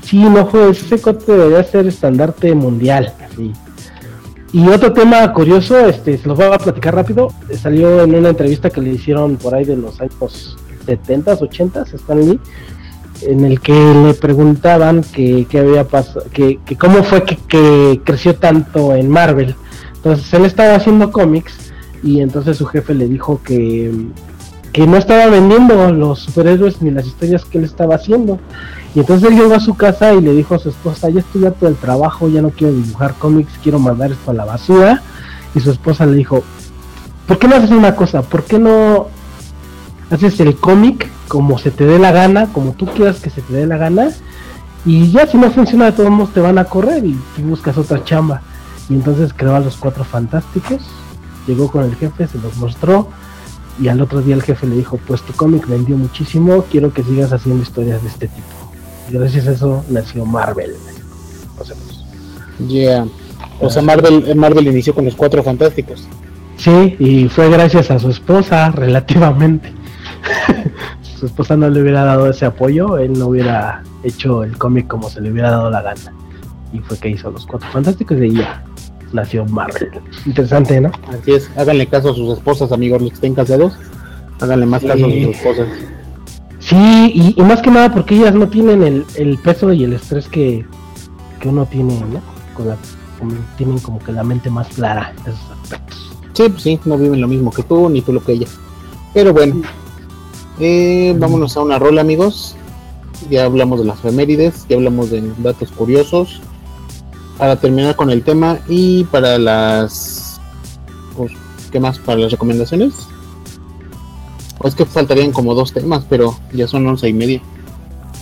Sí, 0.02 0.18
no 0.18 0.46
juegues, 0.46 0.82
ese 0.84 1.00
cote 1.02 1.32
debería 1.34 1.64
ser 1.64 1.88
estandarte 1.88 2.54
mundial. 2.56 3.14
así. 3.32 3.52
Y 4.52 4.68
otro 4.68 4.94
tema 4.94 5.32
curioso, 5.34 5.78
este, 5.88 6.18
se 6.18 6.28
los 6.28 6.36
voy 6.38 6.48
a 6.48 6.58
platicar 6.58 6.96
rápido. 6.96 7.28
Salió 7.62 8.02
en 8.04 8.16
una 8.16 8.30
entrevista 8.30 8.70
que 8.72 8.82
le 8.82 8.92
hicieron 8.92 9.36
por 9.38 9.54
ahí 9.54 9.64
de 9.66 9.76
los 9.76 10.00
años 10.02 10.58
70s, 10.88 11.40
80s, 11.40 11.94
Stan 11.94 12.20
Lee, 12.20 12.40
en 13.22 13.46
el 13.46 13.60
que 13.60 13.74
le 13.74 14.14
preguntaban 14.16 15.04
que, 15.04 15.46
qué 15.48 15.60
había 15.60 15.84
pasado, 15.84 16.26
que, 16.34 16.60
que 16.66 16.76
cómo 16.78 17.04
fue 17.04 17.24
que, 17.24 17.36
que 17.48 18.02
creció 18.04 18.36
tanto 18.38 18.96
en 18.96 19.08
Marvel. 19.10 19.54
Entonces 19.98 20.34
él 20.34 20.46
estaba 20.46 20.76
haciendo 20.76 21.12
cómics 21.12 21.54
y 22.02 22.22
entonces 22.22 22.58
su 22.58 22.66
jefe 22.66 22.96
le 22.96 23.08
dijo 23.08 23.42
que, 23.44 23.92
que 24.72 24.86
no 24.86 24.98
estaba 24.98 25.28
vendiendo 25.28 25.92
los 25.92 26.20
superhéroes 26.20 26.82
ni 26.82 26.92
las 26.92 27.08
historias 27.08 27.46
que 27.46 27.58
él 27.58 27.64
estaba 27.64 27.96
haciendo. 27.96 28.40
Y 28.96 29.00
entonces 29.00 29.30
él 29.30 29.38
llegó 29.38 29.56
a 29.56 29.60
su 29.60 29.76
casa 29.76 30.14
y 30.14 30.22
le 30.22 30.34
dijo 30.34 30.56
a 30.56 30.60
su 30.60 30.70
esposa, 30.70 31.10
ya 31.10 31.20
estoy 31.20 31.46
harto 31.46 31.66
del 31.66 31.76
trabajo, 31.76 32.28
ya 32.28 32.42
no 32.42 32.50
quiero 32.50 32.74
dibujar 32.74 33.16
cómics, 33.16 33.54
quiero 33.62 33.80
mandar 33.80 34.12
esto 34.12 34.32
a 34.32 34.34
la 34.34 34.46
basura. 34.46 35.02
Y 35.56 35.60
su 35.60 35.72
esposa 35.72 36.06
le 36.06 36.16
dijo, 36.16 36.44
¿por 37.28 37.40
qué 37.40 37.48
no 37.48 37.56
haces 37.56 37.72
una 37.72 37.96
cosa? 37.96 38.22
¿Por 38.22 38.44
qué 38.44 38.60
no 38.60 39.08
haces 40.12 40.40
el 40.40 40.56
cómic 40.56 41.10
como 41.28 41.58
se 41.60 41.72
te 41.72 41.86
dé 41.86 42.00
la 42.00 42.12
gana, 42.12 42.48
como 42.52 42.72
tú 42.74 42.88
quieras 42.88 43.20
que 43.20 43.30
se 43.30 43.42
te 43.42 43.54
dé 43.54 43.68
la 43.68 43.78
gana? 43.78 44.10
Y 44.86 45.12
ya 45.12 45.28
si 45.28 45.38
no 45.38 45.52
funciona 45.52 45.86
de 45.86 45.92
todos 45.92 46.10
modos 46.10 46.34
te 46.34 46.40
van 46.40 46.58
a 46.58 46.66
correr 46.66 47.06
y 47.06 47.20
tú 47.36 47.44
buscas 47.44 47.78
otra 47.78 48.04
chamba. 48.04 48.42
Y 48.90 48.94
entonces 48.94 49.34
creó 49.36 49.56
a 49.56 49.60
los 49.60 49.78
cuatro 49.78 50.04
fantásticos, 50.04 50.82
llegó 51.48 51.70
con 51.70 51.84
el 51.84 51.96
jefe, 51.96 52.28
se 52.28 52.40
los 52.40 52.56
mostró. 52.58 53.08
Y 53.82 53.88
al 53.88 54.02
otro 54.02 54.22
día 54.22 54.36
el 54.36 54.44
jefe 54.44 54.68
le 54.68 54.76
dijo, 54.76 55.00
pues 55.08 55.22
tu 55.22 55.34
cómic 55.34 55.66
vendió 55.68 55.96
muchísimo, 55.96 56.66
quiero 56.70 56.94
que 56.94 57.04
sigas 57.04 57.32
haciendo 57.32 57.64
historias 57.64 58.02
de 58.04 58.10
este 58.10 58.28
tipo. 58.28 58.48
Y 59.10 59.14
gracias 59.14 59.48
a 59.48 59.52
eso 59.52 59.84
nació 59.90 60.26
Marvel. 60.26 60.72
O 61.58 61.64
sea, 61.64 61.76
pues, 61.76 62.00
Yeah. 62.68 63.06
O 63.62 63.70
sea, 63.70 63.82
Marvel, 63.82 64.36
Marvel 64.36 64.68
inició 64.68 64.94
con 64.94 65.06
los 65.06 65.16
cuatro 65.16 65.44
fantásticos. 65.44 66.08
sí, 66.58 66.96
y 67.00 67.30
fue 67.30 67.50
gracias 67.50 67.90
a 67.90 68.00
su 68.00 68.10
esposa, 68.10 68.70
relativamente. 68.76 69.72
su 71.18 71.26
esposa 71.26 71.56
no 71.56 71.70
le 71.70 71.82
hubiera 71.82 72.04
dado 72.04 72.30
ese 72.30 72.46
apoyo, 72.46 72.98
él 72.98 73.18
no 73.18 73.28
hubiera 73.28 73.84
hecho 74.04 74.44
el 74.44 74.58
cómic 74.58 74.88
como 74.88 75.10
se 75.10 75.22
le 75.22 75.32
hubiera 75.32 75.52
dado 75.52 75.70
la 75.70 75.82
gana. 75.82 76.14
Y 76.74 76.80
fue 76.80 76.98
que 76.98 77.10
hizo 77.10 77.32
los 77.32 77.46
cuatro 77.46 77.70
fantásticos 77.72 78.18
y 78.20 78.36
ya 78.36 78.64
nació 79.14 79.46
Marvel. 79.46 79.90
Interesante, 80.26 80.80
¿no? 80.82 80.92
Así 81.08 81.32
es, 81.34 81.50
háganle 81.58 81.88
caso 81.88 82.12
a 82.12 82.16
sus 82.16 82.38
esposas, 82.38 82.72
amigos, 82.72 83.02
los 83.02 83.10
que 83.12 83.16
estén 83.16 83.34
casados. 83.36 83.74
Háganle 84.40 84.66
más 84.66 84.82
caso 84.84 85.06
a 85.06 85.10
Sí. 85.10 85.24
sus 85.26 85.36
esposas. 85.36 85.68
Sí, 86.60 86.76
y, 87.16 87.36
y 87.38 87.44
más 87.44 87.62
que 87.62 87.72
nada 87.72 87.92
porque 87.94 88.16
ellas 88.16 88.36
no 88.36 88.48
tienen 88.50 88.84
el, 88.84 89.06
el 89.16 89.38
peso 89.38 89.72
y 89.74 89.84
el 89.86 89.94
estrés 89.94 90.28
que, 90.28 90.66
que 91.40 91.48
uno 91.50 91.66
tiene, 91.66 91.94
¿no? 92.00 92.22
Con 92.54 92.68
la- 92.68 92.78
como- 93.18 93.34
tienen 93.58 93.80
como 93.80 94.00
que 94.00 94.12
la 94.12 94.24
mente 94.24 94.50
más 94.50 94.68
clara 94.70 95.14
en 95.18 95.34
esos 95.34 95.52
aspectos. 95.64 96.12
Sí, 96.34 96.44
pues 96.50 96.62
sí, 96.64 96.80
no 96.86 96.98
viven 96.98 97.20
lo 97.22 97.28
mismo 97.28 97.52
que 97.52 97.64
tú, 97.64 97.90
ni 97.90 98.02
tú 98.02 98.14
lo 98.14 98.24
que 98.24 98.34
ella. 98.34 98.48
Pero 99.14 99.34
bueno, 99.34 99.62
eh, 100.60 101.16
vámonos 101.18 101.56
a 101.58 101.62
una 101.62 101.80
rola, 101.80 102.02
amigos. 102.02 102.56
Ya 103.30 103.46
hablamos 103.46 103.80
de 103.80 103.86
las 103.86 104.00
efemérides, 104.00 104.66
ya 104.70 104.78
hablamos 104.78 105.10
de 105.12 105.22
datos 105.40 105.72
curiosos. 105.72 106.42
Para 107.40 107.56
terminar 107.56 107.96
con 107.96 108.12
el 108.12 108.22
tema 108.22 108.60
y 108.68 109.06
para 109.06 109.38
las. 109.40 110.40
Pues, 111.18 111.32
¿Qué 111.72 111.80
más? 111.80 111.98
¿Para 111.98 112.20
las 112.20 112.32
recomendaciones? 112.32 112.94
O 114.60 114.68
es 114.68 114.76
que 114.76 114.86
faltarían 114.86 115.32
como 115.32 115.56
dos 115.56 115.72
temas, 115.74 116.04
pero 116.10 116.38
ya 116.54 116.68
son 116.68 116.86
once 116.86 117.08
y 117.08 117.14
media. 117.14 117.42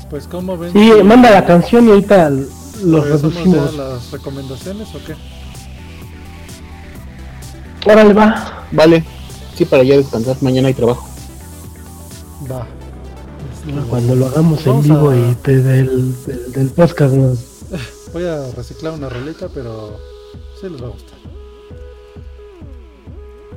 Pues, 0.09 0.27
¿cómo 0.27 0.55
ven? 0.57 0.71
Sí, 0.71 0.91
manda 1.03 1.31
la 1.31 1.45
canción 1.45 1.87
y 1.87 1.91
ahorita 1.91 2.29
los 2.29 3.09
reducimos. 3.09 3.73
las 3.75 4.11
recomendaciones 4.11 4.87
o 4.93 4.99
qué? 5.05 5.15
Órale, 7.91 8.13
va. 8.13 8.65
Vale, 8.71 9.03
sí, 9.55 9.65
para 9.65 9.83
ya 9.83 9.97
descansar. 9.97 10.37
Mañana 10.41 10.67
hay 10.67 10.73
trabajo. 10.73 11.07
Va. 12.51 12.67
Cuando 13.89 14.15
lo 14.15 14.27
hagamos 14.27 14.65
en 14.67 14.81
vivo 14.81 15.09
a- 15.09 15.15
y 15.17 15.35
te- 15.41 15.57
del, 15.61 16.15
del, 16.25 16.51
del 16.53 16.69
podcast 16.69 17.13
nos 17.13 17.39
voy 18.17 18.25
a 18.25 18.51
reciclar 18.51 18.93
una 18.93 19.09
roleta, 19.09 19.47
pero 19.47 19.95
se 20.59 20.67
les 20.71 20.81
va 20.81 20.87
a 20.87 20.89
gustar. 20.89 21.19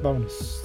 Vámonos. 0.02 0.60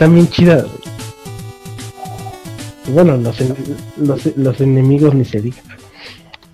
Están 0.00 0.14
bien 0.14 0.30
chidas. 0.30 0.64
bueno, 2.88 3.18
los, 3.18 3.38
en- 3.38 3.54
los, 3.98 4.34
los 4.34 4.58
enemigos 4.62 5.14
ni 5.14 5.26
se 5.26 5.42
digan. 5.42 5.62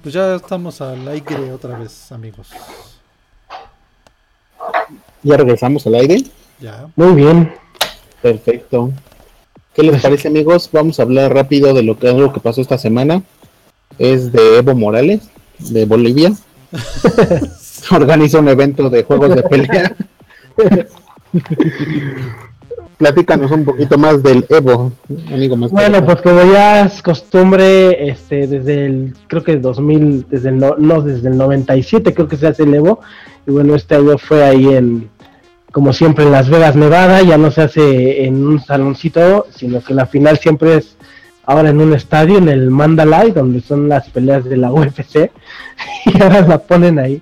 Pues 0.02 0.16
ya 0.16 0.35
estamos 0.35 0.81
al 0.81 1.06
aire 1.06 1.52
otra 1.52 1.78
vez, 1.78 2.10
amigos. 2.10 2.48
Ya 5.23 5.36
regresamos 5.36 5.86
al 5.86 5.94
aire. 5.94 6.24
Ya. 6.59 6.89
Muy 6.97 7.12
bien. 7.14 7.55
Perfecto. 8.20 8.90
¿Qué 9.74 9.85
les 9.85 10.02
parece, 10.02 10.27
amigos? 10.27 10.68
Vamos 10.73 10.98
a 10.98 11.05
hablar 11.05 11.32
rápido 11.32 11.73
de 11.73 11.85
lo 11.85 11.97
que, 11.97 12.09
algo 12.09 12.32
que 12.32 12.40
pasó 12.40 12.60
esta 12.60 12.78
semana. 12.78 13.23
Es 13.97 14.32
de 14.32 14.59
Evo 14.59 14.74
Morales, 14.74 15.20
de 15.60 15.85
Bolivia. 15.85 16.32
Organiza 17.93 18.40
un 18.40 18.48
evento 18.48 18.90
de 18.90 19.05
juegos 19.05 19.36
de 19.36 19.43
pelea. 19.44 19.94
Platícanos 22.98 23.51
un 23.51 23.64
poquito 23.64 23.98
más 23.98 24.23
del 24.23 24.47
Evo, 24.48 24.90
amigo 25.31 25.56
más. 25.56 25.70
Bueno, 25.70 26.05
pues 26.05 26.23
como 26.23 26.43
ya 26.51 26.86
es 26.86 27.02
costumbre, 27.02 28.09
este, 28.09 28.47
desde 28.47 28.86
el, 28.86 29.14
creo 29.27 29.44
que 29.44 29.56
2000, 29.56 30.27
desde 30.31 30.48
el, 30.48 30.59
no, 30.59 30.77
no, 30.78 31.02
desde 31.02 31.28
el 31.28 31.36
97 31.36 32.14
creo 32.14 32.27
que 32.27 32.39
se 32.39 32.47
hace 32.47 32.62
el 32.62 32.74
Evo, 32.74 33.01
y 33.47 33.51
bueno, 33.51 33.74
este 33.74 33.97
año 33.97 34.16
fue 34.16 34.43
ahí 34.43 34.74
en, 34.74 35.10
como 35.73 35.93
siempre 35.93 36.24
en 36.24 36.32
Las 36.32 36.48
Vegas, 36.48 36.74
Nevada, 36.74 37.20
ya 37.20 37.36
no 37.36 37.51
se 37.51 37.62
hace 37.62 38.24
en 38.24 38.47
un 38.47 38.60
saloncito, 38.60 39.47
sino 39.55 39.82
que 39.85 39.93
la 39.93 40.06
final 40.06 40.39
siempre 40.39 40.77
es 40.77 40.97
ahora 41.44 41.68
en 41.68 41.82
un 41.82 41.93
estadio, 41.93 42.39
en 42.39 42.48
el 42.48 42.70
Mandalay, 42.70 43.31
donde 43.31 43.60
son 43.60 43.90
las 43.90 44.09
peleas 44.09 44.44
de 44.44 44.56
la 44.56 44.73
UFC, 44.73 45.31
y 46.06 46.23
ahora 46.23 46.40
la 46.40 46.59
ponen 46.59 46.98
ahí. 46.98 47.20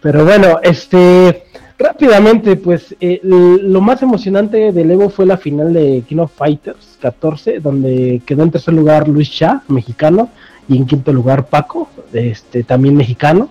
Pero 0.00 0.24
bueno, 0.24 0.60
este, 0.62 1.43
rápidamente, 1.78 2.56
pues 2.56 2.94
eh, 3.00 3.20
lo 3.22 3.80
más 3.80 4.02
emocionante 4.02 4.72
del 4.72 4.90
Evo 4.90 5.10
fue 5.10 5.26
la 5.26 5.36
final 5.36 5.72
de 5.72 6.02
King 6.08 6.18
of 6.18 6.32
Fighters 6.34 6.98
14, 7.00 7.60
donde 7.60 8.22
quedó 8.24 8.42
en 8.42 8.50
tercer 8.50 8.74
lugar 8.74 9.08
Luis 9.08 9.30
Cha, 9.30 9.62
mexicano, 9.68 10.30
y 10.68 10.76
en 10.78 10.86
quinto 10.86 11.12
lugar 11.12 11.46
Paco, 11.46 11.88
este, 12.12 12.62
también 12.64 12.96
mexicano. 12.96 13.48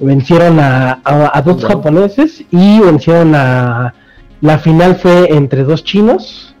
Vencieron 0.00 0.58
a, 0.60 1.00
a- 1.04 1.36
a 1.38 1.42
dos 1.42 1.60
Wow. 1.62 1.70
japoneses 1.70 2.44
y 2.50 2.80
vencieron 2.80 3.34
a... 3.34 3.94
La 4.40 4.58
final 4.58 4.94
fue 4.96 5.32
entre 5.34 5.64
dos 5.64 5.82
chinos, 5.82 6.54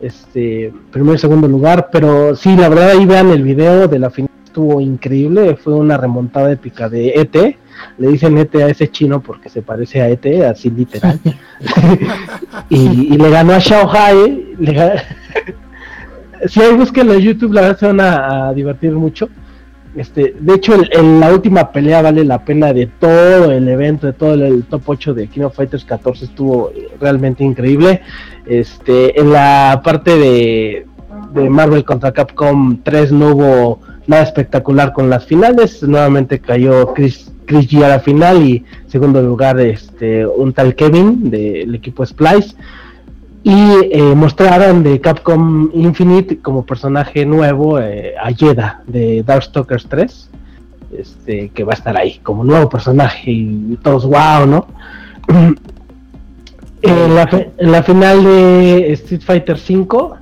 este, 0.00 0.70
primero 0.90 1.14
y 1.14 1.18
segundo 1.18 1.48
lugar, 1.48 1.88
pero 1.90 2.36
sí, 2.36 2.54
la 2.56 2.68
verdad 2.68 2.90
ahí 2.90 3.06
vean 3.06 3.30
el 3.30 3.42
video 3.42 3.88
de 3.88 3.98
la 3.98 4.10
final, 4.10 4.30
estuvo 4.52 4.82
increíble, 4.82 5.56
fue 5.56 5.72
una 5.72 5.96
remontada 5.96 6.52
épica 6.52 6.90
de 6.90 7.08
ET, 7.14 7.56
le 7.96 8.08
dicen 8.08 8.36
ET 8.36 8.54
a 8.56 8.68
ese 8.68 8.90
chino 8.90 9.22
porque 9.22 9.48
se 9.48 9.62
parece 9.62 10.02
a 10.02 10.08
ET, 10.10 10.26
así 10.44 10.68
literal. 10.70 11.18
y, 12.68 13.14
y 13.14 13.16
le 13.16 13.30
ganó 13.30 13.54
a 13.54 13.58
Shanghai. 13.58 14.54
Le 14.58 14.92
si 16.46 16.60
hay 16.60 16.74
búsquenlo 16.74 17.14
en 17.14 17.20
YouTube, 17.20 17.54
la 17.54 17.62
verdad 17.62 17.78
se 17.78 17.86
van 17.86 18.00
a, 18.00 18.48
a 18.48 18.52
divertir 18.52 18.92
mucho. 18.92 19.30
Este, 19.96 20.34
de 20.38 20.54
hecho, 20.54 20.74
el- 20.74 20.90
el- 20.92 21.20
la 21.20 21.32
última 21.32 21.72
pelea 21.72 22.02
vale 22.02 22.24
la 22.24 22.44
pena 22.44 22.72
de 22.74 22.86
todo 22.86 23.52
el 23.52 23.66
evento, 23.68 24.06
de 24.06 24.12
todo 24.12 24.34
el, 24.34 24.42
el 24.42 24.64
top 24.64 24.82
8 24.86 25.14
de 25.14 25.28
King 25.28 25.42
of 25.42 25.56
Fighters 25.56 25.84
14 25.86 26.26
estuvo 26.26 26.70
realmente 27.00 27.42
increíble. 27.42 28.02
Este, 28.46 29.18
en 29.18 29.32
la 29.32 29.80
parte 29.84 30.16
de, 30.18 30.86
de 31.34 31.48
Marvel 31.50 31.84
contra 31.84 32.12
Capcom 32.12 32.78
3 32.82 33.12
no 33.12 33.34
hubo 33.34 33.80
nada 34.06 34.22
espectacular 34.22 34.92
con 34.92 35.10
las 35.10 35.26
finales. 35.26 35.82
Nuevamente 35.82 36.40
cayó 36.40 36.92
Chris, 36.94 37.30
Chris 37.46 37.70
G 37.70 37.84
a 37.84 37.88
la 37.88 38.00
final 38.00 38.42
y 38.42 38.64
segundo 38.88 39.22
lugar 39.22 39.58
este 39.60 40.26
un 40.26 40.52
tal 40.52 40.74
Kevin 40.74 41.30
del 41.30 41.74
equipo 41.74 42.04
Splice. 42.04 42.54
y 43.44 43.50
eh, 43.90 44.14
mostraron 44.14 44.82
de 44.84 45.00
Capcom 45.00 45.70
Infinite 45.74 46.38
como 46.38 46.64
personaje 46.64 47.26
nuevo 47.26 47.80
eh, 47.80 48.14
a 48.22 48.30
Yeda 48.30 48.82
de 48.86 49.24
Darkstalkers 49.24 49.86
3, 49.88 50.30
este, 50.98 51.48
que 51.48 51.64
va 51.64 51.72
a 51.72 51.74
estar 51.74 51.96
ahí 51.96 52.20
como 52.22 52.44
nuevo 52.44 52.68
personaje 52.68 53.30
y 53.32 53.78
todos 53.82 54.06
wow, 54.06 54.46
¿no? 54.46 54.66
en, 56.82 57.14
la, 57.14 57.46
en 57.58 57.72
la 57.72 57.82
final 57.82 58.24
de 58.24 58.92
Street 58.92 59.22
Fighter 59.22 59.58
5 59.58 60.16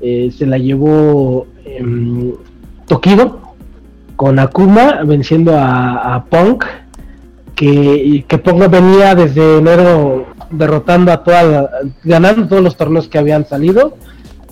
eh, 0.00 0.30
se 0.36 0.46
la 0.46 0.58
llevó 0.58 1.46
em, 1.64 2.32
Tokido 2.86 3.40
con 4.16 4.38
Akuma 4.38 5.02
venciendo 5.04 5.56
a, 5.56 6.14
a 6.14 6.24
Punk 6.24 6.64
que, 7.54 8.24
que 8.26 8.38
Punk 8.38 8.68
venía 8.70 9.14
desde 9.14 9.58
enero 9.58 10.26
derrotando 10.50 11.12
a 11.12 11.22
toda 11.24 11.70
ganando 12.04 12.46
todos 12.48 12.62
los 12.62 12.76
torneos 12.76 13.08
que 13.08 13.18
habían 13.18 13.46
salido 13.46 13.96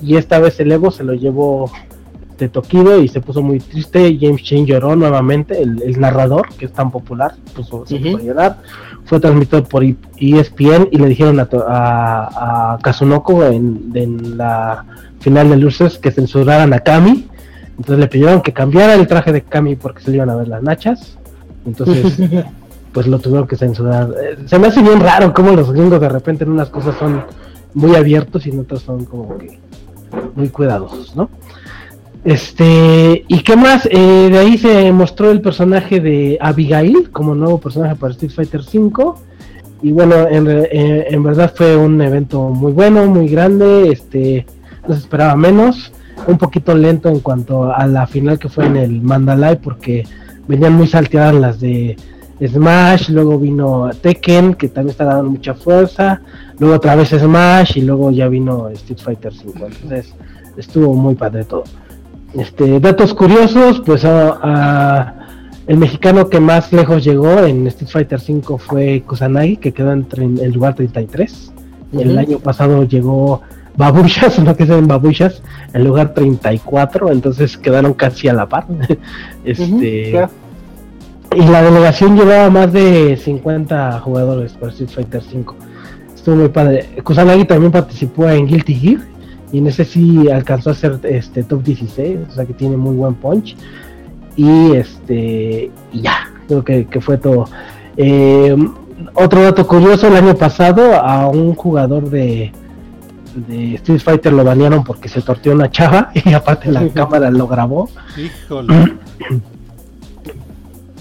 y 0.03 0.17
esta 0.17 0.39
vez 0.39 0.59
el 0.61 0.73
Evo 0.73 0.91
se 0.91 1.05
lo 1.05 1.15
llevó 1.15 1.71
de 2.39 2.49
Tokido 2.49 3.01
y 3.01 3.09
se 3.09 3.21
puso 3.21 3.43
muy 3.43 3.61
triste. 3.61 4.19
James 4.21 4.43
Chen 4.43 4.67
lloró 4.67 4.97
nuevamente, 4.97 5.63
el, 5.63 6.01
narrador 6.01 6.49
que 6.57 6.67
es 6.67 6.73
tan 6.73 6.91
popular, 6.91 7.35
puso, 7.55 7.87
se 7.87 7.99
puso 7.99 8.19
a 8.19 8.23
llorar. 8.23 8.59
Fue 9.05 9.21
transmitido 9.21 9.63
por 9.65 9.85
ESPN 9.85 10.89
y 10.91 10.99
le 10.99 11.09
dijeron 11.09 11.41
a, 11.41 11.47
a, 11.51 12.79
Kazunoko 12.83 13.45
en, 13.45 13.93
en, 13.95 14.39
la 14.39 14.85
final 15.21 15.51
de 15.51 15.57
luces 15.57 15.99
que 15.99 16.11
censuraran 16.11 16.73
a 16.73 16.81
Kami. 16.81 17.29
Entonces 17.77 17.99
le 17.99 18.07
pidieron 18.07 18.41
que 18.41 18.53
cambiara 18.53 18.95
el 18.95 19.07
traje 19.07 19.33
de 19.33 19.43
Kami 19.43 19.77
porque 19.77 20.03
se 20.03 20.11
le 20.11 20.19
iban 20.19 20.31
a 20.31 20.37
ver 20.37 20.49
las 20.49 20.63
nachas. 20.63 21.19
Entonces 21.67 22.19
pues 22.93 23.07
lo 23.07 23.19
tuvieron 23.19 23.47
que 23.47 23.57
censurar. 23.57 24.11
Eh, 24.23 24.37
se 24.47 24.59
me 24.59 24.69
hace 24.69 24.81
bien 24.81 25.01
raro 25.01 25.35
cómo 25.35 25.51
los 25.53 25.73
gringos 25.73 26.01
de 26.01 26.09
repente 26.09 26.45
en 26.45 26.51
unas 26.51 26.71
cosas 26.71 26.97
son 26.99 27.25
muy 27.75 27.97
abiertos 27.97 28.47
y 28.47 28.51
en 28.51 28.61
otras 28.61 28.83
son 28.83 29.05
como 29.05 29.37
que 29.37 29.59
muy 30.37 30.49
cuidadosos, 30.49 31.15
¿no? 31.17 31.29
Este, 32.25 33.25
¿y 33.29 33.41
qué 33.41 33.57
más? 33.57 33.87
Eh, 33.91 34.29
de 34.31 34.39
ahí 34.39 34.57
se 34.57 34.91
mostró 34.93 35.31
el 35.31 35.43
personaje 35.43 36.01
de 36.01 36.39
Abigail 36.41 37.11
como 37.11 37.35
nuevo 37.35 37.61
personaje 37.61 37.97
para 37.97 38.13
Street 38.13 38.33
Fighter 38.33 38.61
V. 38.61 39.13
Y 39.83 39.93
bueno, 39.93 40.27
en, 40.29 40.49
eh, 40.49 41.07
en 41.11 41.23
verdad 41.23 41.53
fue 41.55 41.77
un 41.77 42.01
evento 42.01 42.49
muy 42.49 42.73
bueno, 42.73 43.05
muy 43.07 43.29
grande. 43.29 43.91
Este, 43.91 44.47
no 44.89 44.95
se 44.95 45.01
esperaba 45.01 45.37
menos. 45.37 45.93
Un 46.27 46.39
poquito 46.39 46.75
lento 46.75 47.09
en 47.09 47.21
cuanto 47.21 47.73
a 47.73 47.87
la 47.87 48.07
final 48.07 48.39
que 48.39 48.49
fue 48.49 48.67
en 48.67 48.77
el 48.77 49.03
Mandalay, 49.03 49.57
porque 49.57 50.05
venían 50.49 50.73
muy 50.73 50.87
salteadas 50.87 51.35
las 51.35 51.61
de 51.61 51.97
Smash, 52.45 53.11
luego 53.11 53.39
vino 53.39 53.91
Tekken, 54.01 54.55
que 54.55 54.69
también 54.69 54.93
está 54.93 55.05
dando 55.05 55.31
mucha 55.31 55.55
fuerza, 55.55 56.21
luego 56.59 56.77
otra 56.77 56.97
vez 56.97 57.11
Smash 57.11 57.79
y 57.79 57.83
luego 57.83 58.11
ya 58.11 58.29
vino 58.29 58.69
Street 58.71 58.99
Fighter 58.99 59.33
5. 59.33 59.53
Entonces 59.67 60.15
estuvo 60.57 60.95
muy 60.95 61.15
padre 61.15 61.45
todo. 61.45 61.65
Este, 62.35 62.81
datos 62.81 63.15
curiosos, 63.15 63.81
pues 63.87 64.05
el 65.67 65.77
mexicano 65.79 66.29
que 66.29 66.41
más 66.41 66.73
lejos 66.73 67.05
llegó 67.05 67.39
en 67.41 67.67
Street 67.69 67.91
Fighter 67.91 68.21
5 68.21 68.59
fue 68.59 69.03
Kusanagi, 69.07 69.57
que 69.57 69.73
quedó 69.73 69.93
en 69.93 70.07
el 70.41 70.53
lugar 70.53 70.75
33. 70.75 71.53
El 71.93 72.19
año 72.19 72.39
pasado 72.41 72.83
llegó 72.83 73.43
Babushas, 73.77 74.39
no 74.45 74.57
que 74.57 74.67
se 74.67 74.75
ven 74.75 74.87
Babushas, 74.87 75.43
en 75.73 75.85
lugar 75.85 76.15
34, 76.15 77.11
entonces 77.11 77.57
quedaron 77.57 77.95
casi 77.95 78.29
a 78.29 78.33
la 78.33 78.49
par. 78.49 78.67
este, 79.45 80.29
y 81.37 81.43
la 81.43 81.63
delegación 81.63 82.17
llevaba 82.17 82.49
más 82.51 82.73
de 82.73 83.17
50 83.17 84.01
jugadores 84.01 84.53
para 84.53 84.73
Street 84.73 84.91
Fighter 84.91 85.23
5. 85.23 85.57
Estuvo 86.15 86.37
muy 86.37 86.49
padre. 86.49 86.89
Kusanagi 87.03 87.45
también 87.45 87.73
participó 87.73 88.29
en 88.29 88.47
Guilty 88.47 88.75
Gear 88.75 89.01
y 89.53 89.59
en 89.59 89.67
ese 89.67 89.85
sí 89.85 90.31
alcanzó 90.31 90.71
a 90.71 90.75
ser 90.75 91.01
este 91.03 91.43
top 91.43 91.63
16, 91.63 92.19
o 92.31 92.33
sea 92.33 92.47
que 92.47 92.55
tiene 92.55 92.77
muy 92.77 92.95
buen 92.95 93.15
punch. 93.15 93.57
Y 94.37 94.73
este 94.73 95.71
y 95.93 96.01
ya, 96.01 96.31
creo 96.47 96.65
que, 96.65 97.01
fue 97.01 97.19
todo. 97.19 97.47
Eh, 97.97 98.57
otro 99.15 99.43
dato 99.43 99.67
curioso, 99.67 100.09
el 100.09 100.17
año 100.17 100.35
pasado 100.37 100.95
a 100.95 101.29
un 101.29 101.55
jugador 101.55 102.11
de, 102.11 102.53
de 103.35 103.75
Street 103.77 104.01
Fighter 104.01 104.33
lo 104.33 104.45
banearon 104.45 104.85
porque 104.85 105.09
se 105.09 105.21
torteó 105.23 105.53
una 105.53 105.71
chava 105.71 106.11
y 106.25 106.33
aparte 106.33 106.71
la 106.71 106.89
cámara 106.95 107.31
lo 107.31 107.47
grabó. 107.47 107.89
Híjole. 108.17 108.95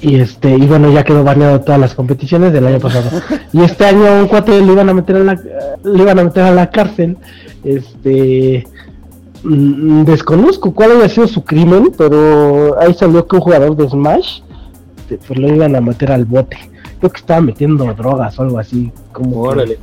y 0.03 0.15
este 0.19 0.49
y 0.57 0.67
bueno 0.67 0.91
ya 0.91 1.03
quedó 1.03 1.23
baneado 1.23 1.61
todas 1.61 1.79
las 1.79 1.95
competiciones 1.95 2.51
del 2.51 2.67
año 2.67 2.79
pasado 2.79 3.21
y 3.53 3.61
este 3.61 3.85
año 3.85 4.19
un 4.19 4.27
cuate 4.27 4.59
le 4.59 4.73
iban 4.73 4.89
a 4.89 4.93
meter 4.93 5.15
a 5.15 5.19
la 5.19 5.39
le 5.81 6.03
iban 6.03 6.19
a 6.19 6.23
meter 6.25 6.43
a 6.43 6.51
la 6.51 6.69
cárcel 6.69 7.15
este 7.63 8.67
mm, 9.43 10.03
desconozco 10.03 10.73
cuál 10.73 10.91
había 10.91 11.07
sido 11.07 11.25
su 11.27 11.45
crimen 11.45 11.93
pero 11.97 12.77
ahí 12.81 12.93
salió 12.93 13.25
que 13.25 13.37
un 13.37 13.41
jugador 13.43 13.77
de 13.77 13.87
Smash 13.87 14.41
pues 15.07 15.39
lo 15.39 15.47
iban 15.47 15.73
a 15.73 15.79
meter 15.79 16.11
al 16.11 16.25
bote 16.25 16.57
creo 16.99 17.09
que 17.09 17.19
estaba 17.19 17.39
metiendo 17.39 17.85
drogas 17.93 18.37
o 18.37 18.41
algo 18.41 18.59
así 18.59 18.91
como 19.13 19.39
Órale. 19.41 19.79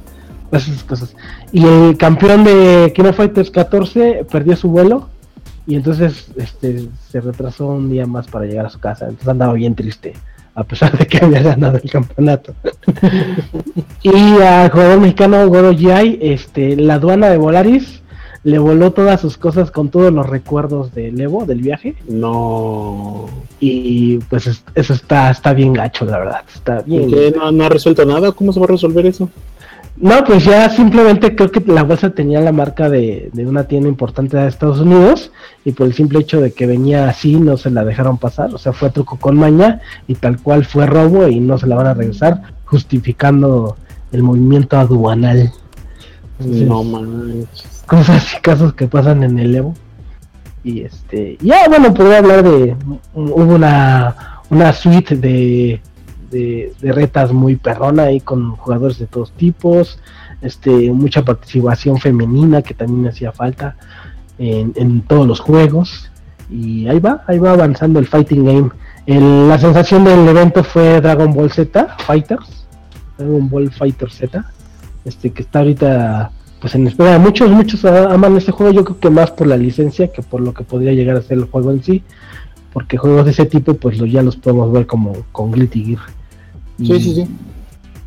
Esas 0.52 0.84
cosas 0.84 1.14
y 1.52 1.64
el 1.64 1.96
campeón 1.96 2.44
de 2.44 2.92
Kino 2.94 3.12
Fighters 3.12 3.50
14 3.50 4.26
perdió 4.30 4.56
su 4.56 4.68
vuelo 4.68 5.08
y 5.66 5.76
entonces 5.76 6.26
este, 6.36 6.88
se 7.10 7.20
retrasó 7.20 7.68
un 7.68 7.90
día 7.90 8.06
más 8.06 8.26
para 8.26 8.44
llegar 8.46 8.66
a 8.66 8.70
su 8.70 8.80
casa. 8.80 9.04
Entonces 9.04 9.28
andaba 9.28 9.52
bien 9.52 9.74
triste, 9.74 10.14
a 10.54 10.64
pesar 10.64 10.96
de 10.98 11.06
que 11.06 11.18
había 11.24 11.42
ganado 11.42 11.78
el 11.80 11.88
campeonato. 11.88 12.54
y 14.02 14.42
al 14.42 14.70
jugador 14.70 15.00
mexicano 15.00 15.48
Goro 15.48 15.72
G.I., 15.72 16.18
este, 16.20 16.76
la 16.76 16.94
aduana 16.94 17.28
de 17.28 17.36
Volaris 17.36 18.02
le 18.42 18.58
voló 18.58 18.90
todas 18.92 19.20
sus 19.20 19.36
cosas 19.36 19.70
con 19.70 19.90
todos 19.90 20.12
los 20.12 20.26
recuerdos 20.26 20.94
del 20.94 21.20
Evo, 21.20 21.44
del 21.44 21.60
viaje. 21.60 21.94
No. 22.08 23.28
Y 23.60 24.18
pues 24.30 24.46
eso 24.74 24.94
está, 24.94 25.30
está 25.30 25.52
bien 25.52 25.74
gacho, 25.74 26.06
la 26.06 26.18
verdad. 26.18 26.42
Está 26.52 26.80
bien. 26.80 27.10
¿No, 27.36 27.52
¿No 27.52 27.64
ha 27.64 27.68
resuelto 27.68 28.04
nada? 28.06 28.32
¿Cómo 28.32 28.52
se 28.52 28.58
va 28.58 28.64
a 28.64 28.70
resolver 28.70 29.04
eso? 29.06 29.28
No, 30.00 30.24
pues 30.24 30.46
ya 30.46 30.70
simplemente 30.70 31.36
creo 31.36 31.50
que 31.50 31.60
la 31.60 31.82
bolsa 31.82 32.08
tenía 32.08 32.40
la 32.40 32.52
marca 32.52 32.88
de, 32.88 33.30
una 33.34 33.64
tienda 33.64 33.86
importante 33.86 34.38
de 34.38 34.48
Estados 34.48 34.80
Unidos 34.80 35.30
y 35.62 35.72
por 35.72 35.86
el 35.86 35.92
simple 35.92 36.20
hecho 36.20 36.40
de 36.40 36.52
que 36.52 36.66
venía 36.66 37.06
así 37.06 37.36
no 37.36 37.58
se 37.58 37.70
la 37.70 37.84
dejaron 37.84 38.16
pasar, 38.16 38.54
o 38.54 38.58
sea, 38.58 38.72
fue 38.72 38.88
truco 38.88 39.18
con 39.18 39.36
maña 39.36 39.82
y 40.08 40.14
tal 40.14 40.40
cual 40.40 40.64
fue 40.64 40.86
robo 40.86 41.28
y 41.28 41.38
no 41.38 41.58
se 41.58 41.66
la 41.66 41.76
van 41.76 41.88
a 41.88 41.94
regresar, 41.94 42.40
justificando 42.64 43.76
el 44.10 44.22
movimiento 44.22 44.78
aduanal. 44.78 45.52
no 46.38 46.82
manches. 46.82 47.84
Cosas 47.86 48.34
y 48.34 48.40
casos 48.40 48.72
que 48.72 48.86
pasan 48.86 49.22
en 49.22 49.38
el 49.38 49.54
Evo. 49.54 49.74
Y 50.64 50.80
este, 50.80 51.36
ya 51.42 51.68
bueno, 51.68 51.92
podría 51.92 52.18
hablar 52.18 52.42
de, 52.42 52.74
hubo 53.14 53.54
una, 53.54 54.40
una 54.48 54.72
suite 54.72 55.16
de 55.16 55.82
de, 56.30 56.72
retas 56.80 57.32
muy 57.32 57.56
perrona 57.56 58.04
ahí 58.04 58.20
con 58.20 58.56
jugadores 58.56 58.98
de 58.98 59.06
todos 59.06 59.32
tipos, 59.32 59.98
este, 60.40 60.90
mucha 60.92 61.24
participación 61.24 61.98
femenina 61.98 62.62
que 62.62 62.74
también 62.74 63.08
hacía 63.08 63.32
falta 63.32 63.76
en, 64.38 65.02
todos 65.02 65.26
los 65.26 65.40
juegos. 65.40 66.10
Y 66.48 66.88
ahí 66.88 66.98
va, 66.98 67.22
ahí 67.26 67.38
va 67.38 67.52
avanzando 67.52 67.98
el 68.00 68.06
fighting 68.06 68.44
game. 68.44 68.70
la 69.06 69.58
sensación 69.58 70.04
del 70.04 70.26
evento 70.26 70.64
fue 70.64 71.00
Dragon 71.00 71.32
Ball 71.32 71.50
Z 71.50 71.96
Fighters, 72.06 72.66
Dragon 73.18 73.48
Ball 73.48 73.70
Fighter 73.70 74.10
Z, 74.10 74.44
este 75.04 75.30
que 75.30 75.42
está 75.42 75.60
ahorita 75.60 76.32
pues 76.60 76.74
en 76.74 76.86
espera. 76.86 77.18
Muchos, 77.18 77.50
muchos 77.50 77.84
aman 77.84 78.36
este 78.36 78.52
juego, 78.52 78.72
yo 78.72 78.84
creo 78.84 79.00
que 79.00 79.10
más 79.10 79.30
por 79.30 79.46
la 79.46 79.56
licencia 79.56 80.12
que 80.12 80.22
por 80.22 80.40
lo 80.40 80.52
que 80.52 80.64
podría 80.64 80.92
llegar 80.92 81.16
a 81.16 81.22
ser 81.22 81.38
el 81.38 81.44
juego 81.44 81.70
en 81.70 81.82
sí, 81.82 82.02
porque 82.72 82.98
juegos 82.98 83.24
de 83.24 83.30
ese 83.32 83.46
tipo 83.46 83.74
pues 83.74 83.98
lo, 83.98 84.06
ya 84.06 84.22
los 84.22 84.36
podemos 84.36 84.70
ver 84.72 84.86
como 84.86 85.12
con 85.32 85.52
Glitty 85.52 85.84
Gear. 85.84 86.19
Sí, 86.86 87.00
sí, 87.00 87.14
sí. 87.14 87.28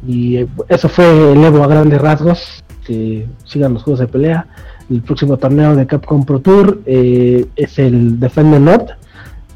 Y 0.05 0.37
eh, 0.37 0.47
eso 0.69 0.89
fue 0.89 1.31
el 1.31 1.43
Evo 1.43 1.63
a 1.63 1.67
grandes 1.67 2.01
rasgos. 2.01 2.63
Que 2.85 3.25
sigan 3.45 3.73
los 3.73 3.83
juegos 3.83 3.99
de 4.01 4.07
pelea. 4.07 4.47
El 4.89 5.01
próximo 5.01 5.37
torneo 5.37 5.75
de 5.75 5.87
Capcom 5.87 6.25
Pro 6.25 6.39
Tour 6.39 6.81
eh, 6.85 7.45
es 7.55 7.79
el 7.79 8.19
Defender 8.19 8.59
North 8.59 8.89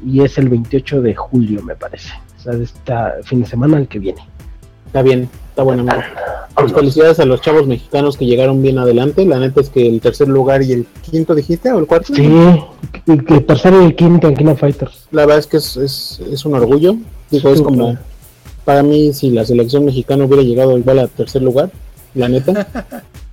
y 0.04 0.22
es 0.22 0.38
el 0.38 0.48
28 0.48 1.02
de 1.02 1.14
julio, 1.14 1.62
me 1.62 1.76
parece. 1.76 2.10
O 2.38 2.42
sea, 2.42 2.52
este 2.54 2.94
fin 3.24 3.42
de 3.42 3.46
semana 3.46 3.76
el 3.78 3.88
que 3.88 3.98
viene. 3.98 4.22
Está 4.86 5.02
bien, 5.02 5.28
está 5.50 5.62
bueno, 5.62 5.82
amigo. 5.82 5.98
Pues 6.54 6.72
felicidades 6.72 7.20
a 7.20 7.26
los 7.26 7.42
chavos 7.42 7.66
mexicanos 7.66 8.16
que 8.16 8.24
llegaron 8.24 8.62
bien 8.62 8.78
adelante. 8.78 9.24
La 9.26 9.38
neta 9.38 9.60
es 9.60 9.68
que 9.68 9.86
el 9.86 10.00
tercer 10.00 10.28
lugar 10.28 10.62
y 10.62 10.72
el 10.72 10.86
quinto, 11.02 11.34
dijiste, 11.34 11.70
o 11.70 11.78
el 11.78 11.86
cuarto. 11.86 12.14
Sí, 12.14 12.26
el 13.06 13.44
tercero 13.44 13.82
y 13.82 13.86
el 13.86 13.94
quinto 13.94 14.28
en 14.28 14.34
Kino 14.34 14.56
Fighters. 14.56 15.06
La 15.10 15.22
verdad 15.22 15.38
es 15.38 15.46
que 15.46 15.58
es, 15.58 15.76
es, 15.76 16.20
es 16.32 16.44
un 16.46 16.54
orgullo. 16.54 16.96
Digo, 17.30 17.50
es 17.50 17.60
como 17.60 17.98
para 18.68 18.82
mí, 18.82 19.14
si 19.14 19.30
la 19.30 19.46
selección 19.46 19.86
mexicana 19.86 20.26
hubiera 20.26 20.42
llegado 20.42 20.76
igual 20.76 20.98
a 20.98 21.06
tercer 21.06 21.40
lugar, 21.40 21.70
la 22.14 22.28
neta, 22.28 22.68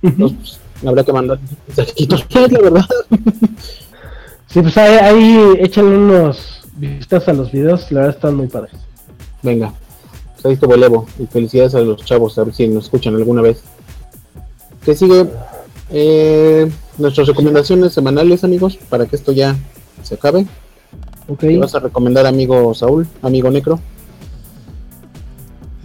pues, 0.00 0.58
habrá 0.82 1.04
que 1.04 1.12
mandar 1.12 1.38
la 1.76 2.58
verdad. 2.62 2.86
sí, 4.46 4.62
pues 4.62 4.78
ahí, 4.78 4.96
ahí 4.96 5.58
échale 5.60 5.88
unos 5.88 6.62
vistas 6.76 7.28
a 7.28 7.34
los 7.34 7.52
videos, 7.52 7.92
la 7.92 8.00
verdad 8.00 8.16
están 8.16 8.34
muy 8.34 8.46
padres. 8.46 8.76
Venga, 9.42 9.74
pues 10.32 10.46
ahí 10.46 10.52
estuvo 10.54 10.74
el 10.74 10.82
Evo, 10.82 11.06
y 11.18 11.26
felicidades 11.26 11.74
a 11.74 11.80
los 11.80 12.02
chavos, 12.02 12.38
a 12.38 12.44
ver 12.44 12.54
si 12.54 12.66
nos 12.68 12.84
escuchan 12.84 13.14
alguna 13.14 13.42
vez. 13.42 13.60
¿Qué 14.86 14.94
sigue? 14.94 15.26
Eh, 15.90 16.66
nuestras 16.96 17.28
recomendaciones 17.28 17.92
semanales, 17.92 18.42
amigos, 18.42 18.78
para 18.88 19.04
que 19.04 19.16
esto 19.16 19.32
ya 19.32 19.54
se 20.02 20.14
acabe. 20.14 20.46
Ok. 21.28 21.40
¿Qué 21.40 21.58
vas 21.58 21.74
a 21.74 21.80
recomendar, 21.80 22.24
amigo 22.24 22.72
Saúl, 22.72 23.06
amigo 23.20 23.50
Necro? 23.50 23.78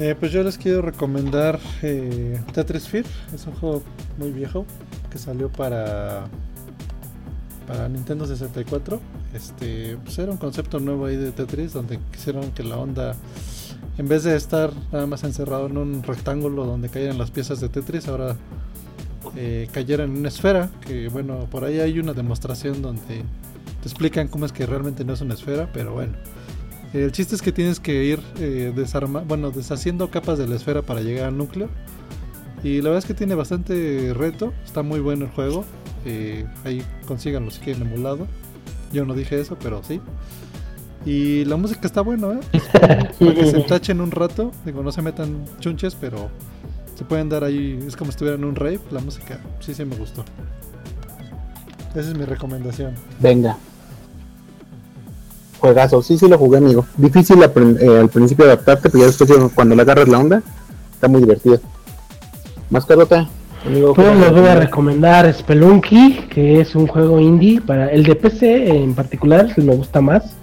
Eh, 0.02 0.16
pues 0.20 0.32
yo 0.32 0.42
les 0.42 0.58
quiero 0.58 0.82
recomendar 0.82 1.60
eh, 1.84 2.42
Tetris 2.54 2.88
Fear. 2.88 3.06
Es 3.36 3.46
un 3.46 3.54
juego 3.54 3.84
muy 4.18 4.32
viejo 4.32 4.66
que 5.12 5.20
salió 5.20 5.48
para 5.52 6.26
para 7.68 7.88
Nintendo 7.88 8.26
64. 8.26 9.00
Este, 9.36 9.98
pues 10.04 10.18
era 10.18 10.32
un 10.32 10.40
concepto 10.40 10.80
nuevo 10.80 11.06
ahí 11.06 11.18
de 11.18 11.32
Tetris 11.32 11.74
donde 11.74 12.00
quisieron 12.12 12.50
que 12.50 12.64
la 12.64 12.78
onda 12.78 13.16
en 14.00 14.08
vez 14.08 14.24
de 14.24 14.36
estar 14.36 14.72
nada 14.92 15.06
más 15.06 15.24
encerrado 15.24 15.68
en 15.68 15.78
un 15.78 16.02
rectángulo 16.02 16.66
donde 16.66 16.90
cayeran 16.90 17.20
las 17.20 17.30
piezas 17.30 17.60
de 17.60 17.70
Tetris, 17.70 18.08
ahora 18.08 18.38
eh, 19.36 19.70
cayera 19.72 20.06
en 20.06 20.18
una 20.18 20.30
esfera. 20.30 20.72
Que 20.84 21.10
bueno, 21.10 21.46
por 21.52 21.64
ahí 21.64 21.80
hay 21.80 22.00
una 22.00 22.14
demostración 22.14 22.82
donde 22.82 23.24
te 23.82 23.88
explican 23.88 24.30
cómo 24.30 24.48
es 24.48 24.52
que 24.52 24.66
realmente 24.66 25.06
no 25.06 25.14
es 25.14 25.22
una 25.22 25.36
esfera, 25.36 25.70
pero 25.72 25.94
bueno. 25.94 26.14
El 26.94 27.12
chiste 27.12 27.36
es 27.36 27.42
que 27.42 27.52
tienes 27.52 27.80
que 27.80 28.04
ir 28.04 28.20
eh, 28.40 28.74
desarma 28.76 29.22
bueno, 29.22 29.52
deshaciendo 29.52 30.10
capas 30.10 30.38
de 30.38 30.48
la 30.48 30.56
esfera 30.56 30.82
para 30.82 31.02
llegar 31.02 31.28
al 31.28 31.38
núcleo. 31.38 31.70
Y 32.64 32.78
la 32.82 32.90
verdad 32.90 33.00
es 33.00 33.06
que 33.06 33.14
tiene 33.14 33.34
bastante 33.34 34.14
reto, 34.14 34.54
está 34.66 34.84
muy 34.84 35.00
bueno 35.00 35.26
el 35.26 35.32
juego. 35.32 35.66
Eh, 36.06 36.46
ahí 36.64 36.84
consíganlo 37.08 37.50
si 37.50 37.60
quieren 37.60 37.84
emulado. 37.84 38.28
Yo 38.92 39.06
no 39.06 39.14
dije 39.14 39.40
eso, 39.40 39.58
pero 39.62 39.82
sí. 39.84 40.02
Y 41.06 41.46
la 41.46 41.56
música 41.56 41.88
está 41.88 42.02
buena, 42.02 42.34
¿eh? 42.34 42.60
Para 42.80 43.10
que 43.34 43.46
se 43.50 43.62
tachen 43.62 44.02
un 44.02 44.12
rato. 44.12 44.52
Digo, 44.66 44.84
no 44.84 44.92
se 44.92 45.02
metan 45.02 45.46
chunches, 45.60 45.96
pero 45.96 46.30
se 46.96 47.04
pueden 47.06 47.30
dar 47.30 47.44
ahí. 47.44 47.80
Es 47.88 47.96
como 47.96 48.12
si 48.12 48.16
estuvieran 48.16 48.42
en 48.42 48.50
un 48.50 48.56
rave. 48.56 48.80
La 48.92 49.00
música 49.00 49.40
sí, 49.62 49.74
sí 49.74 49.86
me 49.86 49.96
gustó. 49.96 50.24
Esa 51.92 52.12
es 52.12 52.18
mi 52.18 52.26
recomendación. 52.26 52.94
Venga. 53.20 53.58
Juegazo, 55.62 56.02
sí, 56.02 56.18
sí 56.18 56.28
lo 56.28 56.40
jugué, 56.40 56.58
amigo. 56.58 56.86
Difícil 56.98 57.38
eh, 57.44 58.00
al 58.00 58.10
principio 58.10 58.46
adaptarte, 58.46 58.90
pero 58.90 59.04
ya 59.04 59.06
después 59.06 59.32
cuando 59.54 59.76
le 59.76 59.84
agarras 59.84 60.08
la 60.08 60.18
onda, 60.18 60.42
está 60.92 61.08
muy 61.08 61.22
divertido. 61.22 61.60
Más 62.72 62.84
carota, 62.84 63.30
amigo. 63.64 63.94
Pues 63.94 64.08
¿qué 64.08 64.16
les 64.16 64.32
voy 64.32 64.48
a 64.48 64.56
recomendar 64.56 65.32
Spelunky, 65.32 66.26
que 66.32 66.62
es 66.62 66.74
un 66.74 66.88
juego 66.88 67.20
indie 67.20 67.62
para 67.62 67.90
el 67.90 68.04
de 68.04 68.16
PC 68.16 68.76
en 68.76 68.96
particular, 68.96 69.54
si 69.54 69.62
me 69.62 69.76
gusta 69.76 70.02
más. 70.02 70.36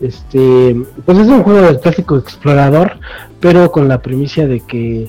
Este, 0.00 0.76
pues 1.06 1.18
es 1.18 1.28
un 1.28 1.44
juego 1.44 1.62
del 1.62 1.78
clásico 1.78 2.16
explorador, 2.16 2.98
pero 3.38 3.70
con 3.70 3.86
la 3.86 4.02
premisa 4.02 4.44
de 4.44 4.58
que 4.58 5.08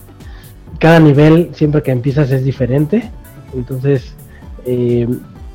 cada 0.77 0.99
nivel 0.99 1.49
siempre 1.53 1.81
que 1.81 1.89
empiezas 1.89 2.29
es 2.29 2.45
diferente. 2.45 3.09
Entonces 3.55 4.13
eh, 4.67 5.07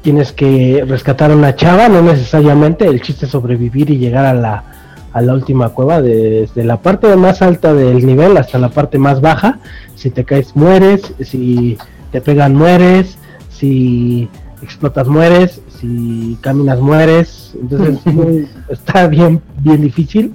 tienes 0.02 0.32
que 0.32 0.84
rescatar 0.86 1.30
a 1.30 1.36
una 1.36 1.54
chava, 1.56 1.88
no 1.88 2.02
necesariamente. 2.02 2.86
El 2.86 3.00
chiste 3.02 3.26
es 3.26 3.32
sobrevivir 3.32 3.90
y 3.90 3.98
llegar 3.98 4.24
a 4.24 4.34
la 4.34 4.64
a 5.12 5.20
la 5.22 5.34
última 5.34 5.70
cueva 5.70 6.00
desde 6.00 6.62
la 6.62 6.76
parte 6.80 7.16
más 7.16 7.42
alta 7.42 7.74
del 7.74 8.06
nivel 8.06 8.36
hasta 8.36 8.58
la 8.58 8.68
parte 8.68 8.96
más 8.96 9.20
baja. 9.20 9.58
Si 9.96 10.10
te 10.10 10.24
caes 10.24 10.54
mueres, 10.54 11.12
si 11.20 11.76
te 12.12 12.20
pegan 12.20 12.54
mueres, 12.54 13.18
si 13.48 14.28
explotas 14.62 15.08
mueres, 15.08 15.60
si 15.80 16.38
caminas 16.40 16.78
mueres. 16.80 17.54
Entonces 17.60 17.98
muy- 18.06 18.46
está 18.68 19.08
bien 19.08 19.42
bien 19.58 19.80
difícil, 19.82 20.34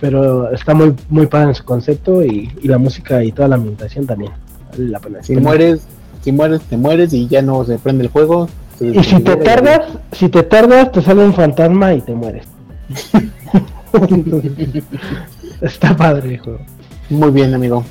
pero 0.00 0.50
está 0.52 0.72
muy 0.74 0.94
muy 1.10 1.26
padre 1.26 1.48
en 1.50 1.54
su 1.54 1.64
concepto 1.64 2.24
y, 2.24 2.50
y 2.62 2.68
la 2.68 2.78
música 2.78 3.22
y 3.22 3.30
toda 3.30 3.48
la 3.48 3.56
ambientación 3.56 4.06
también. 4.06 4.32
Vale 4.72 4.88
la 4.88 5.00
pena. 5.00 5.22
Si 5.22 5.36
mueres, 5.36 5.86
si 6.22 6.32
mueres, 6.32 6.62
te 6.62 6.78
mueres 6.78 7.12
y 7.12 7.28
ya 7.28 7.42
no 7.42 7.62
se 7.64 7.78
prende 7.78 8.04
el 8.04 8.10
juego. 8.10 8.48
Y 8.80 9.02
si 9.04 9.20
te 9.20 9.36
tardas, 9.36 9.80
si 10.12 10.28
te 10.28 10.42
tardas, 10.42 10.92
te 10.92 11.02
sale 11.02 11.24
un 11.24 11.34
fantasma 11.34 11.94
y 11.94 12.00
te 12.00 12.12
mueres. 12.14 12.46
Está 15.60 15.96
padre 15.96 16.34
el 16.34 16.40
juego. 16.40 16.60
Muy 17.10 17.30
bien, 17.30 17.54
amigo. 17.54 17.84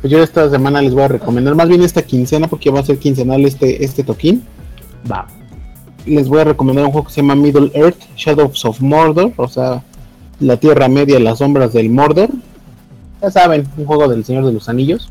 Pues 0.00 0.10
yo 0.10 0.22
esta 0.22 0.48
semana 0.50 0.82
les 0.82 0.94
voy 0.94 1.02
a 1.04 1.08
recomendar, 1.08 1.54
más 1.54 1.68
bien 1.68 1.82
esta 1.82 2.02
quincena, 2.02 2.48
porque 2.48 2.70
va 2.70 2.80
a 2.80 2.84
ser 2.84 2.98
quincenal 2.98 3.44
este, 3.44 3.84
este 3.84 4.02
toquín. 4.02 4.42
Va. 5.10 5.26
Les 6.06 6.28
voy 6.28 6.40
a 6.40 6.44
recomendar 6.44 6.84
un 6.84 6.90
juego 6.90 7.06
que 7.06 7.12
se 7.12 7.20
llama 7.20 7.36
Middle 7.36 7.70
Earth, 7.74 8.00
Shadows 8.16 8.64
of 8.64 8.80
Mordor, 8.80 9.32
o 9.36 9.48
sea, 9.48 9.82
la 10.40 10.56
Tierra 10.56 10.88
Media, 10.88 11.20
las 11.20 11.38
sombras 11.38 11.72
del 11.72 11.90
Mordor. 11.90 12.30
Ya 13.20 13.30
saben, 13.30 13.68
un 13.76 13.86
juego 13.86 14.08
del 14.08 14.24
Señor 14.24 14.44
de 14.44 14.52
los 14.52 14.68
Anillos. 14.68 15.08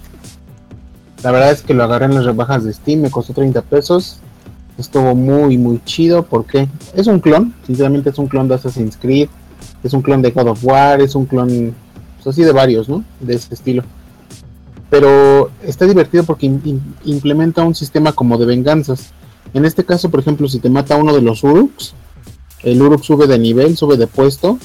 La 1.23 1.31
verdad 1.31 1.51
es 1.51 1.61
que 1.61 1.73
lo 1.73 1.83
agarré 1.83 2.05
en 2.05 2.15
las 2.15 2.25
rebajas 2.25 2.63
de 2.65 2.73
Steam, 2.73 3.01
me 3.01 3.11
costó 3.11 3.33
30 3.33 3.61
pesos. 3.61 4.19
Estuvo 4.81 5.13
muy, 5.15 5.57
muy 5.59 5.79
chido 5.85 6.23
porque 6.23 6.67
es 6.95 7.05
un 7.05 7.19
clon, 7.19 7.53
sinceramente 7.67 8.09
es 8.09 8.17
un 8.17 8.27
clon 8.27 8.47
de 8.47 8.55
Assassin's 8.55 8.97
Creed, 8.97 9.29
es 9.83 9.93
un 9.93 10.01
clon 10.01 10.21
de 10.23 10.31
God 10.31 10.47
of 10.47 10.63
War, 10.65 10.99
es 11.01 11.13
un 11.13 11.25
clon, 11.25 11.73
pues 12.15 12.27
así 12.27 12.43
de 12.43 12.51
varios, 12.51 12.89
¿no? 12.89 13.03
De 13.19 13.35
ese 13.35 13.53
estilo. 13.53 13.83
Pero 14.89 15.51
está 15.63 15.85
divertido 15.85 16.23
porque 16.23 16.47
im- 16.47 16.61
im- 16.63 16.79
implementa 17.05 17.63
un 17.63 17.75
sistema 17.75 18.11
como 18.11 18.37
de 18.37 18.45
venganzas. 18.45 19.11
En 19.53 19.65
este 19.65 19.85
caso, 19.85 20.09
por 20.09 20.19
ejemplo, 20.19 20.47
si 20.49 20.59
te 20.59 20.69
mata 20.69 20.97
uno 20.97 21.13
de 21.13 21.21
los 21.21 21.43
Uruks, 21.43 21.93
el 22.63 22.81
Uruk 22.81 23.03
sube 23.03 23.27
de 23.27 23.37
nivel, 23.39 23.77
sube 23.77 23.97
de 23.97 24.07
puesto 24.07 24.57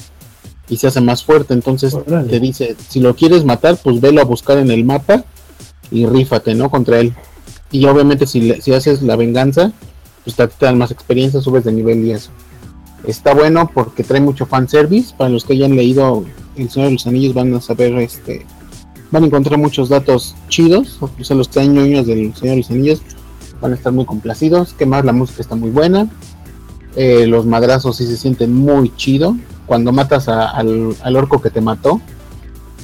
y 0.67 0.77
se 0.77 0.87
hace 0.87 0.99
más 0.99 1.23
fuerte. 1.23 1.53
Entonces 1.53 1.93
te 2.27 2.39
dice, 2.39 2.75
si 2.89 2.99
lo 2.99 3.15
quieres 3.15 3.45
matar, 3.45 3.77
pues 3.81 4.01
velo 4.01 4.19
a 4.21 4.25
buscar 4.25 4.57
en 4.57 4.71
el 4.71 4.83
mapa 4.83 5.23
y 5.91 6.05
rífate, 6.05 6.55
¿no? 6.55 6.69
Contra 6.69 6.99
él. 6.99 7.13
Y 7.71 7.85
obviamente 7.85 8.25
si, 8.25 8.41
le- 8.41 8.61
si 8.61 8.73
haces 8.73 9.01
la 9.03 9.15
venganza, 9.15 9.71
pues 10.35 10.49
te, 10.57 10.65
dan 10.65 10.77
más 10.77 10.91
experiencia, 10.91 11.39
subes 11.39 11.63
de 11.63 11.71
nivel 11.71 12.03
y 12.03 12.11
eso. 12.11 12.31
Está 13.05 13.33
bueno 13.33 13.71
porque 13.73 14.03
trae 14.03 14.19
mucho 14.19 14.45
fanservice. 14.45 15.15
Para 15.15 15.29
los 15.29 15.45
que 15.45 15.53
hayan 15.53 15.75
leído 15.75 16.25
El 16.57 16.69
Señor 16.69 16.89
de 16.89 16.93
los 16.95 17.07
Anillos 17.07 17.33
van 17.33 17.53
a 17.53 17.61
saber, 17.61 17.93
este, 17.99 18.45
van 19.11 19.23
a 19.23 19.27
encontrar 19.27 19.57
muchos 19.57 19.87
datos 19.87 20.35
chidos. 20.49 20.97
O 21.01 21.09
sea, 21.23 21.37
los 21.37 21.47
que 21.47 21.53
sean 21.53 21.75
del 21.75 22.05
Señor 22.35 22.55
de 22.55 22.57
los 22.57 22.69
Anillos 22.69 23.01
van 23.61 23.71
a 23.71 23.75
estar 23.75 23.93
muy 23.93 24.05
complacidos. 24.05 24.73
Que 24.73 24.85
más 24.85 25.05
la 25.05 25.13
música 25.13 25.41
está 25.41 25.55
muy 25.55 25.69
buena. 25.69 26.09
Eh, 26.97 27.25
los 27.25 27.45
madrazos 27.45 27.95
sí 27.95 28.05
se 28.05 28.17
sienten 28.17 28.53
muy 28.53 28.93
chido. 28.97 29.37
Cuando 29.65 29.93
matas 29.93 30.27
al, 30.27 30.93
al 31.01 31.15
orco 31.15 31.41
que 31.41 31.51
te 31.51 31.61
mató, 31.61 32.01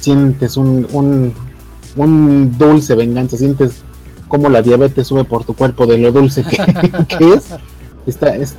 sientes 0.00 0.56
un, 0.56 0.86
un, 0.92 1.34
un 1.96 2.56
dulce 2.56 2.94
venganza. 2.94 3.36
Sientes 3.36 3.82
como 4.28 4.48
la 4.48 4.62
diabetes 4.62 5.06
sube 5.06 5.24
por 5.24 5.44
tu 5.44 5.54
cuerpo 5.54 5.86
de 5.86 5.98
lo 5.98 6.12
dulce 6.12 6.42
que, 6.44 6.56
que 7.18 7.34
es. 7.34 7.44
Está, 8.06 8.34
es. 8.36 8.54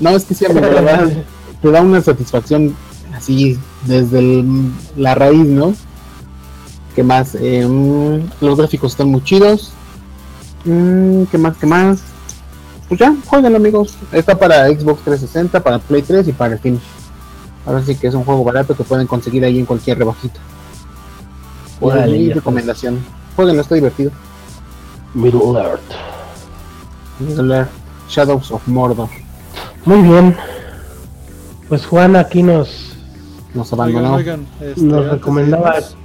No, 0.00 0.10
es 0.10 0.24
que 0.24 0.34
sí, 0.34 0.44
amigo, 0.46 0.66
la 0.66 0.80
verdad, 0.80 1.12
te 1.60 1.70
da 1.70 1.80
una 1.82 2.00
satisfacción 2.00 2.74
así 3.14 3.58
desde 3.86 4.18
el- 4.18 4.72
la 4.96 5.14
raíz, 5.14 5.46
¿no? 5.46 5.74
¿Qué 6.94 7.02
más? 7.02 7.34
Eh, 7.36 7.66
mm, 7.66 8.44
los 8.44 8.58
gráficos 8.58 8.92
están 8.92 9.08
muy 9.08 9.22
chidos. 9.22 9.72
Mm, 10.64 11.24
¿Qué 11.24 11.38
más? 11.38 11.56
¿Qué 11.56 11.66
más? 11.66 12.00
Pues 12.88 13.00
ya, 13.00 13.14
jueguenlo 13.26 13.56
amigos. 13.58 13.94
Está 14.12 14.38
para 14.38 14.66
Xbox 14.68 15.02
360, 15.04 15.60
para 15.62 15.78
Play 15.78 16.02
3 16.02 16.28
y 16.28 16.32
para 16.32 16.56
Steam. 16.58 16.78
Ahora 17.64 17.82
sí 17.84 17.94
que 17.94 18.08
es 18.08 18.14
un 18.14 18.24
juego 18.24 18.42
barato 18.44 18.76
que 18.76 18.82
pueden 18.84 19.06
conseguir 19.06 19.44
ahí 19.44 19.58
en 19.58 19.66
cualquier 19.66 19.98
rebajita. 19.98 20.40
Por 21.80 21.94
mi 22.08 22.26
ya 22.28 22.34
recomendación. 22.34 22.98
Jueguenlo, 23.36 23.62
está 23.62 23.74
divertido. 23.76 24.10
Middle 25.14 25.58
Earth. 25.58 25.80
Middle 27.20 27.54
Earth, 27.54 27.70
Shadows 28.08 28.50
of 28.50 28.66
Mordor. 28.68 29.08
Muy 29.84 30.00
bien. 30.02 30.36
Pues 31.68 31.86
Juan 31.86 32.16
aquí 32.16 32.42
nos 32.42 32.94
Nos 33.54 33.72
abandonó. 33.72 34.14
oigan, 34.14 34.46
este, 34.60 34.80
Nos 34.82 35.06
recomendaba- 35.10 35.76
irnos, 35.78 35.96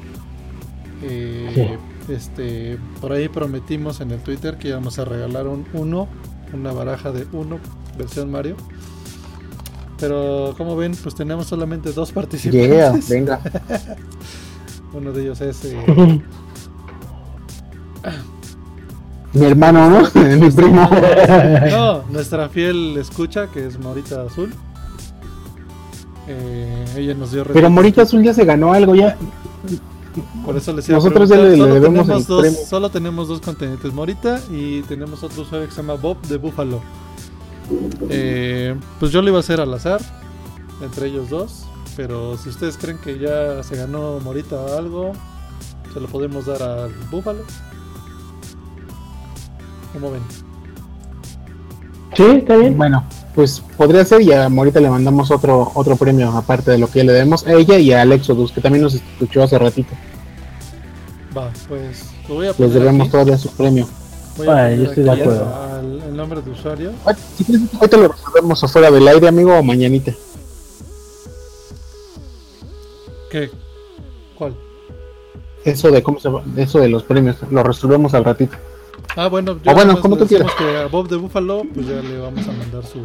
eh, 1.04 1.78
este, 2.10 2.78
por 3.02 3.12
ahí 3.12 3.28
prometimos 3.30 4.00
en 4.02 4.12
el 4.12 4.20
Twitter 4.20 4.58
que 4.58 4.70
íbamos 4.70 4.98
a 5.00 5.06
regalar 5.06 5.48
un 5.48 5.66
uno, 5.74 6.08
una 6.54 6.72
baraja 6.72 7.12
de 7.12 7.28
uno, 7.34 7.60
versión 7.98 8.32
Mario. 8.32 8.56
Pero 10.00 10.54
como 10.58 10.76
ven, 10.76 10.96
pues 11.02 11.16
tenemos 11.16 11.48
solamente 11.48 11.92
dos 11.92 12.10
Yeah, 12.10 12.16
participantes. 12.16 13.10
venga. 13.10 13.40
Uno 14.94 15.12
de 15.12 15.24
ellos 15.24 15.42
es 15.42 15.66
eh, 15.66 15.76
Mi 19.34 19.46
hermano, 19.46 19.90
¿no? 19.90 20.00
Mi 20.38 20.50
primo. 20.52 20.90
no, 21.72 22.04
nuestra 22.10 22.50
fiel 22.50 22.98
escucha, 22.98 23.48
que 23.48 23.68
es 23.68 23.78
Morita 23.80 24.24
Azul. 24.24 24.54
Eh, 26.28 26.86
ella 26.98 27.14
nos 27.14 27.32
dio 27.32 27.44
Pero. 27.46 27.70
Morita 27.70 28.02
Azul 28.04 28.24
ya 28.24 28.34
se 28.34 28.46
ganó 28.46 28.74
algo 28.74 28.96
ya. 28.96 29.16
Por 30.44 30.58
eso 30.58 30.74
les 30.74 30.90
Nosotros 30.90 31.30
ya 31.30 31.36
le- 31.38 31.50
debemos 31.52 31.82
tenemos 32.08 32.28
dos, 32.28 32.42
premio. 32.42 32.60
Solo 32.68 32.90
tenemos 32.90 33.28
dos 33.28 33.40
contendientes, 33.42 33.94
Morita 33.94 34.40
y 34.50 34.82
tenemos 34.84 35.22
otro 35.24 35.44
usuario 35.44 35.68
que 35.68 35.74
se 35.74 35.82
llama 35.82 35.94
Bob 35.94 36.20
de 36.24 36.38
Buffalo. 36.38 36.82
Eh, 38.10 38.76
pues 39.00 39.12
yo 39.12 39.22
lo 39.22 39.28
iba 39.30 39.38
a 39.38 39.42
hacer 39.42 39.62
al 39.62 39.74
azar, 39.74 40.02
entre 40.82 41.08
ellos 41.08 41.30
dos. 41.30 41.66
Pero 41.96 42.38
si 42.38 42.50
ustedes 42.50 42.78
creen 42.78 42.98
que 43.00 43.20
ya 43.20 43.62
se 43.64 43.76
ganó 43.76 44.20
Morita 44.24 44.78
algo, 44.78 45.14
se 45.94 46.00
lo 46.00 46.08
podemos 46.08 46.46
dar 46.46 46.62
al 46.64 46.92
Buffalo. 47.12 47.40
¿Cómo 50.00 50.12
ven? 50.12 50.22
Sí, 52.16 52.24
está 52.24 52.56
bien. 52.56 52.78
Bueno, 52.78 53.04
pues 53.36 53.62
podría 53.78 54.04
ser 54.06 54.22
y 54.22 54.32
a 54.32 54.46
ahorita 54.46 54.80
le 54.80 54.90
mandamos 54.90 55.30
otro 55.32 55.72
otro 55.76 55.96
premio 55.96 56.32
aparte 56.32 56.72
de 56.72 56.78
lo 56.78 56.88
que 56.88 57.00
ya 57.00 57.06
le 57.06 57.14
demos 57.14 57.46
a 57.46 57.54
ella 57.54 57.78
y 57.80 57.92
a 57.94 58.02
Alexodus 58.02 58.52
que 58.52 58.62
también 58.62 58.84
nos 58.84 58.94
escuchó 58.96 59.44
hace 59.44 59.58
ratito. 59.60 59.94
Va, 61.36 61.52
pues 61.68 62.06
lo 62.28 62.36
voy 62.36 62.48
a 62.48 62.54
Les 62.58 62.74
debemos 62.74 63.02
aquí. 63.02 63.12
todavía 63.12 63.38
su 63.38 63.50
premio. 63.50 63.88
Voy 64.38 64.48
a 64.48 64.52
poner 64.52 64.78
yo 64.78 64.84
estoy 64.86 65.04
de 65.04 65.12
acuerdo. 65.12 65.56
al- 65.72 66.02
el 66.10 66.16
nombre 66.16 66.42
de 66.42 66.52
usuario. 66.52 66.92
Ah, 67.06 67.14
Si 67.38 67.44
quieres, 67.44 67.68
ahorita 67.76 67.98
lo 67.98 68.08
resolvemos 68.10 68.64
afuera 68.64 68.92
del 68.92 69.08
aire, 69.08 69.28
amigo, 69.28 69.54
o 69.58 69.64
mañanita. 69.64 70.14
¿Qué? 73.32 73.50
¿Cuál? 74.38 74.56
Eso 75.66 75.92
de 75.92 76.02
cómo 76.02 76.20
se 76.20 76.30
va- 76.30 76.44
eso 76.56 76.80
de 76.80 76.88
los 76.88 77.04
premios, 77.04 77.36
lo 77.52 77.62
resolvemos 77.64 78.14
al 78.14 78.24
ratito. 78.24 78.58
Ah, 79.16 79.28
bueno, 79.28 79.60
O 79.66 79.74
bueno, 79.74 80.00
como 80.00 80.18
tú 80.18 80.26
decimos 80.26 80.54
que 80.56 80.78
a 80.78 80.86
Bob 80.88 81.08
de 81.08 81.16
Buffalo, 81.16 81.64
pues 81.74 81.88
ya 81.88 82.02
le 82.02 82.20
vamos 82.20 82.48
a 82.48 82.52
mandar 82.52 82.86
su 82.86 83.00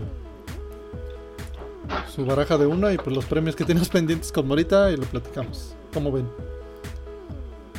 su 2.15 2.25
baraja 2.25 2.59
de 2.59 2.67
uno 2.67 2.91
y 2.91 2.99
pues 2.99 3.15
los 3.15 3.25
premios 3.25 3.57
que 3.57 3.65
tenemos 3.65 3.89
pendientes 3.89 4.33
con 4.33 4.47
Morita 4.47 4.91
y 4.91 4.97
lo 4.97 5.05
platicamos. 5.05 5.75
¿Cómo 5.95 6.13
ven? 6.13 6.29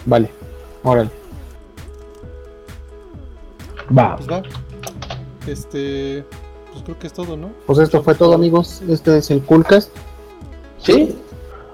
Vale, 0.06 0.30
órale. 0.84 1.10
Va. 3.96 4.16
Pues 4.16 4.30
va. 4.30 4.44
Este, 5.48 6.26
pues 6.72 6.84
creo 6.84 7.00
que 7.00 7.08
es 7.08 7.14
todo, 7.14 7.38
¿no? 7.38 7.52
Pues 7.66 7.80
esto 7.80 8.02
fue 8.02 8.16
todo, 8.16 8.34
amigos. 8.34 8.82
Este 8.88 9.18
es 9.18 9.30
el 9.30 9.42
Coolcast. 9.44 9.92
¿Sí? 10.80 11.16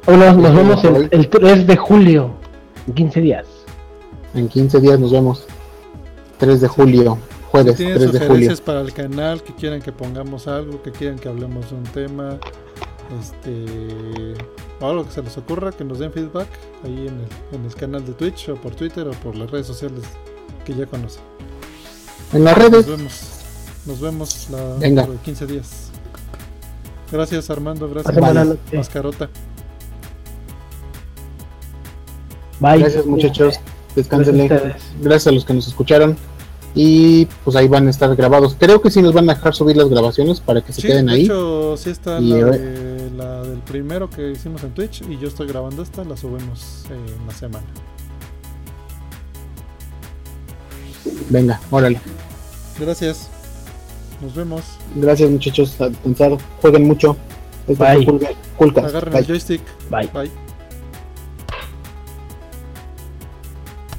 Bueno, 0.06 0.34
nos 0.34 0.56
vemos 0.56 0.84
el, 0.84 1.08
el 1.12 1.30
3 1.30 1.68
de 1.68 1.78
julio, 1.78 2.32
en 2.88 2.94
15 2.94 3.22
días. 3.22 3.46
En 4.34 4.48
15 4.48 4.80
días 4.80 5.00
nos 5.00 5.12
vemos. 5.12 5.46
3 6.40 6.61
de 6.61 6.68
julio, 6.68 7.18
jueves 7.52 7.74
Si 7.78 7.84
tienen 7.84 7.98
3 7.98 8.11
de 8.11 8.20
julio. 8.20 8.28
sugerencias 8.28 8.61
para 8.61 8.82
el 8.82 8.94
canal, 8.94 9.44
que 9.44 9.53
quieran 9.53 9.82
que 9.82 9.91
pongamos 9.91 10.48
algo, 10.48 10.82
que 10.82 10.91
quieran 10.91 11.20
que 11.20 11.30
hablemos 11.30 11.70
de 11.70 11.76
un 11.76 11.84
tema, 11.84 12.38
este, 13.22 14.34
o 14.80 14.88
algo 14.88 15.06
que 15.06 15.11
se 15.11 15.22
les 15.22 15.38
ocurra, 15.38 15.72
que 15.72 15.84
nos 15.84 15.99
den 15.99 16.11
feedback 16.11 16.48
ahí 16.84 17.07
en 17.07 17.20
el, 17.20 17.28
en 17.60 17.66
el 17.66 17.76
canal 17.76 18.06
de 18.06 18.14
Twitch 18.14 18.49
o 18.49 18.56
por 18.56 18.74
Twitter 18.76 19.07
o 19.07 19.11
por 19.11 19.36
las 19.36 19.49
redes 19.52 19.68
sociales 19.68 20.03
que 20.66 20.74
ya 20.74 20.86
conocen. 20.86 21.22
En 22.34 22.44
las 22.44 22.57
Nos 22.57 22.70
redes, 22.72 22.88
vemos, 22.88 23.22
nos 23.86 23.99
vemos 24.02 24.48
la, 24.52 24.57
Venga. 24.80 25.02
dentro 25.02 25.14
de 25.14 25.20
15 25.20 25.48
días. 25.48 25.90
Gracias 27.11 27.49
Armando, 27.49 27.90
gracias. 27.90 28.16
Mascarota. 28.72 29.30
Bye. 32.60 32.80
gracias 32.80 33.06
muchachos. 33.06 33.60
Descánsenle. 33.95 34.48
Gracias. 34.48 34.84
Gracias 35.02 35.28
a 35.28 35.32
los 35.32 35.44
que 35.45 35.53
nos 35.56 35.68
escucharon. 35.68 36.16
Y 36.76 37.26
pues 37.44 37.56
ahí 37.56 37.68
van 37.68 37.88
a 37.88 37.90
estar 37.90 38.16
grabados. 38.16 38.56
Creo 38.60 38.82
que 38.82 38.91
sí 38.91 39.02
nos 39.02 39.14
van 39.14 39.30
a 39.30 39.34
dejar 39.34 39.54
subir 39.56 39.76
las 39.76 39.90
grabaciones 39.90 40.40
para 40.40 40.62
que 40.62 40.72
se 40.72 40.82
Sí, 40.82 40.88
queden 40.88 41.08
de 41.08 41.14
ahí. 41.14 41.24
hecho, 41.26 41.76
sí 41.78 41.90
está 41.90 42.20
Y, 42.20 42.30
la, 42.30 42.38
eh, 42.38 42.60
de- 42.60 43.12
la 43.18 43.41
del 43.44 43.60
primero 43.60 44.10
que 44.10 44.32
hicimos 44.32 44.64
en 44.64 44.72
Twitch 44.74 45.02
y 45.10 45.18
yo 45.18 45.28
estoy 45.28 45.48
grabando 45.48 45.82
esta, 45.82 46.04
la 46.04 46.16
subimos 46.16 46.84
eh, 46.90 46.94
en 47.20 47.28
la 47.28 47.34
semana. 47.34 47.66
Venga, 51.30 51.60
órale. 51.72 52.00
Gracias. 52.80 53.30
Nos 54.22 54.36
vemos. 54.36 54.62
Gracias 54.96 55.30
muchachos. 55.30 55.76
A. 55.82 55.90
Jueguen 56.62 56.88
mucho. 56.88 57.16
Bye. 57.68 58.08
Agarren 58.84 59.12
Bye. 59.14 59.20
el 59.22 59.28
joystick. 59.28 59.62
Bye. 59.90 60.10
Bye. 60.14 60.49